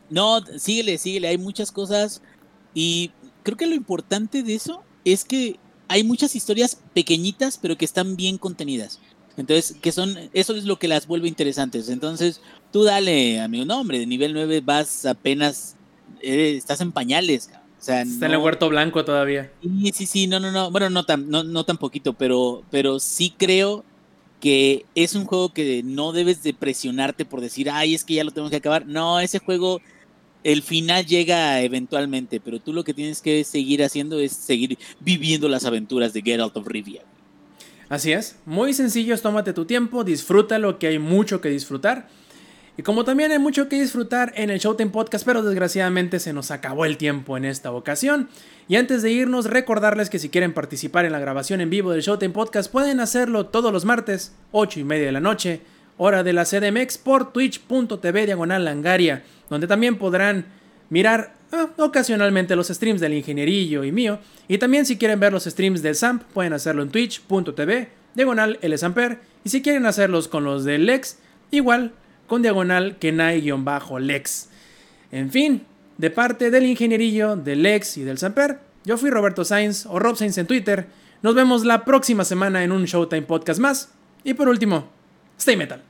No, 0.08 0.40
síguele, 0.58 0.98
síguele. 0.98 1.28
Hay 1.28 1.38
muchas 1.38 1.72
cosas. 1.72 2.22
Y 2.74 3.10
creo 3.46 3.56
que 3.56 3.68
lo 3.68 3.76
importante 3.76 4.42
de 4.42 4.56
eso 4.56 4.82
es 5.04 5.24
que 5.24 5.56
hay 5.86 6.02
muchas 6.02 6.34
historias 6.34 6.80
pequeñitas, 6.94 7.58
pero 7.62 7.78
que 7.78 7.84
están 7.84 8.16
bien 8.16 8.38
contenidas. 8.38 8.98
Entonces, 9.36 9.76
que 9.80 9.92
son, 9.92 10.18
eso 10.32 10.56
es 10.56 10.64
lo 10.64 10.80
que 10.80 10.88
las 10.88 11.06
vuelve 11.06 11.28
interesantes. 11.28 11.88
Entonces, 11.88 12.40
tú 12.72 12.82
dale, 12.82 13.40
amigo, 13.40 13.64
no, 13.64 13.80
hombre, 13.80 14.00
de 14.00 14.06
nivel 14.06 14.32
9 14.32 14.62
vas 14.62 15.06
apenas, 15.06 15.76
eh, 16.22 16.54
estás 16.56 16.80
en 16.80 16.90
pañales. 16.90 17.48
O 17.80 17.84
sea, 17.84 18.02
Está 18.02 18.26
en 18.26 18.32
el 18.32 18.38
huerto 18.38 18.68
blanco 18.68 19.04
todavía. 19.04 19.52
Sí, 19.62 19.92
sí, 19.94 20.06
sí, 20.06 20.26
no, 20.26 20.40
no, 20.40 20.50
no, 20.50 20.72
bueno, 20.72 20.90
no 20.90 21.04
tan, 21.04 21.30
no, 21.30 21.44
no 21.44 21.62
tan 21.62 21.78
poquito, 21.78 22.14
pero, 22.14 22.64
pero 22.72 22.98
sí 22.98 23.32
creo 23.36 23.84
que 24.40 24.86
es 24.96 25.14
un 25.14 25.24
juego 25.24 25.52
que 25.52 25.84
no 25.84 26.10
debes 26.10 26.42
de 26.42 26.52
presionarte 26.52 27.24
por 27.24 27.40
decir, 27.40 27.70
ay, 27.70 27.94
es 27.94 28.02
que 28.02 28.14
ya 28.14 28.24
lo 28.24 28.32
tengo 28.32 28.50
que 28.50 28.56
acabar. 28.56 28.86
No, 28.86 29.20
ese 29.20 29.38
juego 29.38 29.80
el 30.46 30.62
final 30.62 31.04
llega 31.04 31.60
eventualmente, 31.62 32.38
pero 32.38 32.60
tú 32.60 32.72
lo 32.72 32.84
que 32.84 32.94
tienes 32.94 33.20
que 33.20 33.42
seguir 33.42 33.82
haciendo 33.82 34.20
es 34.20 34.30
seguir 34.30 34.78
viviendo 35.00 35.48
las 35.48 35.64
aventuras 35.64 36.12
de 36.12 36.22
Geralt 36.22 36.56
of 36.56 36.68
Rivia. 36.68 37.02
Así 37.88 38.12
es, 38.12 38.36
muy 38.46 38.72
sencillo, 38.72 39.18
tómate 39.18 39.52
tu 39.52 39.64
tiempo, 39.64 40.04
disfruta 40.04 40.60
lo 40.60 40.78
que 40.78 40.86
hay 40.86 40.98
mucho 41.00 41.40
que 41.40 41.48
disfrutar. 41.48 42.08
Y 42.76 42.82
como 42.82 43.04
también 43.04 43.32
hay 43.32 43.40
mucho 43.40 43.68
que 43.68 43.80
disfrutar 43.80 44.34
en 44.36 44.50
el 44.50 44.60
Showtime 44.60 44.92
Podcast, 44.92 45.26
pero 45.26 45.42
desgraciadamente 45.42 46.20
se 46.20 46.32
nos 46.32 46.52
acabó 46.52 46.84
el 46.84 46.96
tiempo 46.96 47.36
en 47.36 47.44
esta 47.44 47.72
ocasión. 47.72 48.28
Y 48.68 48.76
antes 48.76 49.02
de 49.02 49.10
irnos, 49.10 49.46
recordarles 49.46 50.10
que 50.10 50.20
si 50.20 50.28
quieren 50.28 50.54
participar 50.54 51.06
en 51.06 51.12
la 51.12 51.18
grabación 51.18 51.60
en 51.60 51.70
vivo 51.70 51.90
del 51.90 52.02
Showtime 52.02 52.34
Podcast, 52.34 52.70
pueden 52.70 53.00
hacerlo 53.00 53.46
todos 53.46 53.72
los 53.72 53.84
martes, 53.84 54.32
8 54.52 54.78
y 54.78 54.84
media 54.84 55.06
de 55.06 55.12
la 55.12 55.20
noche, 55.20 55.62
hora 55.96 56.22
de 56.22 56.32
la 56.32 56.44
CDMX, 56.44 56.98
por 56.98 57.32
twitch.tv 57.32 58.26
diagonal 58.26 58.64
langaria 58.64 59.22
donde 59.50 59.66
también 59.66 59.96
podrán 59.96 60.46
mirar 60.90 61.34
ah, 61.52 61.68
ocasionalmente 61.76 62.56
los 62.56 62.68
streams 62.68 63.00
del 63.00 63.14
ingenierillo 63.14 63.84
y 63.84 63.92
mío. 63.92 64.18
Y 64.48 64.58
también 64.58 64.86
si 64.86 64.96
quieren 64.96 65.20
ver 65.20 65.32
los 65.32 65.44
streams 65.44 65.82
del 65.82 65.94
SAMP, 65.94 66.22
pueden 66.34 66.52
hacerlo 66.52 66.82
en 66.82 66.90
twitch.tv, 66.90 67.88
diagonal 68.14 68.58
LSamper. 68.62 69.20
Y 69.44 69.50
si 69.50 69.62
quieren 69.62 69.86
hacerlos 69.86 70.28
con 70.28 70.44
los 70.44 70.64
del 70.64 70.86
Lex, 70.86 71.18
igual 71.50 71.92
con 72.26 72.42
diagonal 72.42 72.96
Kenai-Lex. 72.98 74.48
En 75.12 75.30
fin, 75.30 75.62
de 75.98 76.10
parte 76.10 76.50
del 76.50 76.66
ingenierillo, 76.66 77.36
del 77.36 77.62
Lex 77.62 77.98
y 77.98 78.04
del 78.04 78.18
Samper, 78.18 78.58
yo 78.84 78.98
fui 78.98 79.10
Roberto 79.10 79.44
Sainz 79.44 79.86
o 79.86 79.98
Rob 79.98 80.16
Sainz 80.16 80.38
en 80.38 80.46
Twitter. 80.46 80.86
Nos 81.22 81.34
vemos 81.34 81.64
la 81.64 81.84
próxima 81.84 82.24
semana 82.24 82.64
en 82.64 82.72
un 82.72 82.84
Showtime 82.84 83.22
Podcast 83.22 83.60
más. 83.60 83.92
Y 84.24 84.34
por 84.34 84.48
último, 84.48 84.88
stay 85.38 85.56
metal. 85.56 85.82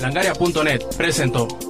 Langaria.net 0.00 0.84
presentó. 0.96 1.65